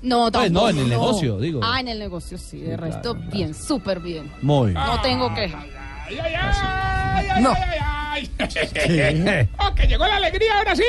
No, 0.02 0.32
Pues 0.32 0.50
no, 0.50 0.62
tampoco. 0.62 0.70
en 0.70 0.78
el 0.78 0.90
negocio, 0.90 1.40
digo. 1.40 1.60
Ah, 1.62 1.82
en 1.82 1.90
el 1.90 2.00
negocio, 2.00 2.38
sí. 2.38 2.62
De 2.62 2.78
resto, 2.78 3.16
bien, 3.16 3.54
súper 3.54 4.00
bien. 4.00 4.32
Muy. 4.42 4.72
No 4.72 5.02
tengo 5.02 5.34
queja. 5.36 5.62
No. 7.42 7.54
¡Oh, 9.60 9.76
que 9.76 9.88
llegó 9.88 10.08
la 10.08 10.16
alegría 10.16 10.58
ahora 10.58 10.76
sí! 10.76 10.84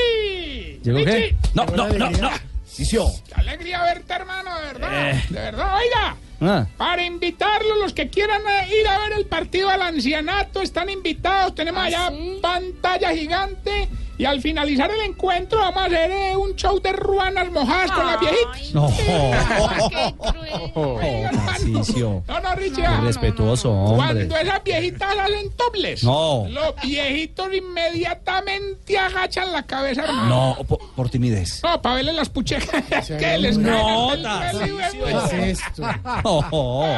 ¿Llegó 0.82 0.98
qué? 1.04 1.36
No, 1.54 1.64
no, 1.66 1.88
no, 1.88 2.10
no. 2.10 2.30
¡Qué 2.76 3.34
alegría 3.34 3.82
verte, 3.82 4.12
hermano! 4.14 4.50
De 4.58 4.66
verdad, 4.72 5.10
Eh. 5.10 5.24
de 5.28 5.40
verdad, 5.40 5.76
oiga. 5.76 6.16
Ah. 6.40 6.66
Para 6.76 7.04
invitarlos, 7.04 7.78
los 7.78 7.92
que 7.92 8.08
quieran 8.08 8.40
eh, 8.40 8.80
ir 8.80 8.88
a 8.88 8.98
ver 8.98 9.12
el 9.18 9.26
partido 9.26 9.68
al 9.68 9.82
ancianato, 9.82 10.62
están 10.62 10.88
invitados. 10.88 11.54
Tenemos 11.54 11.82
allá 11.82 12.10
pantalla 12.40 13.12
gigante. 13.14 13.88
Y 14.20 14.26
al 14.26 14.42
finalizar 14.42 14.90
el 14.90 15.00
encuentro 15.00 15.60
vamos 15.60 15.82
a 15.82 15.86
hacer 15.86 16.10
eh, 16.10 16.36
un 16.36 16.54
show 16.54 16.78
de 16.78 16.92
ruanas 16.92 17.50
mojadas 17.50 17.90
con 17.90 18.06
las 18.06 18.20
viejitas. 18.20 18.74
No. 18.74 18.86
Hermano. 18.90 20.16
Tarcisio. 21.46 22.22
No, 22.28 22.40
no, 22.40 22.54
Richie. 22.54 22.82
Qué 22.82 22.86
ah, 22.86 22.98
no, 22.98 23.06
respetuoso, 23.06 23.70
hombre. 23.72 24.26
Cuando 24.26 24.36
esas 24.36 24.62
viejitas 24.62 25.08
hacen 25.18 25.50
tobles, 25.56 26.04
No. 26.04 26.46
los 26.50 26.74
viejitos 26.82 27.48
inmediatamente 27.54 28.98
agachan 28.98 29.52
la 29.52 29.62
cabeza, 29.62 30.04
hermano. 30.04 30.54
No, 30.58 30.64
por, 30.64 30.78
por 30.94 31.08
timidez. 31.08 31.62
No, 31.62 31.80
para 31.80 31.94
verle 31.94 32.12
las 32.12 32.28
puchecas 32.28 32.84
que 33.18 33.38
les 33.38 33.56
No, 33.56 34.10
caen 34.18 34.56
el 34.60 34.68
hijo 34.68 34.80
de- 34.90 35.30
¿Qué 35.30 35.50
es 35.50 35.60
esto? 35.66 35.82
Oh, 36.24 36.44
oh. 36.50 36.96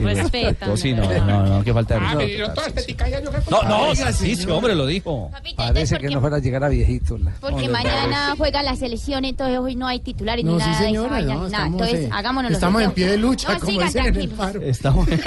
Respeta, 0.00 0.74
Sí, 0.76 0.94
no, 0.94 1.04
no, 1.04 1.42
no, 1.46 1.64
que 1.64 1.74
falta 1.74 1.94
de 1.94 2.00
Ah, 2.00 2.14
me 2.14 2.14
respeto. 2.14 2.26
dieron 2.26 2.54
toda 2.54 2.66
esta 2.68 2.80
etiqueta, 2.80 3.20
yo 3.20 3.30
creo 3.30 3.44
que- 3.44 3.50
No, 3.50 3.62
no, 3.64 3.94
Hombre, 4.48 4.74
lo 4.74 4.86
dijo. 4.86 5.30
Parece 5.56 5.98
que 5.98 6.08
no 6.08 6.20
fuera 6.20 6.36
a 6.36 6.40
llegar 6.40 6.64
a 6.64 6.68
viejito. 6.68 7.18
la- 7.18 7.32
Porque 7.40 7.68
mañana 7.68 8.34
juega 8.36 8.62
la 8.62 8.76
selección, 8.76 9.24
entonces 9.24 9.58
hoy 9.58 9.76
no 9.76 9.86
hay 9.86 10.00
titulares 10.00 10.44
No, 10.44 10.52
ni 10.52 10.58
nada 10.58 10.78
señora, 10.78 11.20
no, 11.20 11.26
ni 11.26 11.26
nada. 11.34 11.46
estamos, 11.46 11.72
Entonces, 11.82 12.00
eh, 12.06 12.10
hagámonos 12.12 12.52
estamos 12.52 12.82
en 12.82 12.90
pie 12.92 13.06
de 13.08 13.16
lucha, 13.18 13.58
como 13.58 13.80
dicen 13.80 14.00
en 14.00 14.06
el 14.06 14.12
tranquilos. 14.12 14.38
paro. 14.38 14.62
Estamos. 14.62 15.08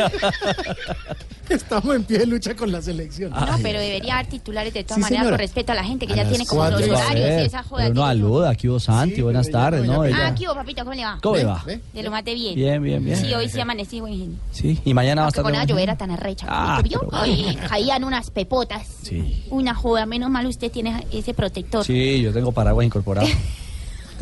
Estamos 1.49 1.95
en 1.97 2.03
pie 2.05 2.19
de 2.19 2.25
lucha 2.27 2.55
con 2.55 2.71
la 2.71 2.81
selección. 2.81 3.31
No, 3.31 3.45
pero 3.61 3.77
debería 3.79 4.13
haber 4.19 4.27
titulares 4.27 4.73
de 4.73 4.83
todas 4.85 4.95
Sí, 4.95 5.01
maneras 5.01 5.25
con 5.27 5.37
respeto 5.37 5.71
a 5.73 5.75
la 5.75 5.83
gente 5.83 6.07
que 6.07 6.13
A 6.13 6.17
ya 6.17 6.29
tiene 6.29 6.45
como 6.45 6.63
los 6.69 6.81
horarios 6.81 7.41
y 7.41 7.45
esa 7.45 7.61
joda. 7.63 7.83
Pero 7.83 7.93
no 7.95 8.05
aluda, 8.05 8.51
aquí 8.51 8.69
hubo 8.69 8.79
Santi, 8.79 9.21
buenas 9.21 9.49
tardes, 9.49 9.85
¿no? 9.85 10.03
Ah, 10.03 10.27
aquí 10.27 10.45
hubo, 10.47 10.55
papito, 10.55 10.83
¿cómo 10.85 10.93
le 10.95 11.03
va? 11.03 11.19
¿Cómo 11.21 11.35
le 11.35 11.43
va? 11.43 11.61
De 11.93 12.03
lo 12.03 12.09
más 12.11 12.23
de 12.23 12.33
bien. 12.35 12.55
Bien, 12.55 12.81
bien, 12.81 13.03
bien. 13.03 13.17
Sí, 13.17 13.33
hoy 13.33 13.49
sí 13.49 13.59
amanecí 13.59 13.99
buen 13.99 14.13
genio. 14.17 14.37
Sí, 14.51 14.79
y 14.85 14.93
mañana 14.93 15.23
va 15.23 15.27
a 15.27 15.29
estar. 15.29 15.43
con 15.43 15.51
llovera 15.53 15.93
genio. 15.93 15.97
tan 15.97 16.11
arrecha. 16.11 16.45
Ah, 16.49 16.81
¿Vio? 16.83 16.99
pero- 17.01 17.21
Ay, 17.21 17.57
caían 17.67 18.05
unas 18.05 18.29
pepotas. 18.31 18.87
Sí. 19.01 19.43
Una 19.49 19.73
joda, 19.73 20.05
menos 20.05 20.29
mal 20.29 20.45
usted 20.45 20.71
tiene 20.71 21.05
ese 21.11 21.33
protector. 21.33 21.85
Sí, 21.85 22.21
yo 22.21 22.31
tengo 22.33 22.51
paraguas 22.51 22.85
incorporado. 22.85 23.27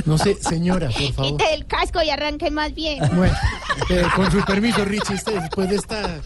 No 0.06 0.18
sé, 0.18 0.36
señora, 0.36 0.90
por 0.90 1.14
favor. 1.14 1.32
Quite 1.32 1.54
el 1.54 1.66
casco 1.66 2.02
y 2.02 2.10
arranque 2.10 2.50
más 2.52 2.74
bien. 2.74 3.00
Bueno, 3.18 3.36
eh, 3.90 4.04
con 4.16 4.32
su 4.32 4.40
permiso, 4.46 4.86
Richie, 4.86 5.16
este, 5.16 5.32
después 5.38 5.70
de 5.70 5.76
esta 5.76 6.22